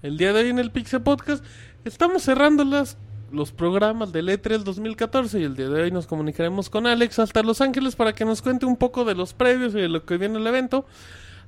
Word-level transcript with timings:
El 0.00 0.16
día 0.16 0.32
de 0.32 0.42
hoy 0.42 0.48
en 0.50 0.58
el 0.58 0.70
Pixel 0.70 1.02
Podcast 1.02 1.44
estamos 1.84 2.22
cerrando 2.22 2.64
las, 2.64 2.96
los 3.32 3.52
programas 3.52 4.12
del 4.12 4.28
E3 4.28 4.62
2014 4.62 5.40
y 5.40 5.44
el 5.44 5.56
día 5.56 5.68
de 5.68 5.82
hoy 5.82 5.90
nos 5.90 6.06
comunicaremos 6.06 6.70
con 6.70 6.86
Alex 6.86 7.18
hasta 7.18 7.42
Los 7.42 7.60
Ángeles 7.60 7.96
para 7.96 8.12
que 8.12 8.24
nos 8.24 8.40
cuente 8.40 8.64
un 8.64 8.76
poco 8.76 9.04
de 9.04 9.14
los 9.14 9.34
previos 9.34 9.74
y 9.74 9.80
de 9.80 9.88
lo 9.88 10.04
que 10.06 10.16
viene 10.16 10.38
el 10.38 10.46
evento. 10.46 10.86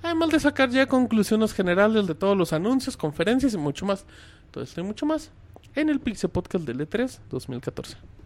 Además 0.03 0.31
de 0.31 0.41
sacar 0.41 0.71
ya 0.71 0.87
conclusiones 0.87 1.53
generales 1.53 2.07
de 2.07 2.15
todos 2.15 2.37
los 2.37 2.53
anuncios, 2.53 2.97
conferencias 2.97 3.55
y 3.55 3.59
mucho 3.59 3.87
más. 3.87 4.05
Todo 4.51 4.65
esto 4.65 4.80
y 4.80 4.85
mucho 4.85 5.07
más 5.07 5.30
en 5.75 5.89
el 5.89 6.01
Pixel 6.01 6.30
Podcast 6.30 6.65
del 6.65 6.79
E3 6.87 7.19
2014. 7.30 8.20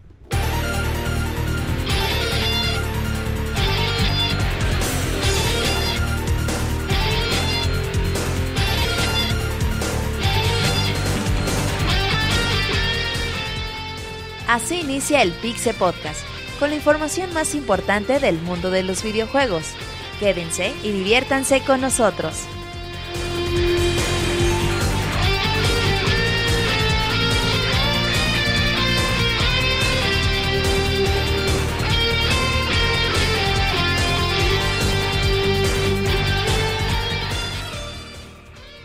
Así 14.54 14.82
inicia 14.82 15.20
el 15.20 15.32
Pixel 15.32 15.74
Podcast, 15.74 16.24
con 16.60 16.70
la 16.70 16.76
información 16.76 17.34
más 17.34 17.56
importante 17.56 18.20
del 18.20 18.40
mundo 18.40 18.70
de 18.70 18.84
los 18.84 19.02
videojuegos. 19.02 19.64
Quédense 20.20 20.72
y 20.84 20.92
diviértanse 20.92 21.60
con 21.62 21.80
nosotros. 21.80 22.44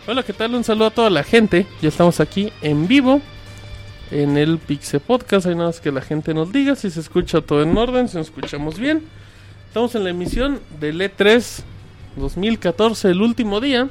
Hola, 0.07 0.23
¿qué 0.23 0.33
tal? 0.33 0.55
Un 0.55 0.63
saludo 0.63 0.87
a 0.87 0.89
toda 0.89 1.11
la 1.11 1.21
gente. 1.21 1.67
Ya 1.79 1.89
estamos 1.89 2.19
aquí 2.19 2.51
en 2.63 2.87
vivo 2.87 3.21
en 4.11 4.37
el 4.37 4.57
Pixel 4.57 4.99
Podcast. 4.99 5.45
Hay 5.45 5.55
nada 5.55 5.67
más 5.67 5.79
que 5.79 5.91
la 5.91 6.01
gente 6.01 6.33
nos 6.33 6.51
diga 6.51 6.75
si 6.75 6.89
se 6.89 6.99
escucha 6.99 7.41
todo 7.41 7.63
en 7.63 7.77
orden, 7.77 8.07
si 8.07 8.17
nos 8.17 8.27
escuchamos 8.27 8.79
bien. 8.79 9.03
Estamos 9.67 9.93
en 9.95 10.03
la 10.03 10.09
emisión 10.09 10.59
del 10.79 10.99
E3 11.01 11.61
2014, 12.15 13.09
el 13.09 13.21
último 13.21 13.59
día. 13.61 13.89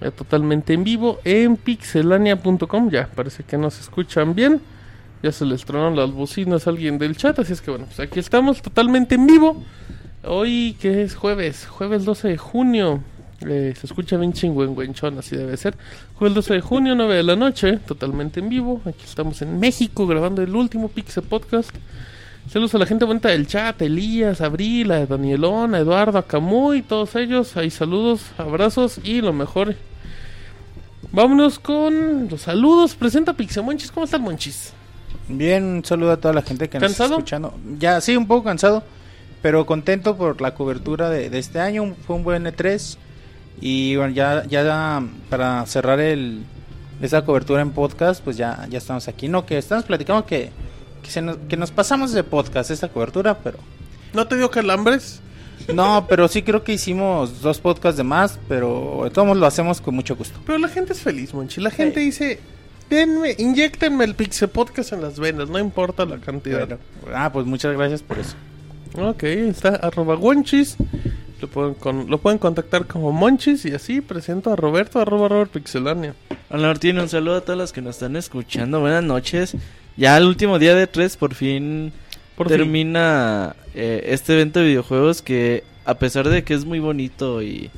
Ya 0.00 0.10
totalmente 0.10 0.72
en 0.72 0.82
vivo 0.82 1.20
en 1.24 1.56
pixelania.com. 1.56 2.90
Ya 2.90 3.08
parece 3.14 3.44
que 3.44 3.56
nos 3.56 3.78
escuchan 3.78 4.34
bien. 4.34 4.60
Ya 5.22 5.30
se 5.30 5.44
les 5.44 5.64
tronaron 5.64 5.94
las 5.94 6.10
bocinas 6.10 6.66
a 6.66 6.70
alguien 6.70 6.98
del 6.98 7.16
chat. 7.16 7.38
Así 7.38 7.52
es 7.52 7.60
que 7.60 7.70
bueno, 7.70 7.86
pues 7.86 8.00
aquí 8.00 8.18
estamos 8.18 8.60
totalmente 8.60 9.14
en 9.14 9.26
vivo. 9.26 9.62
Hoy 10.24 10.76
que 10.80 11.02
es 11.02 11.14
jueves, 11.14 11.66
jueves 11.66 12.04
12 12.04 12.28
de 12.28 12.38
junio. 12.38 13.00
Eh, 13.46 13.74
se 13.78 13.86
escucha 13.86 14.16
bien 14.16 14.32
chingüengüenchón, 14.32 15.18
así 15.18 15.36
debe 15.36 15.56
ser. 15.56 15.76
Jueves 16.14 16.34
12 16.34 16.54
de 16.54 16.60
junio, 16.60 16.94
9 16.94 17.16
de 17.16 17.22
la 17.22 17.36
noche, 17.36 17.78
totalmente 17.78 18.40
en 18.40 18.48
vivo. 18.48 18.80
Aquí 18.84 19.04
estamos 19.04 19.42
en 19.42 19.58
México 19.58 20.06
grabando 20.06 20.42
el 20.42 20.54
último 20.54 20.88
Pixel 20.88 21.24
Podcast. 21.24 21.70
Saludos 22.48 22.74
a 22.74 22.78
la 22.78 22.86
gente 22.86 23.04
bonita 23.04 23.28
del 23.28 23.46
chat, 23.46 23.80
a 23.80 23.84
Elías, 23.84 24.40
a 24.40 24.46
Abril, 24.46 24.90
a 24.90 25.06
Danielón, 25.06 25.74
a 25.74 25.78
Eduardo, 25.78 26.18
a 26.18 26.26
Camuy, 26.26 26.82
todos 26.82 27.14
ellos. 27.16 27.56
Ahí 27.56 27.70
saludos, 27.70 28.22
abrazos 28.38 29.00
y 29.02 29.20
lo 29.20 29.32
mejor. 29.32 29.76
Vámonos 31.12 31.58
con 31.58 32.28
los 32.28 32.42
saludos. 32.42 32.94
Presenta 32.94 33.32
Pixel 33.34 33.62
Monchis, 33.62 33.92
¿cómo 33.92 34.04
estás 34.04 34.20
Monchis? 34.20 34.72
Bien, 35.28 35.64
un 35.64 35.84
saludo 35.84 36.12
a 36.12 36.16
toda 36.16 36.34
la 36.34 36.42
gente 36.42 36.68
que 36.68 36.78
nos 36.78 36.90
está 36.90 37.04
¿Cansado? 37.04 37.18
escuchando. 37.18 37.54
Ya, 37.78 38.00
sí, 38.00 38.16
un 38.16 38.26
poco 38.26 38.44
cansado, 38.44 38.82
pero 39.40 39.64
contento 39.66 40.16
por 40.16 40.40
la 40.40 40.54
cobertura 40.54 41.10
de, 41.10 41.30
de 41.30 41.38
este 41.38 41.60
año. 41.60 41.94
Fue 42.06 42.16
un 42.16 42.24
buen 42.24 42.44
E3. 42.44 42.96
Y 43.60 43.96
bueno, 43.96 44.12
ya, 44.12 44.44
ya 44.46 45.02
para 45.28 45.64
cerrar 45.66 46.00
el 46.00 46.42
esa 47.00 47.24
cobertura 47.24 47.62
en 47.62 47.72
podcast, 47.72 48.22
pues 48.22 48.36
ya, 48.36 48.66
ya 48.70 48.78
estamos 48.78 49.08
aquí. 49.08 49.28
No, 49.28 49.44
que 49.44 49.58
estamos 49.58 49.84
platicando 49.84 50.24
que, 50.24 50.50
que, 51.02 51.10
se 51.10 51.20
nos, 51.20 51.36
que 51.48 51.56
nos 51.56 51.72
pasamos 51.72 52.12
de 52.12 52.22
podcast 52.22 52.70
esta 52.70 52.88
cobertura, 52.88 53.38
pero 53.38 53.58
¿No 54.12 54.26
te 54.26 54.36
dio 54.36 54.50
calambres? 54.50 55.20
no, 55.72 56.06
pero 56.08 56.28
sí 56.28 56.42
creo 56.42 56.64
que 56.64 56.72
hicimos 56.72 57.40
dos 57.40 57.58
podcasts 57.60 57.96
de 57.96 58.04
más, 58.04 58.38
pero 58.48 59.02
de 59.04 59.10
todos 59.10 59.36
lo 59.36 59.46
hacemos 59.46 59.80
con 59.80 59.94
mucho 59.94 60.16
gusto. 60.16 60.38
Pero 60.44 60.58
la 60.58 60.68
gente 60.68 60.92
es 60.92 61.00
feliz, 61.00 61.32
Monchi. 61.34 61.60
La 61.60 61.70
gente 61.70 62.00
dice, 62.00 62.40
denme, 62.90 63.34
inyectenme 63.38 64.04
el 64.04 64.14
Pixel 64.14 64.48
Podcast 64.48 64.92
en 64.92 65.02
las 65.02 65.18
venas, 65.18 65.48
no 65.48 65.58
importa 65.58 66.04
la 66.04 66.18
cantidad. 66.18 66.66
Bueno, 66.66 66.78
ah, 67.14 67.32
pues 67.32 67.46
muchas 67.46 67.76
gracias 67.76 68.02
por 68.02 68.18
eso. 68.18 68.34
Ok, 68.98 69.22
está 69.22 69.76
arroba 69.76 70.16
Wonchis. 70.16 70.76
Lo 71.42 71.48
pueden, 71.48 71.74
con- 71.74 72.08
lo 72.08 72.18
pueden 72.18 72.38
contactar 72.38 72.86
como 72.86 73.10
Monchis 73.10 73.64
y 73.64 73.72
así 73.74 74.00
presento 74.00 74.52
a 74.52 74.56
Roberto, 74.56 75.00
arroba 75.00 75.26
Robert 75.26 75.50
Pixelania. 75.50 76.14
Hola 76.50 76.68
Martín, 76.68 77.00
un 77.00 77.08
saludo 77.08 77.36
a 77.38 77.40
todos 77.40 77.58
los 77.58 77.72
que 77.72 77.82
nos 77.82 77.96
están 77.96 78.14
escuchando. 78.14 78.78
Buenas 78.78 79.02
noches. 79.02 79.56
Ya 79.96 80.16
el 80.16 80.24
último 80.24 80.60
día 80.60 80.76
de 80.76 80.86
tres 80.86 81.16
por 81.16 81.34
fin 81.34 81.92
Por 82.36 82.46
fin. 82.48 82.56
termina 82.58 83.56
eh, 83.74 84.04
este 84.06 84.34
evento 84.34 84.60
de 84.60 84.66
videojuegos 84.66 85.20
que 85.20 85.64
a 85.84 85.94
pesar 85.94 86.28
de 86.28 86.44
que 86.44 86.54
es 86.54 86.64
muy 86.64 86.78
bonito 86.78 87.42
y 87.42 87.70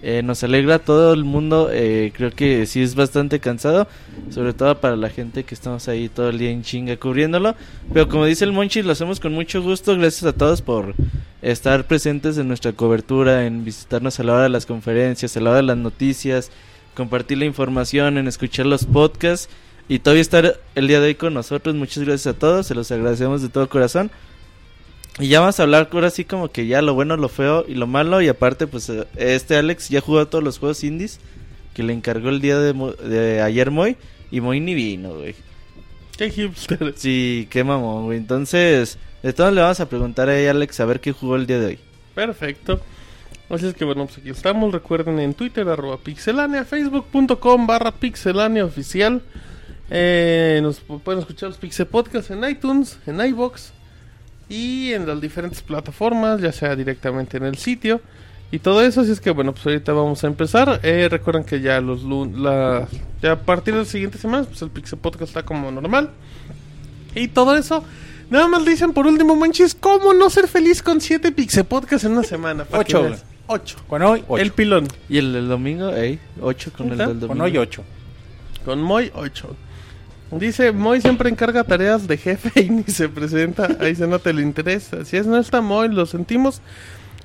eh, 0.00 0.22
nos 0.22 0.44
alegra 0.44 0.78
todo 0.78 1.12
el 1.12 1.24
mundo, 1.24 1.70
eh, 1.72 2.12
creo 2.14 2.30
que 2.30 2.66
sí 2.66 2.82
es 2.82 2.94
bastante 2.94 3.40
cansado, 3.40 3.88
sobre 4.30 4.52
todo 4.52 4.80
para 4.80 4.94
la 4.94 5.10
gente 5.10 5.42
que 5.42 5.54
estamos 5.54 5.88
ahí 5.88 6.08
todo 6.08 6.28
el 6.28 6.38
día 6.38 6.50
en 6.50 6.62
chinga 6.62 6.96
cubriéndolo. 6.96 7.56
Pero 7.92 8.08
como 8.08 8.24
dice 8.24 8.44
el 8.44 8.52
Monchi, 8.52 8.82
lo 8.82 8.92
hacemos 8.92 9.18
con 9.18 9.32
mucho 9.32 9.60
gusto. 9.60 9.96
Gracias 9.96 10.22
a 10.24 10.32
todos 10.32 10.62
por 10.62 10.94
estar 11.42 11.86
presentes 11.86 12.38
en 12.38 12.46
nuestra 12.46 12.72
cobertura, 12.72 13.44
en 13.44 13.64
visitarnos 13.64 14.20
a 14.20 14.22
la 14.22 14.34
hora 14.34 14.42
de 14.44 14.48
las 14.50 14.66
conferencias, 14.66 15.36
a 15.36 15.40
la 15.40 15.50
hora 15.50 15.56
de 15.58 15.64
las 15.64 15.76
noticias, 15.76 16.52
compartir 16.94 17.38
la 17.38 17.44
información, 17.44 18.18
en 18.18 18.28
escuchar 18.28 18.66
los 18.66 18.84
podcasts 18.84 19.48
y 19.88 19.98
todavía 19.98 20.22
estar 20.22 20.60
el 20.76 20.86
día 20.86 21.00
de 21.00 21.08
hoy 21.08 21.14
con 21.16 21.34
nosotros. 21.34 21.74
Muchas 21.74 22.04
gracias 22.04 22.36
a 22.36 22.38
todos, 22.38 22.68
se 22.68 22.74
los 22.76 22.92
agradecemos 22.92 23.42
de 23.42 23.48
todo 23.48 23.68
corazón. 23.68 24.12
Y 25.18 25.28
ya 25.28 25.40
vamos 25.40 25.58
a 25.58 25.64
hablar 25.64 25.88
ahora 25.92 26.10
sí 26.10 26.24
como 26.24 26.48
que 26.50 26.66
ya 26.66 26.80
lo 26.80 26.94
bueno, 26.94 27.16
lo 27.16 27.28
feo 27.28 27.64
y 27.66 27.74
lo 27.74 27.86
malo. 27.86 28.20
Y 28.22 28.28
aparte, 28.28 28.66
pues 28.66 28.88
eh, 28.88 29.04
este 29.16 29.56
Alex 29.56 29.88
ya 29.88 30.00
jugó 30.00 30.26
todos 30.28 30.44
los 30.44 30.58
juegos 30.58 30.84
indies 30.84 31.18
que 31.74 31.82
le 31.82 31.92
encargó 31.92 32.28
el 32.28 32.40
día 32.40 32.58
de, 32.58 32.72
Mo- 32.72 32.92
de 32.92 33.42
ayer 33.42 33.70
Moy. 33.70 33.96
Y 34.30 34.40
Moy 34.40 34.60
ni 34.60 34.74
vino, 34.74 35.14
güey. 35.14 35.34
Qué 36.16 36.30
hipster. 36.30 36.94
Sí, 36.96 37.46
qué 37.50 37.64
mamón, 37.64 38.04
güey. 38.06 38.18
Entonces, 38.18 38.98
de 39.22 39.32
todos 39.32 39.52
le 39.52 39.60
vamos 39.60 39.80
a 39.80 39.88
preguntar 39.88 40.28
a 40.28 40.50
Alex, 40.50 40.80
a 40.80 40.84
ver 40.84 41.00
qué 41.00 41.12
jugó 41.12 41.36
el 41.36 41.46
día 41.46 41.58
de 41.58 41.66
hoy. 41.66 41.78
Perfecto. 42.14 42.80
Así 43.48 43.66
es 43.66 43.74
que 43.74 43.84
bueno, 43.84 44.04
pues 44.06 44.18
aquí 44.18 44.30
estamos. 44.30 44.72
Recuerden 44.72 45.18
en 45.20 45.32
Twitter, 45.34 45.66
arroba 45.68 45.96
pixelania, 45.96 46.64
facebook.com 46.64 47.66
barra 47.66 47.92
pixelania 47.92 48.64
oficial. 48.64 49.22
Eh, 49.90 50.60
nos 50.62 50.86
pu- 50.86 51.00
pueden 51.00 51.20
escuchar 51.20 51.48
los 51.48 51.58
Pixel 51.58 51.86
Podcast 51.86 52.30
en 52.30 52.44
iTunes, 52.48 52.98
en 53.06 53.20
iBox 53.24 53.72
y 54.48 54.92
en 54.92 55.06
las 55.06 55.20
diferentes 55.20 55.60
plataformas, 55.62 56.40
ya 56.40 56.52
sea 56.52 56.74
directamente 56.76 57.36
en 57.36 57.44
el 57.44 57.56
sitio 57.58 58.00
y 58.50 58.58
todo 58.60 58.82
eso. 58.82 59.02
Así 59.02 59.12
es 59.12 59.20
que 59.20 59.30
bueno, 59.30 59.52
pues 59.52 59.66
ahorita 59.66 59.92
vamos 59.92 60.24
a 60.24 60.26
empezar. 60.26 60.80
Eh, 60.82 61.08
recuerden 61.10 61.44
que 61.44 61.60
ya 61.60 61.80
los 61.80 62.02
lun- 62.02 62.42
la, 62.42 62.88
ya 63.22 63.32
a 63.32 63.38
partir 63.40 63.74
de 63.74 63.80
las 63.80 63.88
siguientes 63.88 64.20
semanas, 64.20 64.46
pues 64.46 64.62
el 64.62 64.70
Pixel 64.70 64.98
Podcast 64.98 65.24
está 65.30 65.42
como 65.44 65.70
normal. 65.70 66.10
Y 67.14 67.28
todo 67.28 67.56
eso. 67.56 67.84
Nada 68.30 68.46
más 68.48 68.64
dicen 68.64 68.92
por 68.92 69.06
último, 69.06 69.34
manches, 69.36 69.74
¿cómo 69.74 70.12
no 70.12 70.28
ser 70.28 70.48
feliz 70.48 70.82
con 70.82 71.00
7 71.00 71.32
Pixel 71.32 71.64
Podcast 71.64 72.04
en 72.04 72.12
una 72.12 72.22
semana? 72.22 72.64
Ocho. 72.72 73.10
Ocho. 73.46 73.78
Con 73.88 74.02
hoy, 74.02 74.22
ocho. 74.28 74.42
El 74.42 74.52
pilón. 74.52 74.86
Y 75.08 75.16
el 75.16 75.32
del 75.32 75.48
domingo, 75.48 75.90
ey, 75.90 76.18
8 76.42 76.70
con 76.76 76.90
el 76.92 76.98
del 76.98 77.06
domingo. 77.20 77.28
Con 77.28 77.40
hoy, 77.40 77.56
ocho. 77.56 77.82
Con 78.66 78.82
Moy, 78.82 79.10
8. 79.14 79.56
Dice, 80.30 80.72
Moy 80.72 81.00
siempre 81.00 81.30
encarga 81.30 81.64
tareas 81.64 82.06
de 82.06 82.16
jefe 82.18 82.60
y 82.62 82.68
ni 82.70 82.82
se 82.84 83.08
presenta. 83.08 83.68
Ahí 83.80 83.94
se 83.94 84.06
nota 84.06 84.30
el 84.30 84.40
interés. 84.40 84.92
Así 84.92 85.16
es, 85.16 85.26
no 85.26 85.38
está 85.38 85.60
Moy, 85.60 85.88
lo 85.88 86.04
sentimos. 86.06 86.60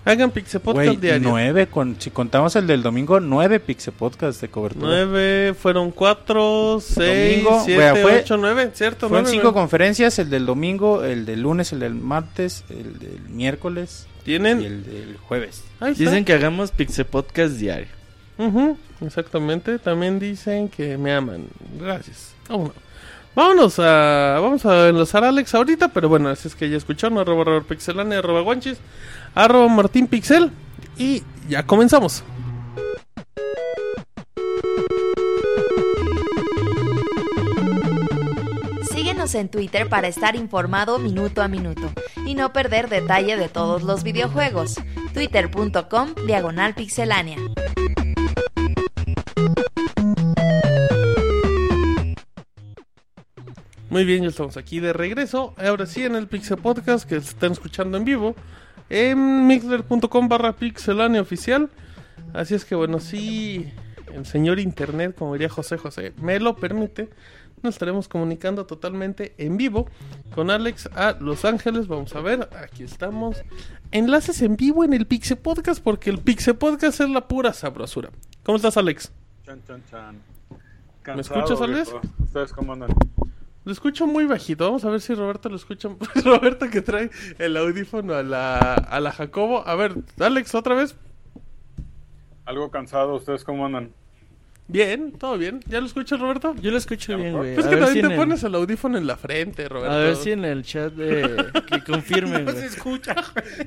Hagan 0.05 0.31
Pixel 0.31 0.59
Podcast 0.59 0.85
Güey, 0.85 0.97
diario. 0.97 1.29
nueve, 1.29 1.67
con, 1.67 1.95
si 1.99 2.09
contamos 2.09 2.55
el 2.57 2.67
del 2.67 2.83
domingo, 2.83 3.21
nueve 3.21 3.61
Pixel 3.61 3.93
Podcast 3.93 4.41
de 4.41 4.49
cobertura. 4.49 4.85
Nueve, 4.85 5.53
fueron 5.57 5.91
cuatro, 5.91 6.79
seis, 6.81 7.41
Domingo, 7.41 7.61
siete, 7.63 7.89
güey, 7.91 8.01
fue- 8.03 8.19
ocho, 8.19 8.35
nueve, 8.35 8.71
¿cierto? 8.73 9.07
Fueron 9.07 9.23
Nueve, 9.23 9.31
cinco 9.31 9.43
nueve. 9.51 9.55
conferencias, 9.61 10.19
el 10.19 10.29
del 10.29 10.45
domingo, 10.45 11.05
el 11.05 11.25
del 11.25 11.41
lunes, 11.41 11.71
el 11.71 11.79
del 11.79 11.93
martes, 11.95 12.65
el 12.69 12.99
del 12.99 13.21
miércoles 13.29 14.07
y 14.23 14.25
Tienen... 14.25 14.61
el 14.61 14.83
del 14.83 15.17
jueves. 15.17 15.63
Ahí 15.79 15.93
está. 15.93 16.03
Dicen 16.03 16.25
que 16.25 16.33
hagamos 16.33 16.71
Pixel 16.71 17.05
Podcast 17.05 17.55
diario. 17.55 17.87
Ujú, 18.37 18.77
exactamente. 19.05 19.79
También 19.79 20.19
dicen 20.19 20.67
que 20.67 20.97
me 20.97 21.13
aman. 21.13 21.45
Gracias. 21.79 22.33
Vámonos. 22.49 22.73
Vámonos 23.35 23.79
a... 23.79 24.37
Vamos 24.39 24.65
a 24.65 24.89
enlazar 24.89 25.23
a 25.23 25.29
Alex 25.29 25.55
ahorita, 25.55 25.87
pero 25.89 26.07
bueno, 26.09 26.29
así 26.29 26.47
es 26.47 26.55
que 26.55 26.69
ya 26.69 26.77
escucharon. 26.77 27.17
Arroba 27.17 27.43
Robert 27.43 27.65
Pixelania, 27.65 28.19
arroba 28.19 28.41
Guanchis, 28.41 28.77
arroba 29.33 29.67
Martín 29.67 30.07
Pixel. 30.07 30.51
Y 30.97 31.23
ya 31.49 31.63
comenzamos. 31.65 32.23
Síguenos 38.91 39.33
en 39.35 39.49
Twitter 39.49 39.89
para 39.89 40.07
estar 40.07 40.35
informado 40.35 40.99
minuto 40.99 41.41
a 41.41 41.47
minuto 41.47 41.91
y 42.25 42.35
no 42.35 42.53
perder 42.53 42.89
detalle 42.89 43.37
de 43.37 43.49
todos 43.49 43.83
los 43.83 44.03
videojuegos. 44.03 44.75
twitter.com 45.13 46.13
diagonal 46.25 46.75
pixelánea. 46.75 47.37
Muy 53.93 54.05
bien, 54.05 54.23
ya 54.23 54.29
estamos 54.29 54.57
aquí 54.57 54.79
de 54.79 54.91
regreso. 54.91 55.53
Ahora 55.55 55.85
sí, 55.85 56.01
en 56.01 56.15
el 56.15 56.25
Pixel 56.25 56.57
Podcast 56.57 57.07
que 57.07 57.17
están 57.17 57.51
escuchando 57.51 57.95
en 57.95 58.03
vivo. 58.03 58.35
En 58.89 59.45
mixler.com 59.45 60.27
barra 60.27 60.53
pixelania 60.53 61.21
oficial. 61.21 61.69
Así 62.33 62.55
es 62.55 62.65
que 62.65 62.73
bueno, 62.73 62.99
sí, 62.99 63.71
el 64.11 64.25
señor 64.25 64.59
Internet, 64.59 65.15
como 65.15 65.33
diría 65.33 65.47
José 65.47 65.77
José, 65.77 66.11
me 66.17 66.39
lo 66.39 66.55
permite. 66.55 67.09
Nos 67.61 67.75
estaremos 67.75 68.07
comunicando 68.07 68.65
totalmente 68.65 69.35
en 69.37 69.57
vivo 69.57 69.87
con 70.33 70.49
Alex 70.49 70.89
a 70.95 71.15
Los 71.19 71.45
Ángeles. 71.45 71.87
Vamos 71.87 72.15
a 72.15 72.21
ver, 72.21 72.49
aquí 72.63 72.81
estamos. 72.81 73.43
Enlaces 73.91 74.41
en 74.41 74.57
vivo 74.57 74.83
en 74.83 74.93
el 74.93 75.05
Pixel 75.05 75.37
Podcast 75.37 75.83
porque 75.83 76.09
el 76.09 76.17
Pixel 76.17 76.55
Podcast 76.55 76.99
es 76.99 77.09
la 77.11 77.27
pura 77.27 77.53
sabrosura. 77.53 78.09
¿Cómo 78.41 78.55
estás, 78.55 78.75
Alex? 78.75 79.11
Chan, 79.45 79.61
chan, 79.67 79.83
chan. 79.91 80.19
¿Me 81.15 81.21
escuchas, 81.21 81.61
Alex? 81.61 81.93
¿Ustedes 82.23 82.53
cómo 82.53 82.73
andan? 82.73 82.89
Lo 83.65 83.71
escucho 83.71 84.05
muy 84.07 84.25
bajito. 84.25 84.65
Vamos 84.65 84.83
a 84.85 84.89
ver 84.89 84.99
si 85.01 85.13
Roberto 85.13 85.47
lo 85.49 85.55
escucha. 85.55 85.89
Roberto 86.25 86.69
que 86.69 86.81
trae 86.81 87.09
el 87.39 87.55
audífono 87.57 88.13
a 88.13 88.23
la, 88.23 88.73
a 88.73 88.99
la 88.99 89.11
Jacobo. 89.11 89.65
A 89.67 89.75
ver, 89.75 89.95
Alex, 90.19 90.53
otra 90.55 90.75
vez. 90.75 90.95
Algo 92.45 92.69
cansado, 92.71 93.15
¿ustedes 93.15 93.43
cómo 93.43 93.65
andan? 93.65 93.91
Bien, 94.67 95.11
todo 95.13 95.37
bien. 95.37 95.59
¿Ya 95.67 95.79
lo 95.79 95.85
escuchas, 95.85 96.19
Roberto? 96.19 96.55
Yo 96.61 96.71
lo 96.71 96.77
escucho 96.77 97.15
bien, 97.17 97.33
güey. 97.35 97.53
Pues 97.55 97.65
A 97.65 97.69
que 97.69 97.75
ver 97.75 97.85
también 97.85 97.93
si 97.95 98.01
te 98.01 98.05
en 98.07 98.11
el- 98.13 98.17
pones 98.17 98.43
el 98.43 98.55
audífono 98.55 98.97
en 98.97 99.07
la 99.07 99.17
frente, 99.17 99.67
Roberto. 99.69 99.93
A 99.95 99.97
ver 99.99 100.15
si 100.15 100.31
en 100.31 100.45
el 100.45 100.63
chat 100.63 100.93
de... 100.93 101.45
que 101.69 101.83
confirmen, 101.83 102.45
güey. 102.45 102.57
escucha. 102.65 103.15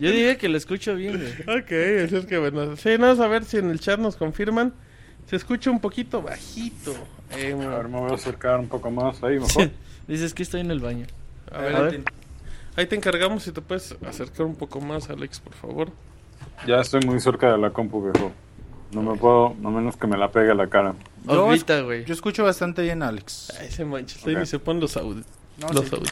Yo 0.01 0.11
dije 0.11 0.37
que 0.39 0.49
lo 0.49 0.57
escucho 0.57 0.95
bien, 0.95 1.19
güey. 1.19 1.59
Ok, 1.59 1.73
así 2.05 2.17
es 2.17 2.27
que 2.27 2.39
bueno. 2.39 2.77
Sí, 2.77 2.97
vamos 2.97 3.21
a 3.21 3.29
ver 3.29 3.45
si 3.45 3.59
en 3.59 3.71
el 3.71 3.79
chat 3.81 3.99
nos 3.99 4.17
confirman. 4.17 4.73
Se 5.27 5.37
escucha 5.37 5.71
un 5.71 5.81
poquito 5.81 6.23
bajito. 6.23 6.95
Eh, 7.33 7.53
A 7.53 7.77
ver, 7.77 7.89
me 7.89 7.99
voy 7.99 8.11
a 8.13 8.15
acercar 8.15 8.59
un 8.61 8.69
poco 8.69 8.91
más 8.91 9.23
ahí, 9.23 9.39
mejor. 9.39 9.71
Dices 10.09 10.35
que 10.35 10.43
estoy 10.43 10.61
en 10.61 10.71
el 10.71 10.81
baño. 10.81 11.07
a 11.53 11.59
ver, 11.61 11.77
a 11.77 11.83
ver. 11.83 12.03
ahí 12.77 12.87
te 12.87 12.97
encargamos 12.97 13.43
si 13.43 13.53
te 13.53 13.61
puedes 13.61 13.95
acercar 14.07 14.47
un 14.47 14.55
poco 14.57 14.81
más, 14.81 15.11
Alex, 15.11 15.41
por 15.41 15.55
favor. 15.55 15.89
Ya 16.67 16.81
estoy 16.81 17.01
muy 17.05 17.21
cerca 17.21 17.51
de 17.53 17.59
la 17.59 17.71
compu, 17.71 18.03
viejo. 18.11 18.33
No 18.93 19.03
me 19.03 19.19
puedo, 19.19 19.55
no 19.61 19.71
menos 19.71 19.97
que 19.97 20.07
me 20.07 20.17
la 20.17 20.31
pegue 20.31 20.53
a 20.53 20.55
la 20.55 20.69
cara. 20.69 20.95
Yo 21.27 21.33
Ahorita, 21.47 21.81
güey. 21.81 22.05
Yo 22.05 22.15
escucho 22.15 22.45
bastante 22.45 22.83
bien, 22.83 23.03
Alex. 23.03 23.53
Ay, 23.61 23.71
se 23.71 23.85
mancha. 23.85 24.17
Se 24.47 24.59
ponen 24.59 24.81
los 24.81 24.97
audios. 24.97 25.27
No, 25.61 25.69
los 25.73 25.87
sí. 25.87 25.95
audios. 25.97 26.11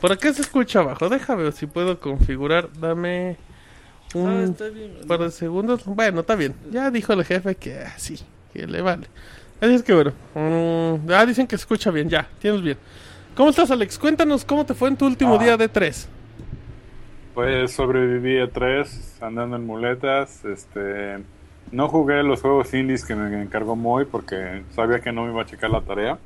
Por 0.00 0.10
acá 0.10 0.32
se 0.32 0.40
escucha 0.42 0.80
abajo. 0.80 1.08
Déjame 1.10 1.42
ver 1.44 1.52
si 1.52 1.66
puedo 1.66 2.00
configurar. 2.00 2.70
Dame 2.80 3.36
un 4.14 4.26
Ah, 4.28 4.44
está 4.44 4.68
bien. 4.68 4.92
par 5.06 5.20
de 5.20 5.30
segundos. 5.30 5.84
Bueno, 5.84 6.20
está 6.20 6.34
bien. 6.34 6.54
Ya 6.70 6.90
dijo 6.90 7.12
el 7.12 7.24
jefe 7.24 7.56
que 7.56 7.78
ah, 7.80 7.92
sí, 7.98 8.18
que 8.54 8.66
le 8.66 8.80
vale. 8.80 9.06
Así 9.60 9.74
es 9.74 9.82
que 9.82 9.92
bueno. 9.94 10.12
mm, 10.34 11.10
ah, 11.12 11.26
dicen 11.26 11.46
que 11.46 11.56
se 11.58 11.62
escucha 11.62 11.90
bien. 11.90 12.08
Ya, 12.08 12.26
tienes 12.40 12.62
bien. 12.62 12.78
¿Cómo 13.36 13.50
estás, 13.50 13.70
Alex? 13.70 13.98
Cuéntanos 13.98 14.44
cómo 14.44 14.64
te 14.64 14.74
fue 14.74 14.88
en 14.88 14.96
tu 14.96 15.06
último 15.06 15.34
Ah. 15.34 15.42
día 15.42 15.56
de 15.56 15.68
tres. 15.68 16.08
Pues 17.34 17.72
sobreviví 17.72 18.38
a 18.38 18.48
tres, 18.50 19.18
andando 19.20 19.56
en 19.56 19.66
muletas. 19.66 20.44
Este, 20.44 21.18
no 21.72 21.88
jugué 21.88 22.22
los 22.22 22.40
juegos 22.40 22.72
indies 22.74 23.04
que 23.04 23.16
me 23.16 23.42
encargó 23.42 23.74
Moy 23.74 24.04
porque 24.04 24.62
sabía 24.70 25.00
que 25.00 25.10
no 25.10 25.24
me 25.24 25.32
iba 25.32 25.42
a 25.42 25.46
checar 25.46 25.70
la 25.70 25.80
tarea. 25.80 26.16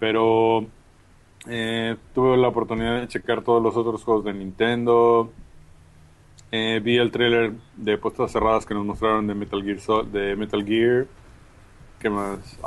Pero 0.00 0.64
eh, 1.46 1.96
tuve 2.14 2.36
la 2.38 2.48
oportunidad 2.48 3.00
de 3.00 3.08
checar 3.08 3.42
todos 3.42 3.62
los 3.62 3.76
otros 3.76 4.02
juegos 4.02 4.24
de 4.24 4.32
Nintendo. 4.32 5.30
Eh, 6.50 6.80
vi 6.82 6.96
el 6.96 7.10
tráiler 7.10 7.52
de 7.76 7.98
puestas 7.98 8.32
cerradas 8.32 8.64
que 8.64 8.72
nos 8.74 8.84
mostraron 8.86 9.26
de 9.26 9.34
Metal 9.34 9.62
Gear. 9.62 9.78
Sol- 9.80 10.10
de 10.10 10.36
Metal 10.36 10.64
Gear. 10.64 11.06
¿Qué 11.98 12.08
más? 12.08 12.58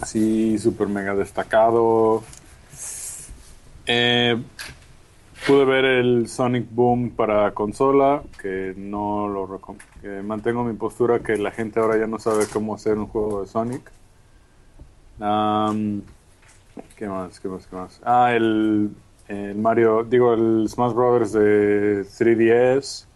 Así, 0.00 0.58
super 0.58 0.88
mega 0.88 1.14
destacado. 1.14 2.22
Eh, 3.86 4.40
Pude 5.46 5.66
ver 5.66 5.84
el 5.84 6.26
Sonic 6.26 6.66
Boom 6.70 7.10
para 7.10 7.52
consola, 7.52 8.22
que 8.40 8.72
no 8.78 9.28
lo 9.28 9.46
recom- 9.46 9.76
que 10.00 10.22
mantengo 10.22 10.64
mi 10.64 10.72
postura 10.72 11.18
que 11.18 11.36
la 11.36 11.50
gente 11.50 11.80
ahora 11.80 11.98
ya 11.98 12.06
no 12.06 12.18
sabe 12.18 12.46
cómo 12.50 12.74
hacer 12.74 12.96
un 12.96 13.08
juego 13.08 13.42
de 13.42 13.46
Sonic. 13.48 13.92
¿Qué 16.96 17.06
más? 17.08 17.40
¿Qué 17.40 17.48
más? 17.48 17.66
¿Qué 17.66 17.76
más? 17.76 18.00
Ah, 18.04 18.32
el, 18.34 18.90
el 19.28 19.54
Mario, 19.56 20.02
digo, 20.04 20.32
el 20.32 20.66
Smash 20.68 20.92
Brothers 20.94 21.32
de 21.32 22.04
3DS. 22.06 23.06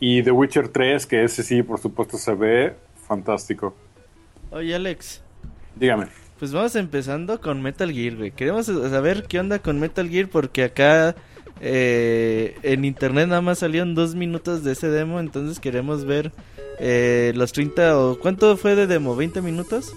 Y 0.00 0.22
The 0.22 0.30
Witcher 0.30 0.68
3, 0.68 1.06
que 1.06 1.24
ese 1.24 1.42
sí, 1.42 1.62
por 1.62 1.80
supuesto, 1.80 2.18
se 2.18 2.34
ve 2.34 2.76
fantástico. 3.08 3.74
Oye, 4.50 4.74
Alex. 4.74 5.22
Dígame. 5.76 6.06
Pues 6.38 6.52
vamos 6.52 6.74
empezando 6.76 7.40
con 7.40 7.62
Metal 7.62 7.90
Gear, 7.92 8.16
güey. 8.16 8.30
Queremos 8.30 8.66
saber 8.66 9.24
qué 9.28 9.40
onda 9.40 9.60
con 9.60 9.80
Metal 9.80 10.08
Gear 10.08 10.28
porque 10.28 10.64
acá 10.64 11.14
eh, 11.60 12.56
en 12.62 12.84
internet 12.84 13.28
nada 13.28 13.40
más 13.40 13.60
salieron 13.60 13.94
dos 13.94 14.14
minutos 14.14 14.64
de 14.64 14.72
ese 14.72 14.88
demo, 14.88 15.20
entonces 15.20 15.60
queremos 15.60 16.04
ver 16.04 16.32
eh, 16.78 17.32
los 17.34 17.52
30 17.52 17.98
o... 17.98 18.18
¿Cuánto 18.18 18.56
fue 18.56 18.74
de 18.74 18.86
demo? 18.86 19.16
¿20 19.16 19.40
minutos? 19.42 19.94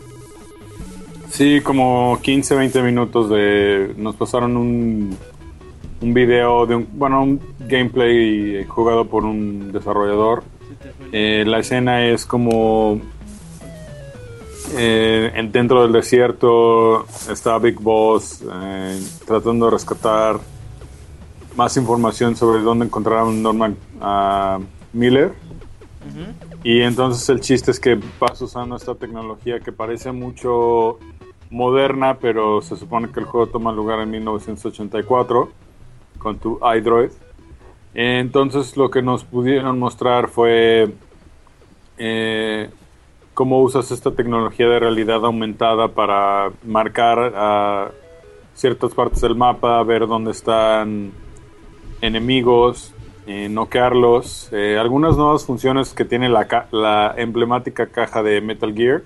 Sí, 1.30 1.62
como 1.62 2.20
15, 2.22 2.56
20 2.56 2.82
minutos 2.84 3.30
de... 3.30 3.94
Nos 3.98 4.16
pasaron 4.16 4.56
un, 4.56 5.18
un 6.02 6.14
video 6.14 6.66
de 6.66 6.76
un... 6.76 6.88
Bueno, 6.94 7.24
un 7.24 7.42
gameplay 7.68 8.64
jugado 8.66 9.08
por 9.08 9.26
un 9.26 9.72
desarrollador. 9.72 10.44
Eh, 11.12 11.44
la 11.46 11.60
escena 11.60 12.06
es 12.06 12.26
como... 12.26 13.02
eh, 14.76 15.32
en- 15.36 15.52
dentro 15.52 15.84
del 15.84 15.92
desierto 15.94 17.06
está 17.30 17.58
Big 17.60 17.80
Boss 17.80 18.44
eh, 18.52 19.00
tratando 19.26 19.66
de 19.66 19.72
rescatar 19.72 20.40
más 21.56 21.76
información 21.78 22.36
sobre 22.36 22.62
dónde 22.62 22.86
encontrar 22.86 23.20
a 23.20 23.26
Norman 23.32 23.76
ah, 24.02 24.60
Miller. 24.94 25.34
Y 26.64 26.82
entonces 26.82 27.28
el 27.30 27.42
chiste 27.42 27.72
es 27.72 27.80
que 27.80 28.00
vas 28.20 28.42
usando 28.42 28.76
esta 28.76 28.96
tecnología 28.96 29.60
que 29.60 29.72
parece 29.72 30.12
mucho 30.12 31.00
moderna, 31.50 32.18
pero 32.20 32.62
se 32.62 32.76
supone 32.78 33.10
que 33.12 33.20
el 33.20 33.26
juego 33.26 33.48
toma 33.48 33.72
lugar 33.72 34.00
en 34.00 34.12
1984 34.12 35.50
con 36.18 36.38
tu 36.38 36.60
iDroid. 36.76 37.10
Entonces 37.94 38.78
lo 38.78 38.90
que 38.90 39.02
nos 39.02 39.24
pudieron 39.24 39.80
mostrar 39.80 40.28
fue 40.30 40.94
eh, 41.98 42.70
cómo 43.38 43.62
usas 43.62 43.92
esta 43.92 44.10
tecnología 44.10 44.68
de 44.68 44.80
realidad 44.80 45.24
aumentada 45.24 45.90
para 45.90 46.50
marcar 46.66 47.34
a 47.36 47.92
ciertas 48.56 48.96
partes 48.96 49.22
del 49.22 49.36
mapa, 49.36 49.84
ver 49.84 50.08
dónde 50.08 50.32
están 50.32 51.12
enemigos, 52.02 52.96
eh, 53.28 53.48
noquearlos. 53.48 54.50
Eh, 54.52 54.80
algunas 54.80 55.18
nuevas 55.18 55.46
funciones 55.46 55.94
que 55.94 56.04
tiene 56.04 56.30
la, 56.30 56.48
ca- 56.48 56.68
la 56.72 57.14
emblemática 57.16 57.86
caja 57.86 58.24
de 58.24 58.42
Metal 58.42 58.74
Gear, 58.74 59.04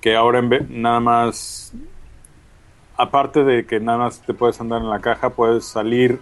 que 0.00 0.16
ahora 0.16 0.40
en 0.40 0.82
nada 0.82 0.98
más, 0.98 1.72
aparte 2.96 3.44
de 3.44 3.64
que 3.64 3.78
nada 3.78 3.98
más 3.98 4.22
te 4.22 4.34
puedes 4.34 4.60
andar 4.60 4.80
en 4.82 4.90
la 4.90 4.98
caja, 4.98 5.30
puedes 5.30 5.66
salir 5.66 6.18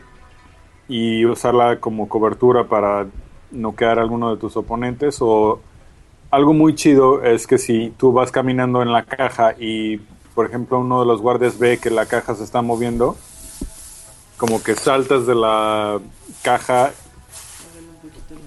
y 0.88 1.24
usarla 1.24 1.80
como 1.80 2.06
cobertura 2.06 2.64
para 2.64 3.06
noquear 3.50 3.98
a 3.98 4.02
alguno 4.02 4.30
de 4.30 4.38
tus 4.38 4.58
oponentes 4.58 5.16
o 5.22 5.62
algo 6.34 6.52
muy 6.52 6.74
chido 6.74 7.22
es 7.22 7.46
que 7.46 7.58
si 7.58 7.92
tú 7.96 8.12
vas 8.12 8.30
caminando 8.30 8.82
en 8.82 8.92
la 8.92 9.04
caja 9.04 9.54
y 9.58 9.98
por 10.34 10.46
ejemplo 10.46 10.78
uno 10.78 11.00
de 11.00 11.06
los 11.06 11.20
guardias 11.20 11.58
ve 11.58 11.78
que 11.78 11.90
la 11.90 12.06
caja 12.06 12.34
se 12.34 12.44
está 12.44 12.62
moviendo 12.62 13.16
como 14.36 14.62
que 14.62 14.74
saltas 14.74 15.26
de 15.26 15.34
la 15.34 16.00
caja 16.42 16.92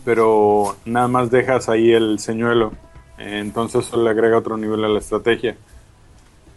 pero 0.08 0.78
nada 0.86 1.10
más 1.10 1.30
dejas 1.32 1.68
ahí 1.68 1.92
el 1.92 2.20
señuelo. 2.20 2.72
Entonces 3.18 3.86
eso 3.86 4.02
le 4.02 4.10
agrega 4.10 4.38
otro 4.38 4.56
nivel 4.56 4.86
a 4.86 4.88
la 4.88 5.00
estrategia. 5.00 5.58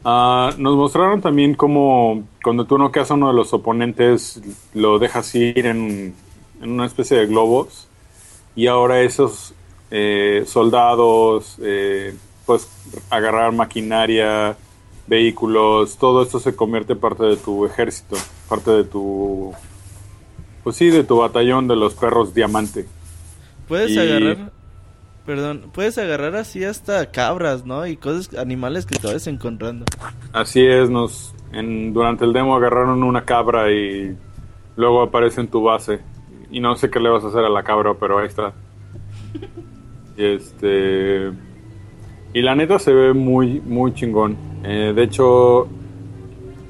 Ah, 0.04 0.52
nos 0.56 0.76
mostraron 0.76 1.20
también 1.20 1.54
cómo 1.54 2.22
cuando 2.44 2.64
tú 2.64 2.78
noqueas 2.78 3.10
a 3.10 3.14
uno 3.14 3.26
de 3.26 3.34
los 3.34 3.52
oponentes 3.52 4.40
lo 4.72 5.00
dejas 5.00 5.34
ir 5.34 5.66
en, 5.66 6.14
en 6.62 6.70
una 6.70 6.86
especie 6.86 7.18
de 7.18 7.26
globos 7.26 7.88
y 8.54 8.68
ahora 8.68 9.00
esos 9.00 9.52
eh, 9.90 10.44
soldados 10.46 11.56
eh, 11.62 12.14
pues 12.46 12.68
agarrar 13.10 13.52
maquinaria 13.52 14.56
vehículos 15.06 15.96
todo 15.98 16.22
esto 16.22 16.38
se 16.40 16.54
convierte 16.54 16.94
parte 16.96 17.24
de 17.24 17.36
tu 17.36 17.66
ejército 17.66 18.16
parte 18.48 18.70
de 18.70 18.84
tu 18.84 19.52
pues 20.62 20.76
sí 20.76 20.90
de 20.90 21.04
tu 21.04 21.16
batallón 21.18 21.66
de 21.68 21.76
los 21.76 21.94
perros 21.94 22.34
diamante 22.34 22.86
Puedes 23.68 23.92
Y- 23.92 23.98
agarrar... 24.00 24.50
Perdón, 25.26 25.70
puedes 25.72 25.96
agarrar 25.98 26.34
así 26.34 26.64
hasta 26.64 27.12
cabras, 27.12 27.64
¿no? 27.64 27.86
Y 27.86 27.96
cosas, 27.96 28.34
animales 28.36 28.84
que 28.84 28.98
te 28.98 29.06
vayas 29.06 29.28
encontrando. 29.28 29.84
Así 30.32 30.60
es, 30.66 30.90
nos 30.90 31.32
en, 31.52 31.92
durante 31.92 32.24
el 32.24 32.32
demo 32.32 32.56
agarraron 32.56 33.04
una 33.04 33.24
cabra 33.24 33.70
y 33.70 34.16
luego 34.76 35.02
aparece 35.02 35.42
en 35.42 35.46
tu 35.48 35.62
base. 35.62 36.00
y 36.50 36.58
no 36.58 36.74
sé 36.74 36.90
qué 36.90 36.98
le 36.98 37.10
vas 37.10 37.22
a 37.22 37.28
hacer 37.28 37.44
a 37.44 37.48
la 37.48 37.62
cabra, 37.62 37.94
pero 37.94 38.18
ahí 38.18 38.26
está. 38.26 38.52
Y 40.16 40.24
este. 40.24 41.30
Y 42.32 42.42
la 42.42 42.54
neta 42.54 42.78
se 42.78 42.92
ve 42.92 43.12
muy, 43.12 43.60
muy 43.60 43.92
chingón. 43.94 44.36
Eh, 44.62 44.92
de 44.94 45.02
hecho, 45.02 45.68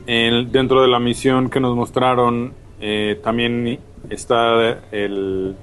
en- 0.07 0.51
dentro 0.53 0.83
de 0.83 0.89
la 0.89 0.99
misión 0.99 1.51
que 1.51 1.61
nos 1.61 1.77
mostraron, 1.77 2.53
eh, 2.81 3.21
también 3.23 3.79
está 4.09 4.79
el 4.93 5.55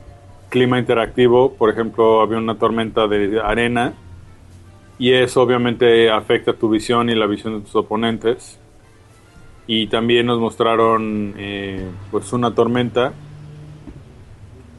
clima 0.49 0.77
interactivo. 0.79 1.53
Por 1.53 1.69
ejemplo, 1.69 2.21
había 2.21 2.37
una 2.37 2.55
tormenta 2.55 3.07
de 3.07 3.39
arena. 3.41 3.93
Y 4.99 5.11
eso 5.13 5.41
obviamente 5.43 6.09
afecta 6.09 6.53
tu 6.53 6.69
visión 6.69 7.09
y 7.09 7.15
la 7.15 7.27
visión 7.27 7.55
de 7.55 7.61
tus 7.61 7.75
oponentes. 7.75 8.59
Y 9.67 9.87
también 9.87 10.25
nos 10.25 10.39
mostraron 10.39 11.33
eh, 11.37 11.85
pues 12.11 12.31
una 12.33 12.53
tormenta. 12.53 13.13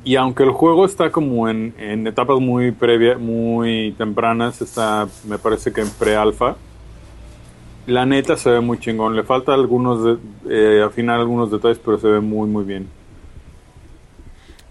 Y 0.09 0.17
aunque 0.17 0.43
el 0.43 0.53
juego 0.53 0.87
está 0.87 1.13
como 1.13 1.51
en, 1.51 1.75
en 1.77 2.07
etapas 2.07 2.41
muy 2.41 2.73
previas, 2.73 3.21
muy 3.21 3.95
tempranas, 3.99 4.63
está 4.63 5.07
me 5.25 5.37
parece 5.37 5.71
que 5.71 5.83
en 5.83 5.91
pre-alfa. 5.91 6.57
La 7.87 8.07
neta 8.07 8.35
se 8.39 8.49
ve 8.49 8.61
muy 8.61 8.79
chingón. 8.79 9.15
Le 9.15 9.23
falta 9.23 9.53
algunos 9.53 10.03
de, 10.03 10.17
eh, 10.49 10.83
afinar 10.83 11.21
algunos 11.21 11.51
detalles, 11.51 11.79
pero 11.85 11.99
se 11.99 12.09
ve 12.09 12.21
muy 12.21 12.49
muy 12.49 12.65
bien. 12.65 12.89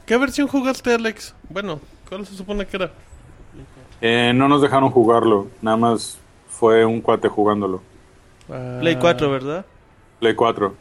¿Qué 0.08 0.18
versión 0.18 0.48
jugaste, 0.48 0.96
Alex? 0.96 1.36
Bueno, 1.52 1.82
¿cuál 2.10 2.26
se 2.26 2.34
supone 2.34 2.66
que 2.66 2.78
era? 2.78 2.92
Eh, 4.02 4.32
no 4.34 4.48
nos 4.48 4.64
dejaron 4.64 4.90
jugarlo, 4.90 5.50
nada 5.62 5.78
más 5.78 6.18
fue 6.50 6.84
un 6.84 7.00
cuate 7.00 7.28
jugándolo. 7.28 7.84
Ah, 8.50 8.78
Play 8.80 8.96
4, 8.96 9.30
¿verdad? 9.30 9.68
Play 10.20 10.34
4. 10.34 10.74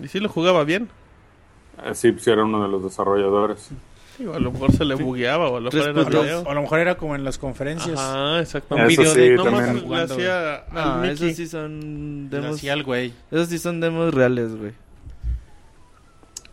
¿Y 0.00 0.08
si 0.08 0.18
lo 0.18 0.30
jugaba 0.30 0.64
bien? 0.64 0.88
Así 1.84 2.12
pues 2.12 2.26
era 2.28 2.44
uno 2.44 2.62
de 2.62 2.68
los 2.68 2.82
desarrolladores. 2.82 3.70
Digo, 4.18 4.34
a 4.34 4.40
lo 4.40 4.50
mejor 4.50 4.72
se 4.72 4.84
le 4.84 4.96
bugueaba 4.96 5.48
o 5.48 5.58
a 5.58 5.60
lo 5.60 5.70
mejor 5.70 5.90
era 5.90 6.00
A 6.00 6.10
lo, 6.10 6.22
feo. 6.24 6.50
a 6.50 6.54
lo 6.54 6.62
mejor 6.62 6.78
era 6.80 6.96
como 6.96 7.14
en 7.14 7.22
las 7.22 7.38
conferencias. 7.38 7.98
Ajá, 7.98 8.40
exactamente. 8.40 8.92
Eso 8.94 9.02
video 9.02 9.14
sí, 9.14 9.20
de- 9.20 9.36
No 9.36 9.44
también. 9.44 9.88
más 9.88 10.08
le 10.08 10.14
hacía 10.14 10.64
Mickey. 11.00 11.10
esos 11.10 11.36
sí 11.36 11.46
son 11.46 12.28
demos. 12.30 12.56
hacía 12.56 12.72
el 12.72 12.82
güey. 12.82 13.12
Esos 13.30 13.46
sí 13.48 13.58
son 13.58 13.80
demos 13.80 14.12
reales, 14.12 14.56
güey. 14.56 14.72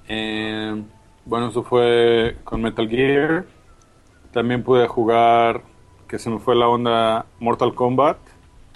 Eh, 0.08 0.84
bueno, 1.26 1.50
eso 1.50 1.64
fue 1.64 2.38
con 2.44 2.62
Metal 2.62 2.88
Gear. 2.88 3.46
También 4.32 4.64
pude 4.64 4.88
jugar, 4.88 5.62
que 6.08 6.20
se 6.20 6.30
me 6.30 6.40
fue 6.40 6.56
la 6.56 6.68
onda, 6.68 7.26
Mortal 7.40 7.74
Kombat. 7.74 8.18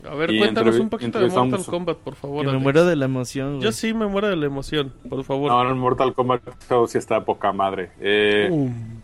A 0.10 0.16
ver, 0.16 0.32
Y 0.32 0.40
cuéntanos 0.40 0.80
un 0.80 0.90
poquito 0.90 1.20
de 1.20 1.28
Mortal 1.28 1.66
Kombat, 1.66 1.98
por 1.98 2.16
favor. 2.16 2.46
Me 2.46 2.58
muero 2.58 2.86
de 2.86 2.96
la 2.96 3.06
emoción, 3.06 3.54
güey. 3.58 3.64
Yo 3.64 3.72
sí 3.72 3.94
me 3.94 4.08
muero 4.08 4.28
de 4.30 4.36
la 4.36 4.46
emoción, 4.46 4.94
por 5.10 5.24
favor. 5.24 5.52
No, 5.52 5.62
el 5.68 5.76
Mortal 5.76 6.14
Kombat 6.14 6.42
sí 6.88 6.98
está 6.98 7.24
poca 7.26 7.52
madre. 7.52 7.92
Eh, 8.00 8.50
Um, 8.52 9.00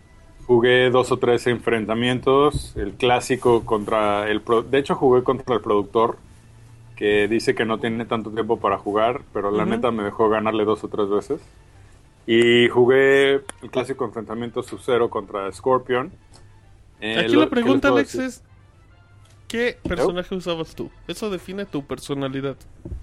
Jugué 0.46 0.90
dos 0.90 1.10
o 1.10 1.16
tres 1.16 1.44
enfrentamientos. 1.48 2.76
El 2.76 2.92
clásico 2.92 3.64
contra 3.64 4.28
el... 4.30 4.40
pro- 4.42 4.62
de 4.62 4.78
hecho, 4.78 4.94
jugué 4.94 5.24
contra 5.24 5.56
el 5.56 5.60
productor, 5.60 6.18
que 6.94 7.26
dice 7.26 7.54
que 7.56 7.64
no 7.64 7.78
tiene 7.78 8.04
tanto 8.04 8.30
tiempo 8.30 8.56
para 8.58 8.78
jugar, 8.78 9.22
pero 9.32 9.50
la 9.50 9.64
neta 9.66 9.90
me 9.90 10.04
dejó 10.04 10.28
ganarle 10.28 10.64
dos 10.64 10.84
o 10.84 10.88
tres 10.88 11.08
veces. 11.08 11.40
Y 12.28 12.68
jugué 12.68 13.34
el 13.62 13.70
clásico 13.72 14.04
enfrentamiento 14.04 14.62
Sub-Zero 14.62 15.10
contra 15.10 15.50
Scorpion. 15.52 16.12
Eh, 17.00 17.18
Aquí 17.24 17.34
lo- 17.34 17.40
la 17.40 17.46
¿qué 17.46 17.50
pregunta, 17.50 17.88
Alex, 17.88 18.12
decir? 18.12 18.28
es... 18.28 18.42
¿Qué 19.48 19.78
personaje 19.82 20.34
usabas 20.34 20.74
tú? 20.74 20.90
Eso 21.06 21.30
define 21.30 21.66
tu 21.66 21.84
personalidad. 21.84 22.56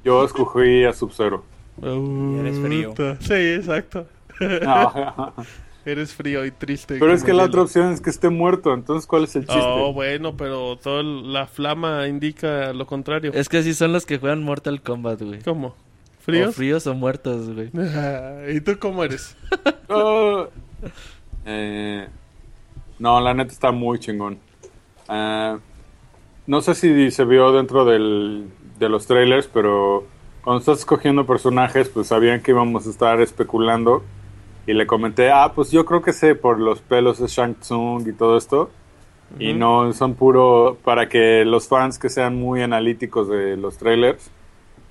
Yo 0.03 0.23
escogí 0.25 0.83
a 0.83 0.93
Sub-Zero. 0.93 1.43
eres 1.81 2.59
frío. 2.59 2.93
Sí, 3.19 3.33
exacto. 3.33 4.07
No. 4.39 5.33
Eres 5.85 6.13
frío 6.13 6.45
y 6.45 6.51
triste. 6.51 6.95
pero 6.97 7.13
es 7.13 7.25
que 7.25 7.33
la 7.33 7.43
otra 7.43 7.63
opción 7.63 7.91
es 7.91 7.99
que 7.99 8.09
esté 8.09 8.29
muerto, 8.29 8.73
entonces 8.73 9.05
¿cuál 9.05 9.25
es 9.25 9.35
el 9.35 9.45
chiste? 9.45 9.61
Oh, 9.61 9.91
bueno, 9.91 10.37
pero 10.37 10.77
toda 10.77 11.03
la 11.03 11.45
flama 11.45 12.07
indica 12.07 12.71
lo 12.71 12.87
contrario. 12.87 13.31
Es 13.33 13.49
que 13.49 13.57
así 13.57 13.73
son 13.73 13.91
los 13.91 14.05
que 14.05 14.17
juegan 14.17 14.43
Mortal 14.43 14.81
Kombat, 14.81 15.21
güey. 15.21 15.41
¿Cómo? 15.41 15.67
O 15.67 15.75
¿Fríos? 16.21 16.55
fríos 16.55 16.87
o 16.87 16.93
muertos, 16.93 17.53
güey. 17.53 17.69
¿Y 18.55 18.61
tú 18.61 18.79
cómo 18.79 19.03
eres? 19.03 19.35
Eh, 21.45 22.07
no, 22.99 23.19
la 23.19 23.33
neta 23.33 23.51
está 23.51 23.71
muy 23.73 23.99
chingón. 23.99 24.39
Ah, 25.09 25.57
no 26.47 26.61
sé 26.61 26.75
si 26.75 27.11
se 27.11 27.25
vio 27.25 27.51
dentro 27.51 27.85
del, 27.85 28.49
de 28.79 28.89
los 28.89 29.07
trailers, 29.07 29.47
pero 29.47 30.05
cuando 30.43 30.59
estás 30.59 30.79
escogiendo 30.79 31.25
personajes, 31.25 31.89
pues 31.89 32.07
sabían 32.07 32.41
que 32.41 32.51
íbamos 32.51 32.85
a 32.85 32.89
estar 32.89 33.21
especulando. 33.21 34.03
Y 34.65 34.73
le 34.73 34.87
comenté, 34.87 35.29
ah, 35.29 35.51
pues 35.53 35.71
yo 35.71 35.85
creo 35.85 36.01
que 36.01 36.13
sé 36.13 36.35
por 36.35 36.59
los 36.59 36.79
pelos 36.81 37.19
de 37.19 37.27
Shang 37.27 37.55
Tsung 37.55 38.07
y 38.07 38.13
todo 38.13 38.37
esto. 38.37 38.69
Y 39.39 39.53
no, 39.53 39.91
son 39.93 40.13
puro 40.13 40.77
para 40.83 41.09
que 41.09 41.43
los 41.43 41.67
fans 41.67 41.97
que 41.97 42.09
sean 42.09 42.35
muy 42.35 42.61
analíticos 42.61 43.27
de 43.27 43.57
los 43.57 43.77
trailers, 43.77 44.29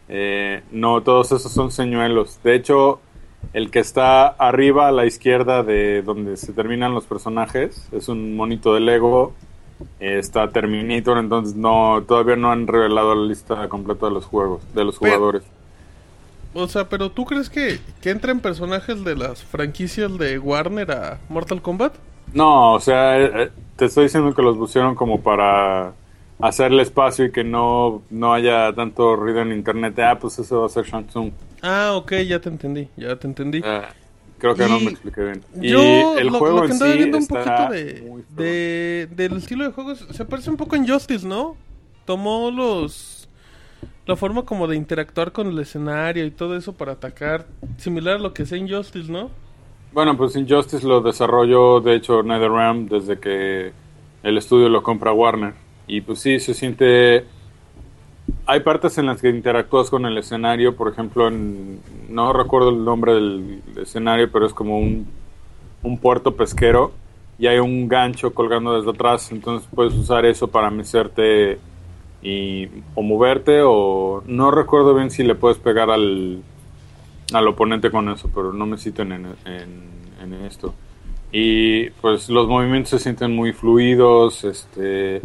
eh, 0.09 0.63
no, 0.73 1.01
todos 1.03 1.31
esos 1.33 1.53
son 1.53 1.71
señuelos. 1.71 2.41
De 2.43 2.55
hecho, 2.55 3.01
el 3.53 3.71
que 3.71 3.79
está 3.79 4.27
arriba 4.27 4.89
a 4.89 4.93
la 4.93 5.07
izquierda 5.07 5.63
de 5.63 6.03
donde 6.03 6.37
se 6.37 6.53
terminan 6.53 6.95
los 6.95 7.05
personajes 7.05 7.89
es 7.93 8.09
un 8.09 8.37
monito 8.37 8.75
de 8.75 8.81
Lego. 8.81 9.33
Está 10.01 10.49
Terminator, 10.51 11.19
entonces 11.19 11.55
no 11.57 12.03
todavía 12.07 12.37
no 12.37 12.51
han 12.53 12.67
revelado 12.67 13.15
la 13.15 13.27
lista 13.29 13.69
completa 13.69 14.07
de 14.07 14.13
los 14.13 14.25
juegos, 14.25 14.63
de 14.75 14.85
los 14.85 14.99
Pero- 14.99 15.13
jugadores. 15.13 15.43
O 16.55 16.69
sea, 16.69 16.89
pero 16.89 17.11
¿tú 17.11 17.25
crees 17.25 17.49
que, 17.49 17.81
que 18.03 18.11
entren 18.11 18.41
personajes 18.41 19.03
de 19.05 19.17
las 19.17 19.43
franquicias 19.43 20.19
de 20.19 20.39
Warner 20.39 20.91
a 20.93 21.19
Mortal 21.31 21.63
Kombat? 21.63 21.95
No, 22.35 22.75
o 22.75 22.81
sea, 22.81 23.19
eh, 23.19 23.31
eh, 23.45 23.51
te 23.77 23.87
estoy 23.87 24.05
diciendo 24.05 24.35
que 24.35 24.43
los 24.43 24.59
pusieron 24.59 24.95
como 24.95 25.23
para 25.23 25.93
hacerle 26.41 26.83
espacio 26.83 27.25
y 27.25 27.33
que 27.33 27.43
no, 27.43 28.03
no 28.11 28.35
haya 28.35 28.71
tanto 28.75 29.17
ruido 29.17 29.41
en 29.41 29.53
internet. 29.53 29.99
Ah, 30.01 30.19
pues 30.21 30.39
eso 30.39 30.61
va 30.61 30.67
a 30.67 30.69
ser 30.69 30.85
Shang 30.85 31.07
Tsung. 31.07 31.31
Ah, 31.63 31.93
ok, 31.95 32.13
ya 32.29 32.39
te 32.39 32.51
entendí, 32.51 32.87
ya 32.99 33.17
te 33.17 33.27
entendí. 33.29 33.63
Eh, 33.65 33.83
creo 34.43 34.57
que 34.57 34.67
no 34.69 34.81
Y 34.81 34.85
me 34.85 34.91
expliqué 34.91 35.23
bien. 35.23 35.45
Y 35.61 35.69
Yo 35.71 36.19
el 36.19 36.31
lo, 36.31 36.39
juego 36.39 36.57
lo 36.57 36.63
que 36.63 36.67
en 36.67 36.73
andaba 36.73 36.93
sí 36.93 36.99
viendo 36.99 37.17
un 37.19 37.27
poquito 37.29 37.69
de, 37.69 38.25
de- 38.29 39.09
del 39.15 39.37
estilo 39.37 39.65
de 39.65 39.71
juegos, 39.73 40.07
se 40.11 40.25
parece 40.25 40.51
un 40.51 40.57
poco 40.57 40.77
en 40.77 40.87
Justice, 40.89 41.27
¿no? 41.27 41.57
Tomó 42.05 42.51
los 42.51 43.29
la 44.07 44.17
forma 44.17 44.45
como 44.45 44.67
de 44.67 44.77
interactuar 44.77 45.33
con 45.33 45.47
el 45.47 45.59
escenario 45.61 46.25
y 46.27 46.31
todo 46.33 46.57
eso 46.57 46.73
para 46.75 46.93
atacar, 46.93 47.47
similar 47.79 48.17
a 48.17 48.19
lo 48.19 48.35
que 48.35 48.47
sea 48.47 48.59
en 48.59 48.69
Justice, 48.69 49.11
¿no? 49.11 49.31
Bueno, 49.93 50.17
pues 50.17 50.35
Injustice 50.37 50.87
lo 50.87 51.01
desarrolló, 51.03 51.81
de 51.81 51.95
hecho, 51.97 52.23
NetherRealm 52.23 52.89
desde 52.89 53.19
que 53.21 53.73
el 54.23 54.39
estudio 54.39 54.69
lo 54.69 54.83
compra 54.83 55.13
Warner. 55.13 55.55
Y 55.87 56.01
pues 56.01 56.21
sí, 56.21 56.41
se 56.41 56.55
siente... 56.55 57.27
Hay 58.47 58.61
partes 58.61 58.99
en 58.99 59.07
las 59.07 59.21
que 59.21 59.29
interactúas 59.29 59.89
con 59.89 60.05
el 60.05 60.19
escenario, 60.19 60.75
por 60.75 60.91
ejemplo, 60.93 61.29
en... 61.29 61.81
no 62.09 62.33
recuerdo 62.33 62.71
el 62.71 62.85
nombre 62.85 63.15
del 63.15 63.63
escenario, 63.77 64.31
pero 64.33 64.47
es 64.47 64.55
como 64.55 64.79
un, 64.79 65.07
puerto 66.01 66.37
pesquero 66.37 66.93
y 67.39 67.47
hay 67.47 67.59
un 67.59 67.89
gancho 67.89 68.35
colgando 68.35 68.77
desde 68.77 68.91
atrás, 68.91 69.31
entonces 69.33 69.69
puedes 69.75 69.95
usar 69.95 70.25
eso 70.25 70.49
para 70.49 70.71
mecerte 70.71 71.59
y 72.23 72.69
o 72.95 73.03
moverte 73.03 73.61
o 73.65 74.23
no 74.27 74.51
recuerdo 74.51 74.95
bien 74.95 75.11
si 75.11 75.25
le 75.25 75.35
puedes 75.35 75.59
pegar 75.59 75.91
al 75.91 76.43
al 77.33 77.49
oponente 77.49 77.91
con 77.91 78.09
eso, 78.11 78.31
pero 78.35 78.53
no 78.53 78.67
me 78.67 78.79
citen 78.79 79.13
en, 79.13 79.27
en, 79.45 79.83
en 80.23 80.35
esto. 80.45 80.75
Y 81.33 81.89
pues 81.91 82.29
los 82.29 82.47
movimientos 82.47 82.91
se 82.91 82.99
sienten 82.99 83.35
muy 83.35 83.53
fluidos, 83.53 84.45
este, 84.45 85.23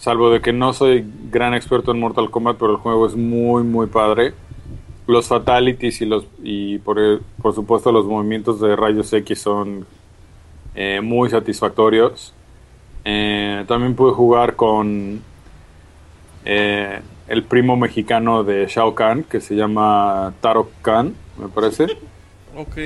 salvo 0.00 0.30
de 0.30 0.40
que 0.40 0.52
no 0.52 0.72
soy 0.72 1.04
gran 1.30 1.52
experto 1.54 1.92
en 1.92 2.00
Mortal 2.00 2.30
Kombat, 2.30 2.56
pero 2.56 2.72
el 2.72 2.78
juego 2.78 3.06
es 3.06 3.14
muy 3.14 3.62
muy 3.62 3.86
padre. 3.86 4.32
Los 5.06 5.28
fatalities 5.28 6.00
y 6.00 6.06
los 6.06 6.26
y 6.42 6.78
por, 6.78 7.20
por 7.40 7.54
supuesto 7.54 7.92
los 7.92 8.06
movimientos 8.06 8.60
de 8.60 8.74
rayos 8.74 9.12
X 9.12 9.40
son 9.40 9.86
eh, 10.74 11.00
muy 11.02 11.28
satisfactorios. 11.28 12.32
Eh, 13.04 13.64
también 13.68 13.94
pude 13.94 14.12
jugar 14.12 14.56
con 14.56 15.20
eh, 16.44 17.00
el 17.28 17.42
primo 17.44 17.76
mexicano 17.76 18.42
de 18.42 18.66
Shao 18.66 18.94
Kahn, 18.94 19.24
que 19.24 19.40
se 19.40 19.54
llama 19.54 20.32
Taro 20.40 20.70
Khan, 20.82 21.14
me 21.38 21.48
parece. 21.48 21.84
Ok. 22.56 22.78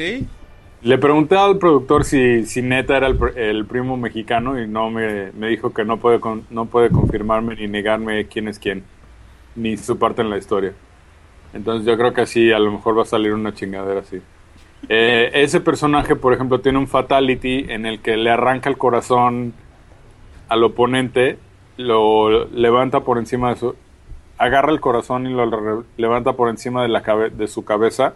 Le 0.84 0.98
pregunté 0.98 1.34
al 1.36 1.56
productor 1.58 2.04
si, 2.04 2.44
si 2.44 2.60
neta 2.60 2.96
era 2.98 3.06
el, 3.06 3.18
el 3.36 3.64
primo 3.64 3.96
mexicano 3.96 4.60
y 4.60 4.66
no 4.68 4.90
me, 4.90 5.32
me 5.32 5.48
dijo 5.48 5.72
que 5.72 5.82
no 5.84 5.96
puede, 5.96 6.20
con- 6.20 6.44
no 6.50 6.66
puede 6.66 6.90
confirmarme 6.90 7.56
ni 7.56 7.66
negarme 7.68 8.26
quién 8.26 8.48
es 8.48 8.58
quién, 8.58 8.84
ni 9.56 9.78
su 9.78 9.98
parte 9.98 10.20
en 10.20 10.28
la 10.28 10.36
historia. 10.36 10.74
Entonces 11.54 11.86
yo 11.86 11.96
creo 11.96 12.12
que 12.12 12.20
así 12.20 12.52
a 12.52 12.58
lo 12.58 12.70
mejor 12.70 12.98
va 12.98 13.02
a 13.02 13.06
salir 13.06 13.32
una 13.32 13.54
chingadera 13.54 14.00
así. 14.00 14.20
Eh, 14.90 15.30
ese 15.32 15.60
personaje, 15.60 16.16
por 16.16 16.34
ejemplo, 16.34 16.60
tiene 16.60 16.76
un 16.78 16.86
fatality 16.88 17.64
en 17.70 17.86
el 17.86 18.00
que 18.00 18.18
le 18.18 18.28
arranca 18.30 18.68
el 18.68 18.76
corazón 18.76 19.54
al 20.48 20.64
oponente, 20.64 21.38
lo 21.78 22.44
levanta 22.50 23.00
por 23.00 23.16
encima 23.16 23.48
de 23.48 23.56
su... 23.56 23.74
agarra 24.36 24.70
el 24.70 24.80
corazón 24.80 25.26
y 25.26 25.30
lo 25.32 25.84
levanta 25.96 26.34
por 26.34 26.50
encima 26.50 26.82
de, 26.82 26.88
la 26.88 27.02
cabe- 27.02 27.30
de 27.30 27.48
su 27.48 27.64
cabeza 27.64 28.12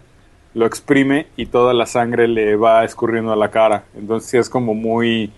lo 0.53 0.65
exprime 0.65 1.27
y 1.37 1.45
toda 1.45 1.73
la 1.73 1.85
sangre 1.85 2.27
le 2.27 2.55
va 2.55 2.83
escurriendo 2.83 3.31
a 3.31 3.35
la 3.35 3.51
cara. 3.51 3.83
Entonces 3.95 4.29
sí 4.29 4.37
es 4.37 4.49
como 4.49 4.73
muy 4.73 5.31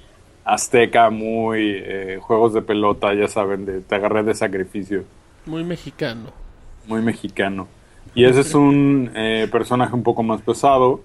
azteca, 0.44 1.10
muy 1.10 1.76
eh, 1.76 2.20
juegos 2.22 2.54
de 2.54 2.62
pelota, 2.62 3.14
ya 3.14 3.28
saben, 3.28 3.66
de 3.66 3.82
te 3.82 3.96
agarré 3.96 4.24
de 4.24 4.34
sacrificio. 4.34 5.04
Muy 5.46 5.64
mexicano. 5.64 6.30
Muy 6.88 7.02
mexicano. 7.02 7.68
Y 8.14 8.26
ese 8.26 8.42
es 8.42 8.54
un 8.54 9.12
eh, 9.16 9.48
personaje 9.52 9.94
un 9.94 10.04
poco 10.04 10.24
más 10.24 10.42
pesado. 10.42 11.02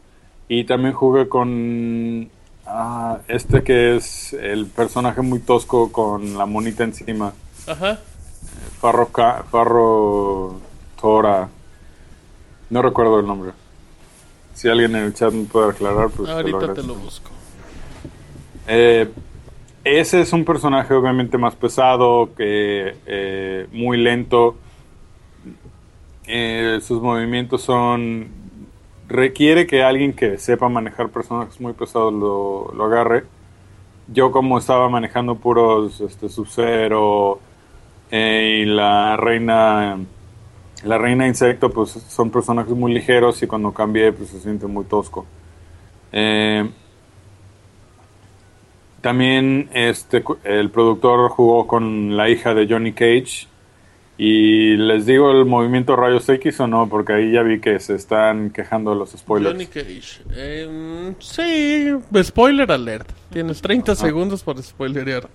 Y 0.49 0.65
también 0.65 0.95
jugué 0.95 1.29
con 1.29 2.29
ah, 2.67 3.19
este 3.29 3.63
que 3.63 3.97
es 3.97 4.33
el 4.33 4.67
personaje 4.67 5.21
muy 5.23 5.41
tosco 5.41 5.91
con 5.91 6.39
la 6.39 6.47
monita 6.47 6.85
encima. 6.85 7.33
Ajá. 7.67 7.99
Farro, 8.81 9.11
Farro 9.51 10.61
Tora. 11.01 11.49
No 12.71 12.83
recuerdo 12.83 13.21
el 13.21 13.27
nombre. 13.27 13.53
Si 14.57 14.71
alguien 14.71 14.97
en 14.97 15.05
el 15.05 15.13
chat 15.13 15.35
me 15.35 15.45
puede 15.45 15.71
aclarar, 15.71 16.09
pues 16.09 16.31
te 16.31 16.43
lo 16.43 16.57
Ahorita 16.59 16.73
te 16.73 16.83
lo 16.83 16.95
busco. 16.95 17.31
Eh, 18.67 19.07
ese 19.85 20.23
es 20.23 20.33
un 20.33 20.47
personaje 20.47 20.95
obviamente 20.95 21.37
más 21.37 21.55
pesado, 21.55 22.31
que 22.35 22.97
eh, 23.05 23.67
muy 23.71 23.99
lento. 23.99 24.57
Eh, 26.27 26.79
sus 26.81 27.03
movimientos 27.03 27.61
son... 27.61 28.29
Requiere 29.09 29.67
que 29.67 29.83
alguien 29.85 30.15
que 30.15 30.39
sepa 30.39 30.71
manejar 30.71 31.11
personajes 31.11 31.61
muy 31.61 31.75
pesados 31.75 32.15
lo, 32.15 32.73
lo 32.75 32.85
agarre. 32.87 33.25
Yo 34.09 34.33
como 34.33 34.57
estaba 34.57 34.89
manejando 34.89 35.35
puros 35.35 36.01
este, 36.01 36.31
Sub-Zero 36.31 37.41
eh, 38.11 38.63
y 38.63 38.65
la 38.65 39.19
reina... 39.19 39.99
La 40.87 40.99
reina 40.99 41.27
insecto 41.27 41.71
pues 41.71 41.91
son 41.91 42.31
personajes 42.31 42.73
muy 42.73 42.95
ligeros 42.95 43.43
y 43.43 43.47
cuando 43.47 43.73
cambié 43.73 44.13
pues 44.13 44.31
se 44.31 44.41
siente 44.41 44.67
muy 44.67 44.85
tosco. 44.85 45.27
Eh, 46.13 46.69
también 49.01 49.69
este 49.73 50.25
el 50.45 50.71
productor 50.71 51.29
jugó 51.31 51.67
con 51.67 52.17
la 52.17 52.29
hija 52.29 52.55
de 52.55 52.67
Johnny 52.69 52.93
Cage 52.93 53.49
y 54.19 54.77
les 54.77 55.05
digo 55.05 55.31
el 55.31 55.45
movimiento 55.45 55.95
rayos 55.97 56.29
X 56.29 56.61
o 56.61 56.67
no 56.67 56.89
porque 56.89 57.13
ahí 57.15 57.33
ya 57.33 57.43
vi 57.43 57.61
que 57.61 57.79
se 57.81 57.97
están 57.97 58.51
quejando 58.51 58.95
los 58.95 59.11
spoilers. 59.11 59.53
Johnny 59.53 59.67
Cage. 59.67 60.23
Em, 60.35 61.15
sí, 61.19 61.93
spoiler 62.23 62.71
alert. 62.71 63.11
Tienes 63.31 63.61
30 63.61 63.95
segundos 63.97 64.43
para 64.43 64.63
spoilerear. 64.63 65.29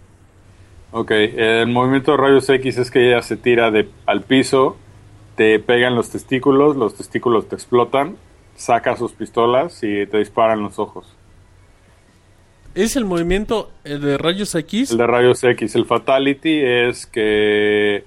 Ok, 0.93 1.11
el 1.11 1.67
movimiento 1.67 2.11
de 2.11 2.17
rayos 2.17 2.49
X 2.49 2.77
es 2.77 2.91
que 2.91 3.09
ella 3.09 3.21
se 3.21 3.37
tira 3.37 3.71
de 3.71 3.87
al 4.05 4.23
piso, 4.23 4.77
te 5.41 5.57
pegan 5.57 5.95
los 5.95 6.11
testículos, 6.11 6.75
los 6.75 6.93
testículos 6.93 7.49
te 7.49 7.55
explotan, 7.55 8.15
saca 8.55 8.95
sus 8.95 9.13
pistolas 9.13 9.81
y 9.81 10.05
te 10.05 10.19
disparan 10.19 10.61
los 10.61 10.77
ojos. 10.77 11.07
¿Es 12.75 12.95
el 12.95 13.05
movimiento 13.05 13.71
eh, 13.83 13.97
de 13.97 14.19
rayos 14.19 14.53
X? 14.53 14.91
El 14.91 14.99
de 14.99 15.07
rayos 15.07 15.43
X, 15.43 15.73
el 15.73 15.87
fatality 15.87 16.59
es 16.63 17.07
que 17.07 18.03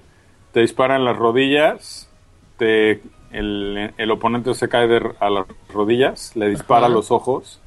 te 0.53 0.61
disparan 0.61 1.03
las 1.03 1.17
rodillas, 1.17 2.09
te, 2.57 3.01
el, 3.33 3.91
el 3.97 4.11
oponente 4.11 4.53
se 4.53 4.69
cae 4.69 4.87
de- 4.87 5.11
a 5.19 5.29
las 5.29 5.45
rodillas, 5.73 6.37
le 6.37 6.47
dispara 6.47 6.85
Ajá. 6.85 6.95
los 6.95 7.11
ojos 7.11 7.59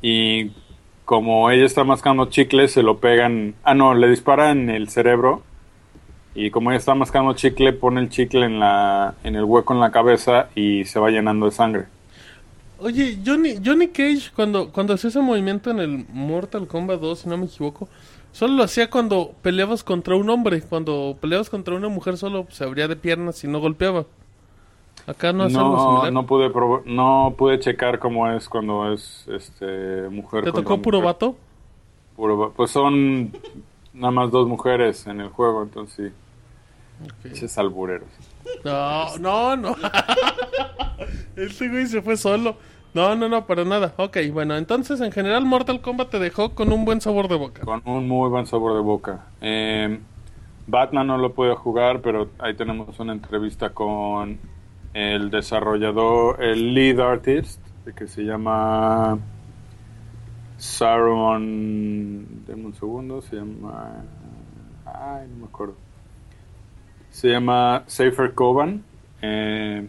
y 0.00 0.52
como 1.04 1.50
ella 1.50 1.64
está 1.66 1.82
mascando 1.82 2.26
chicle 2.26 2.68
se 2.68 2.84
lo 2.84 2.98
pegan, 2.98 3.56
ah 3.64 3.74
no, 3.74 3.94
le 3.94 4.08
dispara 4.08 4.52
en 4.52 4.70
el 4.70 4.88
cerebro 4.90 5.42
y 6.34 6.50
como 6.50 6.70
ella 6.70 6.78
está 6.78 6.94
mascando 6.94 7.32
chicle 7.34 7.72
pone 7.72 8.00
el 8.00 8.08
chicle 8.08 8.46
en 8.46 8.58
la 8.60 9.14
en 9.24 9.36
el 9.36 9.44
hueco 9.44 9.72
en 9.74 9.80
la 9.80 9.90
cabeza 9.90 10.48
y 10.54 10.84
se 10.84 10.98
va 11.00 11.10
llenando 11.10 11.46
de 11.46 11.52
sangre. 11.52 11.86
Oye, 12.78 13.18
Johnny, 13.24 13.56
Johnny 13.64 13.88
Cage, 13.88 14.30
cuando, 14.34 14.70
cuando 14.72 14.94
hacía 14.94 15.08
ese 15.08 15.20
movimiento 15.20 15.70
en 15.70 15.80
el 15.80 16.06
Mortal 16.12 16.66
Kombat 16.66 16.98
2, 17.00 17.18
si 17.18 17.28
no 17.28 17.36
me 17.36 17.44
equivoco, 17.44 17.88
solo 18.32 18.54
lo 18.54 18.62
hacía 18.62 18.88
cuando 18.88 19.34
peleabas 19.42 19.84
contra 19.84 20.16
un 20.16 20.30
hombre. 20.30 20.62
Cuando 20.62 21.16
peleabas 21.20 21.50
contra 21.50 21.74
una 21.74 21.88
mujer, 21.88 22.16
solo 22.16 22.46
se 22.50 22.64
abría 22.64 22.88
de 22.88 22.96
piernas 22.96 23.44
y 23.44 23.48
no 23.48 23.60
golpeaba. 23.60 24.06
Acá 25.06 25.32
no 25.32 25.44
algo 25.44 25.76
No, 25.76 25.78
similar. 25.78 26.12
no 26.12 26.26
pude 26.26 26.50
no 26.86 27.34
pude 27.36 27.58
checar 27.58 27.98
cómo 27.98 28.30
es 28.30 28.48
cuando 28.48 28.92
es 28.92 29.26
este 29.28 30.08
mujer 30.10 30.44
¿Te 30.44 30.52
tocó 30.52 30.80
puro 30.80 30.98
mujer. 30.98 31.14
vato? 31.14 31.36
Puro 32.16 32.52
Pues 32.56 32.70
son 32.70 33.32
nada 33.92 34.10
más 34.10 34.30
dos 34.30 34.48
mujeres 34.48 35.06
en 35.06 35.20
el 35.20 35.28
juego, 35.28 35.62
entonces 35.62 36.12
sí. 36.12 36.14
Esos 37.24 37.56
albureros. 37.58 38.08
No, 38.64 39.16
no, 39.18 39.56
no. 39.56 39.76
este 41.36 41.68
güey 41.68 41.86
se 41.86 42.02
fue 42.02 42.16
solo. 42.16 42.56
No, 42.92 43.14
no, 43.14 43.28
no, 43.28 43.46
para 43.46 43.64
nada. 43.64 43.94
Ok, 43.96 44.18
bueno, 44.32 44.56
entonces 44.56 45.00
en 45.00 45.12
general 45.12 45.44
Mortal 45.44 45.80
Kombat 45.80 46.10
te 46.10 46.18
dejó 46.18 46.54
con 46.54 46.72
un 46.72 46.84
buen 46.84 47.00
sabor 47.00 47.28
de 47.28 47.36
boca. 47.36 47.62
Con 47.62 47.82
un 47.84 48.08
muy 48.08 48.28
buen 48.28 48.46
sabor 48.46 48.74
de 48.74 48.80
boca. 48.80 49.26
Eh, 49.40 50.00
Batman 50.66 51.06
no 51.06 51.18
lo 51.18 51.32
pude 51.32 51.54
jugar, 51.54 52.00
pero 52.00 52.30
ahí 52.38 52.54
tenemos 52.54 52.98
una 52.98 53.12
entrevista 53.12 53.70
con 53.70 54.38
el 54.92 55.30
desarrollador, 55.30 56.42
el 56.42 56.74
lead 56.74 56.98
artist, 56.98 57.60
que 57.96 58.08
se 58.08 58.22
llama 58.22 59.18
Saruman. 60.60 62.44
Denme 62.46 62.66
un 62.66 62.74
segundo, 62.74 63.22
se 63.22 63.36
llama. 63.36 64.04
Ay, 64.84 65.26
no 65.30 65.36
me 65.36 65.44
acuerdo. 65.46 65.74
Se 67.10 67.28
llama 67.28 67.84
Safer 67.86 68.34
Coban. 68.34 68.84
Eh, 69.22 69.88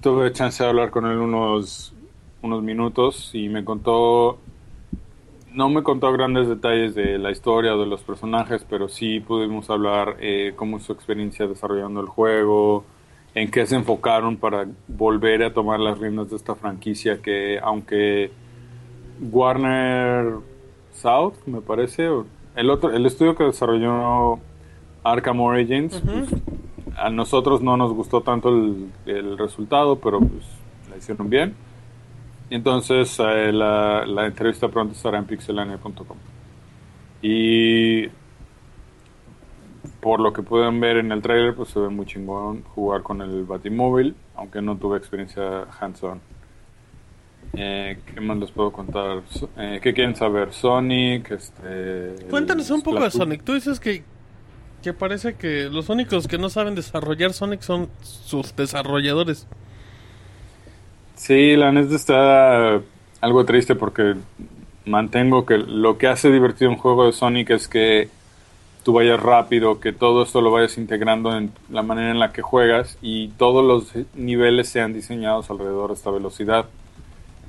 tuve 0.00 0.32
chance 0.32 0.62
de 0.62 0.68
hablar 0.68 0.90
con 0.90 1.06
él 1.06 1.18
unos, 1.18 1.92
unos 2.40 2.62
minutos 2.62 3.30
y 3.34 3.48
me 3.48 3.64
contó 3.64 4.38
no 5.52 5.68
me 5.68 5.82
contó 5.82 6.12
grandes 6.12 6.48
detalles 6.48 6.94
de 6.94 7.18
la 7.18 7.32
historia 7.32 7.74
o 7.74 7.80
de 7.80 7.86
los 7.86 8.02
personajes, 8.02 8.64
pero 8.68 8.88
sí 8.88 9.18
pudimos 9.18 9.68
hablar 9.68 10.16
eh, 10.20 10.52
cómo 10.54 10.78
su 10.78 10.92
experiencia 10.92 11.48
desarrollando 11.48 12.00
el 12.00 12.06
juego, 12.06 12.84
en 13.34 13.50
qué 13.50 13.66
se 13.66 13.74
enfocaron 13.74 14.36
para 14.36 14.66
volver 14.86 15.42
a 15.42 15.52
tomar 15.52 15.80
las 15.80 15.98
riendas 15.98 16.30
de 16.30 16.36
esta 16.36 16.54
franquicia 16.54 17.20
que 17.20 17.58
aunque 17.60 18.30
Warner 19.20 20.34
South, 20.92 21.34
me 21.46 21.60
parece, 21.60 22.08
el 22.56 22.70
otro, 22.70 22.90
el 22.90 23.06
estudio 23.06 23.34
que 23.34 23.44
desarrolló 23.44 24.38
Arkham 25.04 25.40
Origins, 25.40 26.02
pues, 26.04 26.30
a 26.96 27.10
nosotros 27.10 27.62
no 27.62 27.76
nos 27.76 27.92
gustó 27.92 28.22
tanto 28.22 28.48
el, 28.48 28.90
el 29.06 29.38
resultado, 29.38 29.96
pero 29.96 30.20
pues 30.20 30.44
la 30.90 30.96
hicieron 30.96 31.30
bien. 31.30 31.54
Entonces 32.50 33.16
eh, 33.20 33.52
la, 33.52 34.04
la 34.06 34.26
entrevista 34.26 34.68
pronto 34.68 34.94
estará 34.94 35.18
en 35.18 35.24
pixelania.com. 35.24 36.16
Y 37.22 38.08
por 40.00 40.20
lo 40.20 40.32
que 40.32 40.42
pueden 40.42 40.80
ver 40.80 40.96
en 40.96 41.12
el 41.12 41.22
trailer, 41.22 41.54
pues 41.54 41.68
se 41.68 41.78
ve 41.78 41.88
muy 41.88 42.06
chingón 42.06 42.62
jugar 42.62 43.02
con 43.02 43.20
el 43.22 43.44
Batimóvil, 43.44 44.16
aunque 44.34 44.60
no 44.60 44.76
tuve 44.76 44.98
experiencia 44.98 45.66
hands-on. 45.78 46.20
Eh, 47.54 47.98
¿Qué 48.06 48.20
más 48.20 48.38
les 48.38 48.50
puedo 48.50 48.70
contar? 48.70 49.22
Eh, 49.56 49.80
¿Qué 49.82 49.92
quieren 49.92 50.14
saber? 50.14 50.52
Sonic, 50.52 51.30
este... 51.32 52.26
Cuéntanos 52.30 52.70
un 52.70 52.82
poco 52.82 53.00
de. 53.00 53.10
Sonic. 53.10 53.42
Tú 53.42 53.54
dices 53.54 53.80
que, 53.80 54.04
que 54.82 54.92
parece 54.92 55.34
que 55.34 55.64
los 55.64 55.88
únicos 55.88 56.28
que 56.28 56.38
no 56.38 56.48
saben 56.48 56.74
desarrollar 56.74 57.32
Sonic 57.32 57.62
son 57.62 57.88
sus 58.02 58.54
desarrolladores. 58.54 59.46
Sí, 61.16 61.56
la 61.56 61.72
neta 61.72 61.96
está 61.96 62.80
algo 63.20 63.44
triste 63.44 63.74
porque 63.74 64.14
mantengo 64.86 65.44
que 65.44 65.58
lo 65.58 65.98
que 65.98 66.06
hace 66.06 66.30
divertido 66.30 66.70
un 66.70 66.78
juego 66.78 67.06
de 67.06 67.12
Sonic 67.12 67.50
es 67.50 67.68
que 67.68 68.08
tú 68.84 68.94
vayas 68.94 69.20
rápido, 69.20 69.80
que 69.80 69.92
todo 69.92 70.22
esto 70.22 70.40
lo 70.40 70.50
vayas 70.50 70.78
integrando 70.78 71.36
en 71.36 71.52
la 71.68 71.82
manera 71.82 72.10
en 72.10 72.18
la 72.18 72.32
que 72.32 72.42
juegas 72.42 72.96
y 73.02 73.28
todos 73.28 73.64
los 73.64 73.92
niveles 74.14 74.68
sean 74.68 74.92
diseñados 74.92 75.50
alrededor 75.50 75.88
de 75.90 75.94
esta 75.94 76.10
velocidad. 76.10 76.66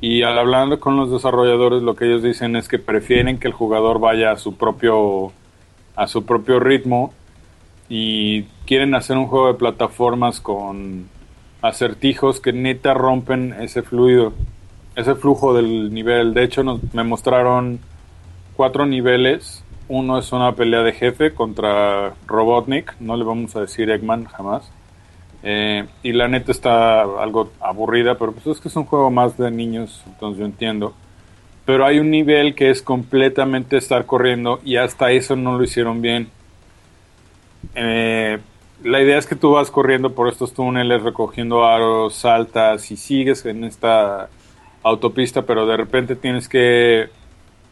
Y 0.01 0.23
al 0.23 0.39
hablar 0.39 0.79
con 0.79 0.97
los 0.97 1.11
desarrolladores 1.11 1.83
lo 1.83 1.95
que 1.95 2.05
ellos 2.05 2.23
dicen 2.23 2.55
es 2.55 2.67
que 2.67 2.79
prefieren 2.79 3.37
que 3.37 3.47
el 3.47 3.53
jugador 3.53 3.99
vaya 3.99 4.31
a 4.31 4.37
su 4.37 4.55
propio 4.57 5.31
a 5.95 6.07
su 6.07 6.25
propio 6.25 6.59
ritmo 6.59 7.13
y 7.87 8.43
quieren 8.65 8.95
hacer 8.95 9.17
un 9.17 9.27
juego 9.27 9.47
de 9.47 9.53
plataformas 9.53 10.41
con 10.41 11.07
acertijos 11.61 12.39
que 12.39 12.53
neta 12.53 12.93
rompen 12.93 13.53
ese 13.59 13.83
fluido, 13.83 14.33
ese 14.95 15.13
flujo 15.13 15.53
del 15.53 15.93
nivel. 15.93 16.33
De 16.33 16.43
hecho, 16.43 16.63
nos, 16.63 16.81
me 16.93 17.03
mostraron 17.03 17.79
cuatro 18.55 18.85
niveles. 18.85 19.63
Uno 19.87 20.17
es 20.17 20.31
una 20.31 20.53
pelea 20.53 20.81
de 20.81 20.93
jefe 20.93 21.33
contra 21.33 22.13
Robotnik, 22.25 22.95
no 22.99 23.17
le 23.17 23.23
vamos 23.25 23.55
a 23.55 23.61
decir 23.61 23.91
Eggman 23.91 24.25
jamás. 24.25 24.71
Eh, 25.43 25.85
y 26.03 26.13
la 26.13 26.27
neta 26.27 26.51
está 26.51 27.01
algo 27.01 27.51
aburrida, 27.59 28.15
pero 28.15 28.31
pues 28.31 28.45
es 28.47 28.61
que 28.61 28.67
es 28.67 28.75
un 28.75 28.85
juego 28.85 29.09
más 29.09 29.37
de 29.37 29.49
niños, 29.49 30.03
entonces 30.07 30.39
yo 30.39 30.45
entiendo. 30.45 30.93
Pero 31.65 31.85
hay 31.85 31.99
un 31.99 32.11
nivel 32.11 32.55
que 32.55 32.69
es 32.69 32.81
completamente 32.81 33.77
estar 33.77 34.05
corriendo 34.05 34.59
y 34.63 34.77
hasta 34.77 35.11
eso 35.11 35.35
no 35.35 35.57
lo 35.57 35.63
hicieron 35.63 36.01
bien. 36.01 36.29
Eh, 37.75 38.39
la 38.83 39.01
idea 39.01 39.17
es 39.17 39.27
que 39.27 39.35
tú 39.35 39.51
vas 39.51 39.69
corriendo 39.69 40.13
por 40.13 40.27
estos 40.27 40.53
túneles, 40.53 41.03
recogiendo 41.03 41.65
aros, 41.65 42.15
saltas 42.15 42.89
y 42.91 42.97
sigues 42.97 43.45
en 43.45 43.63
esta 43.63 44.29
autopista, 44.83 45.43
pero 45.43 45.67
de 45.67 45.77
repente 45.77 46.15
tienes 46.15 46.49
que 46.49 47.09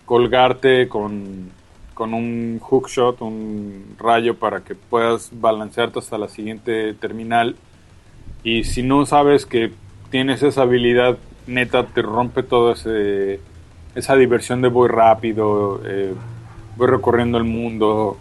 colgarte 0.05 0.88
con, 0.88 1.51
con 1.99 2.13
un 2.13 2.62
hookshot, 2.62 3.19
un 3.19 3.97
rayo 3.99 4.38
para 4.38 4.62
que 4.62 4.73
puedas 4.73 5.31
balancearte 5.33 5.99
hasta 5.99 6.17
la 6.17 6.29
siguiente 6.29 6.93
terminal. 6.93 7.57
Y 8.41 8.63
si 8.63 8.83
no 8.83 9.05
sabes 9.05 9.45
que 9.45 9.73
tienes 10.09 10.41
esa 10.41 10.62
habilidad, 10.62 11.17
neta, 11.45 11.88
te 11.88 12.01
rompe 12.01 12.41
toda 12.41 12.73
esa 13.95 14.15
diversión 14.15 14.62
de 14.62 14.69
voy 14.69 14.88
rápido, 14.88 15.81
eh, 15.85 16.13
voy 16.77 16.88
recorriendo 16.88 17.38
el 17.38 17.43
mundo. 17.43 18.15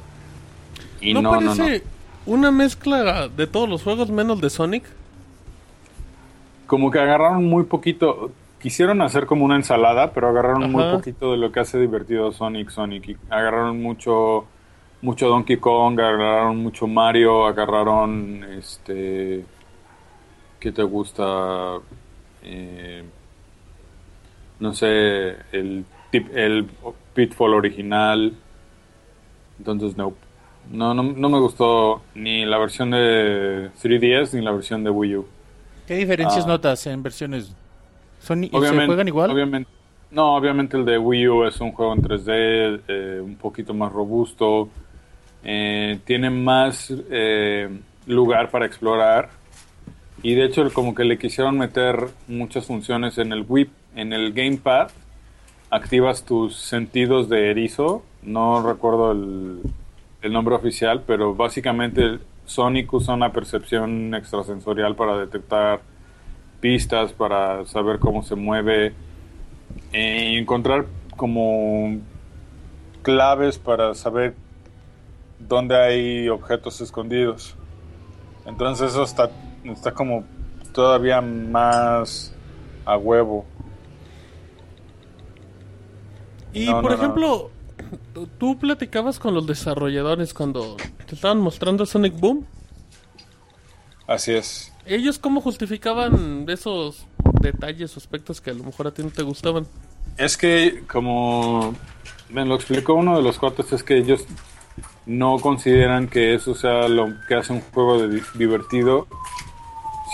Y 1.00 1.14
¿No, 1.14 1.22
no, 1.22 1.34
no, 1.34 1.40
no. 1.42 1.56
parece 1.56 1.84
una 2.26 2.50
mezcla 2.50 3.28
de 3.28 3.46
todos 3.46 3.68
los 3.68 3.84
juegos 3.84 4.10
menos 4.10 4.40
de 4.40 4.50
Sonic? 4.50 4.82
Como 6.66 6.90
que 6.90 6.98
agarraron 6.98 7.44
muy 7.44 7.62
poquito. 7.62 8.32
Quisieron 8.60 9.00
hacer 9.02 9.26
como 9.26 9.44
una 9.44 9.54
ensalada, 9.56 10.12
pero 10.12 10.28
agarraron 10.28 10.70
muy 10.72 10.82
poquito 10.90 11.30
de 11.32 11.38
lo 11.38 11.52
que 11.52 11.60
hace 11.60 11.78
divertido 11.78 12.32
Sonic, 12.32 12.70
Sonic. 12.70 13.08
Y 13.08 13.16
agarraron 13.30 13.80
mucho, 13.80 14.46
mucho 15.00 15.28
Donkey 15.28 15.58
Kong, 15.58 15.98
agarraron 16.00 16.56
mucho 16.56 16.86
Mario, 16.88 17.46
agarraron 17.46 18.42
este. 18.58 19.44
¿Qué 20.58 20.72
te 20.72 20.82
gusta? 20.82 21.76
Eh, 22.42 23.04
no 24.58 24.74
sé, 24.74 25.36
el, 25.52 25.84
tip- 26.10 26.34
el 26.34 26.66
Pitfall 27.14 27.54
original. 27.54 28.32
Entonces, 29.58 29.96
no. 29.96 30.14
No, 30.72 30.92
no, 30.94 31.02
no 31.02 31.28
me 31.30 31.38
gustó 31.38 32.02
ni 32.14 32.44
la 32.44 32.58
versión 32.58 32.90
de 32.90 33.70
3DS 33.80 34.34
ni 34.34 34.42
la 34.42 34.50
versión 34.50 34.82
de 34.84 34.90
Wii 34.90 35.16
U. 35.16 35.26
¿Qué 35.86 35.94
diferencias 35.94 36.44
Ah. 36.44 36.48
notas 36.48 36.86
en 36.88 37.02
versiones? 37.02 37.54
¿Son, 38.20 38.44
¿y 38.44 38.48
¿Se 38.48 38.56
Obviamente, 38.56 38.86
juegan 38.86 39.08
igual? 39.08 39.30
Obviamente, 39.30 39.70
no, 40.10 40.36
obviamente 40.36 40.76
el 40.76 40.84
de 40.84 40.98
Wii 40.98 41.28
U 41.28 41.44
es 41.44 41.60
un 41.60 41.72
juego 41.72 41.92
en 41.92 42.02
3D, 42.02 42.80
eh, 42.88 43.20
un 43.22 43.36
poquito 43.36 43.74
más 43.74 43.92
robusto, 43.92 44.68
eh, 45.44 45.98
tiene 46.04 46.30
más 46.30 46.92
eh, 47.10 47.68
lugar 48.06 48.50
para 48.50 48.66
explorar. 48.66 49.30
Y 50.22 50.34
de 50.34 50.46
hecho 50.46 50.68
como 50.72 50.94
que 50.94 51.04
le 51.04 51.18
quisieron 51.18 51.58
meter 51.58 52.08
muchas 52.26 52.66
funciones 52.66 53.18
en 53.18 53.32
el 53.32 53.44
Wii, 53.46 53.70
en 53.94 54.12
el 54.12 54.32
Gamepad, 54.32 54.88
activas 55.70 56.24
tus 56.24 56.56
sentidos 56.56 57.28
de 57.28 57.50
erizo, 57.50 58.02
no 58.22 58.66
recuerdo 58.66 59.12
el, 59.12 59.60
el 60.22 60.32
nombre 60.32 60.54
oficial, 60.54 61.04
pero 61.06 61.34
básicamente 61.34 62.18
Sonic 62.46 62.92
usa 62.92 63.14
una 63.14 63.30
percepción 63.30 64.14
extrasensorial 64.14 64.96
para 64.96 65.18
detectar 65.18 65.80
pistas 66.60 67.12
para 67.12 67.64
saber 67.66 67.98
cómo 67.98 68.22
se 68.22 68.34
mueve 68.34 68.94
e 69.92 70.38
encontrar 70.38 70.86
como 71.16 71.98
claves 73.02 73.58
para 73.58 73.94
saber 73.94 74.34
dónde 75.38 75.76
hay 75.76 76.28
objetos 76.28 76.80
escondidos. 76.80 77.56
Entonces 78.46 78.90
eso 78.90 79.02
está, 79.02 79.30
está 79.64 79.92
como 79.94 80.24
todavía 80.72 81.20
más 81.20 82.34
a 82.84 82.96
huevo. 82.96 83.46
Y 86.52 86.66
No, 86.66 86.80
por 86.80 86.90
no, 86.90 86.96
no. 86.96 86.96
ejemplo, 86.96 87.50
tú 88.38 88.58
platicabas 88.58 89.18
con 89.18 89.34
los 89.34 89.46
desarrolladores 89.46 90.34
cuando 90.34 90.76
te 91.06 91.14
estaban 91.14 91.38
mostrando 91.40 91.86
Sonic 91.86 92.18
Boom. 92.18 92.46
Así 94.06 94.32
es. 94.34 94.72
¿Ellos 94.88 95.18
cómo 95.18 95.40
justificaban 95.42 96.46
esos 96.48 97.06
detalles 97.42 97.94
o 97.94 98.00
aspectos 98.00 98.40
que 98.40 98.50
a 98.50 98.54
lo 98.54 98.64
mejor 98.64 98.86
a 98.86 98.90
ti 98.92 99.02
no 99.02 99.10
te 99.10 99.22
gustaban? 99.22 99.66
Es 100.16 100.36
que, 100.36 100.82
como 100.90 101.74
me 102.30 102.44
lo 102.46 102.54
explicó 102.54 102.94
uno 102.94 103.16
de 103.16 103.22
los 103.22 103.38
cuates, 103.38 103.70
es 103.72 103.82
que 103.82 103.98
ellos 103.98 104.24
no 105.04 105.38
consideran 105.38 106.08
que 106.08 106.34
eso 106.34 106.54
sea 106.54 106.88
lo 106.88 107.08
que 107.28 107.34
hace 107.34 107.52
un 107.52 107.60
juego 107.60 108.00
de 108.00 108.16
di- 108.16 108.22
divertido, 108.34 109.06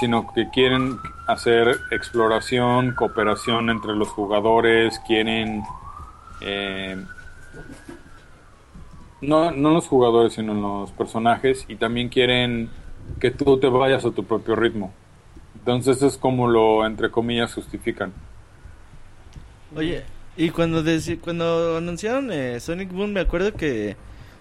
sino 0.01 0.33
que 0.33 0.51
quieren 0.51 0.99
hacer 1.29 1.79
exploración, 1.93 2.95
cooperación 2.97 3.71
entre 3.71 3.95
los 3.95 4.09
jugadores, 4.09 5.01
quieren... 5.07 5.63
eh, 6.41 6.97
no, 9.21 9.53
no 9.53 9.71
los 9.71 9.87
jugadores, 9.87 10.35
sino 10.35 10.53
los 10.53 10.91
personajes, 10.91 11.65
y 11.69 11.77
también 11.77 12.09
quieren 12.09 12.71
que 13.21 13.31
tú 13.31 13.59
te 13.59 13.69
vayas 13.69 14.05
a 14.05 14.13
tu 14.13 14.25
propio 14.25 14.57
ritmo. 14.57 14.93
Entonces 15.55 16.03
es 16.03 16.19
como 16.19 16.49
lo, 16.49 16.87
entre 16.87 17.11
comillas, 17.11 17.55
justifican. 17.55 18.13
Oye, 19.75 20.05
y 20.37 20.51
cuando 20.51 20.83
deci- 20.83 21.21
cuando 21.21 21.77
anunciaron 21.79 22.31
eh, 22.33 22.61
Sonic 22.61 22.93
Boom, 22.93 23.13
me 23.13 23.21
acuerdo 23.21 23.57
que 23.57 23.97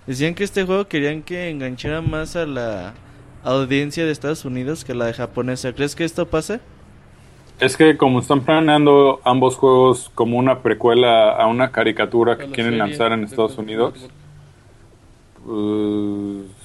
decían 0.06 0.36
que 0.36 0.43
este 0.43 0.63
juego 0.65 0.88
querían 0.88 1.23
que 1.23 1.49
enganchara 1.49 2.02
más 2.02 2.36
a 2.36 2.45
la 2.45 2.99
audiencia 3.41 4.06
de 4.06 4.12
Estados 4.12 4.45
Unidos 4.45 4.84
que 4.86 4.91
a 4.93 4.95
la 4.95 5.06
de 5.06 5.13
japonesa. 5.13 5.73
¿Crees 5.73 5.95
que 5.95 6.06
esto 6.06 6.30
pase? 6.30 6.62
Es 7.60 7.78
que 7.78 7.97
como 7.97 8.19
están 8.19 8.45
planeando 8.45 9.19
ambos 9.23 9.56
juegos 9.58 10.12
como 10.13 10.38
una 10.38 10.62
precuela 10.62 11.32
a 11.36 11.47
una 11.47 11.71
caricatura 11.71 12.38
que 12.38 12.47
quieren 12.52 12.78
serie 12.78 12.78
lanzar 12.78 13.12
en 13.12 13.23
Estados 13.23 13.58
Unidos, 13.58 14.12
pues, 15.43 16.62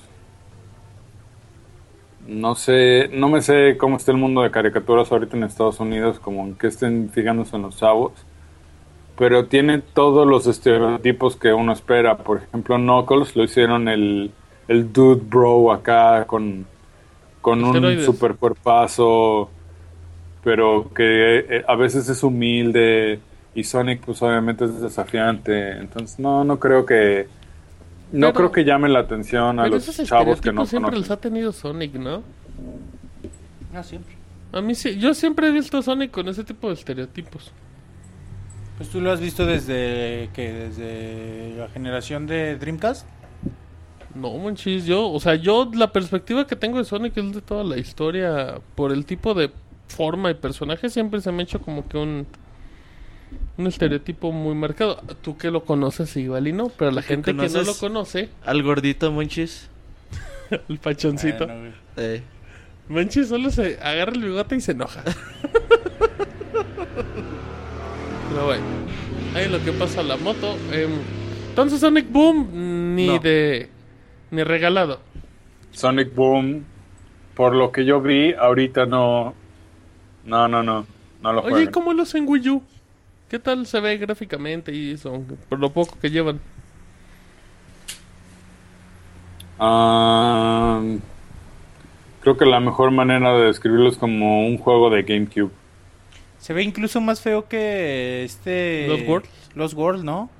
no 2.28 2.54
sé, 2.54 3.08
no 3.08 3.30
me 3.30 3.40
sé 3.40 3.76
cómo 3.78 3.96
está 3.96 4.12
el 4.12 4.18
mundo 4.18 4.42
de 4.42 4.50
caricaturas 4.50 5.10
ahorita 5.10 5.36
en 5.36 5.44
Estados 5.44 5.80
Unidos, 5.80 6.20
como 6.20 6.44
en 6.44 6.54
que 6.54 6.66
estén 6.66 7.08
fijándose 7.08 7.56
en 7.56 7.62
los 7.62 7.78
chavos, 7.78 8.12
pero 9.16 9.46
tiene 9.46 9.78
todos 9.78 10.28
los 10.28 10.46
estereotipos 10.46 11.36
que 11.36 11.54
uno 11.54 11.72
espera. 11.72 12.18
Por 12.18 12.42
ejemplo, 12.42 12.76
Knuckles 12.76 13.34
lo 13.34 13.44
hicieron 13.44 13.88
el, 13.88 14.30
el 14.68 14.92
dude 14.92 15.22
bro 15.24 15.72
acá 15.72 16.26
con, 16.26 16.66
con 17.40 17.64
un 17.64 18.04
super 18.04 18.34
cuerpazo, 18.34 19.48
pero 20.44 20.90
que 20.94 21.38
eh, 21.38 21.64
a 21.66 21.76
veces 21.76 22.10
es 22.10 22.22
humilde 22.22 23.20
y 23.54 23.64
Sonic 23.64 24.04
pues 24.04 24.20
obviamente 24.20 24.66
es 24.66 24.80
desafiante. 24.82 25.78
Entonces 25.78 26.18
no, 26.18 26.44
no 26.44 26.58
creo 26.60 26.84
que... 26.84 27.37
No 28.12 28.28
Pero- 28.28 28.32
creo 28.32 28.52
que 28.52 28.64
llame 28.64 28.88
la 28.88 29.00
atención 29.00 29.58
a 29.58 29.64
Pero 29.64 29.74
los 29.76 29.88
esos 29.88 30.08
chavos 30.08 30.40
que 30.40 30.52
no 30.52 30.64
siempre 30.66 30.92
los 30.96 31.06
conocen. 31.06 31.12
ha 31.12 31.20
tenido 31.20 31.52
Sonic, 31.52 31.94
¿no? 31.94 32.22
Ah, 33.74 33.82
siempre. 33.82 34.14
A 34.52 34.60
mí 34.62 34.74
sí, 34.74 34.96
yo 34.98 35.12
siempre 35.14 35.48
he 35.48 35.50
visto 35.50 35.76
a 35.78 35.82
Sonic 35.82 36.10
con 36.10 36.26
ese 36.28 36.42
tipo 36.42 36.68
de 36.68 36.74
estereotipos. 36.74 37.52
Pues 38.78 38.88
tú 38.88 39.00
lo 39.00 39.10
has 39.12 39.20
visto 39.20 39.44
desde 39.44 40.30
que 40.32 40.52
desde 40.52 41.56
la 41.58 41.68
generación 41.68 42.26
de 42.26 42.56
Dreamcast. 42.56 43.06
No, 44.14 44.36
manchis, 44.38 44.86
yo, 44.86 45.10
o 45.10 45.20
sea, 45.20 45.34
yo 45.34 45.70
la 45.74 45.92
perspectiva 45.92 46.46
que 46.46 46.56
tengo 46.56 46.78
de 46.78 46.84
Sonic 46.84 47.16
es 47.18 47.34
de 47.34 47.42
toda 47.42 47.62
la 47.62 47.76
historia, 47.76 48.58
por 48.74 48.90
el 48.92 49.04
tipo 49.04 49.34
de 49.34 49.50
forma 49.88 50.30
y 50.30 50.34
personaje 50.34 50.88
siempre 50.88 51.20
se 51.20 51.30
me 51.30 51.40
ha 51.40 51.44
hecho 51.44 51.60
como 51.60 51.86
que 51.86 51.98
un 51.98 52.26
un 53.58 53.66
estereotipo 53.66 54.32
muy 54.32 54.54
marcado. 54.54 55.02
Tú 55.22 55.36
que 55.36 55.50
lo 55.50 55.64
conoces 55.64 56.16
igual 56.16 56.46
y 56.48 56.52
no, 56.52 56.68
pero 56.70 56.90
la 56.92 57.02
gente 57.02 57.34
que 57.34 57.48
no 57.48 57.62
lo 57.62 57.74
conoce, 57.74 58.28
Al 58.44 58.62
gordito 58.62 59.10
Monchis. 59.12 59.68
el 60.68 60.78
pachoncito, 60.78 61.46
Bueno, 61.46 61.60
güey. 61.60 61.72
Eh, 61.96 62.22
Manchis 62.88 63.28
solo 63.28 63.50
se 63.50 63.78
agarra 63.82 64.12
el 64.12 64.22
bigote 64.22 64.56
y 64.56 64.60
se 64.60 64.72
enoja. 64.72 65.02
Pero 68.30 68.44
bueno, 68.46 68.64
ahí 69.34 69.48
lo 69.48 69.62
que 69.64 69.72
pasa 69.72 70.00
a 70.00 70.04
la 70.04 70.16
moto. 70.16 70.56
em, 70.72 70.90
entonces 71.50 71.80
Sonic 71.80 72.10
Boom 72.10 72.94
ni 72.94 73.06
No. 73.08 73.18
de 73.18 73.68
ni 74.30 74.42
regalado. 74.44 75.00
Sonic 75.72 76.14
Boom, 76.14 76.64
por 77.34 77.54
lo 77.54 77.72
que 77.72 77.84
yo 77.84 78.00
vi, 78.00 78.32
ahorita 78.34 78.86
no... 78.86 79.34
No, 80.24 80.46
no, 80.48 80.62
no. 80.62 80.86
No 81.22 81.32
lo 81.32 81.40
Oye, 81.40 81.48
¿y 81.48 81.52
jueguen. 81.52 81.72
cómo 81.72 81.92
lo 81.94 82.02
hacen 82.02 82.24
Wii 82.28 82.48
U? 82.50 82.62
¿Qué 83.28 83.38
tal 83.38 83.66
se 83.66 83.80
ve 83.80 83.98
gráficamente 83.98 84.72
y 84.72 84.92
eso? 84.92 85.22
Por 85.48 85.58
lo 85.58 85.70
poco 85.70 85.98
que 86.00 86.10
llevan. 86.10 86.40
Ah, 89.58 90.80
creo 92.20 92.36
que 92.36 92.46
la 92.46 92.60
mejor 92.60 92.90
manera 92.90 93.36
de 93.36 93.46
describirlo 93.46 93.88
es 93.88 93.96
como 93.96 94.46
un 94.46 94.56
juego 94.58 94.88
de 94.90 95.02
GameCube. 95.02 95.50
Se 96.38 96.52
ve 96.54 96.62
incluso 96.62 97.00
más 97.00 97.20
feo 97.20 97.48
que 97.48 98.24
este 98.24 98.86
Lost 98.88 99.08
World. 99.08 99.26
Los 99.54 99.74
World, 99.74 100.04
¿no? 100.04 100.30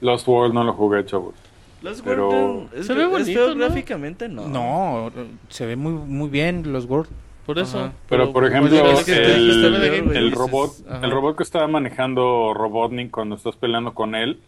Lost 0.00 0.28
World 0.28 0.52
no 0.54 0.64
lo 0.64 0.74
jugué, 0.74 1.04
chavos. 1.06 1.34
Los 1.80 2.02
Pero- 2.02 2.68
es, 2.74 2.86
Se 2.86 2.94
ve 2.94 3.04
es 3.04 3.10
bonito, 3.10 3.32
feo 3.32 3.48
¿no? 3.54 3.56
gráficamente, 3.56 4.28
no. 4.28 4.48
No, 4.48 5.10
se 5.48 5.66
ve 5.66 5.76
muy 5.76 5.92
muy 5.92 6.28
bien 6.28 6.72
Los 6.72 6.84
World. 6.86 7.10
Por 7.46 7.58
eso. 7.58 7.78
Ajá. 7.78 7.92
Pero, 8.08 8.32
por 8.32 8.46
ejemplo, 8.46 8.76
el- 9.06 10.32
robot, 10.32 10.70
ajá. 10.88 11.04
el 11.04 11.10
robot 11.10 11.36
que 11.36 11.42
estaba 11.42 11.66
manejando 11.68 12.54
Robotnik 12.54 13.10
cuando 13.10 13.34
estás 13.36 13.56
peleando 13.56 13.92
con 13.92 14.14
él, 14.14 14.40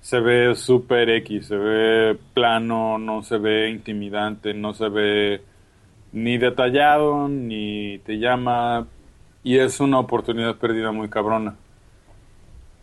se 0.00 0.20
ve 0.20 0.54
super 0.54 1.08
X, 1.10 1.46
se 1.46 1.56
ve 1.56 2.16
plano, 2.32 2.98
no 2.98 3.22
se 3.22 3.38
ve 3.38 3.70
intimidante, 3.70 4.54
no 4.54 4.72
se 4.74 4.88
ve 4.88 5.42
ni 6.12 6.38
detallado, 6.38 7.28
ni 7.28 7.98
te 8.04 8.18
llama. 8.18 8.86
Y 9.42 9.58
es 9.58 9.80
una 9.80 9.98
oportunidad 9.98 10.56
perdida 10.56 10.92
muy 10.92 11.08
cabrona. 11.08 11.56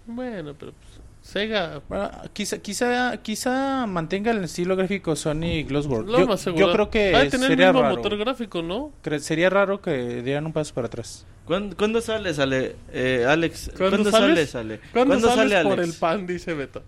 Bueno, 0.05 0.53
pero 0.59 0.73
Sega. 1.21 1.81
Bueno, 1.87 2.09
quizá, 2.33 2.57
quizá, 2.57 3.17
quizá 3.17 3.85
mantenga 3.87 4.31
el 4.31 4.43
estilo 4.43 4.75
gráfico 4.75 5.15
Sony 5.15 5.63
Glossworld. 5.67 6.09
Lo 6.09 6.19
Yo, 6.19 6.27
más 6.27 6.41
seguro. 6.41 6.67
yo 6.67 6.73
creo 6.73 6.89
que 6.89 6.99
de 7.15 7.29
tener 7.29 7.47
sería 7.47 7.67
el 7.67 7.73
mismo 7.73 7.83
raro. 7.83 7.95
motor 7.95 8.17
gráfico, 8.17 8.61
¿no? 8.61 8.91
Cre- 9.03 9.19
Sería 9.19 9.49
raro 9.49 9.81
que 9.81 10.21
dieran 10.23 10.45
un 10.47 10.53
paso 10.53 10.73
para 10.73 10.87
atrás. 10.87 11.25
¿Cuándo, 11.45 11.75
cuándo 11.77 12.01
sale, 12.01 12.33
sale 12.33 12.75
eh, 12.91 13.25
Alex? 13.27 13.71
¿Cuándo 13.77 13.97
¿Cuándo, 13.97 14.11
sales? 14.11 14.49
sale, 14.49 14.77
sale? 14.77 14.89
¿Cuándo, 14.93 15.19
sales 15.19 15.51
sale 15.51 15.63
por 15.63 15.79
Alex? 15.79 15.93
el 15.93 15.99
pan? 15.99 16.25
Dice 16.27 16.53
Beto. 16.53 16.81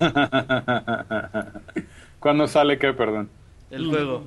¿Cuándo 2.20 2.46
sale 2.48 2.78
qué, 2.78 2.92
perdón? 2.92 3.28
El 3.70 3.86
juego. 3.86 4.24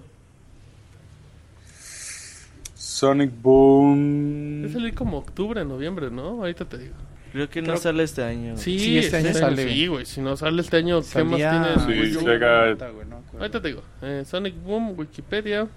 Sonic 2.75 3.31
Boom. 3.41 4.65
Es 4.65 4.73
salir 4.73 4.93
como 4.93 5.17
octubre, 5.17 5.63
noviembre, 5.65 6.09
¿no? 6.11 6.29
Ahorita 6.41 6.65
te 6.65 6.77
digo. 6.77 6.95
Creo 7.35 7.49
que 7.49 7.61
no 7.61 7.67
Creo- 7.73 7.77
sale 7.79 8.03
este 8.03 8.23
año. 8.23 8.55
Sí, 8.55 8.79
Sí, 8.79 8.97
este 8.97 9.17
año 9.17 9.33
sale. 9.33 9.67
Sí, 9.67 9.87
güey. 9.87 10.05
Si 10.05 10.21
no 10.21 10.37
sale 10.37 10.61
este 10.61 10.77
año, 10.77 11.01
¿qué 11.01 11.23
más 11.25 11.39
Salía- 11.41 11.75
tienes? 11.75 11.83
Sí, 11.83 12.01
Wii 12.01 12.15
U? 12.15 12.21
Sega- 12.29 12.59
Ahorita, 12.63 12.89
no 13.37 13.51
te 13.51 13.59
digo. 13.67 13.81
Eh, 14.01 14.23
Sonic 14.25 14.55
Boom, 14.63 14.97
Wikipedia. 14.97 15.67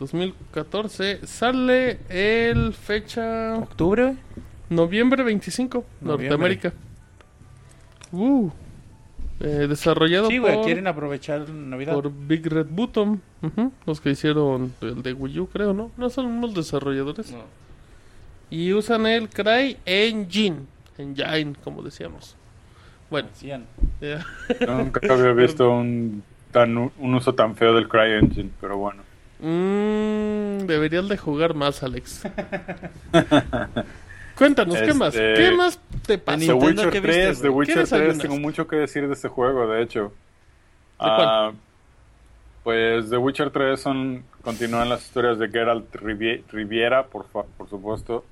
2014. 0.00 1.24
Sale 1.26 1.98
el 2.08 2.72
fecha. 2.74 3.54
¿Octubre? 3.58 4.16
Noviembre 4.70 5.22
25, 5.22 5.84
Noviembre. 6.00 6.28
Norteamérica. 6.28 6.72
Uh. 8.12 8.50
Eh, 9.40 9.66
desarrollado 9.68 10.28
Sí, 10.28 10.38
güey, 10.38 10.54
por, 10.54 10.64
quieren 10.64 10.86
aprovechar 10.86 11.48
Navidad. 11.50 11.92
por 11.94 12.10
Big 12.12 12.46
Red 12.46 12.66
Button. 12.70 13.20
Ujú, 13.42 13.72
Los 13.86 14.00
que 14.00 14.10
hicieron 14.10 14.72
el 14.80 15.02
de 15.02 15.12
Wii 15.12 15.38
U, 15.40 15.46
creo, 15.48 15.72
¿no? 15.72 15.90
No 15.96 16.10
son 16.10 16.26
unos 16.26 16.54
desarrolladores. 16.54 17.30
No. 17.32 17.44
Y 18.50 18.72
usan 18.72 19.06
el 19.06 19.28
Cry 19.28 19.76
Engine. 19.84 20.60
Engine, 20.98 21.54
como 21.62 21.82
decíamos. 21.82 22.36
Bueno, 23.10 23.28
eh, 24.00 24.18
Nunca 24.66 25.00
había 25.12 25.32
visto 25.32 25.70
un, 25.70 26.22
tan, 26.52 26.76
un 26.76 27.14
uso 27.14 27.34
tan 27.34 27.54
feo 27.56 27.74
del 27.74 27.88
CryEngine, 27.88 28.50
pero 28.60 28.76
bueno. 28.78 29.02
mm, 29.40 30.66
deberías 30.66 31.08
de 31.08 31.16
jugar 31.16 31.54
más, 31.54 31.82
Alex. 31.82 32.22
Cuéntanos, 34.36 34.76
¿qué 34.78 34.94
más? 34.94 35.14
Este, 35.14 35.34
¿Qué 35.34 35.50
más 35.56 35.78
te 36.06 36.16
The 36.16 36.18
pasó? 36.18 36.38
Nintendo, 36.38 36.66
Witcher 36.66 36.90
¿qué 36.90 37.00
viste, 37.00 37.22
3, 37.26 37.42
The? 37.42 37.48
Witcher 37.48 37.74
¿Qué 37.74 37.80
3, 37.80 37.90
desayunaste? 37.90 38.22
tengo 38.28 38.40
mucho 38.40 38.66
que 38.66 38.76
decir 38.76 39.06
de 39.06 39.14
este 39.14 39.28
juego, 39.28 39.68
de 39.68 39.82
hecho. 39.82 40.12
cuál? 40.96 41.12
Ah, 41.20 41.52
pues 42.64 43.10
The 43.10 43.16
Witcher 43.18 43.50
3 43.50 43.78
son, 43.80 44.24
continúan 44.42 44.88
las 44.88 45.02
historias 45.04 45.38
de 45.38 45.48
Geralt 45.50 45.94
Rivie- 45.94 46.42
Riviera, 46.50 47.06
por, 47.06 47.28
fa- 47.28 47.44
por 47.56 47.68
supuesto. 47.68 48.24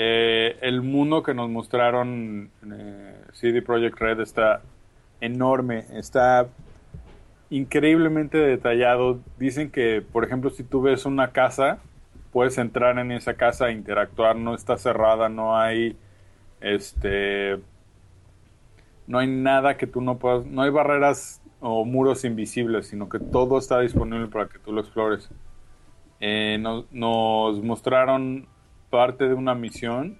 Eh, 0.00 0.56
el 0.60 0.80
mundo 0.82 1.24
que 1.24 1.34
nos 1.34 1.50
mostraron 1.50 2.52
eh, 2.72 3.20
CD 3.32 3.62
Projekt 3.62 3.98
Red 3.98 4.20
está 4.20 4.62
enorme, 5.20 5.86
está 5.92 6.46
increíblemente 7.50 8.38
detallado. 8.38 9.18
Dicen 9.38 9.72
que, 9.72 10.00
por 10.00 10.24
ejemplo, 10.24 10.50
si 10.50 10.62
tú 10.62 10.82
ves 10.82 11.04
una 11.04 11.32
casa, 11.32 11.80
puedes 12.32 12.58
entrar 12.58 12.96
en 13.00 13.10
esa 13.10 13.34
casa 13.34 13.68
e 13.68 13.72
interactuar, 13.72 14.36
no 14.36 14.54
está 14.54 14.76
cerrada, 14.76 15.28
no 15.28 15.58
hay 15.58 15.96
este 16.60 17.58
no 19.08 19.18
hay 19.18 19.26
nada 19.26 19.76
que 19.76 19.88
tú 19.88 20.00
no 20.00 20.18
puedas, 20.18 20.46
no 20.46 20.62
hay 20.62 20.70
barreras 20.70 21.42
o 21.60 21.84
muros 21.84 22.24
invisibles, 22.24 22.86
sino 22.86 23.08
que 23.08 23.18
todo 23.18 23.58
está 23.58 23.80
disponible 23.80 24.28
para 24.28 24.48
que 24.48 24.60
tú 24.60 24.72
lo 24.72 24.80
explores. 24.80 25.28
Eh, 26.20 26.58
nos, 26.60 26.84
nos 26.92 27.62
mostraron 27.64 28.46
parte 28.90 29.28
de 29.28 29.34
una 29.34 29.54
misión 29.54 30.18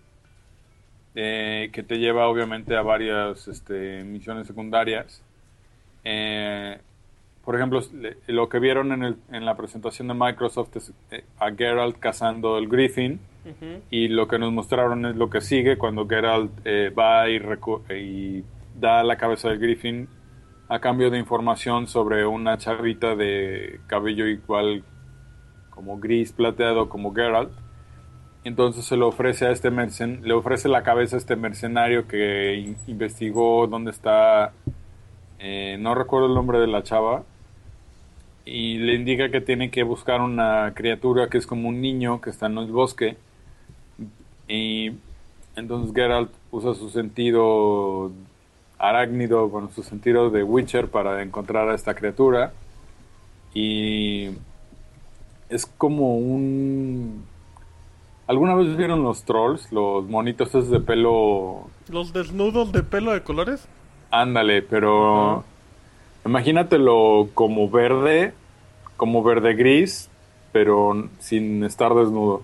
eh, 1.14 1.70
que 1.72 1.83
te 1.83 1.98
lleva 1.98 2.28
obviamente 2.28 2.76
a 2.76 2.83
varias 2.83 3.48
este, 3.48 4.04
misiones 4.04 4.46
secundarias. 4.46 5.22
Eh, 6.04 6.78
por 7.44 7.57
ejemplo, 7.57 7.81
lo 8.26 8.48
que 8.48 8.59
vieron 8.59 8.92
en, 8.92 9.02
el- 9.04 9.16
en 9.33 9.44
la 9.44 9.57
presentación 9.57 10.09
de 10.09 10.14
Microsoft 10.14 10.76
es 10.76 10.92
eh, 11.11 11.24
a 11.38 11.50
Geralt 11.50 11.98
cazando 11.98 12.59
el 12.59 12.68
Griffin. 12.68 13.20
Y 13.90 14.09
lo 14.09 14.28
que 14.28 14.38
nos 14.38 14.52
mostraron 14.52 15.07
es 15.07 15.16
lo 15.16 15.31
que 15.31 15.40
sigue 15.40 15.78
cuando 15.78 16.07
Geralt 16.07 16.50
eh, 16.66 16.90
va 16.90 17.31
y 17.31 18.44
da 18.78 19.02
la 19.02 19.16
cabeza 19.16 19.48
del 19.48 19.59
Griffin 19.59 20.07
a 20.68 20.78
cambio 20.81 21.09
de 21.11 21.18
información 21.18 21.87
sobre 21.87 22.26
una 22.26 22.59
chavita 22.59 23.16
de 23.16 23.81
cabello 23.87 24.26
igual 24.26 24.85
como 25.70 25.98
gris 25.98 26.33
plateado 26.33 26.90
como 26.90 27.14
Geralt. 27.14 27.50
Entonces 28.48 28.87
se 28.87 28.96
lo 28.96 29.08
ofrece 29.08 29.46
a 29.46 29.50
este 29.50 29.70
mercen 29.70 30.20
le 30.22 30.32
ofrece 30.32 30.68
la 30.68 30.82
cabeza 30.82 31.16
a 31.16 31.18
este 31.18 31.37
mercenario 31.37 32.08
que 32.08 32.54
in- 32.54 32.76
investigó 32.87 33.66
dónde 33.66 33.90
está 33.90 34.52
eh, 35.38 35.76
no 35.78 35.94
recuerdo 35.94 36.28
el 36.28 36.34
nombre 36.34 36.58
de 36.58 36.66
la 36.66 36.82
chava 36.82 37.24
y 38.46 38.78
le 38.78 38.94
indica 38.94 39.30
que 39.30 39.42
tiene 39.42 39.70
que 39.70 39.82
buscar 39.82 40.22
una 40.22 40.72
criatura 40.74 41.28
que 41.28 41.37
es 41.37 41.46
como 41.46 41.68
un 41.68 41.82
niño 41.82 42.20
que 42.22 42.30
está 42.30 42.46
en 42.46 42.56
el 42.56 42.72
bosque 42.72 43.16
y 44.48 44.92
entonces 45.54 45.94
Geralt 45.94 46.30
usa 46.50 46.74
su 46.74 46.88
sentido 46.88 48.11
arácnido, 48.78 49.48
bueno, 49.50 49.70
su 49.74 49.82
sentido 49.82 50.30
de 50.30 50.42
Witcher 50.42 50.88
para 50.88 51.20
encontrar 51.22 51.68
a 51.68 51.74
esta 51.74 51.94
criatura. 51.94 52.52
Y 53.52 54.30
es 55.50 55.66
como 55.66 56.16
un... 56.16 57.24
¿Alguna 58.28 58.54
vez 58.54 58.76
vieron 58.76 59.02
los 59.02 59.24
trolls? 59.24 59.72
Los 59.72 60.04
monitos 60.08 60.48
esos 60.48 60.70
de 60.70 60.80
pelo... 60.80 61.68
Los 61.88 62.12
desnudos 62.12 62.70
de 62.72 62.82
pelo 62.82 63.12
de 63.12 63.22
colores. 63.22 63.66
Ándale, 64.10 64.62
pero... 64.62 65.44
Imagínatelo 66.26 67.28
como 67.34 67.70
verde, 67.70 68.34
como 68.96 69.22
verde 69.22 69.54
gris, 69.54 70.10
pero 70.52 71.08
sin 71.18 71.64
estar 71.64 71.94
desnudo. 71.94 72.42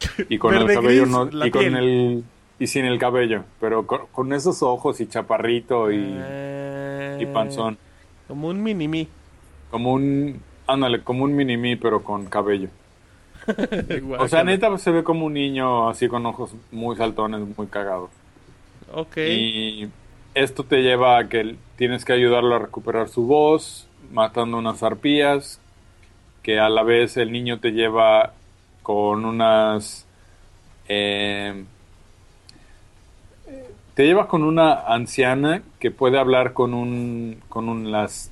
Y 0.28 0.38
con 0.38 0.54
el 0.54 0.66
cabello 0.72 1.02
gris, 1.02 1.08
no, 1.08 1.28
y 1.46 1.50
con 1.50 1.60
piel. 1.62 1.76
el 1.76 2.24
y 2.58 2.66
sin 2.68 2.86
el 2.86 2.98
cabello, 2.98 3.44
pero 3.60 3.86
con, 3.86 4.06
con 4.12 4.32
esos 4.32 4.62
ojos 4.62 5.00
y 5.02 5.06
chaparrito 5.06 5.90
y, 5.92 5.98
Eh, 6.18 7.18
y 7.20 7.26
panzón, 7.26 7.76
Como 8.28 8.48
un 8.48 8.62
mini-me. 8.62 9.08
como 9.70 9.92
un 9.92 10.40
ándale, 10.66 11.02
como 11.02 11.24
un 11.24 11.34
mini 11.36 11.56
mí 11.58 11.76
pero 11.76 12.02
con 12.02 12.24
cabello. 12.26 12.68
O 14.18 14.28
sea, 14.28 14.44
neta 14.44 14.76
se 14.78 14.90
ve 14.90 15.04
como 15.04 15.26
un 15.26 15.34
niño 15.34 15.88
así 15.88 16.08
con 16.08 16.26
ojos 16.26 16.54
muy 16.72 16.96
saltones, 16.96 17.40
muy 17.56 17.66
cagados. 17.66 18.10
Ok. 18.92 19.16
Y 19.18 19.88
esto 20.34 20.64
te 20.64 20.82
lleva 20.82 21.18
a 21.18 21.28
que 21.28 21.56
tienes 21.76 22.04
que 22.04 22.12
ayudarlo 22.12 22.54
a 22.54 22.58
recuperar 22.58 23.08
su 23.08 23.26
voz, 23.26 23.88
matando 24.12 24.58
unas 24.58 24.82
arpías, 24.82 25.60
que 26.42 26.60
a 26.60 26.68
la 26.68 26.82
vez 26.82 27.16
el 27.16 27.32
niño 27.32 27.58
te 27.58 27.72
lleva 27.72 28.34
con 28.82 29.24
unas... 29.24 30.06
eh, 30.88 31.64
te 33.94 34.04
lleva 34.04 34.28
con 34.28 34.42
una 34.42 34.74
anciana 34.74 35.62
que 35.80 35.90
puede 35.90 36.18
hablar 36.18 36.52
con 36.52 36.74
un... 36.74 37.40
con 37.48 37.68
un 37.68 37.90
las... 37.90 38.30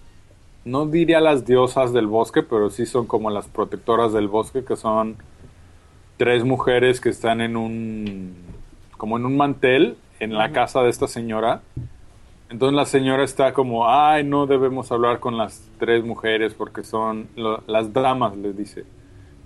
No 0.65 0.87
diría 0.87 1.21
las 1.21 1.45
diosas 1.45 1.93
del 1.93 2.07
bosque, 2.07 2.43
pero 2.43 2.71
sí 2.71 2.87
son 2.87 3.07
como 3.07 3.31
las 3.31 3.47
protectoras 3.49 4.13
del 4.13 4.29
bosque, 4.29 4.65
que 4.65 4.77
son 4.77 5.17
tres 6.17 6.45
mujeres 6.45 7.01
que 7.01 7.11
están 7.11 7.41
en 7.41 7.57
un... 7.57 8.35
como 8.97 9.17
en 9.19 9.27
un 9.27 9.37
mantel 9.37 9.97
en 10.21 10.35
la 10.35 10.53
casa 10.53 10.83
de 10.83 10.89
esta 10.91 11.07
señora. 11.07 11.61
Entonces 12.49 12.77
la 12.77 12.87
señora 12.87 13.25
está 13.25 13.53
como, 13.53 13.89
ay, 13.89 14.23
no 14.25 14.47
debemos 14.47 14.93
hablar 14.93 15.19
con 15.19 15.37
las 15.37 15.69
tres 15.79 16.05
mujeres 16.05 16.55
porque 16.55 16.85
son 16.85 17.27
lo- 17.37 17.63
las 17.67 17.93
damas, 17.93 18.37
les 18.37 18.57
dice. 18.57 18.85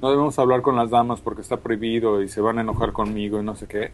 No 0.00 0.11
debemos 0.11 0.38
hablar 0.38 0.62
con 0.62 0.76
las 0.76 0.90
damas 0.90 1.20
porque 1.20 1.40
está 1.40 1.57
prohibido 1.57 2.22
y 2.22 2.28
se 2.28 2.40
van 2.40 2.59
a 2.59 2.61
enojar 2.61 2.92
conmigo 2.92 3.40
y 3.40 3.44
no 3.44 3.57
sé 3.57 3.66
qué. 3.66 3.90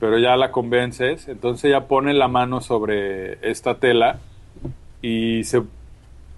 Pero 0.00 0.18
ya 0.18 0.36
la 0.36 0.52
convences, 0.52 1.26
entonces 1.28 1.64
ella 1.64 1.88
pone 1.88 2.14
la 2.14 2.28
mano 2.28 2.60
sobre 2.60 3.38
esta 3.50 3.74
tela 3.74 4.20
y 5.02 5.42
se, 5.44 5.62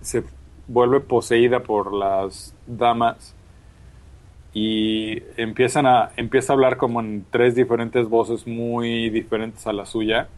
se 0.00 0.22
vuelve 0.68 1.00
poseída 1.00 1.60
por 1.60 1.92
las 1.92 2.54
damas 2.66 3.34
y 4.52 5.22
empiezan 5.36 5.86
a 5.86 6.10
empieza 6.16 6.52
a 6.52 6.54
hablar 6.54 6.76
como 6.76 7.00
en 7.00 7.24
tres 7.30 7.54
diferentes 7.54 8.08
voces 8.08 8.46
muy 8.46 9.10
diferentes 9.10 9.66
a 9.66 9.72
la 9.72 9.86
suya 9.86 10.28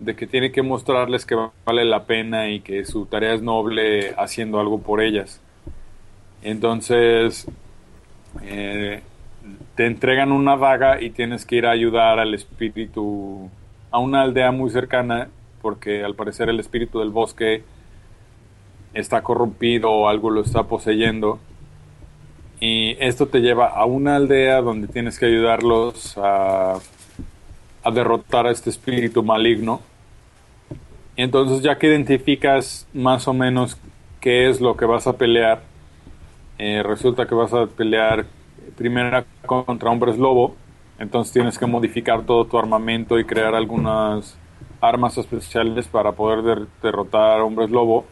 de 0.00 0.16
que 0.16 0.26
tiene 0.26 0.52
que 0.52 0.62
mostrarles 0.62 1.24
que 1.24 1.36
vale 1.64 1.84
la 1.84 2.04
pena 2.04 2.50
y 2.50 2.60
que 2.60 2.84
su 2.84 3.06
tarea 3.06 3.34
es 3.34 3.42
noble 3.42 4.14
haciendo 4.18 4.60
algo 4.60 4.80
por 4.80 5.00
ellas. 5.00 5.40
Entonces 6.42 7.46
eh, 8.42 9.02
te 9.76 9.86
entregan 9.86 10.32
una 10.32 10.56
daga 10.56 11.00
y 11.00 11.10
tienes 11.10 11.46
que 11.46 11.56
ir 11.56 11.66
a 11.66 11.70
ayudar 11.70 12.18
al 12.18 12.34
espíritu 12.34 13.48
a 13.90 13.98
una 13.98 14.22
aldea 14.22 14.50
muy 14.50 14.70
cercana 14.70 15.28
porque 15.62 16.04
al 16.04 16.14
parecer 16.14 16.48
el 16.48 16.60
espíritu 16.60 16.98
del 16.98 17.10
bosque 17.10 17.62
está 18.94 19.22
corrompido 19.22 19.90
o 19.90 20.08
algo 20.08 20.30
lo 20.30 20.40
está 20.42 20.64
poseyendo. 20.64 21.38
Y 22.60 22.96
esto 23.00 23.26
te 23.26 23.40
lleva 23.40 23.66
a 23.68 23.84
una 23.84 24.16
aldea 24.16 24.62
donde 24.62 24.88
tienes 24.88 25.18
que 25.18 25.26
ayudarlos 25.26 26.16
a, 26.16 26.78
a 27.82 27.90
derrotar 27.90 28.46
a 28.46 28.50
este 28.50 28.70
espíritu 28.70 29.22
maligno. 29.22 29.80
Entonces 31.16 31.62
ya 31.62 31.78
que 31.78 31.88
identificas 31.88 32.86
más 32.92 33.28
o 33.28 33.34
menos 33.34 33.76
qué 34.20 34.48
es 34.48 34.60
lo 34.60 34.76
que 34.76 34.84
vas 34.86 35.06
a 35.06 35.12
pelear, 35.16 35.62
eh, 36.58 36.82
resulta 36.82 37.26
que 37.26 37.34
vas 37.34 37.52
a 37.52 37.66
pelear 37.66 38.26
primero 38.76 39.24
contra 39.44 39.90
hombres 39.90 40.18
lobo, 40.18 40.56
entonces 40.98 41.32
tienes 41.32 41.58
que 41.58 41.66
modificar 41.66 42.22
todo 42.22 42.44
tu 42.46 42.58
armamento 42.58 43.18
y 43.18 43.24
crear 43.24 43.54
algunas 43.54 44.36
armas 44.80 45.18
especiales 45.18 45.86
para 45.86 46.12
poder 46.12 46.42
der- 46.42 46.66
derrotar 46.82 47.40
hombres 47.40 47.70
lobo. 47.70 48.06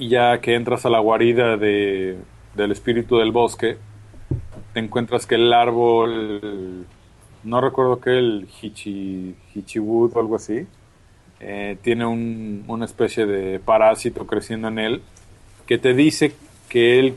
Y 0.00 0.08
ya 0.08 0.40
que 0.40 0.54
entras 0.54 0.86
a 0.86 0.90
la 0.90 0.98
guarida 0.98 1.58
de, 1.58 2.16
del 2.54 2.72
espíritu 2.72 3.18
del 3.18 3.32
bosque, 3.32 3.76
te 4.72 4.80
encuentras 4.80 5.26
que 5.26 5.34
el 5.34 5.52
árbol, 5.52 6.86
no 7.44 7.60
recuerdo 7.60 8.00
qué, 8.00 8.18
el 8.18 8.48
hichi, 8.62 9.34
hichiwood 9.54 10.16
o 10.16 10.20
algo 10.20 10.36
así, 10.36 10.66
eh, 11.40 11.76
tiene 11.82 12.06
un- 12.06 12.64
una 12.66 12.86
especie 12.86 13.26
de 13.26 13.58
parásito 13.60 14.26
creciendo 14.26 14.68
en 14.68 14.78
él 14.78 15.02
que 15.66 15.76
te 15.78 15.94
dice 15.94 16.32
que 16.70 16.98
él 17.00 17.16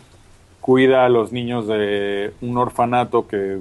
cuida 0.61 1.05
a 1.05 1.09
los 1.09 1.31
niños 1.31 1.67
de 1.67 2.33
un 2.41 2.57
orfanato 2.57 3.27
que, 3.27 3.59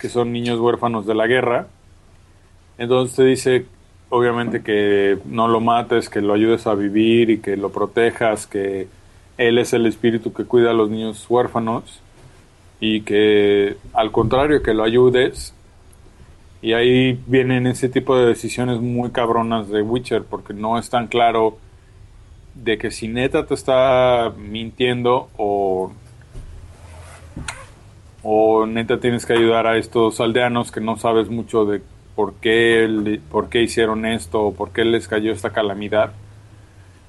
que 0.00 0.08
son 0.08 0.32
niños 0.32 0.60
huérfanos 0.60 1.06
de 1.06 1.14
la 1.14 1.26
guerra. 1.26 1.66
Entonces 2.78 3.16
te 3.16 3.24
dice, 3.24 3.66
obviamente, 4.14 4.62
que 4.62 5.18
no 5.24 5.48
lo 5.48 5.60
mates, 5.60 6.08
que 6.08 6.20
lo 6.20 6.34
ayudes 6.34 6.68
a 6.68 6.74
vivir 6.74 7.30
y 7.30 7.38
que 7.38 7.56
lo 7.56 7.70
protejas, 7.72 8.46
que 8.46 8.86
él 9.36 9.58
es 9.58 9.72
el 9.72 9.86
espíritu 9.86 10.32
que 10.32 10.44
cuida 10.44 10.70
a 10.70 10.74
los 10.74 10.88
niños 10.88 11.26
huérfanos 11.28 12.00
y 12.78 13.00
que 13.00 13.76
al 13.92 14.12
contrario, 14.12 14.62
que 14.62 14.72
lo 14.72 14.84
ayudes. 14.84 15.52
Y 16.62 16.74
ahí 16.74 17.20
vienen 17.26 17.66
ese 17.66 17.88
tipo 17.88 18.16
de 18.16 18.26
decisiones 18.26 18.80
muy 18.80 19.10
cabronas 19.10 19.68
de 19.68 19.82
Witcher, 19.82 20.22
porque 20.22 20.54
no 20.54 20.78
es 20.78 20.88
tan 20.90 21.08
claro 21.08 21.58
de 22.54 22.78
que 22.78 22.92
si 22.92 23.08
neta 23.08 23.46
te 23.46 23.54
está 23.54 24.32
mintiendo 24.38 25.28
o 25.36 25.90
o 28.22 28.64
neta 28.64 29.00
tienes 29.00 29.26
que 29.26 29.34
ayudar 29.34 29.66
a 29.66 29.76
estos 29.76 30.20
aldeanos 30.20 30.70
que 30.70 30.80
no 30.80 30.96
sabes 30.96 31.28
mucho 31.28 31.66
de 31.66 31.82
por 32.14 32.34
qué 32.34 33.20
por 33.30 33.48
qué 33.48 33.62
hicieron 33.62 34.06
esto 34.06 34.40
o 34.42 34.54
por 34.54 34.70
qué 34.70 34.84
les 34.84 35.08
cayó 35.08 35.32
esta 35.32 35.50
calamidad. 35.50 36.12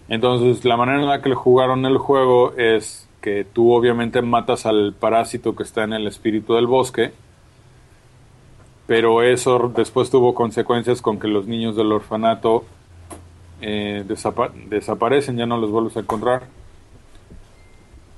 Entonces, 0.10 0.63
la 0.65 0.78
manera 0.78 1.00
en 1.02 1.08
la 1.08 1.22
que 1.22 1.30
le 1.30 1.36
jugaron 1.36 1.86
el 1.86 1.98
juego 1.98 2.54
es 2.58 3.08
que 3.22 3.44
tú 3.44 3.74
obviamente 3.74 4.22
matas 4.22 4.65
al 4.68 4.94
parásito 4.94 5.56
que 5.56 5.63
está 5.63 5.84
en 5.84 5.94
el 5.94 6.06
espíritu 6.08 6.54
del 6.54 6.68
bosque, 6.68 7.12
pero 8.88 9.24
eso 9.24 9.72
después 9.76 10.10
tuvo 10.12 10.36
consecuencias 10.36 11.02
con 11.02 11.20
que 11.20 11.28
los 11.28 11.48
niños 11.48 11.76
del 11.76 11.91
orfanato 11.91 12.63
eh, 13.62 14.04
desapa- 14.08 14.52
desaparecen, 14.70 15.38
ya 15.38 15.46
no 15.48 15.58
los 15.58 15.72
vuelves 15.72 15.98
a 15.98 16.02
encontrar. 16.02 16.44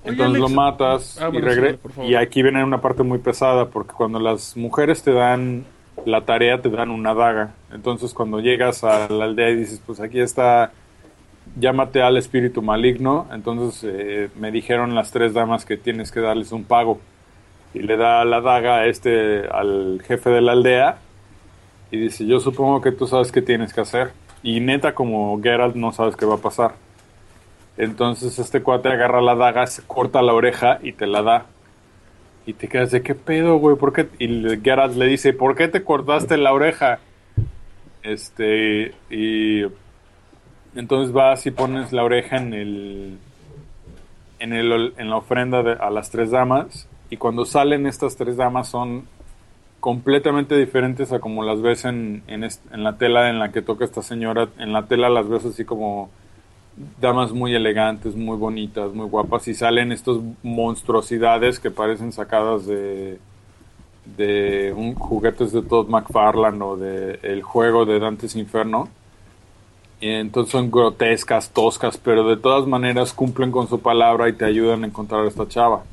Oye, 0.03 0.11
Entonces 0.11 0.35
Alex. 0.35 0.41
lo 0.41 0.49
matas 0.49 1.17
Ah, 1.21 1.27
y, 1.29 1.31
bueno, 1.33 1.47
regre- 1.47 1.71
sí, 1.71 1.77
por 1.81 1.91
favor. 1.93 2.09
y 2.11 2.15
aquí 2.15 2.41
viene 2.43 2.63
una 2.63 2.81
parte 2.81 3.03
muy 3.03 3.19
pesada 3.19 3.67
porque 3.69 3.93
cuando 3.93 4.19
las 4.19 4.57
mujeres 4.57 5.03
te 5.03 5.11
dan 5.13 5.63
la 6.05 6.21
tarea 6.21 6.61
te 6.61 6.69
dan 6.69 6.91
una 6.91 7.13
daga. 7.13 7.53
Entonces 7.71 8.13
cuando 8.13 8.39
llegas 8.39 8.83
a 8.83 9.09
la 9.09 9.25
aldea 9.25 9.49
y 9.49 9.55
dices 9.55 9.81
pues 9.85 9.99
aquí 9.99 10.19
está, 10.19 10.71
llámate 11.59 12.01
al 12.01 12.17
espíritu 12.17 12.61
maligno. 12.61 13.27
Entonces 13.31 13.83
eh, 13.83 14.29
me 14.35 14.51
dijeron 14.51 14.95
las 14.95 15.11
tres 15.11 15.33
damas 15.33 15.65
que 15.65 15.77
tienes 15.77 16.11
que 16.11 16.19
darles 16.19 16.51
un 16.51 16.63
pago 16.63 16.99
y 17.73 17.79
le 17.79 17.97
da 17.97 18.23
la 18.25 18.41
daga 18.41 18.77
a 18.77 18.85
este 18.87 19.47
al 19.47 20.01
jefe 20.05 20.29
de 20.29 20.41
la 20.41 20.53
aldea 20.53 20.97
y 21.91 21.97
dice 21.97 22.25
yo 22.25 22.39
supongo 22.39 22.81
que 22.81 22.91
tú 22.91 23.07
sabes 23.07 23.31
qué 23.31 23.41
tienes 23.41 23.73
que 23.73 23.81
hacer 23.81 24.11
y 24.43 24.59
neta 24.59 24.95
como 24.95 25.39
Geralt 25.41 25.75
no 25.75 25.91
sabes 25.91 26.15
qué 26.15 26.25
va 26.25 26.35
a 26.35 26.39
pasar. 26.39 26.75
Entonces 27.77 28.39
este 28.39 28.63
cuate 28.63 28.89
agarra 28.89 29.21
la 29.21 29.35
daga, 29.35 29.67
se 29.67 29.83
corta 29.83 30.21
la 30.21 30.33
oreja 30.33 30.79
y 30.81 30.93
te 30.93 31.05
la 31.05 31.21
da. 31.21 31.45
Y 32.47 32.53
te 32.53 32.67
quedas 32.67 32.89
de 32.91 33.03
qué 33.03 33.13
pedo, 33.13 33.57
güey, 33.57 33.75
¿por 33.75 33.93
qué? 33.93 34.07
Y 34.17 34.41
Geralt 34.63 34.95
le 34.95 35.05
dice, 35.05 35.33
¿por 35.33 35.55
qué 35.55 35.67
te 35.67 35.83
cortaste 35.83 36.37
la 36.37 36.53
oreja? 36.53 36.99
Este, 38.03 38.93
y 39.09 39.63
entonces 40.75 41.11
vas 41.13 41.45
y 41.45 41.51
pones 41.51 41.91
la 41.91 42.03
oreja 42.03 42.37
en 42.37 42.53
el 42.53 43.17
en 44.39 44.53
el 44.53 44.93
en 44.97 45.09
la 45.09 45.17
ofrenda 45.17 45.61
de- 45.61 45.73
a 45.73 45.89
las 45.89 46.09
tres 46.09 46.31
damas 46.31 46.87
y 47.09 47.17
cuando 47.17 47.43
salen 47.43 47.85
estas 47.85 48.15
tres 48.15 48.37
damas 48.37 48.69
son 48.69 49.07
completamente 49.79 50.55
diferentes 50.55 51.11
a 51.11 51.19
como 51.19 51.43
las 51.43 51.61
ves 51.61 51.83
en, 51.85 52.23
en, 52.27 52.43
en 52.43 52.83
la 52.83 52.97
tela 52.97 53.29
en 53.29 53.39
la 53.39 53.51
que 53.51 53.61
toca 53.61 53.83
esta 53.85 54.01
señora. 54.01 54.47
En 54.57 54.71
la 54.73 54.85
tela 54.87 55.09
las 55.09 55.27
ves 55.27 55.45
así 55.45 55.65
como 55.65 56.09
damas 56.99 57.31
muy 57.31 57.55
elegantes, 57.55 58.15
muy 58.15 58.37
bonitas, 58.37 58.93
muy 58.93 59.07
guapas 59.07 59.47
y 59.47 59.53
salen 59.53 59.91
estos 59.91 60.21
monstruosidades 60.43 61.59
que 61.59 61.71
parecen 61.71 62.11
sacadas 62.11 62.65
de 62.65 63.19
de 64.15 64.73
juguetes 64.97 65.51
de 65.51 65.61
Todd 65.61 65.89
McFarlane 65.89 66.63
o 66.63 66.77
de 66.77 67.19
el 67.23 67.41
juego 67.41 67.85
de 67.85 67.99
Dante's 67.99 68.35
Inferno. 68.35 68.87
Y 69.99 70.09
entonces 70.09 70.51
son 70.51 70.69
grotescas, 70.69 71.49
toscas, 71.49 71.97
pero 71.97 72.27
de 72.27 72.37
todas 72.37 72.67
maneras 72.67 73.13
cumplen 73.13 73.51
con 73.51 73.67
su 73.67 73.79
palabra 73.79 74.29
y 74.29 74.33
te 74.33 74.45
ayudan 74.45 74.83
a 74.83 74.87
encontrar 74.87 75.25
a 75.25 75.27
esta 75.27 75.47
chava. 75.47 75.83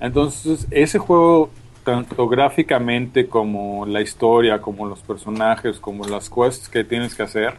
Entonces, 0.00 0.66
ese 0.70 0.98
juego, 0.98 1.48
tanto 1.82 2.28
gráficamente 2.28 3.26
como 3.26 3.86
la 3.86 4.02
historia, 4.02 4.60
como 4.60 4.86
los 4.86 5.00
personajes, 5.00 5.78
como 5.78 6.04
las 6.04 6.28
quests 6.28 6.68
que 6.68 6.84
tienes 6.84 7.14
que 7.14 7.22
hacer, 7.22 7.54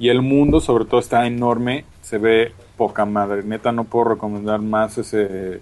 y 0.00 0.08
el 0.08 0.20
mundo, 0.22 0.58
sobre 0.60 0.84
todo, 0.86 0.98
está 0.98 1.26
enorme, 1.28 1.84
se 2.02 2.18
ve 2.18 2.52
poca 2.76 3.04
madre. 3.04 3.44
Neta, 3.44 3.70
no 3.70 3.84
puedo 3.84 4.06
recomendar 4.14 4.60
más 4.60 4.98
ese, 4.98 5.60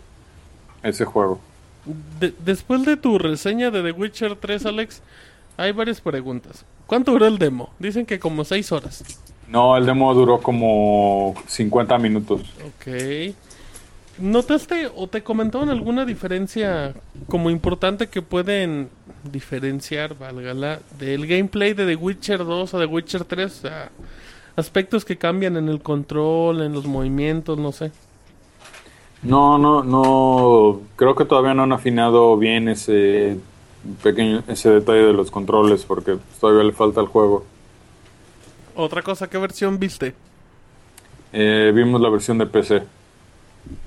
ese 0.82 1.04
juego. 1.04 1.40
De- 2.20 2.32
después 2.44 2.84
de 2.86 2.96
tu 2.96 3.18
reseña 3.18 3.70
de 3.70 3.82
The 3.82 3.92
Witcher 3.92 4.36
3, 4.36 4.64
Alex, 4.66 5.02
hay 5.56 5.72
varias 5.72 6.00
preguntas. 6.00 6.64
¿Cuánto 6.86 7.12
duró 7.12 7.26
el 7.26 7.38
demo? 7.38 7.70
Dicen 7.78 8.06
que 8.06 8.18
como 8.18 8.44
6 8.44 8.72
horas. 8.72 9.04
No, 9.48 9.76
el 9.76 9.84
demo 9.86 10.14
duró 10.14 10.40
como 10.40 11.34
50 11.46 11.98
minutos. 11.98 12.42
Ok. 12.64 13.34
¿Notaste 14.18 14.90
o 14.96 15.06
te 15.06 15.22
comentaron 15.22 15.70
alguna 15.70 16.04
diferencia 16.04 16.92
como 17.28 17.50
importante 17.50 18.08
que 18.08 18.20
pueden 18.20 18.88
diferenciar, 19.30 20.18
válgala, 20.18 20.80
del 20.98 21.26
gameplay 21.26 21.72
de 21.72 21.86
The 21.86 21.94
Witcher 21.96 22.38
2 22.44 22.74
a 22.74 22.78
The 22.78 22.86
Witcher 22.86 23.24
3? 23.24 23.44
O 23.46 23.60
sea, 23.60 23.90
aspectos 24.58 25.04
que 25.04 25.16
cambian 25.16 25.56
en 25.56 25.68
el 25.68 25.80
control, 25.80 26.62
en 26.62 26.72
los 26.72 26.84
movimientos, 26.86 27.58
no 27.58 27.70
sé. 27.72 27.92
No, 29.22 29.56
no, 29.56 29.82
no. 29.82 30.80
Creo 30.96 31.14
que 31.14 31.24
todavía 31.24 31.54
no 31.54 31.62
han 31.62 31.72
afinado 31.72 32.36
bien 32.36 32.68
ese 32.68 33.38
pequeño, 34.02 34.42
ese 34.48 34.70
detalle 34.70 35.06
de 35.06 35.12
los 35.12 35.30
controles 35.30 35.84
porque 35.84 36.18
todavía 36.40 36.64
le 36.64 36.72
falta 36.72 37.00
al 37.00 37.06
juego. 37.06 37.44
Otra 38.74 39.02
cosa, 39.02 39.28
¿qué 39.28 39.38
versión 39.38 39.78
viste? 39.78 40.14
Eh, 41.32 41.72
vimos 41.74 42.00
la 42.00 42.08
versión 42.08 42.38
de 42.38 42.46
PC. 42.46 42.82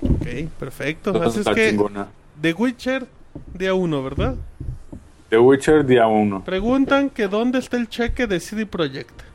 Ok, 0.02 0.26
perfecto. 0.58 1.10
Entonces 1.10 1.30
Así 1.30 1.40
es 1.40 1.46
está 1.46 1.54
que 1.54 1.70
chingona. 1.70 2.08
The 2.40 2.52
Witcher 2.54 3.06
día 3.54 3.74
1, 3.74 4.02
¿verdad? 4.02 4.36
The 5.30 5.38
Witcher 5.38 5.84
día 5.84 6.06
1. 6.06 6.44
Preguntan 6.44 7.10
que 7.10 7.28
dónde 7.28 7.58
está 7.58 7.76
el 7.76 7.88
cheque 7.88 8.26
de 8.26 8.40
CD 8.40 8.66
Projekt. 8.66 9.31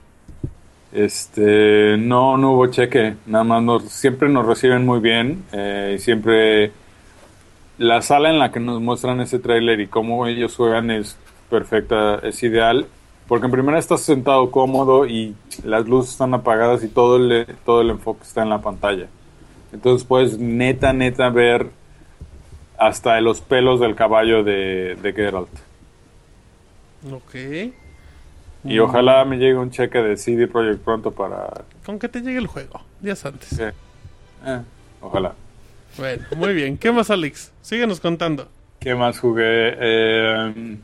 Este, 0.92 1.98
no, 1.98 2.38
no 2.38 2.54
hubo 2.54 2.68
cheque. 2.68 3.16
Nada 3.26 3.44
más 3.44 3.64
nos, 3.64 3.84
siempre 3.84 4.30
nos 4.30 4.46
reciben 4.46 4.86
muy 4.86 5.00
bien. 5.00 5.44
eh, 5.52 5.98
siempre 6.00 6.72
la 7.78 8.02
sala 8.02 8.30
en 8.30 8.40
la 8.40 8.52
que 8.52 8.60
nos 8.60 8.82
muestran 8.82 9.22
ese 9.22 9.40
tráiler 9.40 9.80
y 9.80 9.88
cómo 9.88 10.26
ellos 10.28 10.56
juegan 10.56 10.90
es 10.92 11.18
perfecta, 11.50 12.16
es 12.24 12.42
ideal. 12.44 12.88
Porque 13.28 13.46
en 13.46 13.52
primera 13.52 13.78
estás 13.78 14.02
sentado 14.02 14.52
cómodo 14.52 15.06
y 15.06 15.36
las 15.66 15.86
luces 15.88 16.12
están 16.12 16.34
apagadas 16.34 16.84
y 16.84 16.88
todo 16.88 17.18
el, 17.18 17.46
todo 17.66 17.82
el 17.82 17.90
enfoque 17.90 18.24
está 18.24 18.44
en 18.44 18.50
la 18.50 18.62
pantalla. 18.62 19.08
Entonces 19.74 20.08
puedes 20.08 20.38
neta, 20.40 20.94
neta 20.94 21.30
ver 21.30 21.68
hasta 22.78 23.20
los 23.20 23.42
pelos 23.42 23.82
del 23.82 23.96
caballo 23.96 24.44
de, 24.44 24.96
de 25.02 25.14
Geralt. 25.14 25.50
Ok. 27.12 27.36
Y 28.64 28.80
ojalá 28.80 29.24
me 29.26 29.38
llegue 29.38 29.56
un 29.56 29.72
cheque 29.72 30.00
de 30.00 30.18
CD 30.18 30.48
Projekt 30.48 30.80
pronto 30.84 31.12
para... 31.12 31.64
Con 31.86 32.00
que 32.00 32.10
te 32.10 32.22
llegue 32.22 32.38
el 32.40 32.48
juego, 32.48 32.82
días 33.00 33.26
antes. 33.26 33.58
eh, 33.60 33.72
eh, 34.46 34.62
ojalá. 35.02 35.34
Bueno, 35.98 36.24
muy 36.36 36.54
bien. 36.54 36.78
¿Qué 36.78 36.92
más, 36.92 37.10
Alex? 37.10 37.52
Síguenos 37.62 38.00
contando. 38.00 38.48
¿Qué 38.80 38.94
más 38.94 39.20
jugué? 39.20 39.74
Eh, 39.80 40.78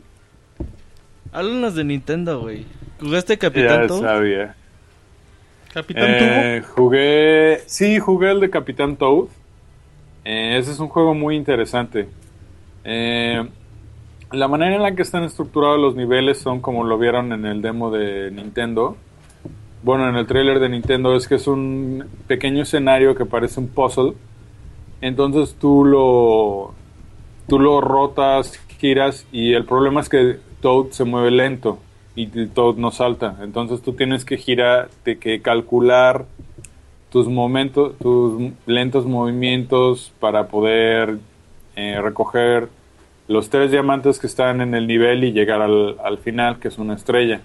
Háblanos 1.31 1.75
de 1.75 1.83
Nintendo, 1.83 2.41
güey. 2.41 2.65
¿Jugaste 2.99 3.37
Capitán 3.37 3.81
Ya 3.81 3.87
Toad? 3.87 4.01
sabía. 4.01 4.55
Capitán 5.73 6.05
Eh, 6.07 6.63
jugué, 6.75 7.61
sí, 7.65 7.99
jugué 7.99 8.31
el 8.31 8.39
de 8.39 8.49
Capitán 8.49 8.95
Toad. 8.95 9.25
Eh, 10.23 10.57
ese 10.59 10.71
es 10.71 10.79
un 10.79 10.87
juego 10.87 11.13
muy 11.15 11.35
interesante. 11.35 12.07
Eh, 12.83 13.43
la 14.33 14.47
manera 14.47 14.75
en 14.75 14.81
la 14.81 14.95
que 14.95 15.03
están 15.03 15.23
estructurados 15.23 15.79
los 15.79 15.95
niveles 15.95 16.39
son 16.39 16.59
como 16.59 16.83
lo 16.83 16.97
vieron 16.97 17.31
en 17.33 17.45
el 17.45 17.61
demo 17.61 17.91
de 17.91 18.31
Nintendo. 18.31 18.97
Bueno, 19.83 20.09
en 20.09 20.15
el 20.15 20.25
trailer 20.25 20.59
de 20.59 20.69
Nintendo 20.69 21.15
es 21.15 21.27
que 21.27 21.35
es 21.35 21.47
un 21.47 22.05
pequeño 22.27 22.63
escenario 22.63 23.15
que 23.15 23.25
parece 23.25 23.59
un 23.59 23.67
puzzle. 23.67 24.13
Entonces 25.01 25.55
tú 25.59 25.85
lo, 25.85 26.73
tú 27.47 27.59
lo 27.59 27.79
rotas, 27.79 28.59
giras 28.79 29.27
y 29.31 29.53
el 29.53 29.65
problema 29.65 30.01
es 30.01 30.09
que 30.09 30.39
Toad 30.61 30.87
se 30.91 31.03
mueve 31.03 31.29
lento 31.29 31.77
y 32.15 32.27
Toad 32.47 32.75
no 32.77 32.89
salta. 32.89 33.37
Entonces 33.41 33.81
tú 33.81 33.93
tienes 33.93 34.25
que 34.25 34.37
girar, 34.37 34.89
de 35.05 35.19
que 35.19 35.41
calcular 35.41 36.25
tus 37.11 37.27
momentos, 37.27 37.95
tus 37.99 38.51
lentos 38.65 39.05
movimientos 39.05 40.11
para 40.19 40.47
poder 40.47 41.19
eh, 41.75 42.01
recoger 42.01 42.69
los 43.27 43.49
tres 43.49 43.71
diamantes 43.71 44.19
que 44.19 44.27
están 44.27 44.61
en 44.61 44.73
el 44.75 44.87
nivel 44.87 45.23
y 45.23 45.31
llegar 45.31 45.61
al, 45.61 45.97
al 46.03 46.17
final, 46.17 46.59
que 46.59 46.67
es 46.67 46.77
una 46.77 46.95
estrella. 46.95 47.41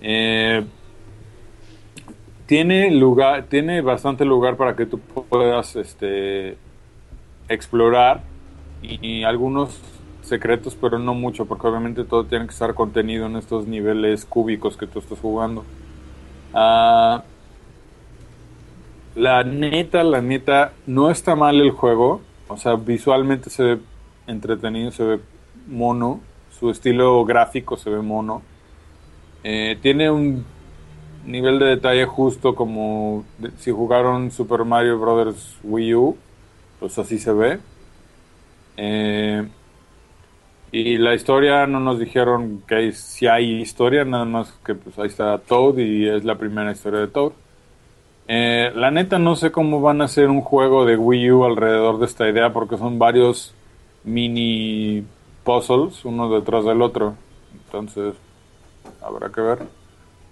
Eh, 0.00 0.64
tiene 2.46 2.90
lugar, 2.90 3.44
tiene 3.44 3.82
bastante 3.82 4.24
lugar 4.24 4.56
para 4.56 4.74
que 4.74 4.86
tú 4.86 4.98
puedas 4.98 5.76
este, 5.76 6.56
explorar 7.48 8.22
y, 8.82 9.24
algunos 9.24 9.78
secretos, 10.22 10.76
pero 10.80 10.98
no 10.98 11.14
mucho, 11.14 11.46
porque 11.46 11.66
obviamente 11.66 12.04
todo 12.04 12.24
tiene 12.24 12.46
que 12.46 12.52
estar 12.52 12.74
contenido 12.74 13.26
en 13.26 13.36
estos 13.36 13.66
niveles 13.66 14.24
cúbicos 14.24 14.76
que 14.76 14.86
tú 14.86 15.00
estás 15.00 15.18
jugando. 15.18 15.64
Ah, 16.54 17.24
la 19.14 19.42
neta, 19.42 20.04
la 20.04 20.22
neta, 20.22 20.72
no 20.86 21.10
está 21.10 21.34
mal 21.34 21.60
el 21.60 21.72
juego. 21.72 22.20
O 22.46 22.56
sea, 22.56 22.76
visualmente 22.76 23.50
se 23.50 23.62
ve 23.62 23.78
entretenido, 24.28 24.90
se 24.92 25.04
ve 25.04 25.20
mono. 25.66 26.20
Su 26.58 26.70
estilo 26.70 27.24
gráfico 27.24 27.76
se 27.76 27.90
ve 27.90 28.00
mono. 28.00 28.42
Eh, 29.42 29.78
tiene 29.82 30.10
un 30.10 30.44
nivel 31.26 31.58
de 31.58 31.66
detalle 31.66 32.04
justo 32.06 32.54
como 32.54 33.24
si 33.58 33.70
jugaron 33.70 34.30
Super 34.30 34.64
Mario 34.64 34.98
Bros. 34.98 35.56
Wii 35.64 35.94
U. 35.94 36.16
Pues 36.80 36.98
así 36.98 37.18
se 37.18 37.32
ve. 37.32 37.58
Eh, 38.76 39.46
y 40.70 40.98
la 40.98 41.14
historia 41.14 41.66
no 41.66 41.80
nos 41.80 41.98
dijeron 41.98 42.62
que 42.66 42.92
si 42.92 43.26
hay 43.26 43.60
historia, 43.60 44.04
nada 44.04 44.24
más 44.24 44.52
que 44.64 44.74
pues 44.74 44.98
ahí 44.98 45.06
está 45.06 45.38
Toad 45.38 45.78
y 45.78 46.08
es 46.08 46.24
la 46.24 46.36
primera 46.36 46.70
historia 46.70 47.00
de 47.00 47.08
Toad. 47.08 47.32
Eh, 48.28 48.70
la 48.74 48.90
neta 48.90 49.18
no 49.18 49.34
sé 49.36 49.50
cómo 49.50 49.80
van 49.80 50.02
a 50.02 50.04
hacer 50.04 50.28
un 50.28 50.42
juego 50.42 50.84
de 50.84 50.96
Wii 50.96 51.32
U 51.32 51.44
alrededor 51.44 51.98
de 51.98 52.04
esta 52.04 52.28
idea 52.28 52.52
porque 52.52 52.76
son 52.76 52.98
varios 52.98 53.54
mini 54.04 55.04
puzzles 55.44 56.04
uno 56.04 56.30
detrás 56.30 56.64
del 56.64 56.82
otro. 56.82 57.14
Entonces, 57.66 58.14
habrá 59.02 59.30
que 59.30 59.40
ver. 59.40 59.58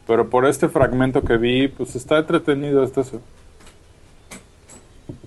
Pero 0.06 0.30
por 0.30 0.46
este 0.46 0.68
fragmento 0.68 1.22
que 1.22 1.36
vi, 1.36 1.68
pues 1.68 1.96
está 1.96 2.18
entretenido 2.18 2.82
este 2.84 3.00
eso. 3.00 3.20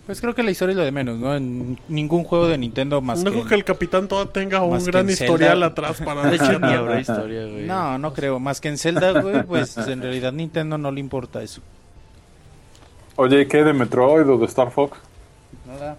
Pues 0.06 0.22
creo 0.22 0.34
que 0.34 0.42
la 0.42 0.50
historia 0.50 0.72
es 0.72 0.78
lo 0.78 0.84
de 0.84 0.92
menos, 0.92 1.20
¿no? 1.20 1.36
En 1.36 1.78
ningún 1.88 2.24
juego 2.24 2.48
de 2.48 2.58
Nintendo 2.58 3.00
más 3.00 3.24
no 3.24 3.30
que... 3.30 3.38
creo 3.38 3.48
que 3.48 3.56
el 3.56 3.64
Capitán 3.64 4.08
Toad 4.08 4.30
tenga 4.30 4.64
un 4.64 4.84
gran 4.84 5.08
historial 5.08 5.62
atrás 5.62 6.02
para 6.02 6.24
De 6.32 6.36
hecho, 6.36 6.58
ni 6.60 6.74
habrá 6.74 7.00
historia, 7.00 7.46
güey. 7.46 7.68
No, 7.68 8.00
no 8.00 8.12
creo. 8.12 8.40
Más 8.40 8.60
que 8.60 8.70
en 8.70 8.80
Zelda, 8.80 9.22
güey, 9.22 9.44
pues 9.44 9.78
en 9.78 10.02
realidad 10.02 10.34
Nintendo 10.34 10.80
no 10.80 10.92
le 10.92 11.00
importa 11.00 11.44
eso. 11.44 11.62
Oye, 13.18 13.42
¿y 13.42 13.48
qué 13.48 13.64
de 13.64 13.74
Metroid 13.74 14.28
o 14.28 14.38
de 14.38 14.46
Star 14.46 14.72
Fox? 14.72 14.98
Nada. 15.68 15.98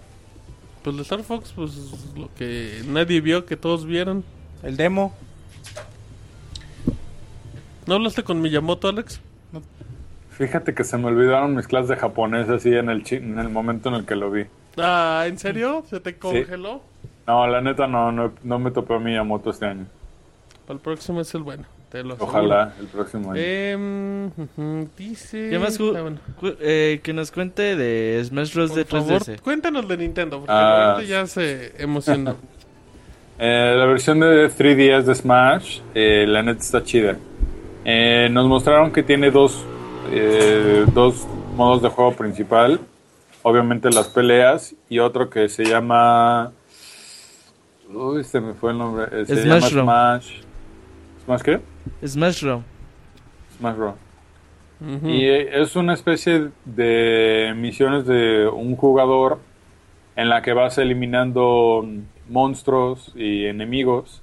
Pues 0.83 0.95
de 0.95 1.01
Star 1.03 1.21
Fox, 1.23 1.53
pues 1.55 1.71
lo 2.17 2.29
que 2.35 2.81
nadie 2.87 3.21
vio, 3.21 3.45
que 3.45 3.55
todos 3.57 3.85
vieron. 3.85 4.23
El 4.63 4.77
demo, 4.77 5.13
¿No 7.87 7.95
hablaste 7.95 8.23
con 8.23 8.41
Miyamoto, 8.41 8.87
Alex? 8.87 9.19
Fíjate 10.29 10.73
que 10.73 10.83
se 10.83 10.97
me 10.97 11.07
olvidaron 11.07 11.55
mis 11.55 11.67
clases 11.67 11.89
de 11.89 11.95
japonés 11.97 12.47
así 12.49 12.73
en 12.73 12.89
el, 12.89 13.03
chi- 13.03 13.15
en 13.17 13.37
el 13.37 13.49
momento 13.49 13.89
en 13.89 13.95
el 13.95 14.05
que 14.05 14.15
lo 14.15 14.31
vi. 14.31 14.45
Ah, 14.77 15.25
¿en 15.27 15.37
serio? 15.37 15.83
¿Se 15.89 15.99
te 15.99 16.15
congeló? 16.17 16.81
No, 17.27 17.45
la 17.47 17.61
neta 17.61 17.87
no, 17.87 18.11
no, 18.11 18.31
no 18.43 18.59
me 18.59 18.71
topé 18.71 18.95
a 18.95 18.99
Miyamoto 18.99 19.49
este 19.49 19.65
año. 19.65 19.85
Para 20.65 20.75
el 20.75 20.79
próximo 20.81 21.21
es 21.21 21.33
el 21.35 21.41
bueno. 21.43 21.65
Te 21.91 22.03
lo 22.03 22.13
aseguro. 22.13 22.31
Ojalá 22.31 22.73
el 22.79 22.85
próximo 22.87 23.31
año. 23.31 23.41
Em, 23.43 24.31
dice. 24.97 25.49
¿Qué 25.49 25.59
más 25.59 25.77
ju- 25.79 25.93
Ah, 25.97 26.01
bueno. 26.01 26.17
eh, 26.61 27.01
que 27.03 27.11
nos 27.11 27.31
cuente 27.31 27.75
de 27.75 28.23
Smash 28.23 28.53
Bros. 28.53 28.69
Por 28.69 28.77
de 28.79 28.85
favor, 28.85 29.21
3DS. 29.23 29.41
cuéntanos 29.41 29.87
de 29.87 29.97
Nintendo, 29.97 30.37
porque 30.39 30.53
Ah. 30.53 30.95
la 30.97 31.03
ya 31.03 31.25
se 31.27 31.73
emocionó. 31.81 32.35
Eh, 33.43 33.73
la 33.75 33.85
versión 33.87 34.19
de 34.19 34.49
3DS 34.49 35.07
de 35.07 35.15
Smash, 35.15 35.79
eh, 35.95 36.25
la 36.27 36.43
neta 36.43 36.59
está 36.61 36.83
chida. 36.83 37.17
Eh, 37.83 38.29
nos 38.31 38.45
mostraron 38.47 38.91
que 38.91 39.01
tiene 39.01 39.31
dos, 39.31 39.65
eh, 40.11 40.85
dos 40.93 41.25
modos 41.55 41.81
de 41.81 41.89
juego 41.89 42.11
principal. 42.13 42.79
Obviamente 43.41 43.89
las 43.89 44.09
peleas 44.09 44.75
y 44.89 44.99
otro 44.99 45.27
que 45.31 45.49
se 45.49 45.65
llama... 45.65 46.51
Uy, 47.91 48.23
se 48.23 48.39
me 48.39 48.53
fue 48.53 48.73
el 48.73 48.77
nombre. 48.77 49.25
Se 49.25 49.41
Smash 49.41 49.73
llama. 49.73 50.19
Smash... 50.21 50.41
¿Smash 51.25 51.41
qué? 51.41 51.59
Smash 52.05 52.43
Bros. 52.43 52.61
Smash 53.57 53.75
Bros. 53.75 53.95
Y 55.05 55.25
eh, 55.25 55.61
es 55.61 55.75
una 55.75 55.93
especie 55.93 56.49
de 56.65 57.53
misiones 57.55 58.05
de 58.07 58.47
un 58.47 58.75
jugador 58.75 59.39
en 60.15 60.29
la 60.29 60.41
que 60.41 60.53
vas 60.53 60.77
eliminando 60.79 61.85
monstruos 62.29 63.11
y 63.15 63.45
enemigos. 63.45 64.21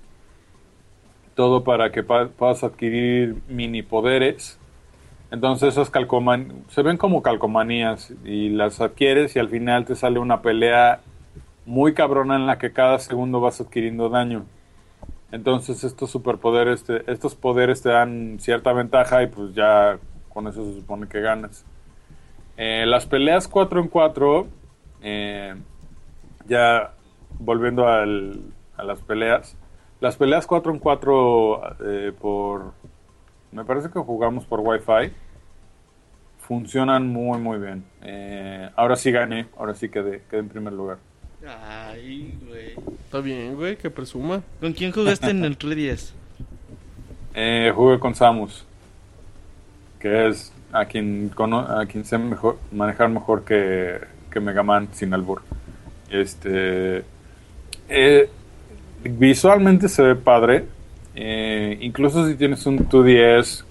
Todo 1.35 1.63
para 1.63 1.93
que 1.93 2.03
pa- 2.03 2.27
puedas 2.29 2.65
adquirir 2.65 3.37
mini 3.49 3.83
poderes. 3.83 4.59
Entonces 5.31 5.75
esas 5.75 5.91
calcoman 5.91 6.65
se 6.69 6.83
ven 6.83 6.97
como 6.97 7.23
calcomanías 7.23 8.13
y 8.25 8.49
las 8.49 8.81
adquieres 8.81 9.37
y 9.37 9.39
al 9.39 9.49
final 9.51 9.85
te 9.85 9.95
sale 9.95 10.19
una 10.19 10.43
pelea 10.43 11.01
muy 11.67 11.93
cabrona 11.95 12.35
en 12.37 12.47
la 12.47 12.59
que 12.59 12.73
cada 12.73 12.99
segundo 12.99 13.41
vas 13.41 13.61
adquiriendo 13.61 14.09
daño. 14.09 14.47
Entonces 15.31 15.85
estos 15.85 16.11
superpoderes, 16.11 16.85
estos 17.07 17.35
poderes 17.35 17.83
te 17.83 17.91
dan 17.91 18.39
cierta 18.41 18.73
ventaja 18.73 19.23
y 19.23 19.27
pues 19.27 19.55
ya 19.55 19.99
con 20.29 20.47
eso 20.49 20.65
se 20.65 20.81
supone 20.81 21.09
que 21.09 21.21
ganas. 21.21 21.65
Eh, 22.57 22.85
las 22.87 23.07
peleas 23.07 23.49
4 23.49 23.81
en 23.81 23.89
4, 23.89 24.49
eh, 25.03 25.55
ya 26.47 26.95
volviendo 27.39 27.87
al- 27.89 28.41
a 28.77 28.85
las 28.85 29.01
peleas, 29.03 29.57
las 30.01 30.17
peleas 30.17 30.47
4 30.47 30.73
en 30.73 30.79
4 30.79 31.63
eh, 31.85 32.13
por, 32.21 32.73
me 33.53 33.65
parece 33.65 33.91
que 33.91 34.01
jugamos 34.01 34.47
por 34.47 34.61
Wi-Fi, 34.61 35.13
funcionan 36.39 37.09
muy 37.09 37.39
muy 37.39 37.59
bien. 37.59 37.85
Eh, 38.03 38.71
ahora 38.77 38.97
sí 38.97 39.11
gané, 39.13 39.49
ahora 39.57 39.75
sí 39.75 39.89
quedé, 39.89 40.23
quedé 40.31 40.41
en 40.41 40.49
primer 40.49 40.73
lugar. 40.73 40.99
Ay, 41.49 42.35
güey. 42.47 42.75
Está 43.05 43.21
bien, 43.21 43.55
güey, 43.57 43.77
que 43.77 43.89
presuma. 43.91 44.43
¿Con 44.61 44.73
quién 44.75 44.93
jugaste 44.93 45.31
en 45.31 45.45
el 45.45 45.57
3DS? 45.59 46.13
Eh, 47.35 47.73
jugué 47.75 47.99
con 47.99 48.15
Samus, 48.15 48.65
que 50.01 50.29
es 50.29 50.53
a 50.73 50.85
quien, 50.85 51.31
cono- 51.31 51.61
a 51.61 51.87
quien 51.87 52.05
sé 52.05 52.19
mejor, 52.19 52.59
manejar 52.73 53.09
mejor 53.09 53.45
que, 53.45 53.99
que 54.31 54.41
Mega 54.41 54.63
Man 54.63 54.89
sin 54.93 55.15
albur. 55.15 55.43
Este, 56.11 57.05
eh, 57.89 58.29
visualmente 59.05 59.89
se 59.89 60.03
ve 60.03 60.15
padre, 60.17 60.67
eh, 61.15 61.79
incluso 61.81 62.27
si 62.29 62.35
tienes 62.35 62.67
un 62.67 62.79
2DS, 62.89 63.65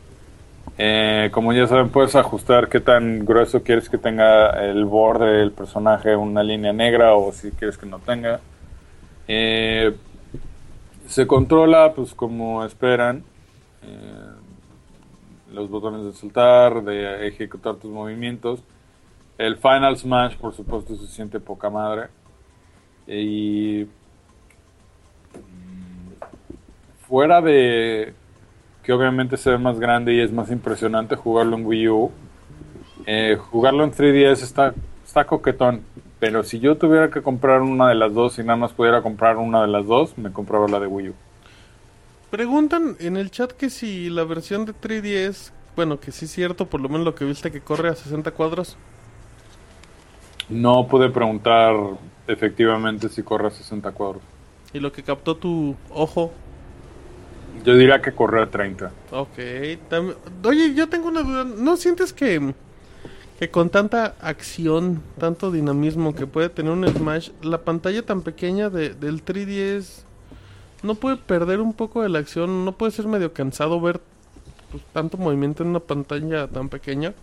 eh, 0.80 1.30
como 1.32 1.54
ya 1.54 1.66
saben, 1.66 1.90
puedes 1.90 2.16
ajustar 2.16 2.70
qué 2.70 2.80
tan 2.80 3.26
grueso 3.26 3.64
quieres 3.64 3.90
que 3.90 3.98
tenga 3.98 4.50
el 4.64 4.86
borde 4.86 5.40
del 5.40 5.52
personaje, 5.52 6.16
una 6.16 6.44
línea 6.44 6.72
negra 6.72 7.16
o 7.16 7.32
si 7.32 7.52
quieres 7.52 7.78
que 7.78 7.88
no 7.88 7.98
tenga. 8.00 8.40
Eh, 9.28 9.96
se 11.08 11.26
controla, 11.26 11.94
pues 11.96 12.14
como 12.14 12.64
esperan, 12.64 13.24
eh, 13.82 14.32
los 15.52 15.70
botones 15.70 16.06
de 16.06 16.14
soltar, 16.14 16.84
de 16.84 17.28
ejecutar 17.28 17.76
tus 17.76 17.90
movimientos. 17.90 18.62
El 19.38 19.58
Final 19.58 19.98
Smash, 19.98 20.36
por 20.38 20.54
supuesto, 20.54 20.96
se 20.96 21.08
siente 21.08 21.40
poca 21.40 21.70
madre. 21.72 22.10
Y 23.08 23.88
mm, 25.34 26.12
fuera 27.08 27.42
de 27.42 28.14
que 28.88 28.94
obviamente 28.94 29.36
se 29.36 29.50
ve 29.50 29.58
más 29.58 29.82
grande 29.82 30.14
y 30.14 30.22
es 30.22 30.32
más 30.32 30.50
impresionante 30.50 31.18
jugarlo 31.18 31.58
en 31.58 31.66
Wii 31.66 31.90
U, 31.90 32.10
eh, 33.06 33.38
jugarlo 33.38 33.84
en 33.84 33.92
3DS 33.92 34.44
está, 34.44 34.74
está 35.06 35.26
coquetón. 35.26 35.82
Pero 36.22 36.42
si 36.44 36.60
yo 36.60 36.78
tuviera 36.78 37.10
que 37.12 37.22
comprar 37.22 37.64
una 37.64 37.90
de 37.90 37.96
las 37.96 38.14
dos 38.14 38.40
y 38.40 38.44
nada 38.44 38.56
más 38.56 38.72
pudiera 38.72 39.02
comprar 39.02 39.36
una 39.36 39.62
de 39.62 39.68
las 39.68 39.86
dos, 39.86 40.18
me 40.18 40.32
compraba 40.32 40.70
la 40.70 40.80
de 40.80 40.88
Wii 40.88 41.10
U. 41.10 41.14
Preguntan 42.32 42.96
en 43.02 43.18
el 43.18 43.30
chat 43.30 43.52
que 43.52 43.70
si 43.70 44.10
la 44.10 44.24
versión 44.24 44.64
de 44.64 44.74
3DS, 44.74 45.52
bueno, 45.76 46.00
que 46.00 46.14
sí 46.14 46.24
es 46.24 46.32
cierto, 46.32 46.68
por 46.68 46.80
lo 46.80 46.88
menos 46.88 47.04
lo 47.04 47.14
que 47.14 47.26
viste 47.26 47.52
que 47.52 47.60
corre 47.60 47.90
a 47.90 47.96
60 47.96 48.32
cuadros. 48.32 48.78
No 50.48 50.88
pude 50.88 51.10
preguntar 51.10 51.76
efectivamente 52.26 53.10
si 53.10 53.22
corre 53.22 53.48
a 53.48 53.52
60 53.52 53.92
cuadros. 53.92 54.24
Y 54.72 54.80
lo 54.80 54.94
que 54.94 55.04
captó 55.04 55.36
tu 55.36 55.76
ojo. 55.90 56.32
Yo 57.64 57.76
diría 57.76 58.02
que 58.02 58.12
corre 58.12 58.42
a 58.42 58.50
30. 58.50 58.92
Ok. 59.12 59.38
Oye, 60.46 60.74
yo 60.74 60.88
tengo 60.90 61.08
una 61.08 61.22
duda. 61.22 61.44
¿No 61.44 61.78
sientes 61.78 62.14
que, 62.14 62.54
que 63.40 63.50
con 63.50 63.70
tanta 63.70 64.16
acción, 64.22 65.02
tanto 65.20 65.52
dinamismo 65.52 66.16
que 66.16 66.28
puede 66.28 66.50
tener 66.50 66.72
un 66.72 66.88
Smash, 66.88 67.32
la 67.42 67.60
pantalla 67.60 68.04
tan 68.04 68.22
pequeña 68.22 68.70
de, 68.70 68.90
del 68.90 69.24
3DS 69.24 70.04
no 70.84 70.96
puede 70.96 71.18
perder 71.18 71.60
un 71.60 71.74
poco 71.74 72.02
de 72.02 72.10
la 72.10 72.20
acción? 72.20 72.66
¿No 72.66 72.74
puede 72.74 72.92
ser 72.92 73.08
medio 73.08 73.34
cansado 73.34 73.82
ver 73.82 74.00
pues, 74.72 74.84
tanto 74.94 75.18
movimiento 75.18 75.64
en 75.64 75.70
una 75.70 75.80
pantalla 75.80 76.48
tan 76.48 76.70
pequeña? 76.70 77.14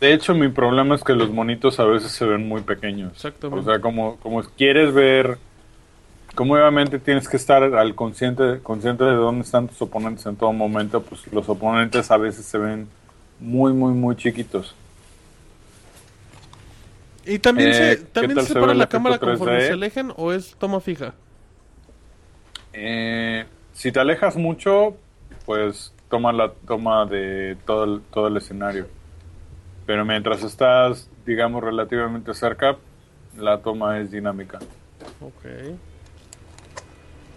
De 0.00 0.12
hecho, 0.12 0.34
mi 0.34 0.48
problema 0.48 0.94
es 0.94 1.02
que 1.02 1.12
los 1.14 1.30
monitos 1.30 1.80
a 1.80 1.84
veces 1.84 2.12
se 2.12 2.24
ven 2.24 2.46
muy 2.46 2.62
pequeños. 2.62 3.12
Exactamente. 3.14 3.68
O 3.68 3.72
sea, 3.72 3.80
como, 3.80 4.16
como 4.18 4.42
quieres 4.42 4.94
ver, 4.94 5.38
como 6.38 6.54
obviamente 6.54 7.00
tienes 7.00 7.28
que 7.28 7.36
estar 7.36 7.64
al 7.64 7.96
consciente, 7.96 8.60
consciente 8.62 9.02
de 9.02 9.14
dónde 9.16 9.42
están 9.42 9.66
tus 9.66 9.82
oponentes 9.82 10.24
en 10.24 10.36
todo 10.36 10.52
momento, 10.52 11.02
pues 11.02 11.26
los 11.32 11.48
oponentes 11.48 12.12
a 12.12 12.16
veces 12.16 12.46
se 12.46 12.58
ven 12.58 12.88
muy, 13.40 13.72
muy, 13.72 13.92
muy 13.92 14.14
chiquitos. 14.14 14.76
¿Y 17.24 17.40
también 17.40 17.72
Eh, 17.72 17.74
se, 17.74 18.06
¿qué 18.16 18.28
también 18.28 18.40
se 18.40 18.52
se 18.52 18.60
ve 18.60 18.60
para 18.60 18.72
el 18.72 18.78
la 18.78 18.84
efecto 18.84 18.88
cámara 18.88 19.18
conforme 19.18 19.60
3D? 19.60 19.60
se 19.62 19.72
alejen 19.72 20.12
o 20.16 20.32
es 20.32 20.56
toma 20.58 20.80
fija? 20.80 21.16
Eh, 22.72 23.46
si 23.72 23.92
te 23.92 24.00
alejas 24.00 24.36
mucho, 24.36 24.96
pues 25.44 25.92
toma 26.08 26.32
la 26.32 26.52
toma 26.66 27.06
de 27.06 27.56
todo 27.66 27.84
el, 27.84 28.02
todo 28.12 28.28
el 28.28 28.36
escenario. 28.36 28.88
Pero 29.86 30.04
mientras 30.04 30.42
estás, 30.44 31.10
digamos, 31.26 31.62
relativamente 31.64 32.34
cerca, 32.34 32.78
la 33.36 33.62
toma 33.62 33.98
es 34.00 34.10
dinámica. 34.10 34.62
Ok. 35.20 35.44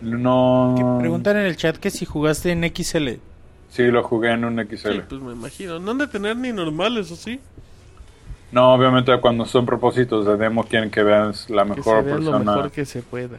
No. 0.01 0.73
Que 0.77 0.83
preguntan 1.01 1.37
en 1.37 1.45
el 1.45 1.55
chat 1.57 1.77
que 1.77 1.89
si 1.91 2.05
jugaste 2.05 2.51
en 2.51 2.63
XL. 2.63 3.19
Sí, 3.69 3.83
lo 3.87 4.03
jugué 4.03 4.31
en 4.31 4.43
un 4.45 4.57
XL. 4.67 4.91
Sí, 4.91 5.01
pues 5.07 5.21
me 5.21 5.33
imagino. 5.33 5.79
No 5.79 5.91
han 5.91 5.97
de 5.99 6.07
tener 6.07 6.35
ni 6.37 6.51
normales, 6.51 7.11
¿o 7.11 7.15
sí? 7.15 7.39
No, 8.51 8.73
obviamente 8.73 9.17
cuando 9.21 9.45
son 9.45 9.65
propósitos 9.65 10.25
de 10.25 10.35
demo 10.35 10.63
quieren 10.65 10.91
que 10.91 11.03
veas 11.03 11.49
la 11.49 11.63
Que 11.63 11.69
mejor 11.75 11.99
se 11.99 12.01
vea 12.03 12.15
lo 12.15 12.19
persona, 12.31 12.55
mejor 12.55 12.71
que 12.71 12.85
se 12.85 13.01
pueda. 13.01 13.37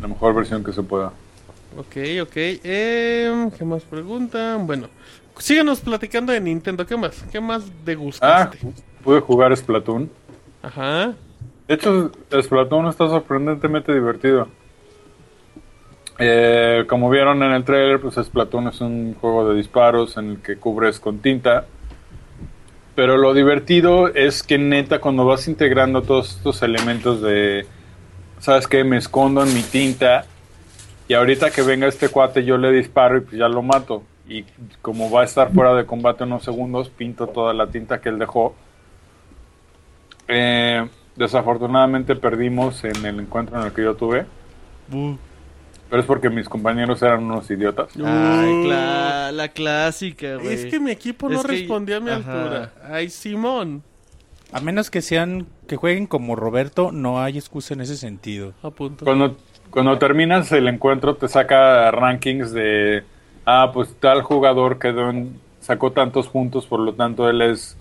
la 0.00 0.08
mejor 0.08 0.34
versión 0.34 0.64
que 0.64 0.72
se 0.72 0.82
pueda. 0.82 1.12
Ok, 1.76 1.96
ok. 2.22 2.32
Em, 2.64 3.50
¿Qué 3.52 3.64
más 3.64 3.82
preguntan? 3.84 4.66
Bueno, 4.66 4.88
síganos 5.38 5.80
platicando 5.80 6.32
de 6.32 6.40
Nintendo. 6.40 6.84
¿Qué 6.84 6.96
más? 6.96 7.22
¿Qué 7.30 7.40
más 7.40 7.62
Ah, 7.62 7.72
degustaste? 7.84 8.58
pude 9.04 9.20
jugar 9.20 9.56
Splatoon. 9.56 10.10
Ajá. 10.62 11.12
De 11.68 11.74
hecho, 11.74 12.10
Splatoon 12.42 12.86
está 12.88 13.06
sorprendentemente 13.08 13.92
divertido. 13.94 14.48
Eh, 16.18 16.84
como 16.88 17.08
vieron 17.10 17.42
en 17.42 17.52
el 17.52 17.64
trailer, 17.64 18.00
pues 18.00 18.16
Splatoon 18.16 18.68
es 18.68 18.80
un 18.80 19.14
juego 19.14 19.48
de 19.48 19.56
disparos 19.56 20.16
en 20.16 20.30
el 20.30 20.38
que 20.38 20.56
cubres 20.56 20.98
con 20.98 21.20
tinta. 21.20 21.66
Pero 22.96 23.16
lo 23.16 23.32
divertido 23.32 24.08
es 24.08 24.42
que 24.42 24.58
neta 24.58 25.00
cuando 25.00 25.24
vas 25.24 25.46
integrando 25.46 26.02
todos 26.02 26.36
estos 26.36 26.62
elementos 26.62 27.22
de, 27.22 27.64
¿sabes 28.40 28.66
qué? 28.66 28.82
Me 28.82 28.96
escondo 28.96 29.44
en 29.44 29.54
mi 29.54 29.62
tinta 29.62 30.24
y 31.06 31.14
ahorita 31.14 31.50
que 31.50 31.62
venga 31.62 31.86
este 31.86 32.08
cuate 32.08 32.44
yo 32.44 32.58
le 32.58 32.72
disparo 32.72 33.18
y 33.18 33.20
pues 33.20 33.36
ya 33.36 33.48
lo 33.48 33.62
mato. 33.62 34.02
Y 34.28 34.44
como 34.82 35.10
va 35.10 35.22
a 35.22 35.24
estar 35.24 35.52
fuera 35.52 35.74
de 35.74 35.86
combate 35.86 36.24
unos 36.24 36.42
segundos, 36.42 36.90
pinto 36.90 37.28
toda 37.28 37.54
la 37.54 37.68
tinta 37.68 38.00
que 38.00 38.08
él 38.08 38.18
dejó. 38.18 38.54
Eh, 40.26 40.86
desafortunadamente 41.14 42.16
perdimos 42.16 42.82
en 42.82 43.06
el 43.06 43.20
encuentro 43.20 43.58
en 43.60 43.66
el 43.66 43.72
que 43.72 43.82
yo 43.82 43.94
tuve. 43.94 44.26
Pero 45.90 46.00
es 46.02 46.06
porque 46.06 46.28
mis 46.28 46.48
compañeros 46.48 47.00
eran 47.02 47.24
unos 47.24 47.50
idiotas. 47.50 47.88
Ay, 47.96 48.52
cla- 48.64 49.32
la 49.32 49.48
clásica, 49.48 50.36
güey. 50.36 50.52
Es 50.52 50.66
que 50.66 50.78
mi 50.80 50.90
equipo 50.90 51.28
no 51.28 51.36
Es 51.40 51.46
que- 51.46 51.52
respondía 51.52 51.96
a 51.96 52.00
mi 52.00 52.10
ajá. 52.10 52.42
altura. 52.42 52.72
Ay, 52.90 53.08
Simón. 53.08 53.82
A 54.52 54.60
menos 54.60 54.90
que 54.90 55.02
sean 55.02 55.46
que 55.66 55.76
jueguen 55.76 56.06
como 56.06 56.34
Roberto, 56.36 56.90
no 56.92 57.20
hay 57.22 57.36
excusa 57.38 57.74
en 57.74 57.80
ese 57.82 57.96
sentido. 57.96 58.52
A 58.62 58.70
punto. 58.70 59.04
Cuando, 59.04 59.36
cuando 59.70 59.98
terminas 59.98 60.50
el 60.52 60.68
encuentro 60.68 61.16
te 61.16 61.28
saca 61.28 61.90
rankings 61.90 62.52
de, 62.52 63.02
ah, 63.46 63.70
pues 63.72 63.94
tal 64.00 64.22
jugador 64.22 64.78
quedó 64.78 65.10
en, 65.10 65.38
sacó 65.60 65.92
tantos 65.92 66.28
puntos, 66.28 66.66
por 66.66 66.80
lo 66.80 66.94
tanto 66.94 67.28
él 67.28 67.42
es 67.42 67.76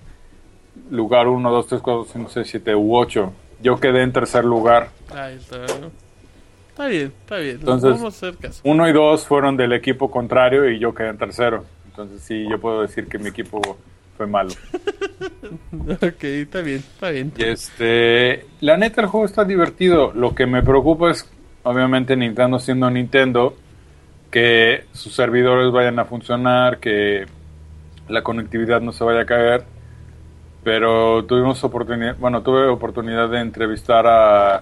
lugar 0.91 1.27
1, 1.27 1.49
2, 1.51 1.67
3, 1.67 1.81
4, 1.81 2.05
5, 2.11 2.29
6, 2.29 2.47
7 2.49 2.75
u 2.75 2.95
8. 2.97 3.33
Yo 3.61 3.79
quedé 3.79 4.03
en 4.03 4.11
tercer 4.13 4.43
lugar. 4.45 4.89
Ahí 5.13 5.35
está. 5.35 5.57
¿no? 5.79 5.91
Está 6.78 6.89
bien, 6.89 7.11
está 7.21 7.38
bien. 7.38 7.55
Entonces- 7.55 7.89
Vamos 7.89 8.03
a 8.03 8.07
hacer 8.09 8.38
caso. 8.38 8.61
Uno 8.63 8.88
y 8.88 8.93
dos 8.93 9.25
fueron 9.25 9.57
del 9.57 9.73
equipo 9.73 10.11
contrario 10.11 10.69
y 10.69 10.78
yo 10.78 10.93
quedé 10.93 11.09
en 11.09 11.17
tercero. 11.17 11.65
Entonces 11.88 12.21
sí, 12.21 12.45
yo 12.47 12.59
puedo 12.59 12.84
decir 12.84 13.07
que 13.07 13.17
mi 13.17 13.30
equipo 13.30 13.80
fue 14.15 14.28
malo. 14.28 14.51
ok, 15.89 16.23
está 16.23 16.61
bien, 16.61 16.78
está 16.78 17.09
bien. 17.09 17.34
Y 17.36 17.45
este, 17.45 18.45
la 18.61 18.78
neta 18.78 19.01
el 19.01 19.07
juego 19.07 19.25
está 19.25 19.43
divertido. 19.43 20.11
Lo 20.13 20.36
que 20.36 20.45
me 20.45 20.61
preocupa 20.61 21.09
es, 21.09 21.28
obviamente 21.63 22.15
Nintendo 22.15 22.59
siendo 22.59 22.91
Nintendo, 22.91 23.55
que 24.30 24.84
sus 24.91 25.15
servidores 25.15 25.71
vayan 25.71 25.97
a 25.97 26.05
funcionar, 26.05 26.78
que 26.78 27.25
la 28.07 28.21
conectividad 28.21 28.82
no 28.82 28.91
se 28.91 29.03
vaya 29.03 29.21
a 29.21 29.25
caer. 29.25 29.63
Pero 30.63 31.25
tuvimos 31.25 31.63
oportunidad, 31.63 32.17
bueno, 32.19 32.43
tuve 32.43 32.67
oportunidad 32.67 33.30
de 33.30 33.39
entrevistar 33.39 34.05
a, 34.05 34.61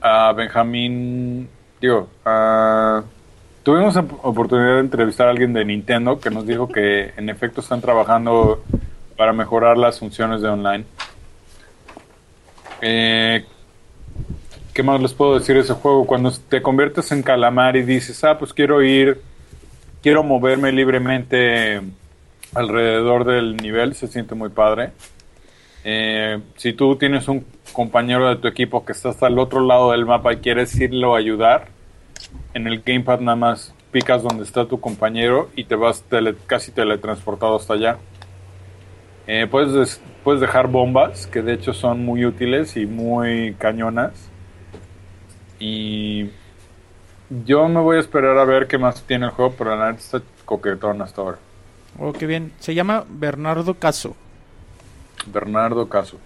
a 0.00 0.32
Benjamín, 0.32 1.48
digo, 1.80 2.08
tuvimos 3.62 3.96
op- 3.96 4.24
oportunidad 4.24 4.74
de 4.74 4.80
entrevistar 4.80 5.26
a 5.28 5.30
alguien 5.30 5.52
de 5.52 5.64
Nintendo 5.64 6.20
que 6.20 6.30
nos 6.30 6.46
dijo 6.46 6.68
que 6.68 7.12
en 7.16 7.28
efecto 7.28 7.60
están 7.60 7.80
trabajando 7.80 8.62
para 9.16 9.32
mejorar 9.32 9.76
las 9.76 9.98
funciones 9.98 10.40
de 10.40 10.48
online. 10.48 10.84
Eh, 12.80 13.44
¿Qué 14.72 14.82
más 14.82 15.00
les 15.00 15.12
puedo 15.12 15.38
decir 15.38 15.56
de 15.56 15.62
ese 15.62 15.74
juego? 15.74 16.06
Cuando 16.06 16.32
te 16.48 16.62
conviertes 16.62 17.12
en 17.12 17.22
calamar 17.22 17.76
y 17.76 17.82
dices, 17.82 18.22
ah, 18.24 18.38
pues 18.38 18.54
quiero 18.54 18.82
ir, 18.82 19.20
quiero 20.02 20.22
moverme 20.22 20.72
libremente 20.72 21.82
alrededor 22.54 23.24
del 23.24 23.56
nivel, 23.56 23.94
se 23.94 24.06
siente 24.06 24.34
muy 24.34 24.48
padre. 24.48 24.92
Eh, 25.84 26.40
si 26.56 26.72
tú 26.72 26.96
tienes 26.96 27.28
un 27.28 27.44
compañero 27.72 28.28
de 28.28 28.36
tu 28.36 28.48
equipo 28.48 28.84
que 28.84 28.92
está 28.92 29.10
hasta 29.10 29.26
el 29.28 29.38
otro 29.38 29.60
lado 29.60 29.92
del 29.92 30.04
mapa 30.06 30.32
y 30.32 30.36
quieres 30.38 30.78
irlo 30.78 31.14
a 31.14 31.18
ayudar, 31.18 31.68
en 32.54 32.66
el 32.66 32.82
gamepad 32.82 33.20
nada 33.20 33.36
más 33.36 33.74
picas 33.92 34.22
donde 34.22 34.44
está 34.44 34.66
tu 34.66 34.78
compañero 34.80 35.48
y 35.56 35.64
te 35.64 35.74
vas 35.74 36.02
tele- 36.08 36.36
casi 36.46 36.70
teletransportado 36.70 37.56
hasta 37.56 37.74
allá. 37.74 37.98
Eh, 39.26 39.46
puedes, 39.50 39.72
des- 39.72 40.00
puedes 40.24 40.40
dejar 40.40 40.66
bombas, 40.68 41.26
que 41.26 41.42
de 41.42 41.54
hecho 41.54 41.72
son 41.72 42.04
muy 42.04 42.24
útiles 42.26 42.76
y 42.76 42.86
muy 42.86 43.54
cañonas. 43.58 44.12
Y 45.58 46.30
yo 47.46 47.68
me 47.68 47.80
voy 47.80 47.96
a 47.96 48.00
esperar 48.00 48.36
a 48.38 48.44
ver 48.44 48.66
qué 48.66 48.78
más 48.78 49.02
tiene 49.02 49.26
el 49.26 49.32
juego, 49.32 49.54
pero 49.56 49.76
la 49.76 49.90
neta 49.92 50.00
está 50.00 50.22
coquetón 50.44 51.00
hasta 51.02 51.20
ahora. 51.22 51.38
Oh, 51.98 52.12
qué 52.12 52.26
bien. 52.26 52.52
Se 52.60 52.74
llama 52.74 53.04
Bernardo 53.08 53.74
Caso. 53.74 54.16
Bernardo 55.26 55.88
Caso. 55.88 56.18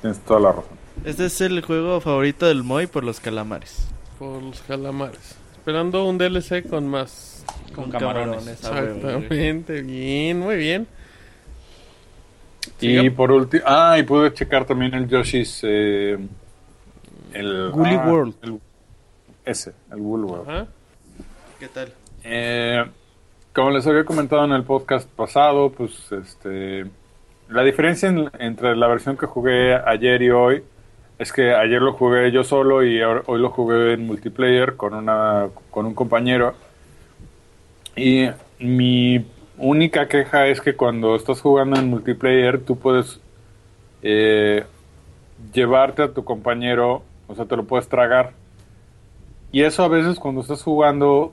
Tienes 0.00 0.18
toda 0.20 0.40
la 0.40 0.52
razón. 0.52 0.78
Este 1.04 1.26
es 1.26 1.40
el 1.40 1.62
juego 1.62 2.00
favorito 2.00 2.46
del 2.46 2.62
Moy 2.62 2.86
por 2.86 3.04
los 3.04 3.20
calamares. 3.20 3.86
Por 4.18 4.42
los 4.42 4.60
calamares. 4.62 5.36
Esperando 5.56 6.04
un 6.06 6.18
DLC 6.18 6.68
con 6.68 6.86
más. 6.88 7.44
Con 7.74 7.90
camarones. 7.90 8.46
Exactamente, 8.46 9.82
bien, 9.82 10.38
muy 10.40 10.56
bien. 10.56 10.86
Y 12.80 12.98
Siga. 12.98 13.16
por 13.16 13.30
último, 13.30 13.62
ah, 13.66 13.96
y 13.98 14.02
pude 14.02 14.32
checar 14.34 14.64
también 14.66 14.94
el 14.94 15.06
Yoshi's. 15.08 15.60
eh, 15.62 16.18
el 17.32 17.70
Woolly 17.70 17.94
ah, 17.94 18.04
World. 18.06 18.34
el- 18.42 18.60
ese, 19.44 19.72
el 19.90 19.98
Woolly 20.00 20.24
World. 20.24 20.48
Ajá. 20.50 20.66
¿Qué 21.58 21.68
tal? 21.68 21.92
Eh, 22.24 22.84
como 23.54 23.70
les 23.70 23.86
había 23.86 24.04
comentado 24.04 24.44
en 24.44 24.52
el 24.52 24.64
podcast 24.64 25.08
pasado, 25.08 25.70
pues 25.70 26.10
este 26.12 26.86
la 27.50 27.62
diferencia 27.64 28.08
en- 28.08 28.30
entre 28.38 28.76
la 28.76 28.86
versión 28.88 29.16
que 29.16 29.26
jugué 29.26 29.74
ayer 29.74 30.22
y 30.22 30.30
hoy 30.30 30.62
es 31.18 31.32
que 31.32 31.54
ayer 31.54 31.82
lo 31.82 31.92
jugué 31.92 32.30
yo 32.32 32.44
solo 32.44 32.82
y 32.84 33.00
hoy 33.02 33.40
lo 33.40 33.50
jugué 33.50 33.92
en 33.94 34.06
multiplayer 34.06 34.76
con 34.76 34.94
una 34.94 35.48
con 35.70 35.86
un 35.86 35.94
compañero. 35.94 36.54
Y 37.96 38.28
mi 38.58 39.26
única 39.58 40.08
queja 40.08 40.46
es 40.46 40.60
que 40.60 40.74
cuando 40.76 41.16
estás 41.16 41.40
jugando 41.40 41.78
en 41.78 41.88
multiplayer 41.90 42.60
tú 42.60 42.78
puedes 42.78 43.20
eh, 44.02 44.64
llevarte 45.52 46.02
a 46.02 46.12
tu 46.12 46.24
compañero, 46.24 47.02
o 47.28 47.34
sea, 47.34 47.44
te 47.46 47.56
lo 47.56 47.64
puedes 47.64 47.88
tragar. 47.88 48.32
Y 49.52 49.62
eso 49.62 49.82
a 49.84 49.88
veces 49.88 50.18
cuando 50.18 50.40
estás 50.42 50.62
jugando 50.62 51.32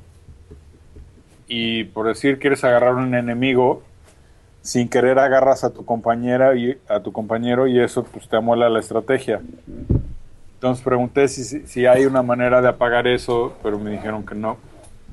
y 1.47 1.85
por 1.85 2.07
decir 2.07 2.39
quieres 2.39 2.63
agarrar 2.63 2.95
un 2.95 3.15
enemigo, 3.15 3.83
sin 4.67 4.89
querer 4.89 5.17
agarras 5.17 5.63
a 5.63 5.69
tu 5.69 5.85
compañera 5.85 6.53
y 6.57 6.77
a 6.89 6.99
tu 6.99 7.13
compañero 7.13 7.67
y 7.67 7.79
eso 7.79 8.03
pues 8.03 8.27
te 8.27 8.35
amuela 8.35 8.67
la 8.67 8.81
estrategia. 8.81 9.39
Entonces 10.55 10.83
pregunté 10.83 11.29
si, 11.29 11.65
si, 11.65 11.85
hay 11.85 12.05
una 12.05 12.21
manera 12.21 12.61
de 12.61 12.67
apagar 12.67 13.07
eso, 13.07 13.55
pero 13.63 13.79
me 13.79 13.91
dijeron 13.91 14.25
que 14.25 14.35
no, 14.35 14.57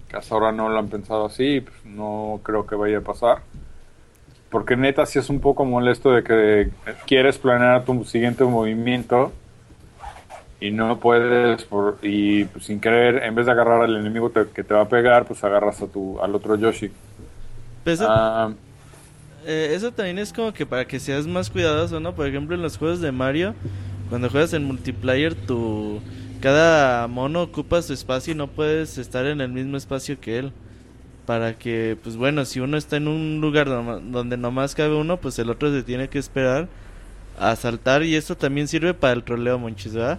que 0.09 0.17
hasta 0.17 0.35
ahora 0.35 0.51
no 0.51 0.69
lo 0.69 0.77
han 0.77 0.89
pensado 0.89 1.27
así, 1.27 1.61
pues 1.61 1.77
no 1.85 2.41
creo 2.43 2.67
que 2.67 2.75
vaya 2.75 2.99
a 2.99 3.03
pasar. 3.03 3.43
Porque 4.51 4.77
neta 4.77 5.07
sí 5.07 5.21
es 5.21 5.31
un 5.31 5.39
poco 5.39 5.65
molesto 5.65 6.11
de 6.11 6.25
que 6.25 6.71
quieres 7.07 7.39
planear 7.39 7.85
tu 7.85 8.05
siguiente 8.05 8.43
movimiento 8.43 9.31
y 10.59 10.73
no 10.73 10.99
puedes 10.99 11.63
por, 11.63 11.99
y 12.03 12.47
pues, 12.47 12.65
sin 12.65 12.81
querer 12.81 13.23
en 13.23 13.37
vez 13.37 13.47
de 13.47 13.53
agarrar 13.53 13.83
al 13.83 13.95
enemigo 13.95 14.31
te- 14.31 14.49
que 14.49 14.65
te 14.65 14.75
va 14.75 14.81
a 14.81 14.89
pegar 14.89 15.27
pues 15.27 15.45
agarras 15.45 15.81
a 15.81 15.87
tu 15.87 16.21
al 16.21 16.35
otro 16.35 16.57
Yoshi 16.57 16.91
eso, 17.85 18.07
Ah, 18.09 18.51
eh, 19.47 19.73
eso 19.75 19.93
también 19.93 20.19
es 20.19 20.33
como 20.33 20.53
que 20.53 20.67
para 20.67 20.87
que 20.87 20.99
seas 21.01 21.27
más 21.27 21.51
cuidadoso, 21.51 22.01
¿no? 22.01 22.15
Por 22.15 22.27
ejemplo, 22.27 22.55
en 22.55 22.63
los 22.63 22.77
juegos 22.77 23.01
de 23.01 23.13
Mario, 23.13 23.55
cuando 24.09 24.29
juegas 24.31 24.53
en 24.53 24.65
multiplayer, 24.65 25.35
tu 25.35 26.01
cada 26.41 27.09
mono 27.09 27.41
ocupa 27.43 27.81
su 27.81 27.95
espacio 27.95 28.35
y 28.35 28.37
no 28.37 28.49
puedes 28.49 28.99
estar 28.99 29.25
en 29.25 29.41
el 29.41 29.51
mismo 29.51 29.77
espacio 29.79 30.21
que 30.21 30.39
él. 30.39 30.53
Para 31.25 31.57
que, 31.57 31.97
pues 32.03 32.17
bueno, 32.17 32.45
si 32.45 32.61
uno 32.61 32.77
está 32.77 32.99
en 32.99 33.09
un 33.09 33.41
lugar 33.41 33.67
donde 33.67 34.37
nomás 34.37 34.75
cabe 34.75 34.95
uno, 34.95 35.17
pues 35.17 35.39
el 35.39 35.49
otro 35.49 35.73
se 35.73 35.83
tiene 35.83 36.09
que 36.09 36.19
esperar 36.19 36.69
a 37.39 37.57
saltar. 37.57 38.03
Y 38.03 38.15
esto 38.15 38.37
también 38.37 38.69
sirve 38.69 38.93
para 38.93 39.15
el 39.15 39.25
troleo, 39.25 39.59
monchis, 39.59 39.95
¿verdad? 39.95 40.19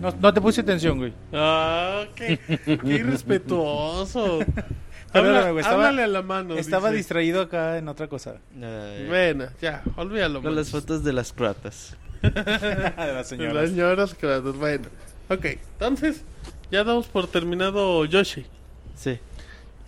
No, 0.00 0.14
no 0.20 0.32
te 0.32 0.40
puse 0.40 0.60
atención, 0.60 0.98
güey. 0.98 1.12
Ah, 1.32 2.04
qué, 2.14 2.38
qué 2.64 2.94
irrespetuoso. 2.94 4.38
Perdóname, 5.14 5.38
Habla- 5.38 5.50
güey, 5.52 5.62
estaba- 5.62 5.86
háblale 5.86 6.02
a 6.02 6.06
la 6.08 6.22
mano. 6.22 6.54
Estaba 6.56 6.88
dice. 6.90 6.98
distraído 6.98 7.40
acá 7.40 7.78
en 7.78 7.88
otra 7.88 8.08
cosa. 8.08 8.36
Ay, 8.60 9.06
Bueno, 9.08 9.46
ya, 9.62 9.82
olvídalo. 9.96 10.42
con 10.42 10.54
las 10.54 10.70
fotos 10.70 11.02
de 11.04 11.12
las 11.14 11.32
croatas. 11.32 11.96
de 12.22 12.30
las 12.30 12.96
Las 12.96 13.28
señoras. 13.28 13.70
señoras 13.70 14.14
creadas. 14.18 14.54
Bueno, 14.56 14.84
ok. 15.30 15.44
Entonces, 15.46 16.22
ya 16.70 16.84
damos 16.84 17.06
por 17.06 17.26
terminado 17.28 18.04
Yoshi. 18.04 18.44
Sí. 18.96 19.18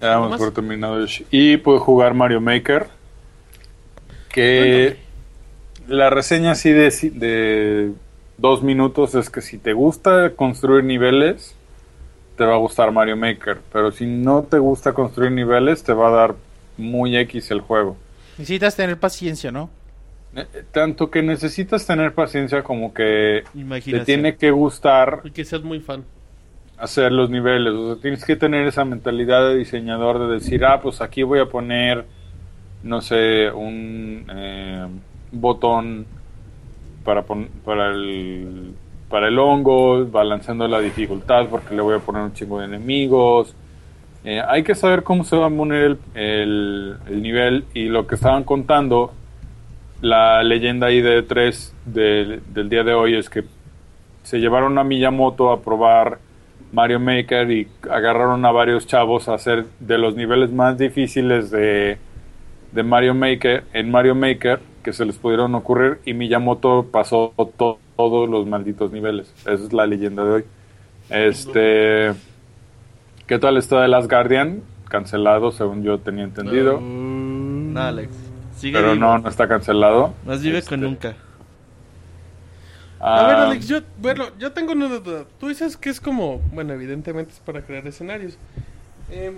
ya 0.01 0.09
damos 0.09 0.37
por 0.39 0.53
terminado 0.53 0.99
Yoshi. 1.01 1.27
y 1.31 1.57
pude 1.59 1.79
jugar 1.81 2.15
Mario 2.15 2.41
Maker 2.41 2.87
que 4.29 4.97
la 5.89 6.11
reseña 6.11 6.53
así 6.53 6.71
de, 6.73 6.91
de 7.15 7.93
dos 8.39 8.63
minutos 8.63 9.15
es 9.15 9.31
que 9.31 9.41
si 9.41 9.59
te 9.59 9.73
gusta 9.73 10.33
construir 10.37 10.85
niveles 10.85 11.55
te 12.37 12.45
va 12.45 12.55
a 12.55 12.59
gustar 12.59 12.93
Mario 12.93 13.17
Maker 13.17 13.59
pero 13.73 13.91
si 13.93 14.07
no 14.07 14.43
te 14.45 14.59
gusta 14.59 14.93
construir 14.93 15.33
niveles 15.33 15.83
te 15.83 15.93
va 15.93 16.09
a 16.09 16.11
dar 16.11 16.35
muy 16.77 17.17
X 17.17 17.51
el 17.51 17.61
juego 17.61 17.97
Necesitas 18.39 18.77
tener 18.77 18.99
paciencia, 18.99 19.51
¿no? 19.51 19.71
Eh, 20.37 20.45
Tanto 20.71 21.11
que 21.11 21.23
necesitas 21.23 21.87
tener 21.87 22.13
paciencia 22.13 22.63
como 22.63 22.93
que 22.93 23.45
te 23.85 24.01
tiene 24.01 24.37
que 24.37 24.51
gustar 24.51 25.21
Y 25.25 25.31
que 25.31 25.45
seas 25.45 25.63
muy 25.63 25.81
fan. 25.81 26.05
hacer 26.79 27.13
los 27.13 27.31
niveles. 27.31 27.73
O 27.73 27.95
sea, 27.95 28.03
tienes 28.03 28.25
que 28.25 28.37
tener 28.37 28.67
esa 28.67 28.85
mentalidad 28.85 29.49
de 29.49 29.57
diseñador 29.57 30.19
de 30.29 30.35
decir, 30.35 30.65
ah, 30.65 30.81
pues 30.83 31.01
aquí 31.01 31.23
voy 31.23 31.41
a 31.41 31.47
poner, 31.47 32.05
no 32.83 33.01
sé, 33.01 33.51
un 33.51 34.27
eh, 34.31 34.87
botón 35.33 36.07
para, 37.05 37.23
pon- 37.23 37.49
para, 37.65 37.89
el, 37.93 38.75
para 39.09 39.29
el 39.29 39.39
hongo, 39.39 40.05
balanceando 40.07 40.67
la 40.69 40.81
dificultad 40.81 41.47
porque 41.49 41.75
le 41.75 41.83
voy 41.83 41.95
a 41.97 41.99
poner 42.01 42.23
un 42.23 42.33
chingo 42.33 42.59
de 42.59 42.67
enemigos. 42.67 43.55
Eh, 44.25 44.43
hay 44.47 44.65
que 44.65 44.75
saber 44.75 45.03
cómo 45.05 45.23
se 45.25 45.37
va 45.37 45.47
a 45.47 45.51
poner 45.51 45.83
el, 45.85 45.99
el- 46.15 46.97
el 47.09 47.23
nivel 47.23 47.65
y 47.75 47.85
lo 47.87 48.07
que 48.07 48.17
estaban 48.17 48.43
contando, 48.45 49.13
la 50.01 50.43
leyenda 50.43 50.89
ahí 50.89 51.01
de 51.01 51.23
3 51.23 51.75
del, 51.85 52.43
del 52.53 52.69
día 52.69 52.83
de 52.85 52.95
hoy 52.95 53.17
es 53.17 53.31
que 53.31 53.45
se 54.25 54.39
llevaron 54.41 54.77
a 54.79 54.85
Miyamoto 54.85 55.51
a 55.53 55.61
probar 55.63 56.19
Mario 56.73 56.99
Maker 56.99 57.51
y 57.53 57.69
agarraron 57.89 58.45
a 58.45 58.51
varios 58.51 58.87
chavos 58.87 59.29
a 59.29 59.35
hacer 59.35 59.67
de 59.79 59.99
los 59.99 60.17
niveles 60.17 60.51
más 60.53 60.77
difíciles 60.77 61.51
de, 61.53 61.97
de 62.73 62.83
Mario 62.83 63.15
Maker 63.15 63.63
en 63.73 63.91
Mario 63.91 64.17
Maker 64.17 64.59
que 64.83 64.93
se 64.93 65.05
les 65.05 65.17
pudieron 65.17 65.55
ocurrir 65.55 65.99
y 66.05 66.13
Miyamoto 66.13 66.87
pasó 66.91 67.33
to- 67.57 67.79
todos 67.97 68.29
los 68.29 68.47
malditos 68.47 68.93
niveles. 68.93 69.33
Esa 69.41 69.53
es 69.55 69.73
la 69.73 69.87
leyenda 69.87 70.25
de 70.25 70.31
hoy. 70.31 70.45
Este, 71.11 72.13
¿qué 73.27 73.39
tal 73.39 73.57
está 73.57 73.83
The 73.83 73.89
Last 73.89 74.11
Guardian? 74.11 74.63
Cancelado, 74.89 75.51
según 75.53 75.83
yo 75.83 75.99
tenía 75.99 76.25
entendido, 76.25 76.81
No, 76.81 77.81
Alex. 77.81 78.11
Sigue 78.57 78.79
pero 78.79 78.93
vivo. 78.93 79.05
no, 79.05 79.19
no 79.19 79.29
está 79.29 79.49
cancelado. 79.49 80.15
Más 80.25 80.43
vive 80.43 80.59
Este, 80.59 80.71
con 80.71 80.81
nunca. 80.81 81.17
A 82.99 83.27
ver, 83.27 83.37
ah, 83.37 83.43
Alex, 83.51 83.69
yo, 83.69 83.81
bueno, 84.01 84.27
yo 84.39 84.53
tengo 84.53 84.73
una 84.73 84.89
duda. 84.89 85.25
Tú 85.39 85.49
dices 85.49 85.77
que 85.77 85.91
es 85.91 86.01
como, 86.01 86.39
bueno, 86.53 86.73
evidentemente 86.73 87.33
es 87.33 87.41
para 87.41 87.63
crear 87.63 87.87
escenarios. 87.87 88.39
Em, 89.11 89.35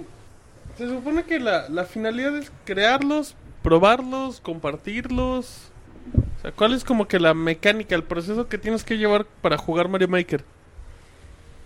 se 0.77 0.89
supone 0.89 1.25
que 1.25 1.41
la, 1.41 1.69
la 1.69 1.85
finalidad 1.85 2.37
es 2.37 2.53
crearlos, 2.65 3.35
probarlos, 3.63 4.41
compartirlos. 4.41 5.73
O 6.39 6.41
sea, 6.41 6.53
¿cuál 6.53 6.73
es 6.73 6.85
como 6.85 7.09
que 7.09 7.19
la 7.19 7.35
mecánica, 7.35 7.97
el 7.97 8.05
proceso 8.05 8.49
que 8.49 8.59
tienes 8.59 8.85
que 8.85 8.97
llevar 8.97 9.27
para 9.43 9.59
jugar 9.59 9.89
Mario 9.89 10.09
Maker? 10.09 10.45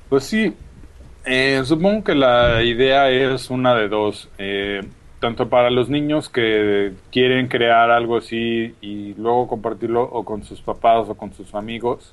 Pues 0.08 0.24
sí, 0.24 0.54
eh, 1.24 1.60
supongo 1.64 2.04
que 2.04 2.14
la 2.14 2.62
idea 2.62 3.10
es 3.10 3.50
una 3.50 3.74
de 3.74 3.88
dos. 3.88 4.30
Eh, 4.38 4.80
tanto 5.20 5.48
para 5.48 5.70
los 5.70 5.88
niños 5.88 6.28
que 6.28 6.94
quieren 7.12 7.46
crear 7.46 7.90
algo 7.90 8.16
así 8.16 8.74
y 8.80 9.14
luego 9.14 9.46
compartirlo 9.46 10.02
o 10.02 10.24
con 10.24 10.42
sus 10.42 10.60
papás 10.60 11.08
o 11.08 11.14
con 11.14 11.32
sus 11.32 11.54
amigos. 11.54 12.12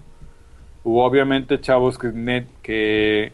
U 0.84 1.00
obviamente 1.00 1.60
chavos 1.60 1.98
que, 1.98 2.10
net, 2.10 2.46
que 2.62 3.32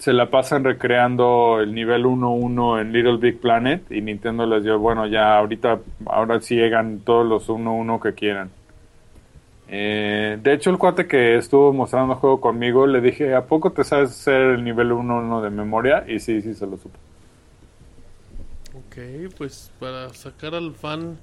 se 0.00 0.14
la 0.14 0.30
pasan 0.30 0.64
recreando 0.64 1.60
el 1.60 1.74
nivel 1.74 2.06
1-1 2.06 2.80
en 2.80 2.92
Little 2.92 3.18
Big 3.18 3.38
Planet 3.38 3.92
y 3.92 4.00
Nintendo 4.00 4.46
les 4.46 4.64
dio, 4.64 4.78
bueno, 4.78 5.06
ya 5.06 5.36
ahorita, 5.36 5.78
ahora 6.06 6.40
sí 6.40 6.56
llegan 6.56 7.00
todos 7.00 7.26
los 7.26 7.50
1-1 7.50 8.00
que 8.00 8.14
quieran. 8.14 8.50
Eh, 9.68 10.38
de 10.42 10.54
hecho, 10.54 10.70
el 10.70 10.78
cuate 10.78 11.06
que 11.06 11.36
estuvo 11.36 11.74
mostrando 11.74 12.14
el 12.14 12.18
juego 12.18 12.40
conmigo, 12.40 12.86
le 12.86 13.02
dije, 13.02 13.34
¿a 13.34 13.44
poco 13.44 13.72
te 13.72 13.84
sabes 13.84 14.10
hacer 14.10 14.40
el 14.40 14.64
nivel 14.64 14.90
1-1 14.90 15.42
de 15.42 15.50
memoria? 15.50 16.04
Y 16.08 16.18
sí, 16.18 16.40
sí 16.40 16.54
se 16.54 16.66
lo 16.66 16.78
supo. 16.78 16.98
Ok, 18.74 19.32
pues 19.36 19.70
para 19.78 20.08
sacar 20.14 20.54
al 20.54 20.72
fan 20.72 21.18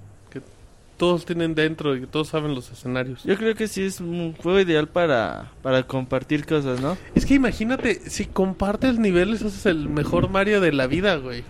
todos 0.97 1.25
tienen 1.25 1.55
dentro 1.55 1.95
y 1.95 2.01
que 2.01 2.07
todos 2.07 2.27
saben 2.27 2.55
los 2.55 2.71
escenarios. 2.71 3.23
Yo 3.23 3.37
creo 3.37 3.55
que 3.55 3.67
sí 3.67 3.83
es 3.83 4.01
un 4.01 4.33
juego 4.33 4.59
ideal 4.59 4.87
para, 4.87 5.51
para 5.61 5.83
compartir 5.83 6.45
cosas, 6.45 6.81
¿no? 6.81 6.97
Es 7.15 7.25
que 7.25 7.35
imagínate, 7.35 8.09
si 8.09 8.25
compartes 8.25 8.97
niveles, 8.97 9.43
haces 9.43 9.65
el 9.67 9.87
mejor 9.89 10.29
Mario 10.29 10.59
de 10.59 10.73
la 10.73 10.87
vida, 10.87 11.15
güey. 11.17 11.43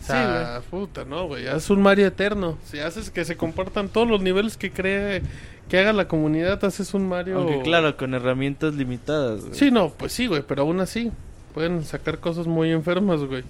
O 0.00 0.04
sea, 0.04 0.62
puta, 0.70 1.04
no, 1.04 1.26
güey. 1.26 1.46
Haz 1.46 1.70
un 1.70 1.82
Mario 1.82 2.06
eterno. 2.06 2.58
Si 2.64 2.78
haces 2.78 3.10
que 3.10 3.24
se 3.24 3.36
compartan 3.36 3.88
todos 3.88 4.08
los 4.08 4.20
niveles 4.22 4.56
que 4.56 4.70
cree 4.70 5.22
que 5.68 5.78
haga 5.78 5.92
la 5.92 6.08
comunidad, 6.08 6.64
haces 6.64 6.94
un 6.94 7.08
Mario. 7.08 7.38
Aunque 7.38 7.62
claro, 7.62 7.96
con 7.96 8.14
herramientas 8.14 8.74
limitadas. 8.74 9.42
güey. 9.42 9.54
Sí, 9.54 9.70
no, 9.70 9.90
pues 9.90 10.12
sí, 10.12 10.26
güey, 10.26 10.42
pero 10.46 10.62
aún 10.62 10.80
así. 10.80 11.12
Pueden 11.54 11.84
sacar 11.84 12.18
cosas 12.18 12.46
muy 12.46 12.70
enfermas, 12.70 13.20
güey. 13.20 13.44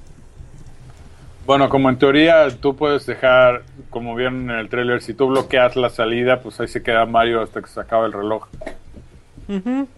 Bueno, 1.46 1.68
como 1.68 1.88
en 1.90 1.98
teoría 1.98 2.48
tú 2.60 2.76
puedes 2.76 3.06
dejar, 3.06 3.64
como 3.88 4.14
vieron 4.14 4.50
en 4.50 4.58
el 4.58 4.68
tráiler, 4.68 5.02
si 5.02 5.14
tú 5.14 5.28
bloqueas 5.28 5.74
la 5.76 5.90
salida, 5.90 6.42
pues 6.42 6.60
ahí 6.60 6.68
se 6.68 6.82
queda 6.82 7.06
Mario 7.06 7.42
hasta 7.42 7.60
que 7.60 7.68
se 7.68 7.80
acaba 7.80 8.06
el 8.06 8.12
reloj. 8.12 8.46
Ujú. 9.48 9.88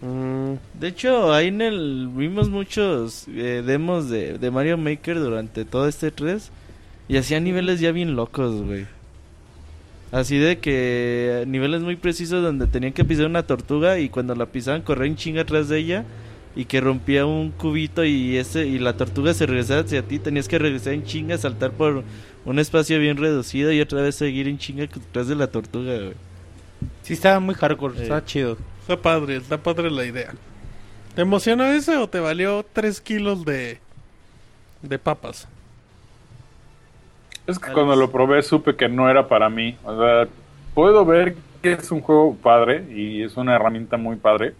Mm, 0.00 0.54
De 0.74 0.88
hecho, 0.88 1.32
ahí 1.32 1.48
en 1.48 1.60
el 1.60 2.08
vimos 2.12 2.48
muchos 2.50 3.26
eh, 3.28 3.62
demos 3.64 4.08
de, 4.08 4.38
de 4.38 4.50
Mario 4.50 4.76
Maker 4.76 5.20
durante 5.20 5.64
todo 5.64 5.86
este 5.88 6.10
3 6.10 6.50
y 7.08 7.16
hacían 7.18 7.44
niveles 7.44 7.78
ya 7.80 7.92
bien 7.92 8.16
locos, 8.16 8.62
güey. 8.62 8.86
Así 10.10 10.38
de 10.38 10.58
que 10.58 11.44
niveles 11.46 11.80
muy 11.82 11.96
precisos 11.96 12.42
donde 12.42 12.66
tenían 12.66 12.92
que 12.92 13.04
pisar 13.04 13.26
una 13.26 13.44
tortuga 13.44 13.98
y 13.98 14.10
cuando 14.10 14.34
la 14.34 14.46
pisaban 14.46 14.82
correr 14.82 15.06
en 15.06 15.16
chinga 15.16 15.42
atrás 15.42 15.68
de 15.68 15.78
ella 15.78 16.04
y 16.54 16.66
que 16.66 16.80
rompía 16.80 17.24
un 17.26 17.50
cubito 17.50 18.04
y 18.04 18.36
ese 18.36 18.66
y 18.66 18.78
la 18.78 18.96
tortuga 18.96 19.32
se 19.34 19.46
regresaba 19.46 19.80
hacia 19.80 20.02
ti, 20.02 20.18
tenías 20.18 20.48
que 20.48 20.58
regresar 20.58 20.92
en 20.92 21.04
chinga, 21.04 21.38
saltar 21.38 21.70
por 21.72 22.04
un 22.44 22.58
espacio 22.58 22.98
bien 22.98 23.16
reducido 23.16 23.72
y 23.72 23.80
otra 23.80 24.02
vez 24.02 24.16
seguir 24.16 24.48
en 24.48 24.58
chinga 24.58 24.82
detrás 24.86 25.28
de 25.28 25.34
la 25.36 25.46
tortuga, 25.46 25.94
güey. 25.96 26.14
Sí, 27.02 27.14
estaba 27.14 27.40
muy 27.40 27.54
hardcore, 27.54 27.94
Sí. 27.96 28.02
estaba 28.02 28.24
chido. 28.24 28.56
está 28.80 28.96
padre, 28.96 29.36
está 29.36 29.58
padre 29.58 29.90
la 29.90 30.04
idea. 30.04 30.34
¿Te 31.14 31.22
emocionó 31.22 31.64
ese 31.64 31.96
o 31.96 32.08
te 32.08 32.20
valió 32.20 32.64
3 32.72 33.00
kilos 33.00 33.44
de, 33.44 33.78
de 34.82 34.98
papas? 34.98 35.46
Es 37.46 37.58
que 37.58 37.66
Alex. 37.66 37.74
cuando 37.74 37.96
lo 37.96 38.10
probé 38.10 38.42
supe 38.42 38.76
que 38.76 38.88
no 38.88 39.08
era 39.10 39.28
para 39.28 39.48
mí. 39.48 39.76
O 39.84 39.96
sea, 39.98 40.28
puedo 40.74 41.04
ver 41.04 41.36
que 41.62 41.72
es 41.72 41.90
un 41.90 42.00
juego 42.00 42.36
padre 42.36 42.84
y 42.94 43.22
es 43.22 43.36
una 43.36 43.54
herramienta 43.54 43.96
muy 43.96 44.16
padre, 44.16 44.54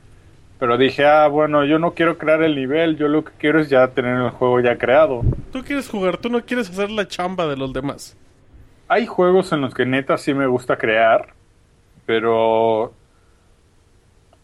Pero 0.62 0.78
dije, 0.78 1.04
ah, 1.04 1.26
bueno, 1.26 1.64
yo 1.64 1.80
no 1.80 1.92
quiero 1.92 2.18
crear 2.18 2.40
el 2.44 2.54
nivel, 2.54 2.96
yo 2.96 3.08
lo 3.08 3.24
que 3.24 3.32
quiero 3.36 3.58
es 3.58 3.68
ya 3.68 3.88
tener 3.88 4.14
el 4.16 4.30
juego 4.30 4.60
ya 4.60 4.78
creado. 4.78 5.22
Tú 5.50 5.64
quieres 5.64 5.88
jugar, 5.88 6.18
tú 6.18 6.28
no 6.28 6.40
quieres 6.44 6.70
hacer 6.70 6.88
la 6.88 7.08
chamba 7.08 7.48
de 7.48 7.56
los 7.56 7.72
demás. 7.72 8.16
Hay 8.86 9.06
juegos 9.08 9.50
en 9.50 9.60
los 9.60 9.74
que 9.74 9.84
neta 9.86 10.16
sí 10.18 10.32
me 10.34 10.46
gusta 10.46 10.76
crear, 10.78 11.34
pero 12.06 12.94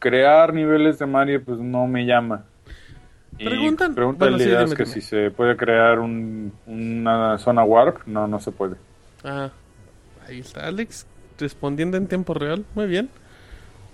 crear 0.01 0.53
niveles 0.53 0.99
de 0.99 1.07
Mario 1.07 1.41
pues 1.45 1.61
no 1.61 1.87
me 1.87 2.05
llama. 2.05 2.43
Preguntan- 3.39 3.95
Pregunta 3.95 4.25
bueno, 4.25 4.39
sí, 4.39 4.45
Elías 4.47 4.64
dime, 4.64 4.77
que 4.77 4.83
dime. 4.87 4.95
si 4.95 5.01
se 5.01 5.31
puede 5.31 5.57
crear 5.57 6.01
un- 6.01 6.53
una 6.66 7.39
zona 7.39 7.62
warp. 7.62 7.99
No, 8.07 8.27
no 8.27 8.41
se 8.41 8.51
puede. 8.51 8.75
Ah, 9.23 9.51
ahí 10.27 10.41
está 10.41 10.66
Alex 10.66 11.07
respondiendo 11.39 11.97
en 11.97 12.09
tiempo 12.09 12.35
real. 12.35 12.64
Muy 12.75 12.89
bien. 12.89 13.09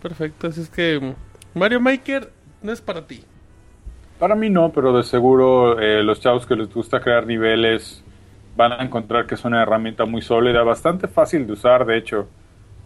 Perfecto, 0.00 0.46
así 0.46 0.62
es 0.62 0.70
que 0.70 1.14
Mario 1.54 1.80
Maker 1.80 2.32
no 2.62 2.72
es 2.72 2.80
para 2.80 3.06
ti. 3.06 3.24
Para 4.18 4.34
mí 4.36 4.48
no, 4.50 4.72
pero 4.72 4.96
de 4.96 5.02
seguro 5.02 5.78
eh, 5.80 6.02
los 6.02 6.20
chavos 6.20 6.46
que 6.46 6.56
les 6.56 6.72
gusta 6.72 7.00
crear 7.00 7.26
niveles 7.26 8.04
van 8.56 8.72
a 8.72 8.82
encontrar 8.84 9.26
que 9.26 9.34
es 9.34 9.44
una 9.44 9.62
herramienta 9.62 10.04
muy 10.04 10.22
sólida, 10.22 10.62
bastante 10.62 11.08
fácil 11.08 11.46
de 11.46 11.52
usar, 11.52 11.84
de 11.84 11.96
hecho. 11.98 12.28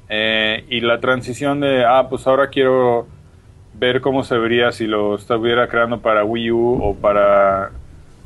Eh, 0.09 0.65
y 0.71 0.81
la 0.81 1.01
transición 1.01 1.61
de, 1.61 1.85
ah, 1.85 2.09
pues 2.11 2.27
ahora 2.27 2.49
quiero 2.51 3.07
ver 3.75 4.01
cómo 4.01 4.25
se 4.25 4.39
vería 4.39 4.73
si 4.73 4.87
lo 4.87 5.17
estuviera 5.17 5.69
creando 5.69 6.01
para 6.01 6.25
Wii 6.25 6.51
U 6.53 6.79
o 6.83 6.97
para 6.97 7.73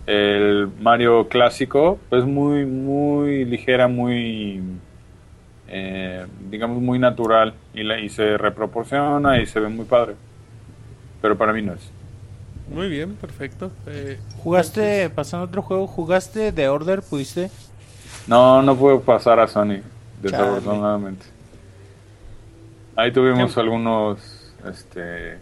el 0.07 0.69
Mario 0.81 1.29
clásico, 1.29 1.99
pues 2.11 2.25
muy, 2.25 2.67
muy 2.67 3.45
ligera, 3.45 3.89
muy, 3.89 4.63
eh, 5.69 6.27
digamos, 6.51 6.81
muy 6.83 6.99
natural 6.99 7.55
y, 7.75 7.83
la- 7.85 8.01
y 8.01 8.09
se 8.09 8.37
reproporciona 8.39 9.41
y 9.41 9.47
se 9.47 9.61
ve 9.61 9.69
muy 9.69 9.85
padre. 9.87 10.17
Pero 11.23 11.39
para 11.39 11.53
mí 11.53 11.63
no 11.63 11.73
es. 11.73 11.91
Muy 12.69 12.89
bien, 12.89 13.15
perfecto. 13.15 13.71
Eh, 13.87 14.19
¿Jugaste, 14.43 15.09
pasando 15.11 15.47
a 15.47 15.49
otro 15.49 15.63
juego, 15.63 15.87
jugaste 15.87 16.53
The 16.53 16.69
Order? 16.69 17.03
¿Pudiste? 17.03 17.51
No, 18.27 18.63
no 18.63 18.77
puedo 18.77 19.01
pasar 19.01 19.41
a 19.41 19.47
Sony, 19.47 19.81
desafortunadamente. 20.21 21.27
Ahí 22.97 23.13
tuvimos 23.13 23.55
¿Qué? 23.55 23.61
algunos 23.61 24.53
este, 24.69 25.39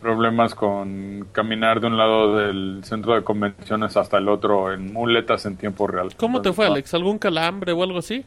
problemas 0.00 0.54
con 0.54 1.26
caminar 1.32 1.80
de 1.80 1.86
un 1.86 1.96
lado 1.96 2.36
del 2.36 2.80
centro 2.84 3.14
de 3.14 3.22
convenciones 3.22 3.96
hasta 3.96 4.18
el 4.18 4.28
otro 4.28 4.72
en 4.72 4.92
muletas 4.92 5.46
en 5.46 5.56
tiempo 5.56 5.86
real. 5.86 6.14
¿Cómo 6.16 6.42
te 6.42 6.52
fue, 6.52 6.66
no. 6.66 6.72
Alex? 6.72 6.94
¿Algún 6.94 7.18
calambre 7.18 7.72
o 7.72 7.82
algo 7.82 7.98
así? 7.98 8.24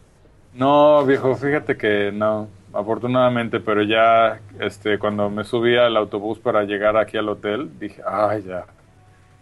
No, 0.53 1.03
viejo, 1.05 1.36
fíjate 1.36 1.76
que 1.76 2.11
no, 2.14 2.47
afortunadamente, 2.74 3.59
pero 3.59 3.84
ya 3.84 4.39
este, 4.59 4.97
cuando 4.99 5.30
me 5.30 5.43
subí 5.43 5.76
al 5.78 5.95
autobús 5.97 6.39
para 6.39 6.63
llegar 6.63 6.97
aquí 6.97 7.17
al 7.17 7.30
hotel, 7.30 7.69
dije, 7.80 8.01
ay, 8.07 8.43
ya. 8.43 8.65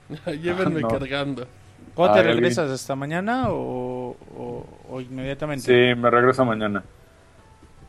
Llévenme 0.32 0.82
No. 0.82 0.88
cargando. 0.90 1.48
¿Cuándo 1.96 2.14
te 2.16 2.20
Ay, 2.22 2.26
alguien- 2.28 2.44
regresas? 2.44 2.72
¿Hasta 2.72 2.96
mañana 2.96 3.50
o, 3.50 4.16
o- 4.38 4.66
o 4.90 5.02
inmediatamente? 5.02 5.66
Sí, 5.66 6.00
me 6.00 6.10
regreso 6.10 6.46
mañana. 6.46 6.84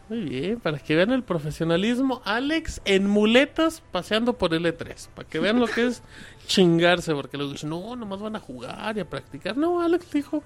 Muy 0.09 0.21
bien, 0.23 0.61
para 0.61 0.79
que 0.79 0.95
vean 0.97 1.11
el 1.13 1.23
profesionalismo. 1.23 2.21
Alex 2.25 2.83
en 2.85 3.07
muletas 3.09 3.81
paseando 3.93 4.35
por 4.35 4.53
el 4.55 4.67
E3. 4.67 5.09
Para 5.15 5.29
que 5.29 5.39
vean 5.39 5.59
lo 5.61 5.67
que 5.69 5.87
es 5.87 6.03
chingarse. 6.47 7.15
Porque 7.15 7.37
luego 7.37 7.53
dicen, 7.53 7.71
no, 7.71 7.95
nomás 7.97 8.21
van 8.21 8.37
a 8.37 8.41
jugar 8.41 8.97
y 8.97 9.01
a 9.01 9.05
practicar. 9.09 9.57
No, 9.57 9.81
Alex 9.81 10.11
dijo, 10.11 10.43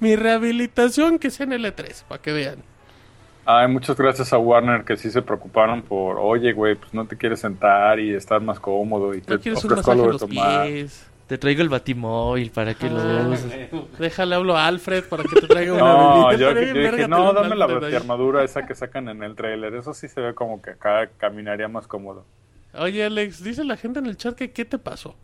mi 0.00 0.16
rehabilitación 0.16 1.18
que 1.18 1.30
sea 1.30 1.46
en 1.46 1.52
el 1.52 1.64
E3. 1.64 2.02
Para 2.04 2.20
que 2.20 2.32
vean. 2.32 2.56
Ay, 3.48 3.68
muchas 3.68 3.96
gracias 3.96 4.32
a 4.32 4.38
Warner 4.38 4.84
que 4.84 4.96
sí 4.96 5.08
se 5.10 5.22
preocuparon 5.22 5.82
por, 5.82 6.18
oye, 6.18 6.52
güey, 6.52 6.74
pues 6.74 6.92
no 6.92 7.06
te 7.06 7.16
quieres 7.16 7.40
sentar 7.40 8.00
y 8.00 8.12
estar 8.12 8.40
más 8.40 8.58
cómodo 8.58 9.14
y 9.14 9.20
te 9.20 9.38
quieres 9.38 9.64
un 9.64 9.72
ofrezco 9.72 9.90
masaje 9.92 10.04
en 10.04 10.12
los 10.12 10.20
tomar. 10.20 10.66
pies. 10.66 11.10
Te 11.28 11.38
traigo 11.38 11.62
el 11.62 11.68
batimóvil 11.68 12.50
para 12.50 12.74
que 12.74 12.86
Ah, 12.86 12.90
lo 12.90 13.30
uses. 13.30 13.52
Déjale, 13.98 14.34
hablo 14.34 14.56
a 14.56 14.66
Alfred 14.66 15.04
para 15.04 15.22
que 15.24 15.40
te 15.40 15.46
traiga 15.46 15.72
una 15.74 15.82
No, 15.82 16.32
yo, 16.36 16.54
dije, 16.54 17.08
no, 17.08 17.32
dame 17.32 17.54
la 17.56 17.64
armadura 17.96 18.42
esa 18.44 18.66
que 18.66 18.74
sacan 18.74 19.08
en 19.08 19.22
el 19.22 19.34
trailer. 19.36 19.74
Eso 19.74 19.94
sí 19.94 20.08
se 20.08 20.20
ve 20.20 20.34
como 20.34 20.60
que 20.62 20.70
acá 20.70 21.08
caminaría 21.16 21.68
más 21.68 21.86
cómodo. 21.86 22.24
Oye, 22.74 23.04
Alex, 23.04 23.42
dice 23.42 23.64
la 23.64 23.76
gente 23.76 23.98
en 24.00 24.06
el 24.06 24.16
chat 24.16 24.34
que 24.36 24.50
qué 24.52 24.64
te 24.64 24.78
pasó. 24.78 25.14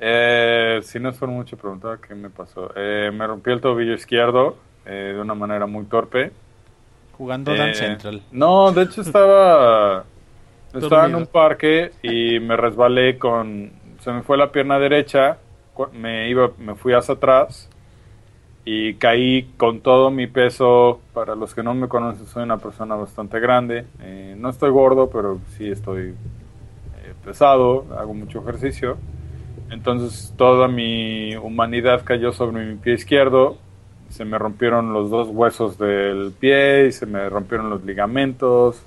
Eh, 0.00 0.80
si 0.82 0.98
no 1.00 1.08
es 1.10 1.16
por 1.18 1.28
mucho 1.28 1.56
preguntar, 1.56 1.98
¿qué 2.00 2.14
me 2.14 2.30
pasó? 2.30 2.70
Eh, 2.76 3.10
me 3.12 3.26
rompí 3.26 3.50
el 3.50 3.60
tobillo 3.60 3.94
izquierdo 3.94 4.56
eh, 4.86 5.12
de 5.14 5.20
una 5.20 5.34
manera 5.34 5.66
muy 5.66 5.84
torpe. 5.86 6.30
Jugando 7.18 7.52
Eh, 7.52 7.58
Dance 7.58 7.80
Central. 7.80 8.22
No, 8.30 8.72
de 8.72 8.82
hecho 8.82 9.02
estaba 9.02 10.04
estaba 10.72 11.06
en 11.06 11.16
un 11.16 11.26
parque 11.26 11.90
y 12.02 12.40
me 12.40 12.56
resbalé 12.56 13.18
con 13.18 13.72
se 14.00 14.12
me 14.12 14.22
fue 14.22 14.38
la 14.38 14.52
pierna 14.52 14.78
derecha, 14.78 15.38
me 15.92 16.30
iba 16.30 16.52
me 16.58 16.76
fui 16.76 16.92
hacia 16.94 17.14
atrás 17.14 17.68
y 18.64 18.94
caí 18.94 19.50
con 19.56 19.80
todo 19.80 20.10
mi 20.10 20.26
peso. 20.26 21.00
Para 21.14 21.34
los 21.34 21.54
que 21.54 21.62
no 21.62 21.74
me 21.74 21.88
conocen, 21.88 22.26
soy 22.26 22.42
una 22.44 22.58
persona 22.58 22.94
bastante 22.94 23.40
grande. 23.40 23.86
Eh, 24.00 24.36
no 24.38 24.50
estoy 24.50 24.70
gordo, 24.70 25.08
pero 25.10 25.40
sí 25.56 25.68
estoy 25.70 26.08
eh, 26.10 27.14
pesado, 27.24 27.86
hago 27.98 28.14
mucho 28.14 28.40
ejercicio. 28.40 28.98
Entonces 29.70 30.34
toda 30.36 30.68
mi 30.68 31.34
humanidad 31.36 32.02
cayó 32.04 32.32
sobre 32.32 32.64
mi 32.64 32.76
pie 32.76 32.94
izquierdo. 32.94 33.56
Se 34.10 34.24
me 34.24 34.38
rompieron 34.38 34.92
los 34.92 35.10
dos 35.10 35.28
huesos 35.28 35.78
del 35.78 36.32
pie 36.38 36.86
y 36.86 36.92
se 36.92 37.06
me 37.06 37.28
rompieron 37.28 37.70
los 37.70 37.84
ligamentos. 37.84 38.82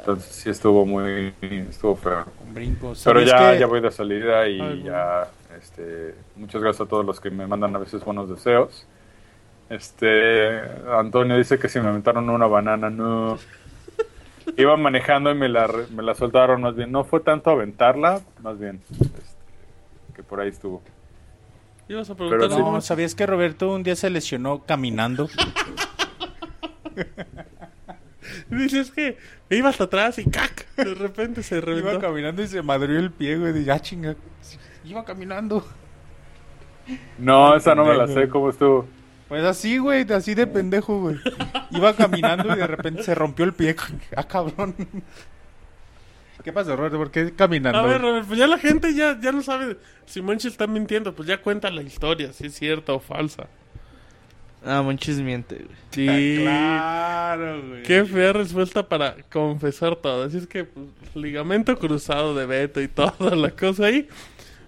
Entonces 0.00 0.34
sí 0.34 0.50
estuvo 0.50 0.84
muy 0.86 1.32
estuvo 1.70 1.96
feo. 1.96 2.24
Un 2.46 2.54
brinco. 2.54 2.88
Pero 3.04 3.20
¿Sabías 3.20 3.30
ya, 3.30 3.52
que- 3.52 3.58
ya 3.60 3.66
voy 3.66 3.80
de 3.80 3.90
salida 3.90 4.48
y 4.48 4.60
Ay, 4.60 4.82
ya 4.84 5.28
este 5.58 6.14
muchas 6.36 6.62
gracias 6.62 6.86
a 6.86 6.88
todos 6.88 7.04
los 7.04 7.20
que 7.20 7.30
me 7.30 7.46
mandan 7.46 7.74
a 7.76 7.78
veces 7.78 8.04
buenos 8.04 8.28
deseos. 8.28 8.86
Este 9.68 10.60
Antonio 10.92 11.36
dice 11.36 11.58
que 11.58 11.68
si 11.68 11.80
me 11.80 11.88
aventaron 11.88 12.28
una 12.28 12.46
banana, 12.46 12.90
no. 12.90 13.38
Iba 14.56 14.76
manejando 14.76 15.30
y 15.30 15.34
me 15.34 15.48
la, 15.48 15.70
me 15.94 16.02
la 16.02 16.14
soltaron 16.14 16.62
más 16.62 16.74
bien. 16.74 16.90
No 16.90 17.04
fue 17.04 17.20
tanto 17.20 17.50
aventarla, 17.50 18.20
más 18.42 18.58
bien 18.58 18.80
este, 18.90 19.22
que 20.14 20.22
por 20.22 20.40
ahí 20.40 20.48
estuvo. 20.48 20.82
Ibas 21.90 22.08
a 22.08 22.14
preguntar 22.14 22.48
Pero 22.48 22.56
sí. 22.56 22.62
No, 22.62 22.80
¿sabías 22.80 23.16
que 23.16 23.26
Roberto 23.26 23.72
un 23.72 23.82
día 23.82 23.96
se 23.96 24.08
lesionó 24.10 24.64
caminando? 24.64 25.28
Dices 28.48 28.92
que 28.92 29.16
iba 29.48 29.70
hasta 29.70 29.84
atrás 29.84 30.18
y 30.18 30.24
¡cac! 30.24 30.66
De 30.76 30.94
repente 30.94 31.42
se 31.42 31.56
Iba 31.56 31.66
reventó. 31.66 31.98
caminando 31.98 32.42
y 32.42 32.46
se 32.46 32.62
madrió 32.62 32.98
el 33.00 33.10
pie, 33.10 33.36
güey. 33.38 33.52
Dije, 33.52 33.72
ah, 33.72 33.80
chinga. 33.80 34.14
Iba 34.84 35.04
caminando. 35.04 35.66
No, 37.18 37.56
esa 37.56 37.74
no 37.74 37.84
me 37.84 37.96
la 37.96 38.06
sé 38.06 38.28
cómo 38.28 38.50
estuvo. 38.50 38.86
Pues 39.28 39.44
así, 39.44 39.78
güey, 39.78 40.10
así 40.12 40.34
de 40.34 40.46
pendejo, 40.46 41.00
güey. 41.00 41.16
Iba 41.70 41.94
caminando 41.94 42.54
y 42.54 42.58
de 42.58 42.66
repente 42.68 43.02
se 43.02 43.14
rompió 43.16 43.44
el 43.44 43.52
pie. 43.52 43.74
Ah, 44.16 44.22
cabrón. 44.24 44.74
¿Qué 46.44 46.52
pasó, 46.52 46.74
Roberto? 46.76 46.96
¿Por 46.98 47.10
qué 47.10 47.32
caminando? 47.34 47.78
A 47.78 47.82
ver, 47.86 48.00
Robert, 48.00 48.26
pues 48.26 48.38
ya 48.38 48.46
la 48.46 48.58
gente 48.58 48.94
ya, 48.94 49.18
ya 49.20 49.32
no 49.32 49.42
sabe 49.42 49.76
si 50.06 50.22
Monchi 50.22 50.48
está 50.48 50.66
mintiendo. 50.66 51.14
Pues 51.14 51.28
ya 51.28 51.40
cuenta 51.42 51.70
la 51.70 51.82
historia, 51.82 52.32
si 52.32 52.46
es 52.46 52.54
cierta 52.54 52.92
o 52.92 53.00
falsa. 53.00 53.46
Ah, 54.64 54.82
Monchis 54.82 55.18
miente, 55.20 55.54
güey. 55.56 55.68
Sí. 55.90 56.38
Claro, 56.42 57.62
güey. 57.66 57.82
Qué 57.82 58.04
fea 58.04 58.32
respuesta 58.32 58.86
para 58.86 59.16
confesar 59.32 59.96
todo. 59.96 60.24
Así 60.24 60.38
es 60.38 60.46
que, 60.46 60.64
pues, 60.64 60.86
ligamento 61.14 61.76
cruzado 61.78 62.34
de 62.34 62.46
Beto 62.46 62.80
y 62.80 62.88
toda 62.88 63.34
la 63.36 63.50
cosa 63.50 63.86
ahí. 63.86 64.08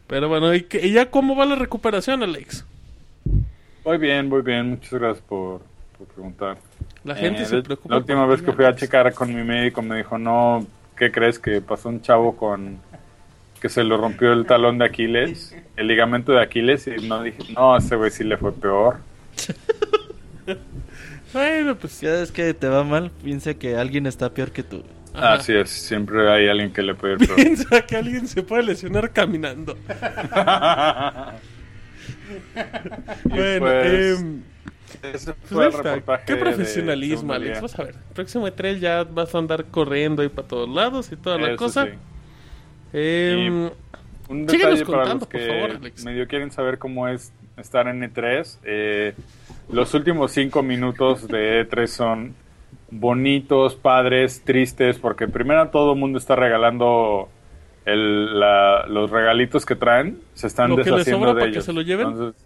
Pero 0.06 0.28
bueno, 0.28 0.54
¿y, 0.54 0.62
qué- 0.62 0.86
y 0.86 0.92
ya 0.92 1.10
cómo 1.10 1.36
va 1.36 1.44
la 1.46 1.56
recuperación, 1.56 2.22
Alex? 2.22 2.64
Muy 3.84 3.98
bien, 3.98 4.28
muy 4.28 4.42
bien. 4.42 4.70
Muchas 4.70 4.92
gracias 4.92 5.24
por, 5.26 5.60
por 5.98 6.06
preguntar. 6.08 6.56
La 7.04 7.14
gente 7.14 7.42
Eh, 7.42 7.46
se 7.46 7.62
preocupa. 7.62 7.94
La 7.94 7.98
última 7.98 8.26
vez 8.26 8.40
que 8.42 8.52
fui 8.52 8.64
a 8.64 8.74
checar 8.74 9.12
con 9.12 9.34
mi 9.34 9.42
médico 9.42 9.82
me 9.82 9.96
dijo, 9.98 10.16
no, 10.18 10.66
¿qué 10.96 11.10
crees 11.12 11.38
que 11.38 11.60
pasó 11.60 11.88
un 11.88 12.00
chavo 12.02 12.36
con 12.36 12.78
que 13.60 13.68
se 13.68 13.84
le 13.84 13.96
rompió 13.96 14.32
el 14.32 14.44
talón 14.46 14.78
de 14.78 14.86
Aquiles, 14.86 15.54
el 15.76 15.86
ligamento 15.86 16.32
de 16.32 16.42
Aquiles? 16.42 16.86
Y 16.88 17.08
no 17.08 17.22
dije, 17.22 17.38
no, 17.54 17.74
a 17.74 17.78
ese 17.78 17.96
güey 17.96 18.10
sí 18.10 18.24
le 18.24 18.36
fue 18.36 18.52
peor. 18.52 18.98
Bueno, 21.32 21.76
pues. 21.76 21.98
Cada 22.02 22.20
vez 22.20 22.30
que 22.30 22.52
te 22.52 22.68
va 22.68 22.84
mal, 22.84 23.10
piensa 23.24 23.54
que 23.54 23.76
alguien 23.76 24.06
está 24.06 24.34
peor 24.34 24.52
que 24.52 24.62
tú. 24.62 24.82
ajá. 25.14 25.32
Así 25.34 25.54
es, 25.54 25.70
siempre 25.70 26.30
hay 26.30 26.48
alguien 26.48 26.72
que 26.72 26.82
le 26.82 26.94
puede 26.94 27.14
ir 27.14 27.20
peor. 27.20 27.36
Piensa 27.36 27.80
que 27.86 27.96
alguien 27.96 28.28
se 28.28 28.42
puede 28.42 28.64
lesionar 28.64 29.12
caminando. 29.12 29.78
Bueno, 33.24 33.66
pues, 33.66 34.20
em, 34.20 34.42
Ese 35.02 35.32
pues 35.34 35.48
fue 35.48 35.66
ahí 35.66 35.72
el 35.94 36.02
Qué 36.26 36.36
profesionalismo, 36.36 37.32
Alex. 37.32 37.60
Vas 37.60 37.78
a 37.78 37.84
ver. 37.84 37.94
Próximo 38.14 38.46
E3 38.48 38.78
ya 38.78 39.04
vas 39.04 39.34
a 39.34 39.38
andar 39.38 39.64
corriendo 39.66 40.22
ahí 40.22 40.28
para 40.28 40.48
todos 40.48 40.68
lados 40.68 41.10
y 41.12 41.16
toda 41.16 41.38
la 41.38 41.48
Eso 41.48 41.56
cosa. 41.56 41.86
sí. 41.86 41.92
Em, 42.92 43.70
Un 44.28 44.46
detalle 44.46 44.84
para 44.84 44.98
contando, 44.98 45.14
los 45.14 45.28
por 45.28 45.28
que 45.40 45.46
favor, 45.46 45.70
Alex. 45.76 46.04
medio 46.04 46.26
quieren 46.26 46.50
saber 46.50 46.78
cómo 46.78 47.08
es 47.08 47.32
estar 47.56 47.86
en 47.88 48.02
E3. 48.02 48.58
eh, 48.64 49.14
los 49.70 49.94
últimos 49.94 50.32
cinco 50.32 50.62
minutos 50.62 51.26
de 51.28 51.66
E3 51.68 51.86
son 51.86 52.34
bonitos, 52.90 53.74
padres, 53.74 54.42
tristes, 54.44 54.98
porque 54.98 55.26
primero 55.28 55.68
todo 55.70 55.92
el 55.94 55.98
mundo 55.98 56.18
está 56.18 56.36
regalando 56.36 57.28
el, 57.86 58.38
la- 58.38 58.86
los 58.86 59.10
regalitos 59.10 59.64
que 59.64 59.74
traen, 59.76 60.20
se 60.34 60.46
están 60.46 60.70
Lo 60.70 60.76
que 60.76 60.82
les 60.82 60.90
deshaciendo 60.92 61.20
sobra 61.20 61.34
de 61.34 61.40
para 61.40 61.46
que 61.46 61.56
ellos. 61.56 61.64
se 61.64 61.72
lo 61.72 61.80
lleven. 61.82 62.08
Entonces, 62.08 62.44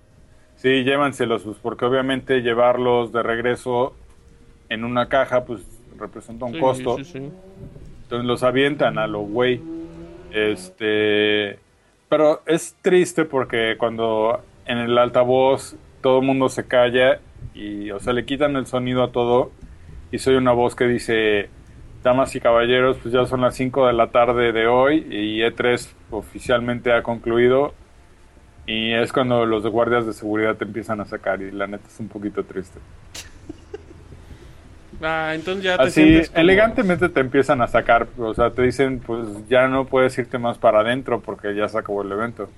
sí, 0.57 0.85
llévanselos, 0.85 1.43
pues, 1.43 1.57
porque 1.63 1.85
obviamente 1.85 2.41
llevarlos 2.41 3.13
de 3.13 3.23
regreso 3.23 3.95
en 4.69 4.85
una 4.85 5.09
caja, 5.09 5.45
pues 5.45 5.63
representa 5.99 6.45
un 6.45 6.53
Sí, 6.55 6.61
costo. 6.61 6.97
sí, 6.99 7.05
sí. 7.05 7.31
Entonces 8.03 8.27
los 8.27 8.43
avientan 8.43 8.99
a 8.99 9.07
lo 9.07 9.21
güey. 9.21 9.61
Este. 10.33 11.59
Pero 12.09 12.43
es 12.47 12.77
triste 12.83 13.25
porque 13.25 13.77
cuando 13.79 14.41
en 14.67 14.79
el 14.79 14.97
altavoz 14.99 15.77
todo 16.03 16.21
el 16.21 16.27
mundo 16.27 16.49
se 16.49 16.67
calla 16.67 17.21
y, 17.55 17.91
o 17.91 17.99
sea, 17.99 18.13
le 18.13 18.25
quitan 18.25 18.55
el 18.57 18.67
sonido 18.67 19.03
a 19.03 19.11
todo 19.11 19.51
y 20.13 20.19
soy 20.19 20.37
una 20.37 20.53
voz 20.53 20.77
que 20.77 20.87
dice, 20.87 21.49
damas 22.05 22.37
y 22.37 22.41
caballeros, 22.41 22.97
pues 23.03 23.13
ya 23.13 23.27
son 23.27 23.41
las 23.41 23.57
5 23.57 23.89
de 23.89 23.93
la 23.93 24.09
tarde 24.11 24.53
de 24.53 24.69
hoy 24.69 25.07
y 25.11 25.41
E3 25.41 25.93
oficialmente 26.11 26.93
ha 26.93 27.03
concluido 27.03 27.75
y 28.67 28.93
es 28.93 29.12
cuando 29.12 29.47
los 29.47 29.67
guardias 29.67 30.07
de 30.07 30.12
seguridad 30.12 30.57
te 30.57 30.64
empiezan 30.64 31.01
a 31.01 31.05
sacar 31.05 31.41
y 31.43 31.51
la 31.51 31.67
neta 31.67 31.87
es 31.87 32.01
un 32.01 32.09
poquito 32.09 32.45
triste. 32.45 32.79
Ah, 35.03 35.33
entonces 35.35 35.62
ya 35.64 35.77
te 35.77 35.83
Así, 35.85 36.03
sientes 36.03 36.31
como- 36.31 36.41
elegantemente 36.41 37.09
te 37.11 37.21
empiezan 37.21 37.61
a 37.61 37.67
sacar, 37.67 38.09
o 38.17 38.33
sea, 38.35 38.51
te 38.51 38.62
dicen, 38.62 39.01
pues 39.01 39.29
ya 39.49 39.69
no 39.69 39.85
puedes 39.85 40.17
irte 40.19 40.39
más 40.39 40.57
para 40.57 40.81
adentro 40.81 41.21
porque 41.21 41.55
ya 41.55 41.69
se 41.69 41.79
acabó 41.79 42.03
el 42.03 42.11
evento. 42.12 42.49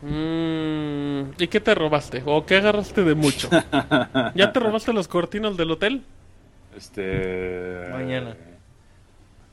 Mm, 0.00 1.32
¿Y 1.38 1.46
qué 1.48 1.60
te 1.60 1.74
robaste? 1.74 2.22
¿O 2.26 2.44
qué 2.46 2.56
agarraste 2.56 3.04
de 3.04 3.14
mucho? 3.14 3.48
¿Ya 4.34 4.52
te 4.52 4.58
robaste 4.60 4.92
los 4.92 5.06
cortinas 5.06 5.56
del 5.56 5.70
hotel? 5.70 6.02
Este... 6.76 7.88
Mañana. 7.92 8.34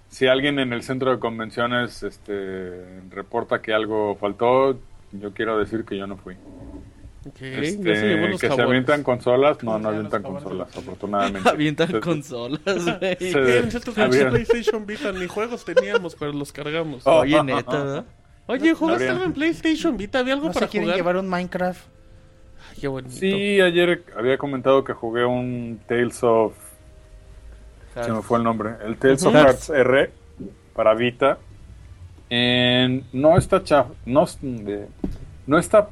Si 0.08 0.26
alguien 0.28 0.58
en 0.58 0.74
el 0.74 0.82
centro 0.82 1.12
de 1.12 1.20
convenciones 1.20 2.02
este, 2.02 2.84
reporta 3.12 3.62
que 3.62 3.74
algo 3.74 4.16
faltó, 4.16 4.80
yo 5.12 5.34
quiero 5.34 5.58
decir 5.60 5.86
que 5.86 5.98
yo 5.98 6.08
no 6.08 6.18
fui. 6.18 6.36
Ok, 7.28 7.42
Este, 7.42 7.84
ya 7.84 7.96
se 8.00 8.16
los 8.18 8.30
que 8.32 8.38
se 8.38 8.48
jabones. 8.48 8.66
avientan 8.68 9.04
consolas, 9.04 9.58
no, 9.64 9.72
¿Cómo 9.74 9.80
no 9.80 9.90
se 9.90 9.96
avientan 9.96 10.24
consolas, 10.24 10.68
afortunadamente. 10.78 11.50
Avientan 11.50 11.88
Entonces, 11.94 12.32
consolas, 12.32 12.62
güey. 13.00 13.18
se-. 13.20 13.62
Nosotros 13.64 13.98
en 13.98 14.30
PlayStation 14.30 14.86
Vita 14.86 15.12
ni 15.12 15.28
juegos 15.28 15.66
teníamos, 15.66 16.16
pero 16.16 16.32
los 16.32 16.52
cargamos. 16.54 17.06
Oh. 17.06 17.20
Oye, 17.20 17.44
neta, 17.44 17.78
¿verdad? 17.84 18.06
Oye, 18.48 18.74
¿jugaste 18.74 19.04
Habría- 19.04 19.12
algo 19.12 19.26
en 19.26 19.34
PlayStation 19.34 19.98
Vita? 19.98 20.20
¿Había 20.20 20.34
algo 20.34 20.48
¿No 20.48 20.54
para 20.54 20.66
se 20.68 20.72
quieren 20.72 20.88
jugar? 20.88 20.98
llevar 20.98 21.18
un 21.18 21.28
Minecraft? 21.30 21.86
Ay, 22.72 22.78
qué 22.82 22.88
bonito. 22.88 23.14
Sí, 23.16 23.60
ayer 23.62 24.04
había 24.18 24.38
comentado 24.38 24.84
que 24.84 24.94
jugué 24.94 25.26
un 25.26 25.80
Tales 25.88 26.24
of 26.24 26.54
Se 28.02 28.12
me 28.12 28.22
fue 28.22 28.38
el 28.38 28.44
nombre. 28.46 28.72
El 28.86 28.96
Tales 28.98 29.24
of 29.26 29.34
Ujú. 29.36 29.44
Hearts 29.44 29.70
R 29.70 30.10
para 30.74 30.94
Vita. 30.96 31.38
En- 32.30 33.04
no 33.14 33.38
está 33.38 33.64
chafa. 33.64 33.90
No, 34.06 34.26
no 35.48 35.58
está 35.58 35.90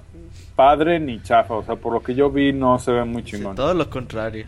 padre 0.55 0.99
ni 0.99 1.21
chafa. 1.21 1.55
O 1.55 1.63
sea, 1.63 1.75
por 1.75 1.93
lo 1.93 2.01
que 2.01 2.13
yo 2.15 2.29
vi, 2.29 2.53
no 2.53 2.77
se 2.79 2.91
ve 2.91 3.03
muy 3.05 3.23
Sí, 3.23 3.31
chingón. 3.31 3.55
todo 3.55 3.73
lo 3.73 3.89
contrario. 3.89 4.45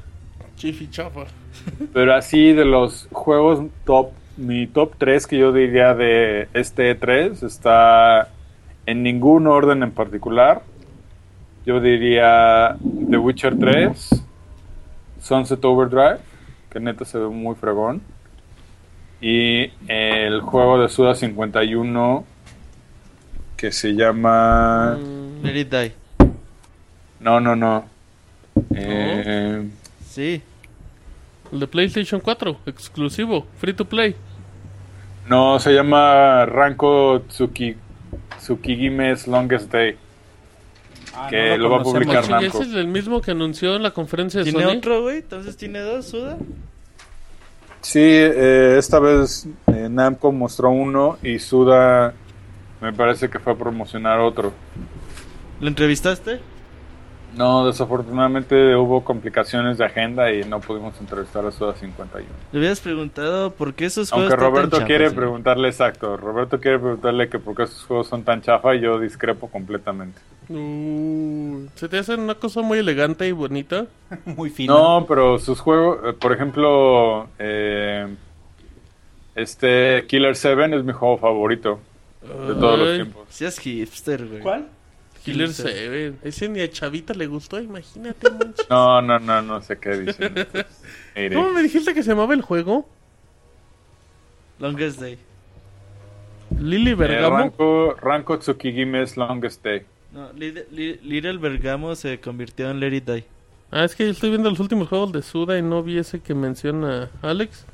Chifi 0.56 0.90
chafa. 0.90 1.22
Pero 1.94 2.14
así 2.16 2.54
de 2.54 2.66
los 2.66 3.08
juegos 3.12 3.66
top. 3.86 4.10
Mi 4.38 4.68
top 4.68 4.94
3 4.98 5.28
que 5.28 5.38
yo 5.38 5.52
diría 5.52 5.94
de 5.94 6.48
este 6.54 6.96
3 6.96 7.44
está 7.44 8.30
en 8.86 9.04
ningún 9.04 9.48
orden 9.48 9.84
en 9.84 9.92
particular. 9.92 10.62
Yo 11.66 11.82
diría 11.82 12.78
The 13.10 13.18
Witcher 13.18 13.60
3, 13.60 14.24
Sunset 15.22 15.64
Overdrive, 15.66 16.20
que 16.70 16.80
neta 16.80 17.04
se 17.04 17.18
ve 17.20 17.28
muy 17.28 17.54
fregón. 17.56 18.02
Y 19.22 19.72
el 19.88 20.42
juego 20.42 20.82
de 20.82 20.90
Suda 20.90 21.14
51 21.16 22.26
que 23.58 23.72
se 23.72 23.94
llama... 23.94 24.98
Mm, 24.98 25.44
Let 25.46 25.60
it 25.60 25.70
die. 25.70 25.92
No, 27.20 27.40
no, 27.42 27.56
no. 27.56 27.86
Eh, 28.74 29.68
Sí. 30.08 30.42
el 31.52 31.60
de 31.60 31.68
PlayStation 31.68 32.22
4, 32.22 32.60
exclusivo, 32.66 33.46
free 33.58 33.74
to 33.74 33.86
play. 33.86 34.16
No, 35.28 35.60
se 35.60 35.74
llama 35.74 36.46
Ranko 36.46 37.24
Tsuki, 37.28 37.76
Tsukigime's 38.38 39.28
Longest 39.28 39.72
Day. 39.72 39.98
que 41.30 41.58
no 41.58 41.58
lo, 41.58 41.70
va 41.72 41.78
a 41.80 41.84
publicar 41.84 42.30
Namco. 42.30 42.46
ese 42.46 42.64
es 42.70 42.74
el 42.76 42.88
mismo 42.88 43.20
que 43.22 43.32
anunció 43.32 43.76
en 43.76 43.84
la 43.84 43.92
conferencia 43.92 44.40
de 44.44 44.52
¿Tiene 44.52 44.66
Sony. 44.66 44.78
otro, 44.78 45.02
güey? 45.02 45.18
Entonces 45.18 45.58
tiene 45.58 45.80
dos, 45.82 46.08
Suda. 46.08 46.38
Sí, 47.82 48.00
eh, 48.02 48.76
esta 48.78 49.00
vez 49.00 49.48
eh, 49.68 49.88
Namco 49.90 50.32
mostró 50.32 50.70
uno 50.70 51.18
y 51.24 51.40
Suda 51.40 52.14
me 52.82 52.94
parece 52.94 53.30
que 53.30 53.40
fue 53.40 53.54
a 53.54 53.56
promocionar 53.56 54.20
otro. 54.20 54.54
¿Lo 55.60 55.68
entrevistaste? 55.68 56.40
No, 57.36 57.66
desafortunadamente 57.66 58.76
hubo 58.76 59.04
complicaciones 59.04 59.78
de 59.78 59.86
agenda 59.86 60.32
y 60.32 60.44
no 60.44 60.60
pudimos 60.60 61.00
entrevistar 61.00 61.46
a 61.46 61.52
Suda 61.52 61.74
51. 61.76 62.28
Le 62.52 62.60
hubieras 62.60 62.80
preguntado 62.80 63.52
por 63.52 63.74
qué 63.74 63.86
esos 63.86 64.10
juegos 64.10 64.32
Aunque 64.32 64.46
están 64.46 64.54
tan 64.54 64.64
Roberto 64.64 64.86
quiere 64.88 65.12
preguntarle 65.12 65.68
exacto, 65.68 66.18
Roberto 66.18 66.60
quiere 66.60 66.80
preguntarle 66.80 67.30
que 67.30 67.40
por 67.40 67.56
qué 67.56 67.64
esos 67.64 67.84
juegos 67.86 68.08
son 68.08 68.24
tan 68.24 68.42
chafa 68.42 68.76
y 68.76 68.82
yo 68.82 69.00
discrepo 69.00 69.48
completamente. 69.48 70.20
Uh, 70.50 71.68
se 71.76 71.88
te 71.88 72.00
hace 72.00 72.16
una 72.16 72.36
cosa 72.36 72.62
muy 72.62 72.80
elegante 72.80 73.28
y 73.28 73.32
bonita. 73.32 73.86
Muy 74.26 74.50
fino. 74.50 74.74
No, 74.74 75.06
pero 75.06 75.38
sus 75.38 75.60
juegos, 75.60 76.00
eh, 76.04 76.14
por 76.14 76.34
ejemplo, 76.34 77.28
eh, 77.38 78.08
este 79.36 80.06
Killer 80.08 80.36
7 80.36 80.76
es 80.76 80.84
mi 80.84 80.94
juego 80.94 81.20
favorito 81.20 81.80
de 82.22 82.56
todos 82.56 82.80
los 82.80 82.96
tiempos. 82.96 83.28
Seas 83.30 83.60
hipster, 83.60 84.26
güey. 84.26 84.42
Killer 84.42 84.79
Killer 85.24 85.50
7. 85.54 86.14
Ese 86.24 86.50
ni 86.50 86.62
a 86.62 86.70
Chavita 86.70 87.14
le 87.14 87.28
gustó, 87.28 87.60
imagínate, 87.60 88.30
manches. 88.40 88.70
No, 88.70 89.02
no, 89.02 89.20
no, 89.20 89.42
no 89.42 89.62
sé 89.62 89.78
qué 89.78 89.98
dicen. 89.98 90.34
¿Cómo 91.34 91.52
me 91.52 91.62
dijiste 91.64 91.94
que 91.94 92.04
se 92.04 92.10
llamaba 92.10 92.34
el 92.34 92.42
juego? 92.42 92.88
Longest 94.60 95.00
Day. 95.00 95.18
Lily 96.60 96.92
Eh, 96.92 96.96
Bergamo. 96.96 97.38
Ranko, 97.38 97.96
Ranko 98.02 98.38
Tsukigime's 98.40 99.16
Longest 99.18 99.64
Day. 99.64 99.84
No, 100.12 100.32
Li- 100.34 100.54
Li- 100.72 101.00
Little 101.04 101.38
Bergamo 101.38 101.96
se 101.96 102.20
convirtió 102.20 102.70
en 102.72 102.80
Let 102.80 102.96
It 102.96 103.06
Die. 103.10 103.26
Ah, 103.72 103.84
es 103.84 103.96
que 103.96 104.06
yo 104.06 104.12
estoy 104.12 104.30
viendo 104.32 104.50
los 104.50 104.60
últimos 104.60 104.88
juegos 104.88 105.12
de 105.12 105.22
Suda 105.22 105.58
y 105.58 105.62
no 105.62 105.84
vi 105.84 106.00
ese 106.00 106.20
que 106.20 106.34
menciona 106.34 107.10
Alex. 107.22 107.66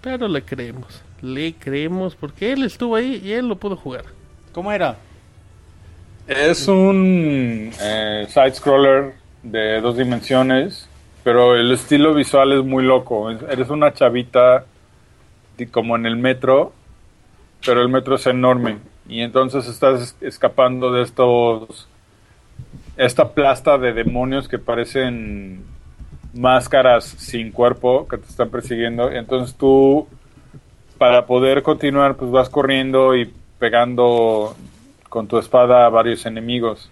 Pero 0.00 0.28
le 0.28 0.42
creemos. 0.42 1.02
Le 1.20 1.54
creemos 1.54 2.14
porque 2.16 2.52
él 2.52 2.64
estuvo 2.64 2.96
ahí 2.96 3.20
y 3.22 3.32
él 3.32 3.48
lo 3.48 3.56
pudo 3.56 3.76
jugar. 3.76 4.04
¿Cómo 4.52 4.72
era? 4.72 4.96
Es 6.26 6.68
un 6.68 7.70
eh, 7.82 8.26
side-scroller 8.28 9.12
de 9.42 9.80
dos 9.80 9.96
dimensiones, 9.98 10.88
pero 11.22 11.54
el 11.54 11.70
estilo 11.72 12.14
visual 12.14 12.52
es 12.52 12.64
muy 12.64 12.84
loco. 12.84 13.30
Es- 13.30 13.42
Eres 13.42 13.68
una 13.70 13.92
chavita 13.92 14.64
como 15.70 15.96
en 15.96 16.06
el 16.06 16.16
metro, 16.16 16.72
pero 17.64 17.82
el 17.82 17.88
metro 17.88 18.16
es 18.16 18.26
enorme. 18.26 18.78
Y 19.08 19.20
entonces 19.20 19.66
estás 19.68 20.00
es- 20.02 20.16
escapando 20.20 20.92
de 20.92 21.02
estos... 21.02 21.88
Esta 22.96 23.30
plasta 23.32 23.76
de 23.76 23.92
demonios 23.92 24.46
que 24.48 24.58
parecen 24.58 25.64
máscaras 26.32 27.04
sin 27.04 27.50
cuerpo 27.50 28.06
que 28.08 28.18
te 28.18 28.26
están 28.28 28.50
persiguiendo. 28.50 29.10
Entonces 29.10 29.56
tú, 29.56 30.06
para 30.96 31.26
poder 31.26 31.62
continuar, 31.62 32.14
pues 32.16 32.30
vas 32.30 32.48
corriendo 32.48 33.16
y 33.16 33.30
pegando 33.58 34.54
con 35.14 35.28
tu 35.28 35.38
espada 35.38 35.86
a 35.86 35.90
varios 35.90 36.26
enemigos. 36.26 36.90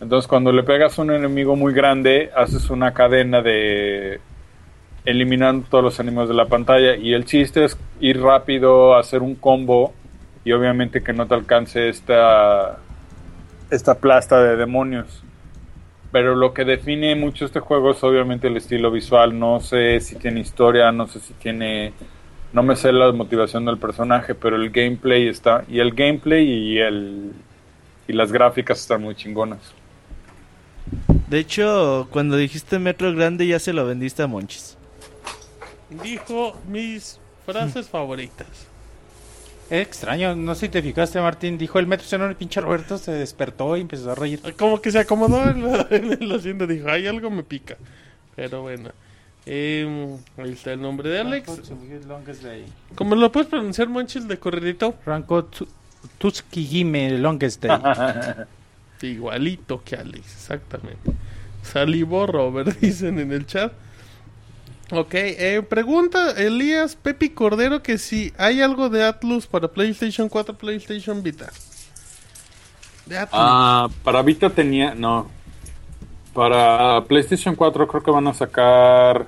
Entonces 0.00 0.28
cuando 0.28 0.52
le 0.52 0.62
pegas 0.62 0.96
a 0.96 1.02
un 1.02 1.10
enemigo 1.10 1.56
muy 1.56 1.74
grande, 1.74 2.30
haces 2.36 2.70
una 2.70 2.94
cadena 2.94 3.42
de 3.42 4.20
eliminando 5.04 5.66
todos 5.68 5.82
los 5.82 5.98
enemigos 5.98 6.28
de 6.28 6.34
la 6.34 6.46
pantalla. 6.46 6.94
Y 6.94 7.12
el 7.12 7.24
chiste 7.24 7.64
es 7.64 7.76
ir 7.98 8.22
rápido, 8.22 8.96
hacer 8.96 9.20
un 9.20 9.34
combo 9.34 9.92
y 10.44 10.52
obviamente 10.52 11.02
que 11.02 11.12
no 11.12 11.26
te 11.26 11.34
alcance 11.34 11.88
esta, 11.88 12.78
esta 13.68 13.96
plasta 13.96 14.40
de 14.40 14.54
demonios. 14.54 15.24
Pero 16.12 16.36
lo 16.36 16.54
que 16.54 16.64
define 16.64 17.16
mucho 17.16 17.46
este 17.46 17.58
juego 17.58 17.90
es 17.90 18.04
obviamente 18.04 18.46
el 18.46 18.56
estilo 18.56 18.92
visual. 18.92 19.36
No 19.36 19.58
sé 19.58 19.98
si 19.98 20.14
tiene 20.14 20.38
historia, 20.38 20.92
no 20.92 21.08
sé 21.08 21.18
si 21.18 21.34
tiene... 21.34 21.92
No 22.52 22.62
me 22.62 22.76
sé 22.76 22.92
la 22.92 23.10
motivación 23.10 23.64
del 23.64 23.78
personaje, 23.78 24.36
pero 24.36 24.54
el 24.54 24.70
gameplay 24.70 25.26
está... 25.26 25.64
Y 25.68 25.80
el 25.80 25.92
gameplay 25.96 26.48
y 26.48 26.78
el... 26.78 27.32
Y 28.08 28.12
las 28.12 28.30
gráficas 28.32 28.80
están 28.80 29.02
muy 29.02 29.14
chingonas. 29.14 29.58
De 31.28 31.38
hecho, 31.40 32.06
cuando 32.12 32.36
dijiste 32.36 32.78
Metro 32.78 33.12
Grande 33.12 33.46
ya 33.46 33.58
se 33.58 33.72
lo 33.72 33.84
vendiste 33.86 34.22
a 34.22 34.26
Monchis. 34.26 34.76
Dijo 36.02 36.56
mis 36.68 37.18
frases 37.44 37.88
favoritas. 37.90 38.46
Es 39.68 39.84
extraño, 39.84 40.36
no 40.36 40.54
sé 40.54 40.66
si 40.66 40.68
te 40.68 40.80
fijaste, 40.82 41.20
Martín. 41.20 41.58
Dijo 41.58 41.80
el 41.80 41.88
metro 41.88 42.24
el 42.24 42.36
pinche 42.36 42.60
Roberto, 42.60 42.98
se 42.98 43.10
despertó 43.10 43.76
y 43.76 43.80
empezó 43.80 44.12
a 44.12 44.14
reír. 44.14 44.40
Como 44.56 44.80
que 44.80 44.92
se 44.92 45.00
acomodó 45.00 45.42
en, 45.50 45.64
la- 45.64 45.88
en 45.90 46.12
el 46.12 46.30
asiento. 46.32 46.68
Dijo, 46.68 46.88
ay, 46.88 47.08
algo 47.08 47.30
me 47.30 47.42
pica. 47.42 47.76
Pero 48.36 48.62
bueno. 48.62 48.90
Em, 49.44 50.16
ahí 50.38 50.52
está 50.52 50.72
el 50.72 50.80
nombre 50.82 51.08
de 51.08 51.20
Alex. 51.20 51.50
¿Cómo 52.94 53.14
lo 53.16 53.30
puedes 53.32 53.48
pronunciar, 53.48 53.88
Monchis, 53.88 54.26
de 54.28 54.38
corridito? 54.38 54.92
Franco 55.04 55.48
Tu- 56.18 56.30
Tuskigime 56.30 57.18
Longest 57.18 57.62
Day. 57.64 57.78
Igualito 59.02 59.82
que 59.84 59.96
Alex, 59.96 60.18
exactamente. 60.34 61.12
Salivó 61.62 62.26
Robert, 62.26 62.76
dicen 62.80 63.18
en 63.18 63.32
el 63.32 63.46
chat. 63.46 63.72
Ok, 64.92 65.14
eh, 65.14 65.62
pregunta 65.68 66.30
Elías 66.30 66.94
Pepi 66.94 67.30
Cordero 67.30 67.82
que 67.82 67.98
si 67.98 68.32
hay 68.38 68.60
algo 68.62 68.88
de 68.88 69.02
Atlus 69.04 69.46
para 69.48 69.68
PlayStation 69.68 70.28
4, 70.28 70.56
PlayStation 70.56 71.22
Vita. 71.22 71.50
De 73.06 73.18
Atlus. 73.18 73.40
Ah, 73.42 73.88
para 74.04 74.22
Vita 74.22 74.48
tenía. 74.50 74.94
No. 74.94 75.28
Para 76.32 77.02
PlayStation 77.04 77.56
4 77.56 77.88
creo 77.88 78.02
que 78.02 78.10
van 78.10 78.26
a 78.28 78.34
sacar. 78.34 79.26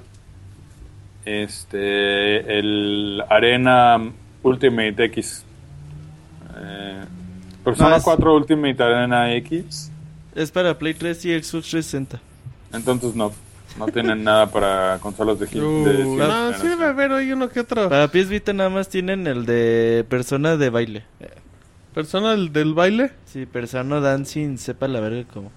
Este. 1.24 2.58
El 2.58 3.22
Arena 3.28 3.98
Ultimate 4.42 5.04
X. 5.06 5.44
Eh, 6.60 7.00
Persona 7.64 7.90
No, 7.90 7.96
es- 7.96 8.02
4 8.02 8.36
Ultimate 8.36 8.82
Arena 8.82 9.34
X. 9.36 9.90
Es 10.34 10.50
para 10.50 10.78
Play 10.78 10.94
3 10.94 11.24
y 11.26 11.42
Xbox 11.42 11.68
360. 11.70 12.20
Entonces 12.72 13.14
no. 13.14 13.32
No 13.78 13.86
tienen 13.86 14.24
nada 14.24 14.46
para 14.50 14.98
consolas 15.00 15.38
de, 15.38 15.46
gi- 15.46 15.60
Uh, 15.60 15.84
de 15.84 16.04
no, 16.16 16.52
sí 16.54 16.66
debe 16.66 16.86
haber 16.86 17.12
hoy 17.12 17.30
uno 17.30 17.48
que 17.48 17.60
otro. 17.60 17.88
Para 17.88 18.08
PS 18.08 18.28
Vita 18.28 18.52
nada 18.52 18.70
más 18.70 18.88
tienen 18.88 19.26
el 19.28 19.46
de 19.46 20.04
Persona 20.08 20.56
de 20.56 20.70
baile. 20.70 21.04
Persona 21.94 22.32
del, 22.32 22.52
del 22.52 22.74
baile. 22.74 23.12
Sí, 23.26 23.46
Persona 23.46 24.00
Dancing, 24.00 24.56
sepa 24.56 24.88
la 24.88 25.00
verga 25.00 25.24
cómo. 25.32 25.52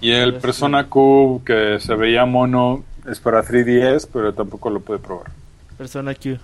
Y 0.00 0.10
el 0.12 0.34
Persona 0.34 0.86
Cube 0.88 1.42
que 1.44 1.80
se 1.80 1.94
veía 1.94 2.24
mono 2.24 2.84
es 3.10 3.18
para 3.18 3.42
3DS, 3.42 4.06
pero 4.12 4.32
tampoco 4.32 4.70
lo 4.70 4.80
puede 4.80 5.00
probar. 5.00 5.30
Persona 5.76 6.14
Q. 6.14 6.38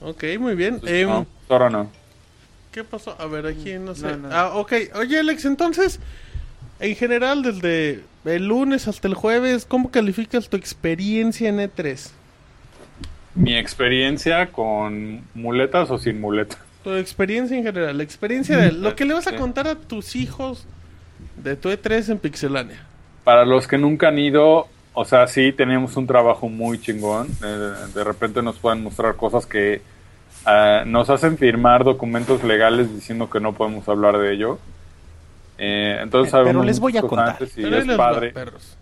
Ok, 0.00 0.24
muy 0.38 0.54
bien. 0.54 0.74
Entonces, 0.74 1.02
Em, 1.02 1.08
no, 1.08 1.26
ahora 1.48 1.70
no. 1.70 1.90
¿Qué 2.72 2.84
pasó? 2.84 3.16
A 3.18 3.26
ver, 3.26 3.46
aquí 3.46 3.74
no 3.74 3.94
sé. 3.94 4.16
no. 4.16 4.28
Ah, 4.30 4.50
ok. 4.54 4.72
Oye, 4.96 5.18
Alex, 5.18 5.44
entonces, 5.46 5.98
en 6.80 6.94
general, 6.94 7.42
desde 7.42 8.02
el 8.24 8.46
lunes 8.48 8.86
hasta 8.88 9.08
el 9.08 9.14
jueves, 9.14 9.64
¿cómo 9.64 9.90
calificas 9.90 10.48
tu 10.48 10.56
experiencia 10.56 11.48
en 11.48 11.60
E 11.60 11.70
E3? 11.70 12.10
Mi 13.34 13.56
experiencia 13.56 14.46
con 14.52 15.22
muletas 15.34 15.90
o 15.90 15.98
sin 15.98 16.20
muletas. 16.20 16.58
Tu 16.84 16.94
experiencia 16.94 17.56
en 17.56 17.64
general, 17.64 17.96
la 17.96 18.02
experiencia 18.02 18.56
de 18.58 18.72
lo 18.72 18.94
que 18.94 19.04
le 19.04 19.14
vas 19.14 19.26
a 19.26 19.36
contar 19.36 19.66
a 19.66 19.74
tus 19.74 20.14
hijos 20.16 20.66
de 21.42 21.56
tu 21.56 21.68
E3 21.70 22.10
en 22.12 22.18
Pixelania. 22.18 22.80
Para 23.24 23.44
los 23.44 23.66
que 23.66 23.76
nunca 23.76 24.08
han 24.08 24.18
ido, 24.18 24.68
o 24.98 25.04
sea, 25.04 25.26
sí 25.26 25.52
tenemos 25.52 25.94
un 25.98 26.06
trabajo 26.06 26.48
muy 26.48 26.80
chingón. 26.80 27.28
Eh, 27.44 27.74
de 27.94 28.02
repente 28.02 28.40
nos 28.40 28.58
pueden 28.58 28.82
mostrar 28.82 29.14
cosas 29.14 29.44
que 29.44 29.82
ah, 30.46 30.84
nos 30.86 31.10
hacen 31.10 31.36
firmar 31.36 31.84
documentos 31.84 32.42
legales 32.42 32.92
diciendo 32.94 33.28
que 33.28 33.38
no 33.38 33.52
podemos 33.52 33.86
hablar 33.90 34.16
de 34.16 34.32
ello. 34.32 34.58
Eh, 35.58 35.98
entonces 36.00 36.32
Pero 36.32 36.44
sabemos 36.44 36.64
les 36.64 36.80
voy 36.80 36.96
a 36.96 37.02
contar. 37.02 37.28
antes 37.28 37.58
y 37.58 37.62
Pero 37.62 37.76
es 37.76 37.86
padre. 37.94 38.30
perros. 38.30 38.78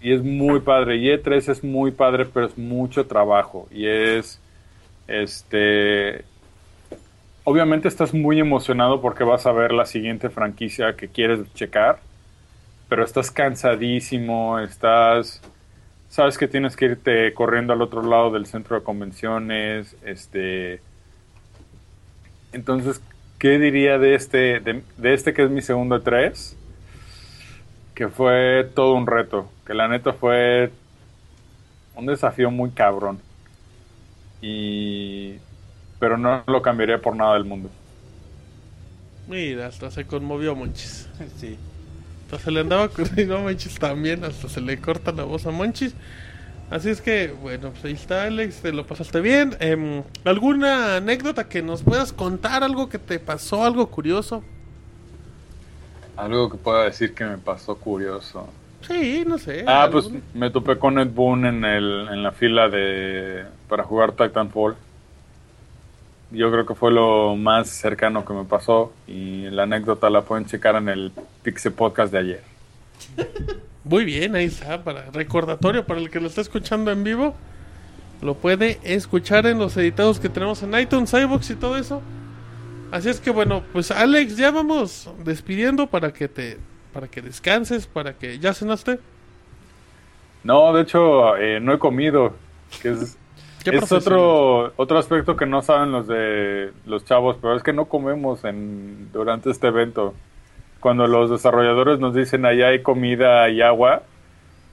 Y 0.00 0.12
es 0.12 0.22
muy 0.22 0.58
padre. 0.58 0.96
Y 0.96 1.06
E3 1.10 1.48
es 1.48 1.62
muy 1.62 1.92
padre, 1.92 2.26
pero 2.26 2.46
es 2.46 2.58
mucho 2.58 3.06
trabajo. 3.06 3.68
Y 3.70 3.86
es. 3.86 4.40
Este. 5.06 6.24
Obviamente 7.44 7.86
estás 7.86 8.12
muy 8.12 8.40
emocionado 8.40 9.00
porque 9.00 9.22
vas 9.22 9.46
a 9.46 9.52
ver 9.52 9.70
la 9.70 9.86
siguiente 9.86 10.28
franquicia 10.28 10.96
que 10.96 11.06
quieres 11.06 11.40
checar. 11.54 12.00
Pero 12.90 13.04
estás 13.04 13.30
cansadísimo. 13.30 14.58
Estás. 14.58 15.40
Sabes 16.10 16.36
que 16.36 16.46
tienes 16.46 16.76
que 16.76 16.84
irte 16.84 17.32
corriendo 17.32 17.72
al 17.72 17.80
otro 17.80 18.02
lado 18.02 18.30
del 18.30 18.44
centro 18.44 18.76
de 18.78 18.82
convenciones. 18.82 19.96
Este. 20.04 20.82
Entonces, 22.52 23.00
¿qué 23.38 23.58
diría 23.58 23.96
de 23.98 24.14
este, 24.14 24.60
de, 24.60 24.82
de 24.98 25.14
este 25.14 25.32
que 25.32 25.44
es 25.44 25.50
mi 25.50 25.62
segundo 25.62 26.04
E3? 26.04 26.56
que 28.00 28.08
fue 28.08 28.64
todo 28.74 28.94
un 28.94 29.06
reto, 29.06 29.50
que 29.66 29.74
la 29.74 29.86
neta 29.86 30.14
fue 30.14 30.70
un 31.94 32.06
desafío 32.06 32.50
muy 32.50 32.70
cabrón. 32.70 33.20
Y 34.40 35.34
pero 35.98 36.16
no 36.16 36.42
lo 36.46 36.62
cambiaría 36.62 36.98
por 36.98 37.14
nada 37.14 37.34
del 37.34 37.44
mundo. 37.44 37.68
Mira, 39.28 39.66
hasta 39.66 39.90
se 39.90 40.06
conmovió 40.06 40.56
Monchis. 40.56 41.10
Sí. 41.36 41.58
Hasta 42.30 42.44
se 42.44 42.50
le 42.52 42.60
andaba 42.60 42.88
corriendo 42.88 43.36
a 43.38 43.40
Monchis 43.40 43.76
también, 43.80 44.22
hasta 44.22 44.48
se 44.48 44.60
le 44.60 44.80
corta 44.80 45.10
la 45.10 45.24
voz 45.24 45.46
a 45.46 45.50
Monchis. 45.50 45.94
Así 46.70 46.88
es 46.88 47.00
que, 47.00 47.34
bueno, 47.42 47.70
pues 47.70 47.84
ahí 47.84 47.92
está 47.94 48.22
Alex, 48.22 48.62
te 48.62 48.72
lo 48.72 48.86
pasaste 48.86 49.20
bien. 49.20 49.56
Em, 49.58 50.04
¿Alguna 50.24 50.96
anécdota 50.96 51.48
que 51.48 51.60
nos 51.60 51.82
puedas 51.82 52.12
contar? 52.12 52.62
¿Algo 52.62 52.88
que 52.88 53.00
te 53.00 53.18
pasó? 53.18 53.64
¿Algo 53.64 53.88
curioso? 53.88 54.44
Algo 56.16 56.48
que 56.48 56.56
pueda 56.56 56.84
decir 56.84 57.14
que 57.14 57.24
me 57.24 57.38
pasó 57.38 57.74
curioso. 57.76 58.48
Sí, 58.86 59.24
no 59.26 59.36
sé. 59.36 59.64
Ah, 59.66 59.88
pues 59.90 60.08
me 60.32 60.50
topé 60.50 60.78
con 60.78 61.00
Ed 61.00 61.10
Boon 61.10 61.46
en, 61.46 61.64
el, 61.64 62.08
en 62.12 62.22
la 62.22 62.30
fila 62.30 62.68
de 62.68 63.44
para 63.68 63.82
jugar 63.82 64.12
Titanfall. 64.12 64.76
Yo 66.30 66.50
creo 66.50 66.64
que 66.64 66.74
fue 66.74 66.92
lo 66.92 67.34
más 67.36 67.68
cercano 67.68 68.24
que 68.24 68.32
me 68.32 68.44
pasó 68.44 68.92
y 69.08 69.50
la 69.50 69.64
anécdota 69.64 70.10
la 70.10 70.22
pueden 70.22 70.46
checar 70.46 70.76
en 70.76 70.88
el 70.88 71.12
Pixie 71.42 71.72
Podcast 71.72 72.12
de 72.12 72.18
ayer. 72.18 72.42
Muy 73.84 74.04
bien, 74.04 74.36
ahí 74.36 74.44
está, 74.44 74.84
para 74.84 75.10
recordatorio 75.10 75.84
para 75.86 76.00
el 76.00 76.10
que 76.10 76.20
lo 76.20 76.28
está 76.28 76.40
escuchando 76.40 76.92
en 76.92 77.02
vivo. 77.02 77.34
Lo 78.22 78.34
puede 78.34 78.78
escuchar 78.84 79.46
en 79.46 79.58
los 79.58 79.76
editados 79.76 80.20
que 80.20 80.28
tenemos 80.28 80.62
en 80.62 80.78
iTunes, 80.78 81.12
iBox 81.12 81.50
y 81.50 81.54
todo 81.56 81.76
eso. 81.76 82.02
Así 82.92 83.08
es 83.08 83.18
que 83.20 83.30
bueno, 83.30 83.64
pues 83.72 83.90
Alex, 83.90 84.36
ya 84.36 84.50
vamos 84.50 85.10
despidiendo 85.24 85.86
para 85.88 86.12
que 86.12 86.28
te 86.28 86.58
para 86.92 87.08
que 87.08 87.22
descanses, 87.22 87.86
para 87.86 88.14
que 88.14 88.38
ya 88.38 88.52
cenaste. 88.52 88.98
No, 90.42 90.72
de 90.72 90.82
hecho, 90.82 91.36
eh, 91.36 91.60
no 91.60 91.72
he 91.72 91.78
comido, 91.78 92.34
que 92.82 92.90
es, 92.90 92.98
¿Qué 93.00 93.19
es 93.64 93.92
otro 93.92 94.72
otro 94.76 94.98
aspecto 94.98 95.36
que 95.36 95.46
no 95.46 95.62
saben 95.62 95.92
los 95.92 96.06
de 96.06 96.72
los 96.86 97.04
chavos, 97.04 97.36
pero 97.40 97.56
es 97.56 97.62
que 97.62 97.72
no 97.72 97.86
comemos 97.86 98.44
en 98.44 99.10
durante 99.12 99.50
este 99.50 99.68
evento. 99.68 100.14
Cuando 100.80 101.06
los 101.06 101.30
desarrolladores 101.30 101.98
nos 101.98 102.14
dicen 102.14 102.46
allá 102.46 102.68
hay 102.68 102.82
comida 102.82 103.48
y 103.50 103.60
agua, 103.60 104.02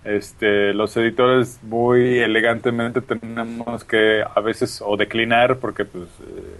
este, 0.06 0.74
los 0.74 0.96
editores 0.96 1.60
muy 1.64 2.20
elegantemente 2.20 3.02
tenemos 3.02 3.84
que 3.84 4.24
a 4.24 4.40
veces 4.40 4.82
o 4.86 4.96
declinar 4.96 5.58
porque 5.58 5.84
pues 5.84 6.06
eh, 6.22 6.56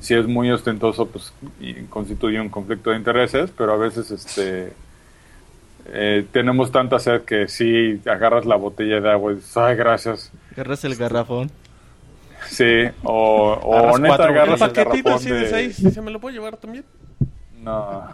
si 0.00 0.14
es 0.14 0.26
muy 0.26 0.50
ostentoso 0.50 1.06
pues 1.06 1.32
constituye 1.90 2.40
un 2.40 2.48
conflicto 2.48 2.90
de 2.90 2.96
intereses, 2.96 3.52
pero 3.56 3.72
a 3.72 3.76
veces 3.76 4.10
este 4.10 4.72
eh, 5.86 6.24
tenemos 6.32 6.72
tanta 6.72 6.98
sed 6.98 7.22
que 7.22 7.46
si 7.46 8.00
agarras 8.06 8.46
la 8.46 8.56
botella 8.56 9.00
de 9.00 9.10
agua 9.10 9.32
y 9.32 9.36
dices, 9.36 9.56
ay 9.56 9.76
gracias, 9.76 10.32
Agarras 10.52 10.84
el 10.84 10.96
garrafón. 10.96 11.50
sí, 12.48 12.64
o, 13.04 13.52
o 13.62 13.74
Agarras 13.76 14.00
neta 14.00 14.16
cuatro 14.16 14.32
agarras 14.32 14.60
el 14.60 14.72
paquetito 14.72 15.14
así 15.14 15.30
de 15.30 15.40
de- 15.40 15.48
seis, 15.48 15.76
¿se 15.76 16.00
me 16.02 16.10
lo 16.10 16.20
puedo 16.20 16.34
llevar 16.34 16.56
también? 16.56 16.84
No. 17.62 18.04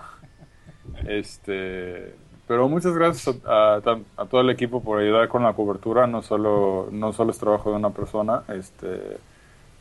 Este, 1.07 2.15
pero 2.47 2.69
muchas 2.69 2.95
gracias 2.95 3.37
a, 3.45 3.75
a 3.75 3.81
tan- 3.81 4.05
a 4.17 4.25
todo 4.27 4.41
el 4.41 4.51
equipo 4.51 4.83
por 4.83 5.01
ayudar 5.01 5.29
con 5.29 5.43
la 5.43 5.53
cobertura. 5.53 6.07
No 6.07 6.23
solo, 6.23 6.89
no 6.91 7.13
solo 7.13 7.31
es 7.31 7.39
trabajo 7.39 7.71
de 7.71 7.77
una 7.77 7.91
persona. 7.91 8.43
Este, 8.49 9.17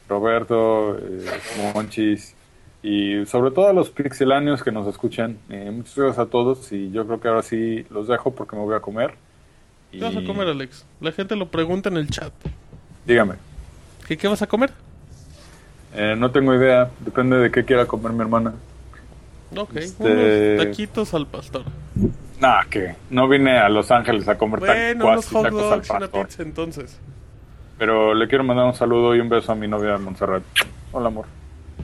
Roberto, 0.10 0.97
eh, 0.97 1.26
Monchis 1.74 2.36
y 2.84 3.26
sobre 3.26 3.51
todo 3.51 3.68
a 3.68 3.74
los 3.74 3.89
pixeláneos 3.89 4.64
que 4.64 4.72
nos 4.72 4.88
escuchan. 4.88 5.38
Eh, 5.49 5.72
muchas 5.74 5.95
gracias 5.95 6.20
a 6.20 6.30
todos 6.30 6.72
y 6.72 6.91
yo 6.91 7.05
creo 7.05 7.20
que 7.20 7.28
ahora 7.28 7.43
sí 7.43 7.86
los 7.89 8.08
dejo 8.08 8.32
porque 8.32 8.55
me 8.55 8.62
voy 8.64 8.76
a 8.76 8.80
comer. 8.80 9.16
¿Qué 9.92 10.00
vas 10.00 10.16
a 10.16 10.24
comer, 10.24 10.48
Alex? 10.48 10.86
La 11.02 11.12
gente 11.12 11.36
lo 11.36 11.48
pregunta 11.50 11.90
en 11.90 11.98
el 11.98 12.10
chat. 12.10 12.32
Dígame. 13.06 13.36
¿Qué, 14.08 14.18
qué 14.18 14.28
vas 14.28 14.42
a 14.42 14.48
comer? 14.48 14.72
Eh, 15.96 16.16
no 16.18 16.32
tengo 16.32 16.54
idea. 16.54 16.90
Depende 17.00 17.38
de 17.38 17.52
qué 17.52 17.64
quiera 17.66 17.86
comer 17.86 18.12
mi 18.14 18.22
hermana. 18.22 18.54
Ok, 19.56 19.76
Este- 19.78 20.56
unos 20.58 20.66
taquitos 20.66 21.14
al 21.14 21.26
pastor. 21.28 21.64
Nah, 22.40 22.64
que 22.70 22.96
no 23.10 23.28
vine 23.28 23.58
a 23.58 23.70
Los 23.70 23.90
Ángeles 23.92 24.28
a 24.28 24.38
comer 24.38 24.60
Bueno, 24.60 25.06
tacos 25.06 25.32
unos 25.32 25.44
hot 25.44 25.44
tacos 25.44 25.62
al 25.64 25.70
dogs 25.70 25.90
y 25.90 25.94
una 25.96 26.08
pizza 26.08 26.44
entonces. 26.44 27.00
Pero 27.78 28.14
le 28.14 28.28
quiero 28.28 28.44
mandar 28.44 28.66
un 28.66 28.74
saludo 28.76 29.16
y 29.16 29.20
un 29.20 29.30
beso 29.30 29.52
a 29.52 29.56
mi 29.56 29.68
novia 29.68 29.94
de 29.94 29.98
Montserrat. 30.00 30.44
Hola, 30.92 31.08
amor. 31.08 31.26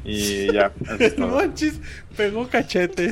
Y 0.05 0.51
ya, 0.51 0.69
todo. 1.17 1.27
Monchis 1.27 1.79
pegó 2.17 2.47
cachete. 2.47 3.11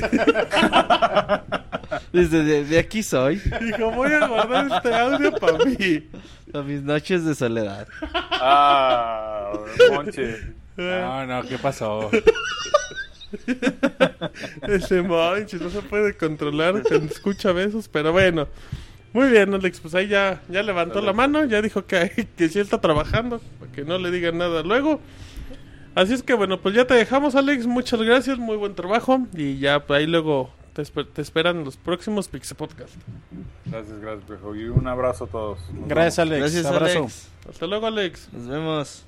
Desde 2.12 2.44
de, 2.44 2.64
de 2.64 2.78
aquí 2.78 3.02
soy. 3.02 3.36
Dijo, 3.60 3.90
voy 3.92 4.12
a 4.12 4.26
guardar 4.26 4.68
este 4.76 4.94
audio 4.94 5.32
para 5.32 5.58
mí. 5.64 6.08
A 6.52 6.62
mis 6.62 6.82
noches 6.82 7.24
de 7.24 7.34
soledad. 7.34 7.88
Ah, 8.12 9.52
Monche. 9.90 10.54
No, 10.76 11.26
no, 11.26 11.42
¿qué 11.44 11.58
pasó? 11.58 12.10
Ese 14.68 15.02
Monchis 15.02 15.60
no 15.60 15.70
se 15.70 15.82
puede 15.82 16.14
controlar. 16.16 16.82
Se 16.86 16.96
escucha 16.96 17.52
besos, 17.52 17.88
pero 17.88 18.12
bueno. 18.12 18.48
Muy 19.12 19.28
bien, 19.28 19.52
Alex, 19.52 19.80
pues 19.80 19.94
ahí 19.94 20.08
ya, 20.08 20.40
ya 20.48 20.62
levantó 20.62 21.02
la 21.02 21.12
mano, 21.12 21.44
ya 21.44 21.60
dijo 21.60 21.84
que, 21.84 22.28
que 22.36 22.48
sí 22.48 22.58
está 22.58 22.80
trabajando, 22.80 23.42
para 23.60 23.70
que 23.70 23.84
no 23.84 23.98
le 23.98 24.10
digan 24.10 24.38
nada 24.38 24.62
luego. 24.62 25.00
Así 25.94 26.14
es 26.14 26.22
que 26.22 26.34
bueno, 26.34 26.60
pues 26.60 26.74
ya 26.74 26.86
te 26.86 26.94
dejamos, 26.94 27.34
Alex. 27.34 27.66
Muchas 27.66 28.00
gracias, 28.00 28.38
muy 28.38 28.56
buen 28.56 28.74
trabajo. 28.74 29.20
Y 29.34 29.58
ya 29.58 29.84
pues, 29.86 30.00
ahí 30.00 30.06
luego 30.06 30.50
te, 30.72 30.82
esper- 30.82 31.08
te 31.12 31.20
esperan 31.20 31.64
los 31.64 31.76
próximos 31.76 32.28
Pixel 32.28 32.56
Podcast. 32.56 32.94
Gracias, 33.66 33.98
gracias, 34.00 34.28
viejo. 34.28 34.54
Y 34.56 34.64
un 34.68 34.86
abrazo 34.86 35.24
a 35.24 35.26
todos. 35.28 35.58
Nos 35.72 35.88
Gracias, 35.88 36.28
vemos. 36.28 36.42
Alex. 36.42 36.54
Gracias, 36.54 36.66
Abrazo. 36.66 36.98
Alex. 37.00 37.28
Hasta 37.50 37.66
luego, 37.66 37.86
Alex. 37.86 38.28
Nos 38.32 38.46
vemos. 38.48 39.04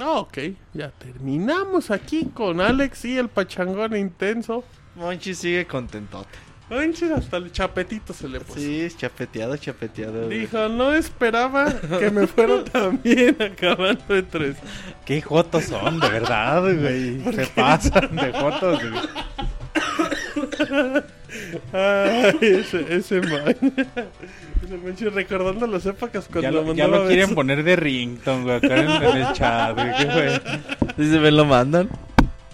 Ah, 0.00 0.12
ok, 0.18 0.38
ya 0.72 0.90
terminamos 0.90 1.90
aquí 1.92 2.24
con 2.34 2.60
Alex 2.60 3.04
y 3.04 3.16
el 3.16 3.28
pachangón 3.28 3.96
intenso. 3.96 4.64
Monchi 4.96 5.34
sigue 5.34 5.66
contentote. 5.66 6.28
Manches, 6.70 7.10
hasta 7.10 7.36
el 7.36 7.52
chapetito 7.52 8.12
se 8.14 8.28
le 8.28 8.40
puso. 8.40 8.58
Sí, 8.58 8.88
chapeteado, 8.96 9.56
chapeteado. 9.56 10.26
güey. 10.26 10.40
Dijo, 10.40 10.68
no 10.68 10.94
esperaba 10.94 11.72
que 11.98 12.10
me 12.10 12.26
fuera 12.26 12.64
tan 12.72 13.00
bien 13.02 13.36
acabando 13.40 14.02
de 14.08 14.22
tres. 14.22 14.56
Qué 15.04 15.20
jotos 15.20 15.64
son, 15.64 16.00
de 16.00 16.08
verdad, 16.08 16.62
güey. 16.62 17.20
Se 17.34 17.46
pasan 17.48 18.16
de 18.16 18.32
jotos, 18.32 18.80
güey. 18.80 19.02
Ay, 21.72 22.36
ese, 22.40 22.86
ese 22.96 23.20
man. 23.20 23.54
Ese 24.64 24.76
manche 24.82 25.10
recordando 25.10 25.66
las 25.66 25.84
épocas 25.84 26.26
cuando 26.30 26.42
Ya 26.42 26.50
lo, 26.50 26.74
ya 26.74 26.86
lo 26.88 27.06
quieren 27.06 27.34
poner 27.34 27.62
de 27.64 27.76
rington, 27.76 28.44
güey, 28.44 28.56
acá 28.56 28.76
en, 28.76 28.90
en 28.90 29.16
el 29.16 29.32
chat, 29.32 29.74
güey. 29.74 29.90
¿Qué 29.98 30.06
fue? 30.06 30.40
Dice, 30.96 31.18
me 31.20 31.30
lo 31.30 31.44
mandan. 31.44 31.90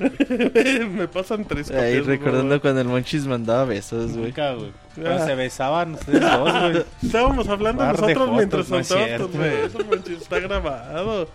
Me 0.90 1.09
pasan 1.09 1.44
tres 1.44 1.70
Ahí 1.70 1.98
copias, 1.98 2.07
recordando 2.07 2.61
cuando 2.61 2.80
el 2.80 2.88
Monchis 2.88 3.26
mandaba 3.26 3.64
besos, 3.64 4.12
güey. 4.12 4.26
Nunca, 4.26 4.55
güey. 4.55 4.72
Cuando 4.94 5.22
Ah. 5.22 5.26
se 5.26 5.34
besaban 5.34 5.94
ustedes 5.94 6.20
dos, 6.20 6.53
güey. 6.61 6.84
Estábamos 7.03 7.48
hablando 7.48 7.82
Par 7.82 7.92
nosotros 8.01 8.18
fotos, 8.18 8.36
mientras 8.36 8.68
no 8.70 8.78
es 8.78 8.86
saltábamos 8.88 9.30
tus 9.30 9.40
besos, 9.40 9.86
manche, 9.88 10.14
está 10.14 10.38
grabado. 10.40 11.28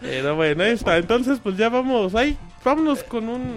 Pero 0.00 0.36
bueno, 0.36 0.62
ahí 0.64 0.72
está. 0.72 0.96
Entonces, 0.98 1.38
pues 1.42 1.56
ya 1.56 1.68
vamos. 1.70 2.14
Ahí, 2.14 2.36
vámonos 2.64 3.02
con 3.04 3.28
un, 3.28 3.56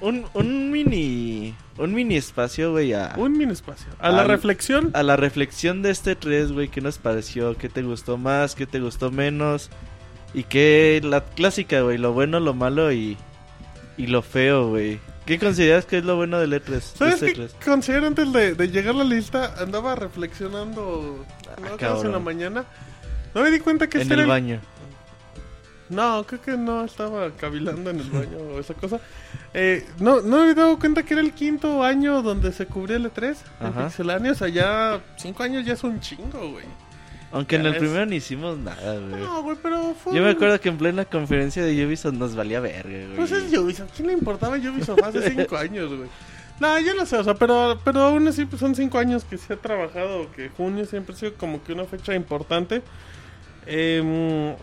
Un, 0.00 0.24
un 0.34 0.70
mini. 0.70 1.54
Un 1.76 1.94
mini 1.94 2.16
espacio, 2.16 2.72
güey, 2.72 2.92
a, 2.92 3.14
un 3.16 3.32
mini 3.38 3.52
espacio. 3.52 3.86
A 3.98 4.10
la 4.10 4.22
Al- 4.22 4.28
reflexión. 4.28 4.90
a 4.94 5.02
la 5.02 5.16
reflexión 5.16 5.82
de 5.82 5.90
este 5.90 6.14
3, 6.16 6.52
güey. 6.52 6.68
¿Qué 6.68 6.80
nos 6.80 6.98
pareció? 6.98 7.56
¿Qué 7.56 7.68
te 7.68 7.82
gustó 7.82 8.16
más? 8.16 8.54
¿Qué 8.54 8.66
te 8.66 8.80
gustó 8.80 9.10
menos? 9.10 9.70
Y 10.34 10.44
qué. 10.44 11.00
La 11.02 11.24
clásica, 11.24 11.80
güey. 11.80 11.98
Lo 11.98 12.12
bueno, 12.12 12.38
lo 12.40 12.54
malo 12.54 12.92
y. 12.92 13.16
Y 13.98 14.06
lo 14.06 14.22
feo, 14.22 14.68
güey. 14.70 14.98
¿Qué 15.26 15.38
consideras 15.38 15.84
que 15.84 15.98
es 15.98 16.04
lo 16.04 16.16
bueno 16.16 16.38
del 16.38 16.52
E3? 16.54 16.80
¿Sabes 16.80 17.20
qué 17.20 17.26
este 17.26 17.42
E3? 17.48 17.64
considero 17.64 18.06
antes 18.06 18.32
de, 18.32 18.54
de 18.54 18.68
llegar 18.70 18.94
a 18.94 18.98
la 18.98 19.04
lista? 19.04 19.54
Andaba 19.58 19.94
reflexionando 19.94 21.26
Ah, 21.50 21.60
¿no? 21.60 21.76
cabrón. 21.76 22.06
en 22.06 22.12
la 22.12 22.18
mañana. 22.18 22.64
No 23.34 23.42
me 23.42 23.50
di 23.50 23.60
cuenta 23.60 23.88
que 23.88 23.98
En 23.98 24.02
este 24.02 24.14
el 24.14 24.20
era 24.20 24.28
baño. 24.28 24.60
No, 25.90 26.24
creo 26.26 26.40
que 26.42 26.56
no 26.56 26.84
estaba 26.84 27.30
cavilando 27.32 27.90
en 27.90 28.00
el 28.00 28.10
baño 28.10 28.36
o 28.54 28.60
esa 28.60 28.74
cosa. 28.74 29.00
Eh, 29.54 29.86
no, 29.98 30.20
no 30.20 30.36
me 30.36 30.42
había 30.42 30.54
dado 30.54 30.78
cuenta 30.78 31.02
que 31.02 31.14
era 31.14 31.22
el 31.22 31.32
quinto 31.32 31.82
año 31.82 32.20
donde 32.22 32.52
se 32.52 32.66
cubría 32.66 32.96
el 32.96 33.10
E3 33.12 33.36
en 33.60 33.66
Ajá. 33.66 33.86
Pixelania. 33.88 34.32
O 34.32 34.34
sea, 34.34 34.48
ya 34.48 35.00
cinco 35.16 35.42
años 35.42 35.64
ya 35.64 35.72
es 35.74 35.82
un 35.84 35.98
chingo, 36.00 36.50
güey. 36.52 36.66
Aunque 37.30 37.56
en 37.56 37.66
el 37.66 37.72
ves. 37.72 37.80
primero 37.80 38.06
ni 38.06 38.16
hicimos 38.16 38.58
nada, 38.58 38.98
güey. 38.98 39.22
No, 39.22 39.42
güey, 39.42 39.56
pero 39.62 39.94
fue... 39.94 40.14
Yo 40.14 40.22
me 40.22 40.30
acuerdo 40.30 40.58
que 40.60 40.68
en 40.70 40.78
plena 40.78 41.04
conferencia 41.04 41.62
de 41.62 41.86
Ubisoft 41.86 42.14
nos 42.14 42.34
valía 42.34 42.60
verga, 42.60 43.04
güey. 43.04 43.16
Pues 43.16 43.32
es 43.32 43.56
Ubisoft. 43.56 43.90
¿Quién 43.94 44.08
le 44.08 44.14
importaba 44.14 44.56
Ubisoft 44.56 45.02
hace 45.02 45.30
cinco 45.30 45.56
años, 45.58 45.94
güey? 45.94 46.08
No, 46.60 46.78
yo 46.80 46.94
no 46.94 47.06
sé, 47.06 47.16
o 47.16 47.24
sea, 47.24 47.34
pero, 47.34 47.78
pero 47.84 48.00
aún 48.00 48.26
así 48.26 48.44
pues, 48.44 48.58
son 48.58 48.74
cinco 48.74 48.98
años 48.98 49.24
que 49.24 49.38
se 49.38 49.52
ha 49.52 49.56
trabajado, 49.56 50.30
que 50.32 50.48
junio 50.48 50.86
siempre 50.86 51.14
ha 51.14 51.18
sido 51.18 51.34
como 51.34 51.62
que 51.62 51.72
una 51.72 51.84
fecha 51.84 52.14
importante. 52.14 52.82
Em, 53.66 54.54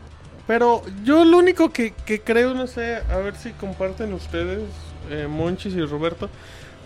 pero 0.47 0.82
yo 1.03 1.24
lo 1.24 1.38
único 1.38 1.72
que, 1.72 1.93
que 2.05 2.20
creo, 2.20 2.53
no 2.53 2.68
sé, 2.68 2.95
a 2.95 3.18
ver 3.18 3.36
si 3.36 3.51
comparten 3.51 4.13
ustedes, 4.13 4.63
eh, 5.09 5.28
Monchis 5.30 5.74
y 5.74 5.86
Roberto, 5.86 6.30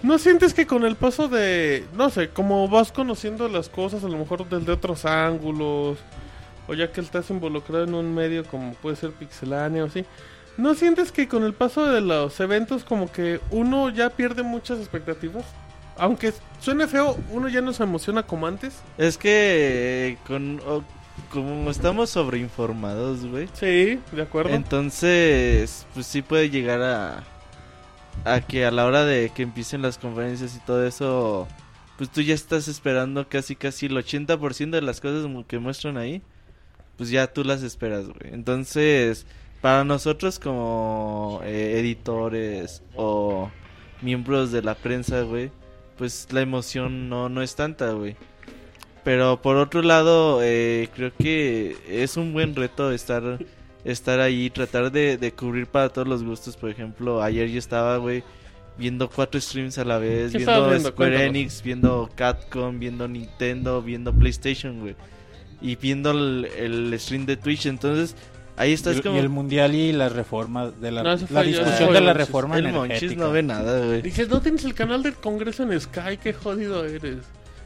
¿no 0.04 0.18
sientes 0.18 0.54
que 0.54 0.68
con 0.68 0.86
el 0.86 0.96
paso 0.96 1.28
de, 1.28 1.86
no 1.94 2.10
sé, 2.10 2.30
como 2.30 2.68
vas 2.68 2.92
conociendo 2.92 3.48
las 3.48 3.70
cosas, 3.70 4.04
a 4.04 4.08
lo 4.08 4.18
mejor 4.18 4.48
desde 4.48 4.72
otros 4.72 5.06
ángulos, 5.06 5.98
o 6.68 6.74
ya 6.74 6.92
que 6.92 7.02
estás 7.02 7.30
involucrado 7.30 7.84
en 7.84 7.94
un 7.94 8.14
medio 8.14 8.46
como 8.46 8.74
puede 8.74 8.96
ser 8.96 9.12
Pixelania 9.12 9.84
o 9.84 9.88
así, 9.88 10.06
¿no 10.58 10.76
sientes 10.76 11.12
que 11.12 11.28
con 11.28 11.44
el 11.44 11.54
paso 11.54 11.88
de 11.88 12.02
los 12.02 12.40
eventos 12.40 12.84
como 12.84 13.12
que 13.12 13.40
uno 13.52 13.90
ya 13.90 14.10
pierde 14.12 14.44
muchas 14.44 14.80
expectativas? 14.80 15.46
Aunque 15.98 16.34
suene 16.60 16.88
feo, 16.88 17.18
uno 17.32 17.50
ya 17.50 17.62
no 17.62 17.74
se 17.74 17.84
emociona 17.84 18.24
como 18.24 18.48
antes. 18.48 18.76
Es 18.98 19.18
que 19.18 20.12
eh, 20.12 20.18
con 20.26 20.62
como 21.30 21.70
estamos 21.70 22.10
sobreinformados, 22.10 23.26
güey. 23.26 23.50
Sí, 23.54 24.00
de 24.12 24.22
acuerdo. 24.22 24.54
Entonces, 24.54 25.86
pues 25.94 26.06
sí 26.06 26.22
puede 26.22 26.50
llegar 26.50 26.82
a 26.82 27.24
a 28.26 28.42
que 28.42 28.66
a 28.66 28.72
la 28.72 28.86
hora 28.86 29.06
de 29.06 29.32
que 29.34 29.44
empiecen 29.44 29.82
las 29.82 29.98
conferencias 29.98 30.56
y 30.56 30.60
todo 30.60 30.86
eso, 30.86 31.48
pues 31.98 32.10
tú 32.10 32.22
ya 32.22 32.34
estás 32.34 32.68
esperando 32.68 33.28
casi 33.28 33.56
casi 33.56 33.88
el 33.88 33.98
80% 33.98 34.72
de 34.72 34.82
las 34.82 35.02
cosas 35.02 35.26
que 35.48 35.60
muestran 35.60 35.98
ahí, 35.98 36.22
pues 36.98 37.10
ya 37.10 37.28
tú 37.32 37.44
las 37.44 37.64
esperas, 37.64 38.08
güey. 38.08 38.34
Entonces, 38.34 39.26
para 39.62 39.84
nosotros 39.84 40.40
como 40.40 41.42
eh, 41.44 41.76
editores 41.80 42.84
o 42.96 43.52
miembros 44.02 44.52
de 44.52 44.62
la 44.62 44.76
prensa, 44.76 45.22
güey, 45.22 45.52
pues 45.98 46.28
la 46.32 46.42
emoción 46.42 47.10
no 47.10 47.30
no 47.30 47.42
es 47.42 47.56
tanta, 47.56 47.92
güey. 47.92 48.16
Pero 49.04 49.42
por 49.42 49.58
otro 49.58 49.82
lado, 49.82 50.42
eh, 50.44 50.90
creo 50.94 51.12
que 51.18 51.78
es 51.88 52.18
un 52.18 52.34
buen 52.34 52.56
reto 52.56 52.92
estar 52.92 53.40
estar 53.86 54.20
ahí, 54.20 54.50
tratar 54.50 54.92
de, 54.92 55.18
de 55.18 55.32
cubrir 55.32 55.68
para 55.68 55.90
todos 55.90 56.08
los 56.08 56.24
gustos. 56.24 56.56
Por 56.58 56.70
ejemplo, 56.70 57.22
ayer 57.22 57.50
yo 57.50 57.60
estaba, 57.60 57.98
güey, 57.98 58.24
viendo 58.78 59.10
cuatro 59.10 59.40
streams 59.40 59.78
a 59.78 59.86
la 59.86 59.98
vez, 59.98 60.32
¿Qué 60.32 60.40
viendo? 60.40 60.80
Square 60.80 60.94
Cuéntanos. 60.94 61.22
Enix, 61.22 61.64
viendo 61.64 62.10
Capcom, 62.16 62.80
viendo 62.80 63.08
Nintendo, 63.08 63.82
viendo 63.82 64.14
PlayStation, 64.14 64.80
güey. 64.80 64.96
Y 65.62 65.76
viendo 65.76 66.12
el, 66.12 66.48
el 66.58 67.00
stream 67.00 67.26
de 67.26 67.36
Twitch. 67.36 67.66
Entonces, 67.66 68.16
ahí 68.56 68.72
estás 68.72 68.98
Y, 68.98 69.02
como... 69.02 69.16
y 69.16 69.20
el 69.20 69.30
mundial 69.30 69.76
y 69.76 69.92
las 69.92 70.14
reformas 70.14 70.80
de 70.80 70.92
la, 70.92 71.04
No, 71.04 71.18
la 71.30 71.44
discusión 71.44 71.94
de 71.94 72.02
la 72.02 72.14
reforma 72.14 72.58
el 72.58 72.72
Monchis 72.72 73.18
no 73.18 73.32
ve 73.32 73.44
nada, 73.44 73.86
güey. 73.86 74.02
Dices, 74.02 74.30
no 74.30 74.42
tienes 74.42 74.64
el 74.64 74.74
canal 74.74 75.04
del 75.04 75.16
Congreso 75.16 75.64
en 75.64 75.80
Sky, 75.80 76.18
qué 76.22 76.32
jodido 76.32 76.86
eres. 76.86 77.18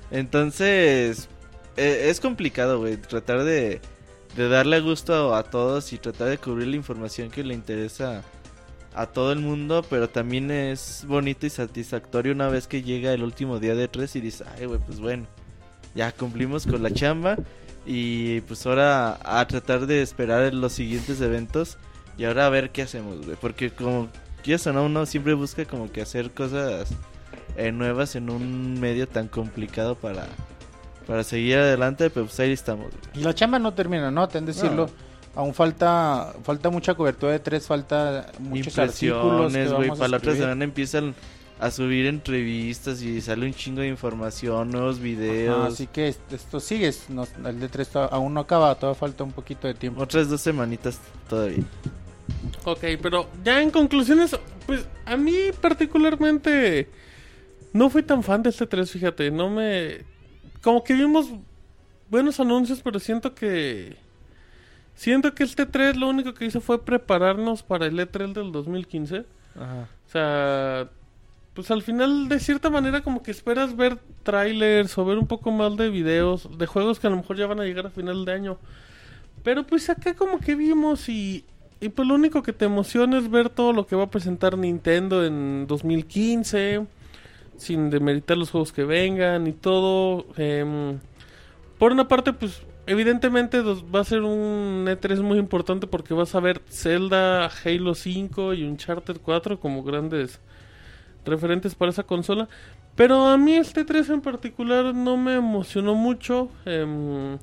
Entonces, 0.09 1.27
eh, 1.77 2.07
es 2.09 2.19
complicado, 2.19 2.79
güey, 2.79 2.97
tratar 2.97 3.43
de, 3.43 3.81
de 4.35 4.49
darle 4.49 4.79
gusto 4.79 5.35
a 5.35 5.43
todos 5.43 5.93
y 5.93 5.97
tratar 5.97 6.29
de 6.29 6.37
cubrir 6.37 6.67
la 6.67 6.75
información 6.75 7.29
que 7.29 7.43
le 7.43 7.53
interesa 7.53 8.23
a 8.95 9.07
todo 9.07 9.31
el 9.31 9.39
mundo, 9.39 9.83
pero 9.89 10.09
también 10.09 10.51
es 10.51 11.05
bonito 11.07 11.45
y 11.45 11.49
satisfactorio 11.49 12.33
una 12.33 12.47
vez 12.47 12.67
que 12.67 12.83
llega 12.83 13.13
el 13.13 13.23
último 13.23 13.59
día 13.59 13.75
de 13.75 13.87
tres 13.87 14.15
y 14.15 14.21
dices, 14.21 14.47
ay, 14.55 14.65
güey, 14.65 14.79
pues 14.79 14.99
bueno, 14.99 15.25
ya 15.95 16.11
cumplimos 16.11 16.65
con 16.65 16.81
la 16.83 16.91
chamba 16.91 17.37
y 17.85 18.41
pues 18.41 18.65
ahora 18.65 19.19
a 19.23 19.45
tratar 19.47 19.87
de 19.87 20.01
esperar 20.01 20.53
los 20.53 20.73
siguientes 20.73 21.21
eventos 21.21 21.77
y 22.17 22.25
ahora 22.25 22.45
a 22.45 22.49
ver 22.49 22.71
qué 22.71 22.83
hacemos, 22.83 23.25
güey, 23.25 23.37
porque 23.39 23.71
como 23.71 24.09
quieras 24.43 24.67
o 24.67 24.73
no, 24.73 24.85
uno 24.85 25.05
siempre 25.05 25.33
busca 25.33 25.65
como 25.65 25.91
que 25.91 26.01
hacer 26.01 26.31
cosas 26.31 26.89
eh, 27.57 27.71
nuevas 27.71 28.15
en 28.15 28.29
un 28.29 28.79
medio 28.79 29.07
tan 29.07 29.27
complicado 29.27 29.95
para, 29.95 30.27
para 31.07 31.23
seguir 31.23 31.57
adelante, 31.57 32.09
pero 32.09 32.25
pues 32.25 32.39
ahí 32.39 32.51
estamos. 32.51 32.87
güey. 32.91 33.21
Y 33.21 33.23
la 33.23 33.33
chamba 33.33 33.59
no 33.59 33.73
termina, 33.73 34.09
¿no? 34.11 34.27
Ten 34.27 34.45
de 34.45 34.53
decirlo. 34.53 34.89
Aún 35.35 35.53
falta 35.53 36.33
falta 36.43 36.69
mucha 36.69 36.93
cobertura 36.93 37.31
de 37.31 37.39
tres, 37.39 37.65
falta 37.65 38.31
muchos 38.39 38.77
artículos 38.77 39.51
que 39.51 39.59
Impresiones, 39.61 39.71
güey. 39.73 39.87
vamos 39.89 39.97
a 39.97 40.01
Para 40.01 40.09
la 40.09 40.17
otra 40.17 40.35
semana 40.35 40.63
empiezan 40.63 41.15
a 41.59 41.71
subir 41.71 42.05
entrevistas 42.07 43.01
y 43.01 43.19
sale 43.21 43.45
un 43.47 43.53
chingo 43.53 43.81
de 43.81 43.87
información, 43.87 44.69
nuevos 44.69 44.99
videos. 44.99 45.57
Ajá, 45.57 45.67
así 45.67 45.87
que 45.87 46.09
est- 46.09 46.33
esto 46.33 46.59
sigue, 46.59 46.93
no- 47.09 47.25
el 47.47 47.59
de 47.59 47.67
tres 47.69 47.89
to- 47.89 48.11
aún 48.13 48.33
no 48.33 48.41
acaba, 48.41 48.75
todavía 48.75 48.99
falta 48.99 49.23
un 49.23 49.31
poquito 49.31 49.67
de 49.67 49.73
tiempo. 49.73 50.01
Otras 50.03 50.29
dos 50.29 50.41
semanitas 50.41 50.99
todavía. 51.27 51.63
Ok, 52.65 52.83
pero 53.01 53.27
ya 53.43 53.61
en 53.61 53.71
conclusiones, 53.71 54.37
pues 54.67 54.85
a 55.05 55.17
mí 55.17 55.33
particularmente 55.59 56.89
no 57.73 57.89
fui 57.89 58.03
tan 58.03 58.23
fan 58.23 58.43
de 58.43 58.49
este 58.51 58.67
3, 58.67 58.89
fíjate, 58.91 59.31
no 59.31 59.49
me... 59.49 60.01
Como 60.63 60.83
que 60.83 60.93
vimos 60.93 61.29
buenos 62.09 62.39
anuncios, 62.39 62.81
pero 62.81 62.99
siento 62.99 63.35
que... 63.35 63.97
Siento 64.95 65.33
que 65.33 65.43
este 65.43 65.65
3 65.65 65.97
lo 65.97 66.07
único 66.07 66.33
que 66.33 66.45
hizo 66.45 66.61
fue 66.61 66.83
prepararnos 66.83 67.63
para 67.63 67.87
el 67.87 67.97
E3 67.99 68.33
del 68.33 68.51
2015. 68.51 69.25
Ajá. 69.55 69.87
O 70.07 70.11
sea, 70.11 70.89
pues 71.53 71.69
al 71.71 71.81
final 71.81 72.29
de 72.29 72.39
cierta 72.39 72.69
manera 72.69 73.01
como 73.01 73.21
que 73.21 73.31
esperas 73.31 73.75
ver 73.75 73.97
trailers 74.23 74.97
o 74.97 75.05
ver 75.05 75.17
un 75.17 75.27
poco 75.27 75.51
más 75.51 75.75
de 75.77 75.89
videos 75.89 76.47
de 76.57 76.65
juegos 76.65 76.99
que 76.99 77.07
a 77.07 77.09
lo 77.09 77.17
mejor 77.17 77.37
ya 77.37 77.47
van 77.47 77.59
a 77.59 77.63
llegar 77.63 77.87
a 77.87 77.89
final 77.89 78.23
de 78.23 78.33
año. 78.33 78.57
Pero 79.43 79.65
pues 79.65 79.89
acá 79.89 80.15
como 80.15 80.39
que 80.39 80.55
vimos 80.55 81.09
y, 81.09 81.43
y 81.81 81.89
pues 81.89 82.07
lo 82.07 82.15
único 82.15 82.41
que 82.41 82.53
te 82.53 82.65
emociona 82.65 83.17
es 83.17 83.29
ver 83.29 83.49
todo 83.49 83.73
lo 83.73 83.85
que 83.85 83.95
va 83.95 84.03
a 84.03 84.09
presentar 84.09 84.57
Nintendo 84.57 85.25
en 85.25 85.67
2015. 85.67 86.85
Sin 87.57 87.89
demeritar 87.89 88.37
los 88.37 88.51
juegos 88.51 88.71
que 88.71 88.83
vengan 88.83 89.47
y 89.47 89.53
todo. 89.53 90.25
em, 90.37 90.99
por 91.77 91.91
una 91.91 92.07
parte, 92.07 92.33
pues 92.33 92.61
evidentemente 92.85 93.61
va 93.61 94.01
a 94.01 94.03
ser 94.03 94.21
un 94.21 94.85
E3 94.87 95.21
muy 95.21 95.37
importante 95.37 95.87
porque 95.87 96.13
vas 96.13 96.35
a 96.35 96.39
ver 96.39 96.61
Zelda, 96.69 97.49
Halo 97.63 97.95
5 97.95 98.53
y 98.53 98.63
Uncharted 98.63 99.17
4 99.21 99.59
como 99.59 99.83
grandes 99.83 100.39
referentes 101.25 101.75
para 101.75 101.91
esa 101.91 102.03
consola. 102.03 102.49
Pero 102.95 103.27
a 103.27 103.37
mí 103.37 103.53
este 103.55 103.85
3 103.85 104.09
en 104.11 104.21
particular 104.21 104.93
no 104.93 105.17
me 105.17 105.35
emocionó 105.35 105.95
mucho. 105.95 106.49
em, 106.65 107.37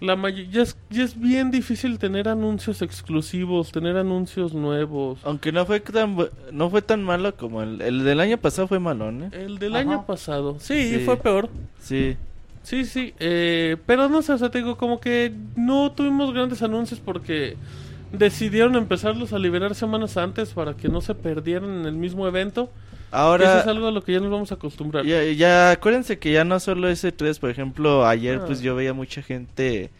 la 0.00 0.16
ya, 0.30 0.62
es, 0.62 0.76
ya 0.90 1.04
es 1.04 1.18
bien 1.20 1.50
difícil 1.50 1.98
tener 1.98 2.28
anuncios 2.28 2.82
exclusivos, 2.82 3.70
tener 3.72 3.96
anuncios 3.96 4.54
nuevos. 4.54 5.18
Aunque 5.24 5.52
no 5.52 5.66
fue 5.66 5.80
tan 5.80 6.16
bu- 6.16 6.30
no 6.52 6.70
fue 6.70 6.82
tan 6.82 7.02
malo 7.02 7.36
como 7.36 7.62
el, 7.62 7.80
el 7.82 8.04
del 8.04 8.20
año 8.20 8.38
pasado 8.38 8.66
fue 8.68 8.78
malón, 8.78 9.24
¿eh? 9.24 9.30
El 9.32 9.58
del 9.58 9.76
Ajá. 9.76 9.80
año 9.80 10.06
pasado, 10.06 10.56
sí, 10.58 10.94
Sí. 10.98 11.02
fue 11.04 11.16
peor. 11.18 11.48
Sí. 11.80 12.16
Sí, 12.62 12.84
sí, 12.84 13.14
eh, 13.18 13.76
pero 13.86 14.08
no 14.08 14.20
sé, 14.22 14.32
o 14.34 14.38
sea, 14.38 14.50
te 14.50 14.58
digo, 14.58 14.76
como 14.76 15.00
que 15.00 15.32
no 15.56 15.92
tuvimos 15.92 16.32
grandes 16.34 16.62
anuncios 16.62 17.00
porque 17.00 17.56
decidieron 18.12 18.76
empezarlos 18.76 19.32
a 19.32 19.38
liberar 19.38 19.74
semanas 19.74 20.16
antes 20.16 20.50
para 20.50 20.74
que 20.74 20.88
no 20.88 21.00
se 21.00 21.14
perdieran 21.14 21.70
en 21.80 21.86
el 21.86 21.94
mismo 21.94 22.26
evento. 22.26 22.70
Que 23.10 23.16
Eso 23.16 23.22
Ahora 23.24 23.60
es 23.60 23.66
algo 23.66 23.88
a 23.88 23.90
lo 23.90 24.02
que 24.02 24.12
ya 24.12 24.20
nos 24.20 24.30
vamos 24.30 24.50
a 24.52 24.54
acostumbrar. 24.54 25.04
ya, 25.04 25.22
ya 25.24 25.70
acuérdense 25.72 26.18
que 26.18 26.32
ya 26.32 26.44
no 26.44 26.60
solo 26.60 26.88
ese 26.88 27.12
3, 27.12 27.38
por 27.38 27.50
ejemplo, 27.50 28.06
ayer 28.06 28.38
Ah. 28.42 28.46
pues 28.46 28.60
yo 28.60 28.74
veía 28.74 28.92
mucha 28.94 29.22
gente 29.22 29.90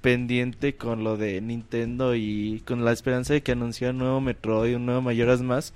pendiente 0.00 0.74
con 0.74 1.04
lo 1.04 1.16
de 1.16 1.40
Nintendo 1.40 2.14
y 2.14 2.62
con 2.66 2.84
la 2.84 2.92
esperanza 2.92 3.34
de 3.34 3.42
que 3.42 3.52
anunciaran 3.52 3.96
un 3.96 4.02
nuevo 4.02 4.20
Metroid, 4.20 4.76
un 4.76 4.86
nuevo 4.86 5.00
Mayoras 5.02 5.42
Mask. 5.42 5.74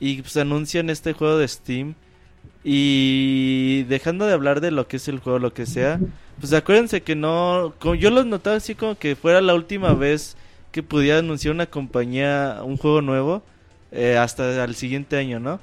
Y 0.00 0.20
pues 0.22 0.36
anuncian 0.36 0.90
este 0.90 1.12
juego 1.14 1.38
de 1.38 1.48
Steam. 1.48 1.94
Y 2.68 3.84
dejando 3.84 4.26
de 4.26 4.32
hablar 4.32 4.60
de 4.60 4.70
lo 4.70 4.88
que 4.88 4.96
es 4.96 5.06
el 5.08 5.20
juego, 5.20 5.38
lo 5.38 5.54
que 5.54 5.66
sea, 5.66 6.00
pues 6.40 6.52
acuérdense 6.52 7.00
que 7.02 7.14
no, 7.14 7.74
como 7.78 7.94
yo 7.94 8.10
los 8.10 8.26
notaba 8.26 8.56
así 8.56 8.74
como 8.74 8.96
que 8.98 9.14
fuera 9.16 9.40
la 9.40 9.54
última 9.54 9.94
vez 9.94 10.36
que 10.72 10.82
pudiera 10.82 11.20
anunciar 11.20 11.54
una 11.54 11.66
compañía 11.66 12.58
un 12.64 12.76
juego 12.76 13.02
nuevo 13.02 13.42
eh, 13.92 14.16
hasta 14.18 14.64
el 14.64 14.74
siguiente 14.74 15.16
año, 15.16 15.38
¿no? 15.40 15.60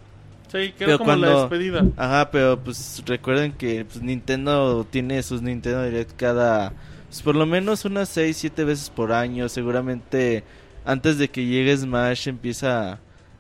Sí, 0.54 0.72
que 0.78 0.86
Pero 0.86 0.98
como 1.00 1.16
la 1.16 1.28
cuando- 1.28 1.42
despedida. 1.50 1.86
Ajá, 1.98 2.30
pero 2.32 2.58
pues 2.64 3.04
recuerden 3.06 3.52
que 3.54 3.84
pues, 3.86 4.02
Nintendo 4.02 4.86
tiene 4.90 5.22
sus 5.24 5.42
Nintendo 5.42 5.84
Direct 5.84 6.16
cada, 6.16 6.72
pues, 7.10 7.22
por 7.22 7.36
lo 7.36 7.46
menos 7.46 7.84
unas 7.86 8.08
6, 8.10 8.38
7 8.38 8.64
veces 8.64 8.90
por 8.90 9.12
año. 9.12 9.50
Seguramente 9.50 10.44
antes 10.86 11.18
de 11.18 11.30
que 11.30 11.46
llegue 11.46 11.76
Smash 11.76 12.28
empieza, 12.28 13.00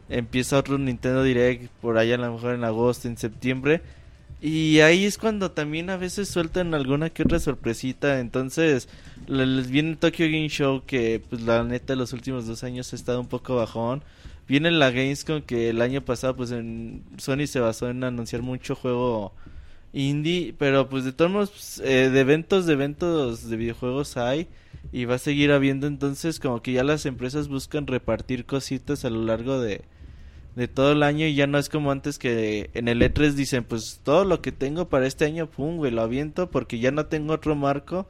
empieza 0.09 0.57
otro 0.57 0.77
Nintendo 0.77 1.21
Direct 1.23 1.69
por 1.81 1.97
allá 1.97 2.15
a 2.15 2.17
lo 2.17 2.33
mejor 2.33 2.55
en 2.55 2.63
agosto, 2.63 3.07
en 3.07 3.17
septiembre. 3.17 3.81
Y 4.41 4.79
ahí 4.81 5.05
es 5.05 5.17
cuando 5.17 5.51
también 5.51 5.89
a 5.89 5.95
veces 5.95 6.27
sueltan 6.27 6.73
alguna 6.73 7.09
que 7.11 7.23
otra 7.23 7.39
sorpresita. 7.39 8.19
Entonces 8.19 8.89
le- 9.27 9.45
les 9.45 9.69
viene 9.69 9.91
el 9.91 9.97
Tokyo 9.97 10.25
Game 10.25 10.49
Show 10.49 10.83
que 10.85 11.21
pues 11.29 11.43
la 11.43 11.63
neta 11.63 11.95
los 11.95 12.11
últimos 12.11 12.45
dos 12.47 12.63
años 12.63 12.91
ha 12.91 12.95
estado 12.95 13.21
un 13.21 13.27
poco 13.27 13.55
bajón. 13.55 14.03
Viene 14.47 14.71
la 14.71 14.91
Gamescom 14.91 15.41
que 15.41 15.69
el 15.69 15.81
año 15.81 16.03
pasado 16.03 16.35
pues 16.35 16.51
en 16.51 17.03
Sony 17.17 17.47
se 17.47 17.59
basó 17.59 17.89
en 17.89 18.03
anunciar 18.03 18.41
mucho 18.41 18.75
juego 18.75 19.33
indie, 19.93 20.53
pero 20.57 20.89
pues 20.89 21.05
de 21.05 21.13
todos 21.13 21.31
modos 21.31 21.51
pues, 21.51 21.81
eh, 21.85 22.09
de 22.09 22.19
eventos 22.19 22.65
de 22.65 22.73
eventos 22.73 23.49
de 23.49 23.57
videojuegos 23.57 24.17
hay 24.17 24.47
y 24.91 25.05
va 25.05 25.15
a 25.15 25.19
seguir 25.19 25.51
habiendo 25.51 25.87
entonces 25.87 26.39
como 26.39 26.61
que 26.61 26.73
ya 26.73 26.83
las 26.83 27.05
empresas 27.05 27.47
buscan 27.47 27.87
repartir 27.87 28.45
cositas 28.45 29.05
a 29.05 29.09
lo 29.09 29.23
largo 29.23 29.59
de 29.59 29.83
de 30.55 30.67
todo 30.67 30.91
el 30.91 31.03
año 31.03 31.25
y 31.25 31.35
ya 31.35 31.47
no 31.47 31.57
es 31.57 31.69
como 31.69 31.91
antes 31.91 32.19
que 32.19 32.69
en 32.73 32.87
el 32.87 33.01
E3 33.01 33.33
dicen 33.33 33.63
pues 33.63 34.01
todo 34.03 34.23
lo 34.25 34.41
que 34.41 34.51
tengo 34.51 34.87
para 34.89 35.07
este 35.07 35.25
año 35.25 35.49
pum 35.49 35.77
güey 35.77 35.91
lo 35.91 36.01
aviento 36.01 36.51
porque 36.51 36.79
ya 36.79 36.91
no 36.91 37.07
tengo 37.07 37.33
otro 37.33 37.55
marco 37.55 38.07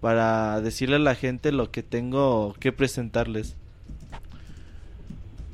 para 0.00 0.60
decirle 0.60 0.96
a 0.96 0.98
la 0.98 1.14
gente 1.14 1.50
lo 1.50 1.70
que 1.70 1.82
tengo 1.82 2.54
que 2.60 2.72
presentarles. 2.72 3.56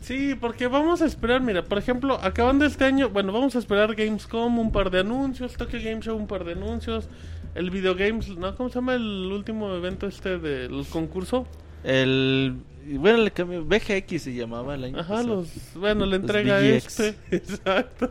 Sí, 0.01 0.35
porque 0.35 0.67
vamos 0.67 1.03
a 1.03 1.07
esperar, 1.07 1.43
mira, 1.43 1.63
por 1.63 1.79
ejemplo, 1.79 2.19
acabando 2.23 2.65
este 2.65 2.85
año, 2.85 3.11
bueno, 3.11 3.33
vamos 3.33 3.55
a 3.55 3.59
esperar 3.59 3.95
Gamescom, 3.95 4.59
un 4.59 4.73
par 4.73 4.91
de 4.91 5.01
anuncios, 5.01 5.57
Tokyo 5.57 5.79
Game 5.83 6.01
Show, 6.01 6.17
un 6.17 6.27
par 6.27 6.45
de 6.45 6.53
anuncios, 6.53 7.09
el 7.55 7.71
Video 7.71 7.95
Games, 7.95 8.29
¿no? 8.37 8.57
¿Cómo 8.57 8.71
se 8.71 8.77
llama 8.77 8.95
el 8.95 9.31
último 9.31 9.75
evento 9.75 10.07
este 10.07 10.39
del 10.39 10.87
concurso? 10.91 11.47
El 11.85 12.57
bueno, 12.99 13.19
le 13.19 13.31
cambió 13.31 13.65
VGX 13.65 14.23
se 14.23 14.35
llamaba 14.35 14.75
el 14.75 14.85
año 14.85 14.99
Ajá, 14.99 15.17
pasado. 15.17 15.37
los, 15.37 15.51
bueno, 15.75 16.07
la 16.07 16.17
entrega 16.17 16.61
este, 16.61 17.15
exacto. 17.31 18.11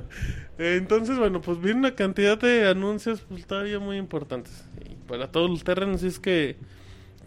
Entonces, 0.58 1.18
bueno, 1.18 1.42
pues 1.42 1.60
viene 1.60 1.80
una 1.80 1.96
cantidad 1.96 2.38
de 2.38 2.68
anuncios 2.68 3.22
pues 3.28 3.46
todavía 3.46 3.80
muy 3.80 3.98
importantes. 3.98 4.66
Y 4.86 4.96
para 5.08 5.32
todos 5.32 5.50
los 5.50 5.64
terrenos, 5.64 6.04
es 6.04 6.20
que, 6.20 6.58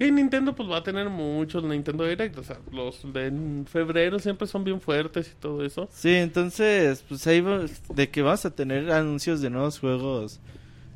que 0.06 0.12
Nintendo 0.12 0.54
pues 0.54 0.68
va 0.70 0.78
a 0.78 0.82
tener 0.82 1.08
muchos 1.08 1.62
Nintendo 1.64 2.04
Direct, 2.04 2.36
o 2.38 2.42
sea, 2.42 2.58
los 2.72 3.00
de 3.12 3.26
en 3.26 3.66
febrero 3.70 4.18
siempre 4.18 4.46
son 4.46 4.64
bien 4.64 4.80
fuertes 4.80 5.30
y 5.32 5.40
todo 5.40 5.64
eso. 5.64 5.88
Sí, 5.92 6.14
entonces, 6.14 7.04
pues 7.08 7.26
ahí 7.26 7.40
va- 7.40 7.64
de 7.94 8.08
que 8.10 8.22
vas 8.22 8.44
a 8.46 8.50
tener 8.50 8.90
anuncios 8.90 9.40
de 9.40 9.50
nuevos 9.50 9.78
juegos 9.78 10.40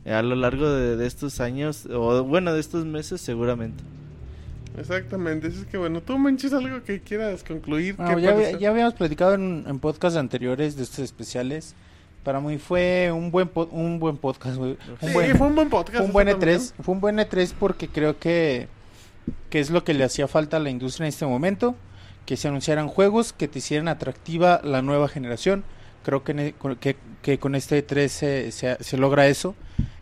eh, 0.05 0.13
a 0.13 0.23
lo 0.23 0.35
largo 0.37 0.71
de, 0.71 0.97
de 0.97 1.07
estos 1.07 1.41
años, 1.41 1.87
o 1.87 2.23
bueno, 2.25 2.53
de 2.55 2.61
estos 2.61 2.85
meses 2.85 3.21
seguramente. 3.21 3.83
Exactamente, 4.79 5.49
es 5.49 5.65
que 5.65 5.79
bueno, 5.79 6.03
tú 6.03 6.19
manches 6.19 6.53
algo 6.53 6.83
que 6.85 7.01
quieras 7.01 7.43
concluir. 7.43 7.99
No, 7.99 8.15
¿qué 8.17 8.57
ya, 8.61 8.69
habíamos 8.71 8.95
platicado 8.95 9.35
en, 9.35 9.65
en 9.67 9.79
podcasts 9.79 10.19
anteriores 10.19 10.77
de 10.77 10.83
estos 10.83 10.99
especiales. 10.99 11.75
Para 12.23 12.41
mí 12.41 12.59
fue 12.59 13.11
un 13.13 13.31
buen 13.31 13.49
po- 13.49 13.69
un 13.71 13.99
buen 14.01 14.17
podcast, 14.19 14.57
güey. 14.57 14.73
Un 15.01 15.09
Sí, 15.09 15.15
buen, 15.15 15.37
fue 15.37 15.47
un 15.47 15.55
buen 15.55 15.71
podcast. 15.71 15.97
fue 15.99 16.07
un 16.07 16.13
buen 16.13 16.29
eso 16.29 16.39
también. 16.39 16.59
E3, 16.61 16.73
fue 16.83 16.95
un 16.95 17.01
buen 17.01 17.17
E3 17.19 17.55
porque 17.59 17.89
creo 17.89 18.19
que 18.19 18.69
que 19.51 19.61
es 19.61 19.71
lo 19.71 19.85
que 19.85 19.95
le 19.95 20.05
hacía 20.05 20.29
falta 20.29 20.57
a 20.57 20.61
la 20.61 20.71
industria 20.71 21.05
en 21.07 21.09
este 21.09 21.27
momento, 21.27 21.75
que 22.27 22.37
se 22.37 22.49
anunciaran 22.49 22.89
juegos 22.89 23.33
que 23.33 23.49
te 23.49 23.59
hicieran 23.61 23.89
atractiva 23.89 24.61
la 24.65 24.83
nueva 24.83 25.09
generación. 25.09 25.65
Creo 26.05 26.25
que, 26.25 26.35
ne- 26.35 26.53
con- 26.55 26.77
este 27.55 27.87
E3 27.87 28.09
se, 28.79 28.97
logra 28.97 29.27
eso. 29.29 29.55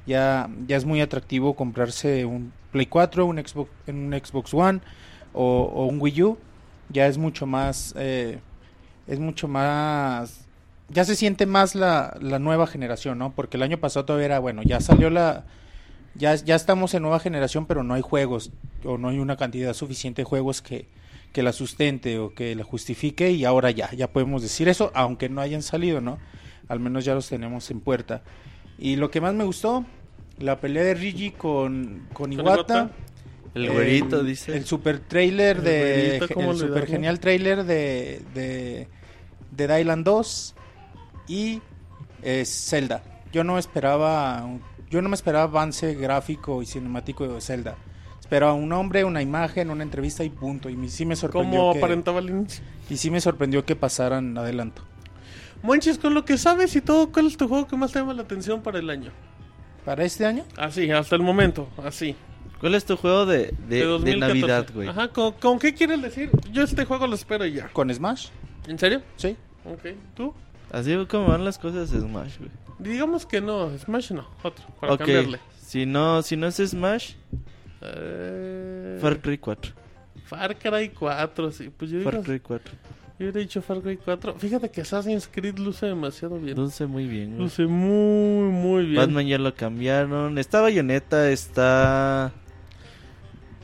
Ya, 0.06 0.48
ya 0.66 0.76
es 0.76 0.84
muy 0.84 1.00
atractivo 1.00 1.54
comprarse 1.54 2.24
un 2.24 2.52
Play 2.72 2.86
4, 2.86 3.24
un 3.26 3.38
Xbox, 3.38 3.70
un 3.86 4.12
Xbox 4.22 4.52
One 4.52 4.80
o, 5.32 5.62
o 5.74 5.86
un 5.86 6.00
Wii 6.00 6.22
U. 6.22 6.38
Ya 6.90 7.06
es 7.06 7.16
mucho 7.16 7.46
más, 7.46 7.94
eh, 7.96 8.38
es 9.06 9.18
mucho 9.18 9.48
más, 9.48 10.46
ya 10.90 11.04
se 11.04 11.16
siente 11.16 11.46
más 11.46 11.74
la, 11.74 12.16
la 12.20 12.38
nueva 12.38 12.66
generación, 12.66 13.18
¿no? 13.18 13.32
Porque 13.32 13.56
el 13.56 13.62
año 13.62 13.78
pasado 13.78 14.04
todavía 14.04 14.26
era, 14.26 14.38
bueno, 14.38 14.62
ya 14.62 14.80
salió 14.80 15.08
la, 15.08 15.44
ya, 16.14 16.34
ya 16.36 16.54
estamos 16.54 16.94
en 16.94 17.02
nueva 17.02 17.20
generación, 17.20 17.66
pero 17.66 17.82
no 17.82 17.94
hay 17.94 18.02
juegos 18.02 18.50
o 18.84 18.98
no 18.98 19.08
hay 19.08 19.18
una 19.18 19.36
cantidad 19.36 19.72
suficiente 19.74 20.22
de 20.22 20.26
juegos 20.26 20.62
que, 20.62 20.86
que 21.32 21.42
la 21.42 21.52
sustente 21.52 22.18
o 22.18 22.34
que 22.34 22.54
la 22.54 22.64
justifique 22.64 23.30
y 23.30 23.44
ahora 23.44 23.70
ya, 23.70 23.90
ya 23.92 24.12
podemos 24.12 24.42
decir 24.42 24.68
eso, 24.68 24.90
aunque 24.94 25.28
no 25.28 25.40
hayan 25.40 25.62
salido, 25.62 26.00
¿no? 26.00 26.18
Al 26.68 26.80
menos 26.80 27.04
ya 27.04 27.14
los 27.14 27.28
tenemos 27.28 27.70
en 27.70 27.80
puerta. 27.80 28.22
Y 28.78 28.96
lo 28.96 29.10
que 29.10 29.20
más 29.20 29.34
me 29.34 29.44
gustó, 29.44 29.84
la 30.38 30.60
pelea 30.60 30.82
de 30.84 30.94
Rigi 30.94 31.30
con, 31.30 32.08
con 32.12 32.32
Iwata. 32.32 32.90
El 33.54 33.66
Eh, 33.66 33.68
güerito 33.70 34.24
dice. 34.24 34.56
El 34.56 34.64
super 34.64 34.98
trailer 34.98 35.58
El 35.58 35.64
de. 35.64 36.06
güerito, 36.18 36.34
¿cómo 36.34 36.50
El 36.52 36.58
super 36.58 36.86
genial 36.86 37.20
trailer 37.20 37.64
de. 37.64 38.20
de. 38.34 38.88
de 39.52 39.68
Dylan 39.78 40.02
2 40.02 40.54
y 41.28 41.60
eh, 42.22 42.44
Zelda. 42.44 43.02
Yo 43.32 43.44
no 43.44 43.58
esperaba. 43.58 44.44
Yo 44.90 45.02
no 45.02 45.08
me 45.08 45.14
esperaba 45.14 45.44
avance 45.44 45.94
gráfico 45.94 46.62
y 46.62 46.66
cinemático 46.66 47.26
de 47.26 47.40
Zelda. 47.40 47.76
Esperaba 48.20 48.54
un 48.54 48.72
hombre, 48.72 49.04
una 49.04 49.20
imagen, 49.22 49.70
una 49.70 49.82
entrevista 49.82 50.24
y 50.24 50.30
punto. 50.30 50.70
Y 50.70 50.88
sí 50.88 51.04
me 51.04 51.14
sorprendió. 51.16 51.60
Como 51.60 51.72
que, 51.72 51.78
aparentaba 51.78 52.18
al 52.20 52.30
inicio. 52.30 52.64
y 52.88 52.96
sí 52.96 53.10
me 53.10 53.20
sorprendió 53.20 53.64
que 53.64 53.76
pasaran 53.76 54.36
adelanto. 54.38 54.82
Monchis, 55.62 55.98
con 55.98 56.14
lo 56.14 56.24
que 56.24 56.36
sabes 56.38 56.74
y 56.76 56.80
todo, 56.80 57.10
¿cuál 57.10 57.26
es 57.26 57.36
tu 57.36 57.48
juego 57.48 57.66
que 57.66 57.76
más 57.76 57.92
te 57.92 57.98
llama 57.98 58.14
la 58.14 58.22
atención 58.22 58.62
para 58.62 58.78
el 58.78 58.88
año? 58.90 59.10
¿Para 59.84 60.04
este 60.04 60.24
año? 60.26 60.44
Así, 60.56 60.90
hasta 60.90 61.16
el 61.16 61.22
momento, 61.22 61.68
así. 61.82 62.16
¿Cuál 62.60 62.74
es 62.74 62.84
tu 62.84 62.96
juego 62.96 63.26
de, 63.26 63.38
de, 63.38 63.54
De, 63.68 63.76
de 63.76 63.84
2014. 63.84 64.18
Navidad, 64.40 64.66
güey? 64.74 64.88
Ajá, 64.88 65.08
¿con, 65.08 65.32
con 65.32 65.58
qué 65.58 65.74
quieres 65.74 66.00
decir? 66.00 66.30
Yo 66.50 66.62
este 66.62 66.84
juego 66.84 67.06
lo 67.06 67.14
espero 67.14 67.44
y 67.44 67.52
ya. 67.52 67.68
¿Con 67.68 67.92
Smash? 67.92 68.28
¿En 68.66 68.78
serio? 68.78 69.02
Sí. 69.16 69.36
Ok, 69.64 69.94
¿tú? 70.14 70.34
Así 70.72 70.94
como 71.06 71.28
van 71.28 71.44
las 71.44 71.58
cosas 71.58 71.90
de 71.90 72.00
Smash, 72.00 72.38
güey. 72.38 72.50
Digamos 72.84 73.26
que 73.26 73.40
no, 73.40 73.76
Smash 73.78 74.12
no, 74.12 74.26
otro, 74.42 74.64
para 74.80 74.96
cambiarle. 74.96 75.40
si 75.60 75.86
no, 75.86 76.22
si 76.22 76.36
no 76.36 76.46
es 76.46 76.56
Smash, 76.56 77.14
Eh, 77.86 78.98
Far 79.00 79.20
Cry 79.20 79.38
4. 79.38 79.72
Far 80.24 80.56
Cry 80.56 80.88
4, 80.90 81.50
sí. 81.52 81.70
Pues 81.76 81.90
yo, 81.90 82.00
Far 82.02 82.14
digo- 82.14 82.24
Cry 82.24 82.40
4. 82.40 82.72
yo 83.18 83.24
hubiera 83.26 83.40
dicho 83.40 83.60
Far 83.62 83.80
Cry 83.82 83.96
4. 83.98 84.34
Fíjate 84.38 84.70
que 84.70 84.80
Assassin's 84.80 85.28
Creed 85.30 85.58
luce 85.58 85.86
demasiado 85.86 86.38
bien. 86.38 86.56
Luce 86.56 86.86
muy 86.86 87.06
bien, 87.06 87.30
güey. 87.30 87.42
Luce 87.42 87.66
muy, 87.66 88.50
muy 88.50 88.84
bien. 88.86 88.96
Batman 88.96 89.26
ya 89.26 89.38
lo 89.38 89.54
cambiaron. 89.54 90.38
Está 90.38 90.60
Bayonetta, 90.62 91.30
está... 91.30 92.32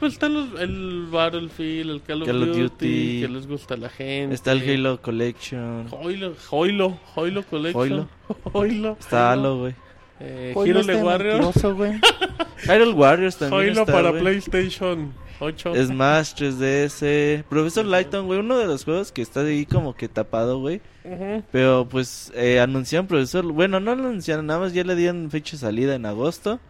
Pues 0.01 0.15
están 0.15 0.33
los, 0.33 0.59
el 0.59 1.07
Battlefield, 1.11 1.91
el 1.91 2.03
Call 2.03 2.23
of, 2.23 2.29
Call 2.29 2.43
of 2.43 2.49
Duty, 2.49 2.61
Duty. 2.63 3.21
que 3.21 3.29
les 3.29 3.47
gusta 3.47 3.75
a 3.75 3.77
la 3.77 3.91
gente. 3.91 4.35
Está 4.35 4.53
el 4.53 4.63
Halo 4.69 5.03
Collection. 5.03 5.87
Hoilo, 5.91 6.35
Hoilo, 6.51 6.99
Hoilo 7.15 7.43
Collection. 7.43 7.83
Hoilo. 7.83 8.09
Hoilo. 8.53 8.97
Está 8.99 9.33
Halo, 9.33 9.59
güey. 9.59 9.75
Eh, 10.21 10.55
Hero 10.57 10.81
está 10.81 10.97
Warriors. 10.97 11.63
Hyrule 12.65 12.93
Warriors 12.93 13.37
también 13.37 13.61
Hoilo 13.61 13.81
está, 13.81 13.93
para 13.93 14.11
güey. 14.11 14.23
PlayStation 14.23 15.13
8. 15.39 15.75
Smash 15.87 16.35
3DS. 16.35 17.45
Professor 17.45 17.85
Lighton, 17.85 18.27
güey, 18.27 18.41
uno 18.41 18.59
de 18.59 18.67
los 18.67 18.85
juegos 18.85 19.13
que 19.13 19.23
está 19.23 19.41
ahí 19.41 19.67
como 19.67 19.95
que 19.95 20.09
tapado, 20.09 20.61
güey. 20.61 20.81
Ujú. 21.05 21.43
Pero 21.51 21.87
pues 21.91 22.33
eh, 22.35 22.61
anunciaron 22.61 23.07
Profesor. 23.07 23.45
Bueno, 23.45 23.81
no 23.81 23.95
lo 23.95 24.09
anunciaron, 24.09 24.47
nada 24.47 24.61
más 24.61 24.73
ya 24.73 24.85
le 24.85 24.95
dieron 24.95 25.31
fecha 25.31 25.53
de 25.53 25.59
salida 25.59 25.95
en 25.95 26.07
agosto. 26.07 26.61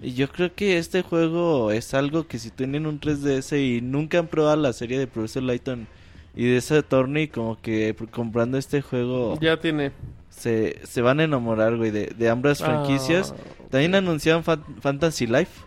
Y 0.00 0.14
yo 0.14 0.28
creo 0.28 0.54
que 0.54 0.76
este 0.78 1.02
juego 1.02 1.70
es 1.70 1.94
algo 1.94 2.26
que 2.26 2.38
si 2.38 2.50
tienen 2.50 2.86
un 2.86 3.00
3DS 3.00 3.56
y 3.58 3.80
nunca 3.80 4.18
han 4.18 4.26
probado 4.26 4.56
la 4.56 4.72
serie 4.72 4.98
de 4.98 5.06
Profesor 5.06 5.42
Lighton 5.42 5.86
y 6.36 6.44
de 6.46 6.56
ese 6.58 6.82
torneo 6.82 7.22
y 7.22 7.28
como 7.28 7.60
que 7.60 7.96
pr- 7.96 8.10
comprando 8.10 8.58
este 8.58 8.82
juego 8.82 9.38
Ya 9.40 9.58
tiene. 9.60 9.92
se, 10.28 10.80
se 10.84 11.00
van 11.00 11.20
a 11.20 11.24
enamorar, 11.24 11.76
güey, 11.76 11.90
de, 11.92 12.06
de 12.08 12.28
ambas 12.28 12.58
franquicias. 12.58 13.32
Ah. 13.38 13.66
También 13.70 13.94
anunciaron 13.94 14.42
Fan- 14.44 14.64
Fantasy 14.80 15.26
Life. 15.26 15.62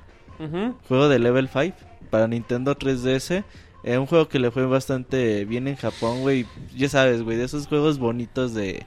Juego 0.87 1.09
de 1.09 1.17
Level 1.19 1.49
5 1.51 1.75
para 2.11 2.27
Nintendo 2.27 2.75
3DS. 2.77 3.43
Eh, 3.83 3.97
un 3.97 4.05
juego 4.05 4.27
que 4.27 4.37
le 4.39 4.51
fue 4.51 4.65
bastante 4.65 5.45
bien 5.45 5.67
en 5.67 5.77
Japón, 5.77 6.21
güey. 6.21 6.45
Ya 6.75 6.89
sabes, 6.89 7.23
güey, 7.23 7.37
de 7.37 7.45
esos 7.45 7.65
juegos 7.67 7.97
bonitos 7.97 8.53
de, 8.53 8.85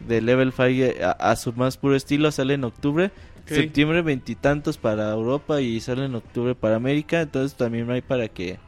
de 0.00 0.20
Level 0.22 0.52
5 0.52 0.62
eh, 0.68 1.04
a, 1.04 1.10
a 1.10 1.36
su 1.36 1.52
más 1.52 1.76
puro 1.76 1.96
estilo. 1.96 2.30
Sale 2.30 2.54
en 2.54 2.64
octubre. 2.64 3.10
Septiembre 3.46 4.02
veintitantos 4.02 4.76
para 4.76 5.10
Europa 5.12 5.60
y 5.60 5.80
sale 5.80 6.04
en 6.04 6.14
octubre 6.14 6.54
para 6.54 6.76
América. 6.76 7.20
Entonces 7.20 7.56
también 7.56 7.90
hay 7.90 8.02
para 8.02 8.28
que 8.28 8.58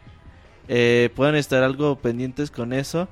eh, 0.68 1.10
puedan 1.14 1.34
estar 1.34 1.62
algo 1.62 1.96
pendientes 1.96 2.50
con 2.50 2.72
eso. 2.72 3.09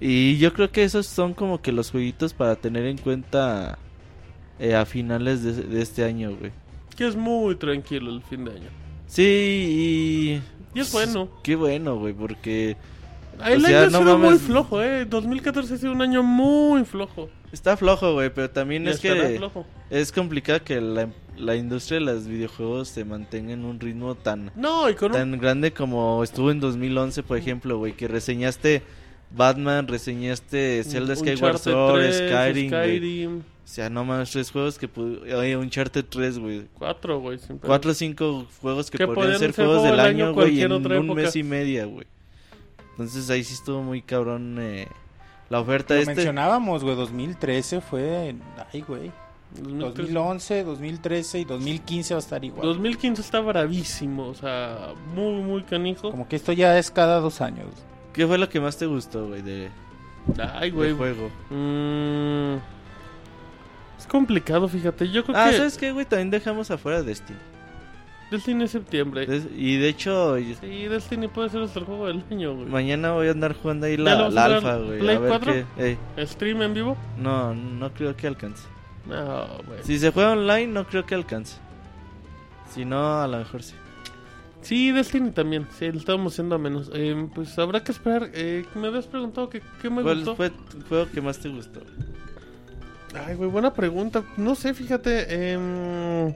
Y 0.00 0.38
yo 0.38 0.52
creo 0.52 0.70
que 0.70 0.84
esos 0.84 1.06
son 1.06 1.34
como 1.34 1.62
que 1.62 1.72
los 1.72 1.90
jueguitos 1.90 2.34
para 2.34 2.56
tener 2.56 2.84
en 2.86 2.98
cuenta 2.98 3.78
eh, 4.58 4.74
a 4.74 4.84
finales 4.86 5.42
de, 5.42 5.52
de 5.52 5.82
este 5.82 6.04
año, 6.04 6.34
güey. 6.36 6.52
Que 6.96 7.06
es 7.06 7.16
muy 7.16 7.56
tranquilo 7.56 8.10
el 8.10 8.22
fin 8.22 8.44
de 8.44 8.52
año. 8.52 8.68
Sí, 9.06 9.22
y... 9.22 10.42
Y 10.76 10.80
es 10.80 10.92
bueno. 10.92 11.28
Qué 11.42 11.54
bueno, 11.56 11.96
güey, 11.98 12.12
porque 12.12 12.76
El 13.44 13.58
O 13.58 13.66
sea, 13.66 13.82
año 13.82 13.86
ha 13.86 13.90
no 13.90 13.98
sido 13.98 14.18
muy 14.18 14.38
flojo, 14.38 14.82
eh. 14.82 15.04
2014 15.04 15.74
ha 15.74 15.76
sido 15.76 15.92
un 15.92 16.02
año 16.02 16.22
muy 16.22 16.84
flojo. 16.84 17.30
Está 17.54 17.76
flojo, 17.76 18.12
güey, 18.12 18.30
pero 18.30 18.50
también 18.50 18.86
es 18.86 19.00
que 19.00 19.36
flojo. 19.38 19.64
es 19.90 20.12
complicado 20.12 20.62
que 20.62 20.80
la, 20.80 21.08
la 21.36 21.56
industria 21.56 21.98
de 21.98 22.04
los 22.04 22.26
videojuegos 22.26 22.88
se 22.88 23.04
mantenga 23.04 23.52
en 23.52 23.64
un 23.64 23.80
ritmo 23.80 24.14
tan 24.14 24.50
No, 24.54 24.88
y 24.90 24.94
con 24.94 25.12
un... 25.12 25.18
tan 25.18 25.38
grande 25.38 25.72
como 25.72 26.22
estuvo 26.22 26.50
en 26.50 26.60
2011, 26.60 27.22
por 27.22 27.38
ejemplo, 27.38 27.78
güey, 27.78 27.92
que 27.94 28.08
reseñaste 28.08 28.82
Batman, 29.30 29.88
reseñaste 29.88 30.84
Zelda 30.84 31.16
Skyward 31.16 31.58
Sword, 31.58 31.94
3, 31.94 32.28
Skyrim. 32.28 33.38
O 33.38 33.66
sea, 33.66 33.88
no 33.88 34.04
más 34.04 34.30
tres 34.30 34.50
juegos 34.50 34.78
que 34.78 34.88
oye, 34.96 35.56
Uncharted 35.56 36.04
3, 36.04 36.38
güey. 36.38 36.66
Cuatro, 36.74 37.18
güey. 37.20 37.38
Cuatro 37.62 37.92
o 37.92 37.94
cinco 37.94 38.46
juegos 38.60 38.90
que 38.90 38.98
Que 38.98 39.06
podrían 39.06 39.38
ser 39.38 39.54
juegos 39.54 39.78
juego 39.80 39.96
del 39.96 40.00
año 40.00 40.34
güey, 40.34 40.60
en 40.60 40.72
un 40.72 40.84
época. 40.84 41.14
mes 41.14 41.34
y 41.34 41.42
media, 41.42 41.86
güey. 41.86 42.06
Entonces 42.90 43.28
ahí 43.30 43.42
sí 43.42 43.54
estuvo 43.54 43.82
muy 43.82 44.02
cabrón 44.02 44.58
eh, 44.60 44.86
la 45.50 45.60
oferta 45.60 45.94
Lo 45.94 46.00
este. 46.00 46.14
mencionábamos, 46.14 46.82
güey, 46.84 46.96
2013 46.96 47.80
fue... 47.80 48.34
Ay, 48.72 48.80
güey. 48.82 49.12
2013. 49.60 50.12
2011, 50.12 50.64
2013 50.64 51.38
y 51.40 51.44
2015 51.44 52.14
va 52.14 52.18
a 52.18 52.20
estar 52.22 52.44
igual. 52.44 52.66
2015 52.66 53.22
está 53.22 53.40
bravísimo, 53.40 54.26
o 54.28 54.34
sea, 54.34 54.94
muy, 55.14 55.42
muy 55.42 55.62
canijo. 55.62 56.10
Como 56.10 56.26
que 56.26 56.34
esto 56.36 56.52
ya 56.52 56.76
es 56.78 56.90
cada 56.90 57.20
dos 57.20 57.40
años. 57.40 57.68
¿Qué 58.12 58.26
fue 58.26 58.36
lo 58.38 58.48
que 58.48 58.58
más 58.60 58.76
te 58.76 58.86
gustó, 58.86 59.28
güey, 59.28 59.42
de, 59.42 59.68
Ay, 60.54 60.70
de 60.70 60.76
güey. 60.76 60.92
juego? 60.96 61.30
Mm, 61.50 62.56
es 63.98 64.06
complicado, 64.08 64.66
fíjate. 64.68 65.08
Yo 65.10 65.24
creo 65.24 65.36
Ah, 65.38 65.50
que 65.50 65.56
¿sabes 65.56 65.76
qué, 65.78 65.92
güey? 65.92 66.04
También 66.06 66.30
dejamos 66.30 66.70
afuera 66.72 67.02
Destiny. 67.02 67.38
Destiny 68.34 68.64
es 68.64 68.70
septiembre. 68.70 69.26
Des- 69.26 69.48
y 69.56 69.76
de 69.78 69.88
hecho, 69.88 70.38
y- 70.38 70.54
Sí, 70.56 70.86
Destiny 70.88 71.28
puede 71.28 71.48
ser 71.50 71.62
el 71.62 71.68
juego 71.68 72.06
del 72.06 72.22
año, 72.30 72.54
güey. 72.54 72.66
mañana 72.68 73.12
voy 73.12 73.28
a 73.28 73.30
andar 73.32 73.54
jugando 73.54 73.86
ahí 73.86 73.96
¿Ya 73.96 74.02
la, 74.02 74.14
la 74.16 74.28
jugar 74.28 74.52
alfa, 74.52 74.76
güey. 74.76 74.98
Play 75.00 75.16
A 75.16 75.18
ver 75.20 75.28
4? 75.30 75.52
qué. 75.52 75.64
ey, 76.16 76.26
¿Stream 76.26 76.62
en 76.62 76.74
vivo? 76.74 76.96
no, 77.18 77.54
no 77.54 77.92
creo 77.92 78.14
que 78.16 78.26
alcance. 78.26 78.62
No, 79.06 79.46
güey. 79.66 79.80
Si 79.82 79.98
se 79.98 80.10
juega 80.12 80.32
online, 80.32 80.66
no 80.68 80.86
creo 80.86 81.04
que 81.04 81.14
alcance. 81.14 81.56
Si 82.70 82.84
no, 82.84 83.20
a 83.22 83.26
lo 83.28 83.38
mejor 83.38 83.62
sí. 83.62 83.74
Sí, 84.62 84.92
Destiny 84.92 85.30
también. 85.32 85.66
Sí, 85.78 85.92
lo 85.92 85.98
estábamos 85.98 86.32
haciendo 86.32 86.54
a 86.54 86.58
menos. 86.58 86.90
Eh, 86.94 87.28
pues 87.34 87.58
habrá 87.58 87.84
que 87.84 87.92
esperar. 87.92 88.30
Eh, 88.32 88.64
me 88.74 88.86
habías 88.88 89.06
preguntado 89.06 89.50
que, 89.50 89.60
qué 89.82 89.90
me 89.90 90.00
¿Cuál 90.02 90.16
gustó. 90.16 90.36
fue 90.36 90.48
tu 90.50 90.80
juego 90.88 91.06
que 91.12 91.20
más 91.20 91.38
te 91.38 91.50
gustó? 91.50 91.80
Ay, 93.14 93.34
güey, 93.36 93.48
buena 93.50 93.72
pregunta. 93.74 94.24
No 94.38 94.54
sé, 94.54 94.72
fíjate. 94.74 95.52
em, 95.52 96.34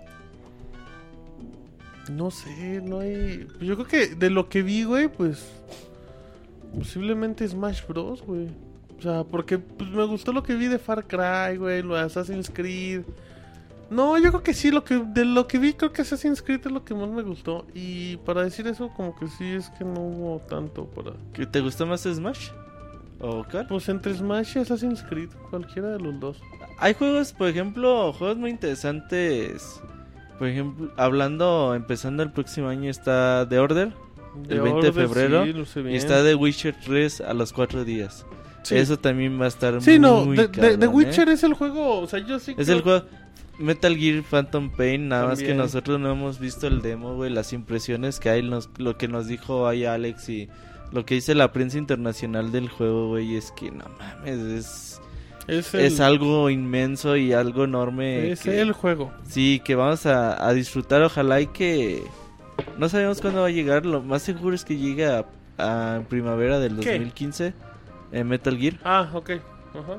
no 2.10 2.30
sé, 2.30 2.80
no 2.82 3.00
hay. 3.00 3.46
Yo 3.60 3.74
creo 3.76 3.86
que 3.86 4.14
de 4.14 4.30
lo 4.30 4.48
que 4.48 4.62
vi, 4.62 4.84
güey, 4.84 5.08
pues. 5.08 5.46
Posiblemente 6.76 7.48
Smash 7.48 7.86
Bros, 7.86 8.22
güey. 8.22 8.48
O 8.98 9.02
sea, 9.02 9.24
porque 9.24 9.58
pues, 9.58 9.90
me 9.90 10.04
gustó 10.04 10.32
lo 10.32 10.42
que 10.42 10.54
vi 10.56 10.66
de 10.66 10.78
Far 10.78 11.06
Cry, 11.06 11.56
güey, 11.56 11.82
lo 11.82 11.94
de 11.94 12.02
Assassin's 12.02 12.50
Creed. 12.50 13.02
No, 13.90 14.18
yo 14.18 14.30
creo 14.30 14.42
que 14.42 14.52
sí, 14.52 14.70
lo 14.70 14.84
que, 14.84 14.98
de 14.98 15.24
lo 15.24 15.46
que 15.46 15.58
vi, 15.58 15.72
creo 15.72 15.92
que 15.92 16.02
Assassin's 16.02 16.42
Creed 16.42 16.60
es 16.66 16.72
lo 16.72 16.84
que 16.84 16.94
más 16.94 17.08
me 17.08 17.22
gustó. 17.22 17.66
Y 17.74 18.16
para 18.18 18.42
decir 18.42 18.66
eso, 18.66 18.90
como 18.90 19.16
que 19.16 19.28
sí, 19.28 19.46
es 19.46 19.70
que 19.70 19.84
no 19.84 20.00
hubo 20.00 20.40
tanto 20.40 20.86
para. 20.86 21.12
¿Que 21.32 21.46
¿Te 21.46 21.60
gustó 21.60 21.86
más 21.86 22.02
Smash? 22.02 22.50
¿O 23.20 23.44
cuál? 23.50 23.66
Pues 23.66 23.88
entre 23.88 24.14
Smash 24.14 24.56
y 24.56 24.60
Assassin's 24.60 25.02
Creed, 25.02 25.30
cualquiera 25.50 25.88
de 25.88 25.98
los 26.00 26.20
dos. 26.20 26.40
Hay 26.78 26.94
juegos, 26.94 27.32
por 27.32 27.48
ejemplo, 27.48 28.12
juegos 28.12 28.36
muy 28.36 28.50
interesantes. 28.50 29.80
Por 30.38 30.48
ejemplo, 30.48 30.90
hablando, 30.96 31.74
empezando 31.74 32.22
el 32.22 32.30
próximo 32.30 32.68
año 32.68 32.90
está 32.90 33.46
The 33.48 33.58
Order. 33.58 33.92
El 34.48 34.60
20 34.60 34.86
de 34.86 34.92
febrero, 34.92 35.44
sí, 35.64 35.80
Y 35.90 35.96
está 35.96 36.22
The 36.22 36.34
Witcher 36.36 36.76
3 36.84 37.22
a 37.22 37.34
los 37.34 37.52
4 37.52 37.84
días. 37.84 38.24
Sí. 38.62 38.76
Eso 38.76 38.98
también 38.98 39.40
va 39.40 39.46
a 39.46 39.48
estar 39.48 39.80
Sí, 39.80 39.98
no, 39.98 40.24
muy 40.26 40.36
The, 40.36 40.48
The- 40.48 40.50
cabrón, 40.60 40.80
The 40.80 40.86
¿eh? 40.86 40.88
Witcher 40.88 41.28
es 41.30 41.42
el 41.42 41.54
juego, 41.54 42.00
o 42.00 42.06
sea, 42.06 42.20
yo 42.20 42.38
sí 42.38 42.54
Es 42.56 42.66
creo- 42.66 42.76
el 42.76 42.82
juego 42.82 43.04
Metal 43.58 43.96
Gear 43.96 44.22
Phantom 44.22 44.70
Pain, 44.70 45.08
nada 45.08 45.26
más 45.26 45.40
que 45.40 45.54
nosotros 45.54 45.98
no 45.98 46.12
hemos 46.12 46.38
visto 46.38 46.66
el 46.68 46.82
demo, 46.82 47.14
güey, 47.16 47.30
las 47.32 47.52
impresiones 47.52 48.20
que 48.20 48.30
hay, 48.30 48.42
nos- 48.42 48.68
lo 48.78 48.96
que 48.98 49.08
nos 49.08 49.26
dijo 49.26 49.66
ahí 49.66 49.84
Alex 49.84 50.28
y 50.28 50.48
lo 50.92 51.04
que 51.04 51.14
dice 51.14 51.34
la 51.34 51.50
prensa 51.52 51.78
internacional 51.78 52.52
del 52.52 52.68
juego, 52.68 53.08
güey, 53.08 53.34
es 53.36 53.50
que 53.52 53.70
no 53.72 53.84
mames, 53.98 54.38
es, 54.38 55.00
es, 55.48 55.74
el, 55.74 55.80
es 55.80 55.98
algo 56.00 56.48
inmenso 56.50 57.16
y 57.16 57.32
algo 57.32 57.64
enorme. 57.64 58.30
es 58.30 58.40
que- 58.42 58.60
el 58.60 58.72
juego. 58.72 59.12
Sí, 59.26 59.60
que 59.64 59.74
vamos 59.74 60.06
a, 60.06 60.46
a 60.46 60.52
disfrutar, 60.52 61.02
ojalá 61.02 61.40
y 61.40 61.46
que... 61.48 62.02
No 62.76 62.88
sabemos 62.88 63.20
cuándo 63.20 63.40
va 63.40 63.46
a 63.48 63.50
llegar, 63.50 63.84
lo 63.86 64.02
más 64.02 64.22
seguro 64.22 64.54
es 64.54 64.64
que 64.64 64.76
llegue 64.76 65.06
a, 65.06 65.24
a 65.58 66.00
primavera 66.08 66.58
del 66.58 66.78
¿Qué? 66.80 66.90
2015, 66.92 67.52
en 68.12 68.28
Metal 68.28 68.56
Gear. 68.56 68.74
Ah, 68.84 69.08
ok. 69.14 69.30
Ajá. 69.30 69.98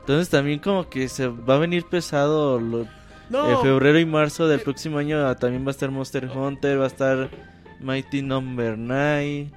Entonces 0.00 0.28
también 0.28 0.58
como 0.60 0.88
que 0.88 1.08
se 1.08 1.26
va 1.26 1.56
a 1.56 1.58
venir 1.58 1.84
pesado 1.84 2.60
lo, 2.60 2.86
No, 3.28 3.50
en 3.50 3.60
febrero 3.60 3.98
y 3.98 4.06
marzo 4.06 4.46
del 4.46 4.60
Eh. 4.60 4.62
próximo 4.62 4.98
año 4.98 5.26
ah, 5.26 5.34
también 5.34 5.64
va 5.64 5.68
a 5.68 5.70
estar 5.72 5.90
Monster 5.90 6.30
Hunter, 6.32 6.78
va 6.80 6.84
a 6.84 6.86
estar 6.86 7.28
Mighty 7.80 8.22
Number 8.22 8.78
9, 8.78 9.50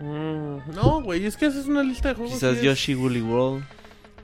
mm, 0.00 0.56
no, 0.74 1.02
güey, 1.02 1.24
es 1.26 1.36
que 1.36 1.46
esa 1.46 1.58
es 1.60 1.66
una 1.66 1.82
lista 1.82 2.10
de 2.10 2.14
juegos. 2.14 2.34
quizás 2.34 2.54
y 2.54 2.58
es- 2.58 2.62
Yoshi 2.62 2.94
Woolly 2.94 3.22
World. 3.22 3.64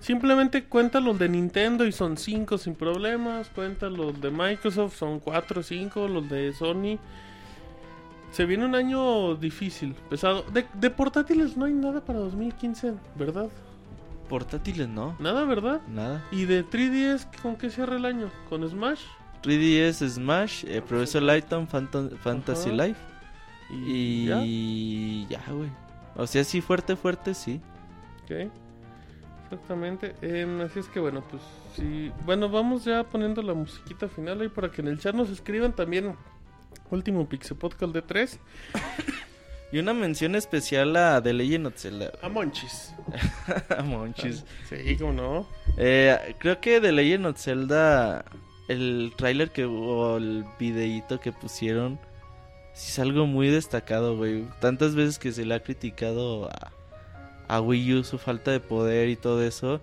Simplemente 0.07 0.62
cuenta 0.62 1.01
los 1.01 1.19
de 1.19 1.28
Nintendo 1.28 1.85
y 1.85 1.91
son 1.91 2.16
5 2.16 2.59
sin 2.59 2.77
problemas. 2.77 3.49
Cuenta 3.49 3.91
los 3.91 4.20
de 4.20 4.31
Microsoft, 4.31 4.97
son 4.97 5.19
4 5.19 5.61
o 5.61 5.62
5. 5.65 6.07
Los 6.07 6.28
de 6.28 6.53
Sony. 6.53 6.99
Se 8.31 8.45
viene 8.45 8.65
un 8.66 8.77
año 8.77 9.35
difícil, 9.35 9.95
pesado. 10.09 10.45
De, 10.53 10.65
de 10.74 10.91
portátiles 10.91 11.57
no 11.57 11.65
hay 11.65 11.73
nada 11.73 12.05
para 12.05 12.20
2015, 12.20 12.95
¿verdad? 13.16 13.49
Portátiles 14.28 14.89
no, 14.89 15.16
Nada, 15.19 15.45
¿verdad? 15.45 15.81
nada. 15.89 16.24
¿Y 16.31 16.45
de 16.45 16.65
3DS 16.65 17.27
con 17.43 17.57
qué 17.57 17.69
cierra 17.69 17.97
el 17.97 18.05
año? 18.05 18.31
¿Con 18.49 18.69
Smash? 18.69 19.01
3DS, 19.43 20.09
Smash, 20.09 20.65
eh, 20.69 20.83
Professor 20.83 21.23
Phantom- 21.23 22.16
Fantasy 22.19 22.69
Ajá. 22.70 22.87
Life 22.87 23.01
¿Y 23.70 24.31
y 24.45 25.27
ya, 25.28 25.43
güey. 25.51 25.70
O 26.15 26.28
sea, 26.28 26.45
sí 26.45 26.61
fuerte, 26.61 26.95
fuerte, 26.95 27.35
sí. 27.35 27.61
Ok. 28.24 28.51
Exactamente. 29.47 30.14
Em, 30.23 30.60
así 30.60 30.81
es 30.81 30.89
que 30.89 31.01
bueno, 31.01 31.23
pues 31.31 31.43
sí. 31.77 32.12
Bueno, 32.24 32.48
vamos 32.48 32.85
ya 32.85 33.05
poniendo 33.05 33.43
la 33.43 33.55
musiquita 33.55 34.09
final 34.09 34.40
ahí 34.40 34.48
para 34.48 34.70
que 34.70 34.82
en 34.82 34.89
el 34.89 34.98
chat 34.98 35.14
nos 35.14 35.31
escriban 35.31 35.74
también. 35.74 36.16
Último 36.90 37.28
Pixel 37.28 37.56
Podcast 37.56 37.93
de 37.93 38.02
3. 38.02 38.39
Y 39.73 39.81
una 39.81 39.93
mención 39.93 40.36
especial 40.36 40.94
a 40.97 41.20
The 41.20 41.32
Legend 41.32 41.66
of 41.66 41.77
Zelda. 41.77 42.12
A 42.23 42.28
Monchis. 42.28 42.94
Monchis. 43.85 44.44
Sí, 44.68 44.97
como 44.97 45.12
no. 45.12 45.48
Eh, 45.77 46.36
creo 46.39 46.60
que 46.60 46.81
The 46.81 46.93
Legend 46.93 47.27
of 47.27 47.39
Zelda, 47.40 48.24
el 48.68 49.12
tráiler 49.16 49.51
que 49.51 49.64
o 49.64 50.18
el 50.18 50.44
videíto 50.59 51.18
que 51.18 51.32
pusieron, 51.32 51.98
sí 52.74 52.93
es 52.93 52.98
algo 53.01 53.27
muy 53.27 53.48
destacado, 53.48 54.16
güey. 54.16 54.44
Tantas 54.60 54.94
veces 54.94 55.18
que 55.18 55.32
se 55.32 55.44
le 55.44 55.56
ha 55.56 55.62
criticado 55.64 56.48
a, 56.48 56.70
a 57.48 57.60
Wii 57.60 57.94
U 57.94 58.05
su 58.05 58.18
falta 58.18 58.51
de 58.51 58.60
poder 58.60 59.09
y 59.09 59.16
todo 59.16 59.43
eso. 59.43 59.81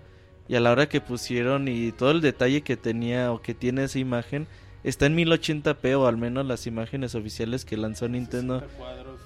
Y 0.48 0.56
a 0.56 0.60
la 0.60 0.72
hora 0.72 0.88
que 0.88 1.00
pusieron 1.00 1.68
y 1.68 1.92
todo 1.92 2.10
el 2.10 2.20
detalle 2.20 2.62
que 2.62 2.76
tenía 2.76 3.32
o 3.32 3.40
que 3.40 3.54
tiene 3.54 3.84
esa 3.84 3.98
imagen, 3.98 4.46
está 4.84 5.06
en 5.06 5.16
1080p 5.16 5.96
o 5.98 6.06
al 6.06 6.16
menos 6.16 6.46
las 6.46 6.66
imágenes 6.66 7.14
oficiales 7.14 7.64
que 7.64 7.76
lanzó 7.76 8.06
Nintendo 8.08 8.62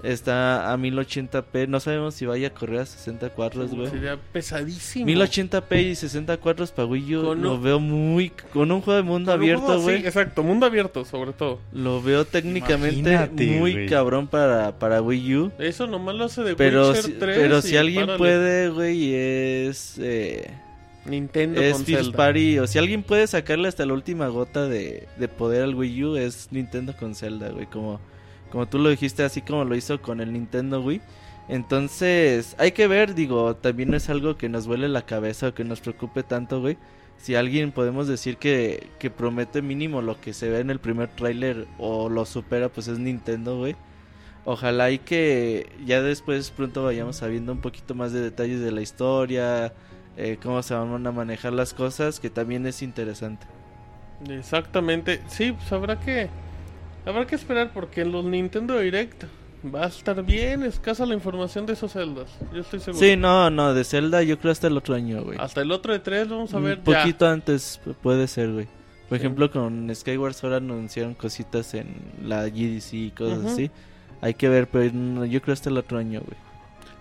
está 0.02 0.72
a 0.72 0.76
1080p. 0.76 1.66
No 1.68 1.80
sabemos 1.80 2.14
si 2.14 2.24
vaya 2.26 2.48
a 2.48 2.50
correr 2.54 2.80
a 2.80 2.86
60 2.86 3.30
cuadros, 3.30 3.74
güey. 3.74 3.90
Sería 3.90 4.16
pesadísimo. 4.32 5.06
1080p 5.06 5.82
y 5.90 5.94
60 5.96 6.36
cuadros 6.36 6.70
para 6.70 6.86
Wii 6.86 7.16
U 7.16 7.22
Con 7.24 7.42
lo 7.42 7.54
un- 7.54 7.62
veo 7.62 7.80
muy 7.80 8.30
con 8.52 8.70
un 8.70 8.80
juego 8.80 8.96
de 8.96 9.02
mundo 9.02 9.32
Con 9.32 9.40
abierto, 9.40 9.80
güey. 9.80 10.06
exacto, 10.06 10.42
mundo 10.42 10.66
abierto, 10.66 11.04
sobre 11.04 11.32
todo. 11.32 11.58
Lo 11.72 12.00
veo 12.00 12.24
técnicamente 12.24 13.00
Imagínate, 13.00 13.46
muy 13.58 13.86
cabrón 13.86 14.28
para, 14.28 14.78
para 14.78 15.02
Wii 15.02 15.36
U. 15.36 15.52
Eso 15.58 15.86
nomás 15.86 16.14
lo 16.14 16.24
hace 16.24 16.42
de 16.42 16.54
Pero 16.54 16.88
Witcher 16.90 17.02
si, 17.04 17.12
3. 17.14 17.38
pero 17.38 17.62
si 17.62 17.76
alguien 17.76 18.02
párale. 18.06 18.18
puede, 18.18 18.68
güey, 18.68 19.14
es 19.14 19.98
eh, 19.98 20.50
Nintendo 21.04 21.60
es 21.60 21.74
con 21.74 21.84
Zelda. 21.84 22.16
Party, 22.16 22.58
o 22.58 22.66
si 22.66 22.78
alguien 22.78 23.02
puede 23.02 23.26
sacarle 23.26 23.68
hasta 23.68 23.86
la 23.86 23.94
última 23.94 24.28
gota 24.28 24.66
de, 24.66 25.08
de 25.16 25.28
poder 25.28 25.62
al 25.62 25.74
Wii 25.74 26.04
U 26.04 26.16
es 26.16 26.48
Nintendo 26.50 26.94
con 26.96 27.14
Zelda, 27.14 27.48
güey, 27.50 27.66
como 27.66 28.00
como 28.50 28.66
tú 28.66 28.78
lo 28.78 28.88
dijiste 28.88 29.22
así 29.22 29.42
como 29.42 29.64
lo 29.64 29.74
hizo 29.76 30.00
con 30.00 30.20
el 30.20 30.32
Nintendo 30.32 30.80
Wii. 30.80 31.00
Entonces, 31.48 32.54
hay 32.58 32.72
que 32.72 32.86
ver, 32.86 33.14
digo, 33.14 33.56
también 33.56 33.90
no 33.90 33.96
es 33.96 34.10
algo 34.10 34.36
que 34.36 34.48
nos 34.48 34.66
vuele 34.66 34.88
la 34.88 35.02
cabeza 35.02 35.48
o 35.48 35.54
que 35.54 35.64
nos 35.64 35.80
preocupe 35.80 36.22
tanto, 36.22 36.60
güey. 36.60 36.76
Si 37.16 37.34
alguien 37.34 37.72
podemos 37.72 38.06
decir 38.06 38.36
que, 38.36 38.88
que 38.98 39.10
promete 39.10 39.62
mínimo 39.62 40.02
lo 40.02 40.20
que 40.20 40.32
se 40.32 40.50
ve 40.50 40.60
en 40.60 40.70
el 40.70 40.78
primer 40.78 41.08
tráiler 41.08 41.66
o 41.78 42.08
lo 42.08 42.24
supera, 42.26 42.68
pues 42.68 42.88
es 42.88 42.98
Nintendo, 42.98 43.58
güey. 43.58 43.76
Ojalá 44.44 44.90
y 44.90 44.98
que 44.98 45.68
ya 45.84 46.00
después 46.00 46.50
pronto 46.50 46.84
vayamos 46.84 47.16
sabiendo 47.16 47.52
un 47.52 47.60
poquito 47.60 47.94
más 47.94 48.12
de 48.12 48.20
detalles 48.20 48.60
de 48.60 48.70
la 48.70 48.82
historia, 48.82 49.72
eh, 50.18 50.36
cómo 50.42 50.62
se 50.62 50.74
van 50.74 51.06
a 51.06 51.12
manejar 51.12 51.52
las 51.54 51.72
cosas, 51.72 52.20
que 52.20 52.28
también 52.28 52.66
es 52.66 52.82
interesante. 52.82 53.46
Exactamente. 54.28 55.20
Sí, 55.28 55.52
pues 55.52 55.70
habrá 55.72 55.98
que 56.00 56.28
habrá 57.06 57.26
que 57.26 57.34
esperar 57.36 57.70
porque 57.72 58.02
en 58.02 58.12
los 58.12 58.24
Nintendo 58.24 58.78
Direct 58.78 59.24
va 59.74 59.84
a 59.84 59.88
estar 59.88 60.22
bien 60.24 60.62
escasa 60.62 61.06
la 61.06 61.14
información 61.14 61.66
de 61.66 61.72
esos 61.74 61.92
celdas. 61.92 62.28
Yo 62.52 62.60
estoy 62.60 62.80
seguro. 62.80 63.04
Sí, 63.04 63.16
no, 63.16 63.50
no, 63.50 63.74
de 63.74 63.84
Zelda 63.84 64.22
yo 64.22 64.38
creo 64.38 64.52
hasta 64.52 64.66
el 64.66 64.76
otro 64.76 64.94
año, 64.94 65.22
güey. 65.22 65.38
Hasta 65.40 65.62
el 65.62 65.70
otro 65.72 65.92
de 65.92 65.98
tres 66.00 66.28
vamos 66.28 66.52
a 66.54 66.58
ver 66.58 66.78
Un 66.84 66.92
ya. 66.92 67.00
poquito 67.00 67.26
antes 67.28 67.80
pu- 67.84 67.94
puede 67.94 68.26
ser, 68.26 68.52
güey. 68.52 68.66
Por 69.08 69.18
Sí. 69.18 69.24
ejemplo, 69.24 69.50
con 69.50 69.90
Skyward 69.94 70.34
Sword 70.34 70.54
anunciaron 70.54 71.14
cositas 71.14 71.72
en 71.74 71.94
la 72.24 72.46
GDC 72.48 72.92
y 72.96 73.10
cosas 73.10 73.44
así. 73.52 73.70
Hay 74.20 74.34
que 74.34 74.48
ver, 74.48 74.68
pero 74.68 75.24
yo 75.24 75.40
creo 75.40 75.52
hasta 75.54 75.70
el 75.70 75.78
otro 75.78 75.96
año, 75.98 76.20
güey. 76.20 76.36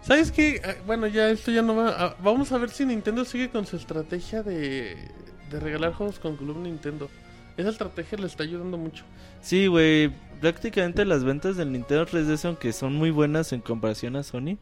¿Sabes 0.07 0.31
qué? 0.31 0.61
Ah, 0.63 0.75
Bueno, 0.85 1.07
ya 1.07 1.29
esto 1.29 1.51
ya 1.51 1.61
no 1.61 1.75
va. 1.75 1.89
ah, 1.97 2.15
Vamos 2.23 2.51
a 2.51 2.57
ver 2.57 2.69
si 2.69 2.85
Nintendo 2.85 3.25
sigue 3.25 3.49
con 3.49 3.65
su 3.65 3.75
estrategia 3.75 4.41
de, 4.41 4.95
de 5.51 5.59
regalar 5.59 5.93
juegos 5.93 6.17
con 6.19 6.37
Club 6.37 6.57
Nintendo. 6.59 7.09
Esa 7.57 7.69
estrategia 7.69 8.17
le 8.19 8.27
está 8.27 8.43
ayudando 8.43 8.77
mucho. 8.77 9.03
Sí, 9.41 9.67
güey, 9.67 10.11
prácticamente 10.39 11.03
las 11.05 11.23
ventas 11.23 11.57
del 11.57 11.71
Nintendo 11.71 12.05
3DS, 12.05 12.45
aunque 12.45 12.71
son 12.71 12.93
muy 12.93 13.09
buenas 13.11 13.51
en 13.51 13.61
comparación 13.61 14.15
a 14.15 14.23
Sony, 14.23 14.57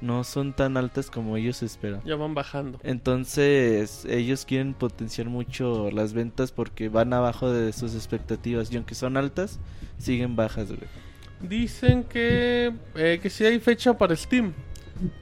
no 0.00 0.22
son 0.24 0.52
tan 0.52 0.76
altas 0.76 1.10
como 1.10 1.36
ellos 1.36 1.62
esperan. 1.62 2.02
Ya 2.04 2.16
van 2.16 2.34
bajando. 2.34 2.78
Entonces, 2.82 4.04
ellos 4.06 4.44
quieren 4.44 4.74
potenciar 4.74 5.28
mucho 5.28 5.90
las 5.92 6.12
ventas 6.12 6.50
porque 6.52 6.88
van 6.90 7.12
abajo 7.14 7.50
de 7.50 7.72
sus 7.72 7.94
expectativas. 7.94 8.70
Y 8.72 8.76
aunque 8.76 8.94
son 8.96 9.16
altas, 9.16 9.60
siguen 9.96 10.36
bajas, 10.36 10.68
güey. 10.68 10.80
Dicen 11.40 12.04
que, 12.04 12.72
eh, 12.96 13.18
que 13.22 13.30
si 13.30 13.44
hay 13.46 13.60
fecha 13.60 13.96
para 13.96 14.14
Steam. 14.16 14.52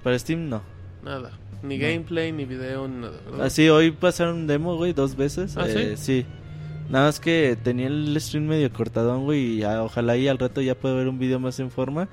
Para 0.02 0.18
Steam, 0.18 0.48
no. 0.48 0.62
Nada. 1.02 1.32
Ni 1.62 1.78
No. 1.78 1.86
gameplay, 1.86 2.32
ni 2.32 2.44
video, 2.44 2.88
ni 2.88 2.96
nada, 3.02 3.18
¿verdad? 3.24 3.46
Así, 3.46 3.68
hoy 3.68 3.90
pasaron 3.92 4.46
demo, 4.46 4.76
güey, 4.76 4.92
dos 4.92 5.16
veces. 5.16 5.56
¿Ah, 5.56 5.66
Eh, 5.68 5.94
sí? 5.96 6.26
Nada 6.90 7.06
más 7.06 7.20
que 7.20 7.56
tenía 7.62 7.86
el 7.86 8.16
stream 8.20 8.46
medio 8.46 8.70
cortadón, 8.72 9.24
güey, 9.24 9.40
y 9.40 9.58
ya, 9.58 9.82
ojalá 9.82 10.16
y 10.16 10.28
al 10.28 10.38
rato 10.38 10.60
ya 10.60 10.74
pueda 10.74 10.94
ver 10.96 11.08
un 11.08 11.18
video 11.18 11.38
más 11.38 11.58
en 11.60 11.70
forma. 11.70 12.08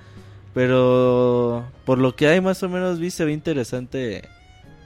Pero 0.54 1.66
por 1.86 1.98
lo 2.00 2.16
que 2.16 2.28
hay 2.28 2.42
más 2.42 2.62
o 2.64 2.70
menos 2.70 3.00
vi, 3.00 3.10
se 3.12 3.26
ve 3.26 3.32
interesante 3.34 4.24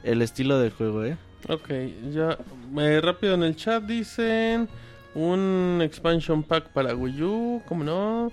el 0.04 0.22
estilo 0.22 0.60
del 0.60 0.72
juego, 0.72 1.04
¿eh? 1.06 1.18
Ok, 1.50 1.70
ya. 2.12 2.38
eh, 2.80 3.02
rápido 3.02 3.34
en 3.34 3.44
el 3.44 3.56
chat 3.56 3.84
dicen 3.84 4.70
un 5.16 5.80
expansion 5.84 6.44
pack 6.44 6.70
para 6.70 6.96
Wii 6.96 7.24
U, 7.24 7.62
¿cómo 7.68 7.84
no? 7.84 8.32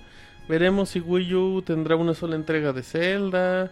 Veremos 0.48 0.90
si 0.90 1.00
Wii 1.00 1.34
U 1.34 1.62
tendrá 1.62 1.96
una 1.96 2.14
sola 2.14 2.36
entrega 2.36 2.72
de 2.72 2.82
Zelda. 2.82 3.70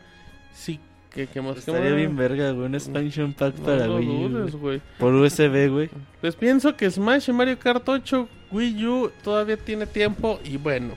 Sí, 0.52 0.80
que, 1.10 1.26
que 1.26 1.40
más 1.40 1.54
que 1.54 1.60
Estaría 1.60 1.90
más? 1.90 1.96
bien 1.96 2.16
verga, 2.16 2.50
güey, 2.50 2.66
un 2.66 2.74
expansion 2.74 3.32
pack 3.32 3.56
No 3.56 3.64
para 3.64 3.90
Wii 3.90 4.08
U, 4.08 4.28
dudes, 4.28 4.54
güey. 4.54 4.82
Por 4.98 5.14
USB, 5.14 5.68
güey. 5.70 5.90
Pues 6.20 6.36
pienso 6.36 6.76
que 6.76 6.90
Smash 6.90 7.28
y 7.30 7.32
Mario 7.32 7.58
Kart 7.58 7.88
8 7.88 8.28
Wii 8.50 8.86
U 8.86 9.12
todavía 9.22 9.56
tiene 9.56 9.86
tiempo 9.86 10.40
y 10.44 10.56
bueno, 10.56 10.94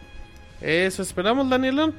eso 0.61 1.02
esperamos 1.02 1.49
Danielón. 1.49 1.94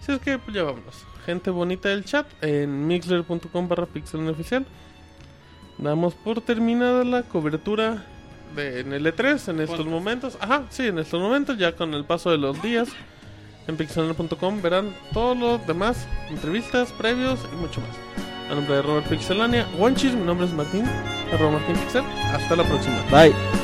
Si 0.00 0.12
es 0.12 0.18
que 0.20 0.38
pues 0.38 0.54
ya 0.54 0.62
vámonos. 0.64 1.04
Gente 1.24 1.50
bonita 1.50 1.88
del 1.88 2.04
chat 2.04 2.26
en 2.42 2.86
mixler.com 2.86 3.68
barra 3.68 3.86
pixeloneoficial. 3.86 4.66
Damos 5.78 6.14
por 6.14 6.40
terminada 6.42 7.02
la 7.04 7.22
cobertura 7.22 8.04
de, 8.54 8.80
en 8.80 8.92
el 8.92 9.06
E3 9.06 9.48
en 9.50 9.60
estos 9.60 9.86
momentos. 9.86 10.36
Ajá, 10.40 10.64
sí, 10.70 10.86
en 10.86 10.98
estos 10.98 11.20
momentos 11.20 11.58
ya 11.58 11.72
con 11.74 11.94
el 11.94 12.04
paso 12.04 12.30
de 12.30 12.38
los 12.38 12.62
días. 12.62 12.88
En 13.66 13.76
pixelania.com 13.76 14.60
verán 14.60 14.94
todo 15.12 15.34
lo 15.34 15.58
demás, 15.58 16.06
entrevistas, 16.28 16.92
previos 16.92 17.40
y 17.52 17.56
mucho 17.56 17.80
más. 17.80 18.50
A 18.50 18.54
nombre 18.54 18.76
de 18.76 18.82
Robert 18.82 19.08
Pixelania, 19.08 19.66
Wanchis, 19.78 20.14
mi 20.14 20.24
nombre 20.24 20.46
es 20.46 20.52
Martín, 20.52 20.84
arroba 21.32 21.52
Martín 21.52 21.76
Pixel. 21.76 22.04
Hasta 22.32 22.56
la 22.56 22.64
próxima. 22.64 22.96
Bye. 23.10 23.63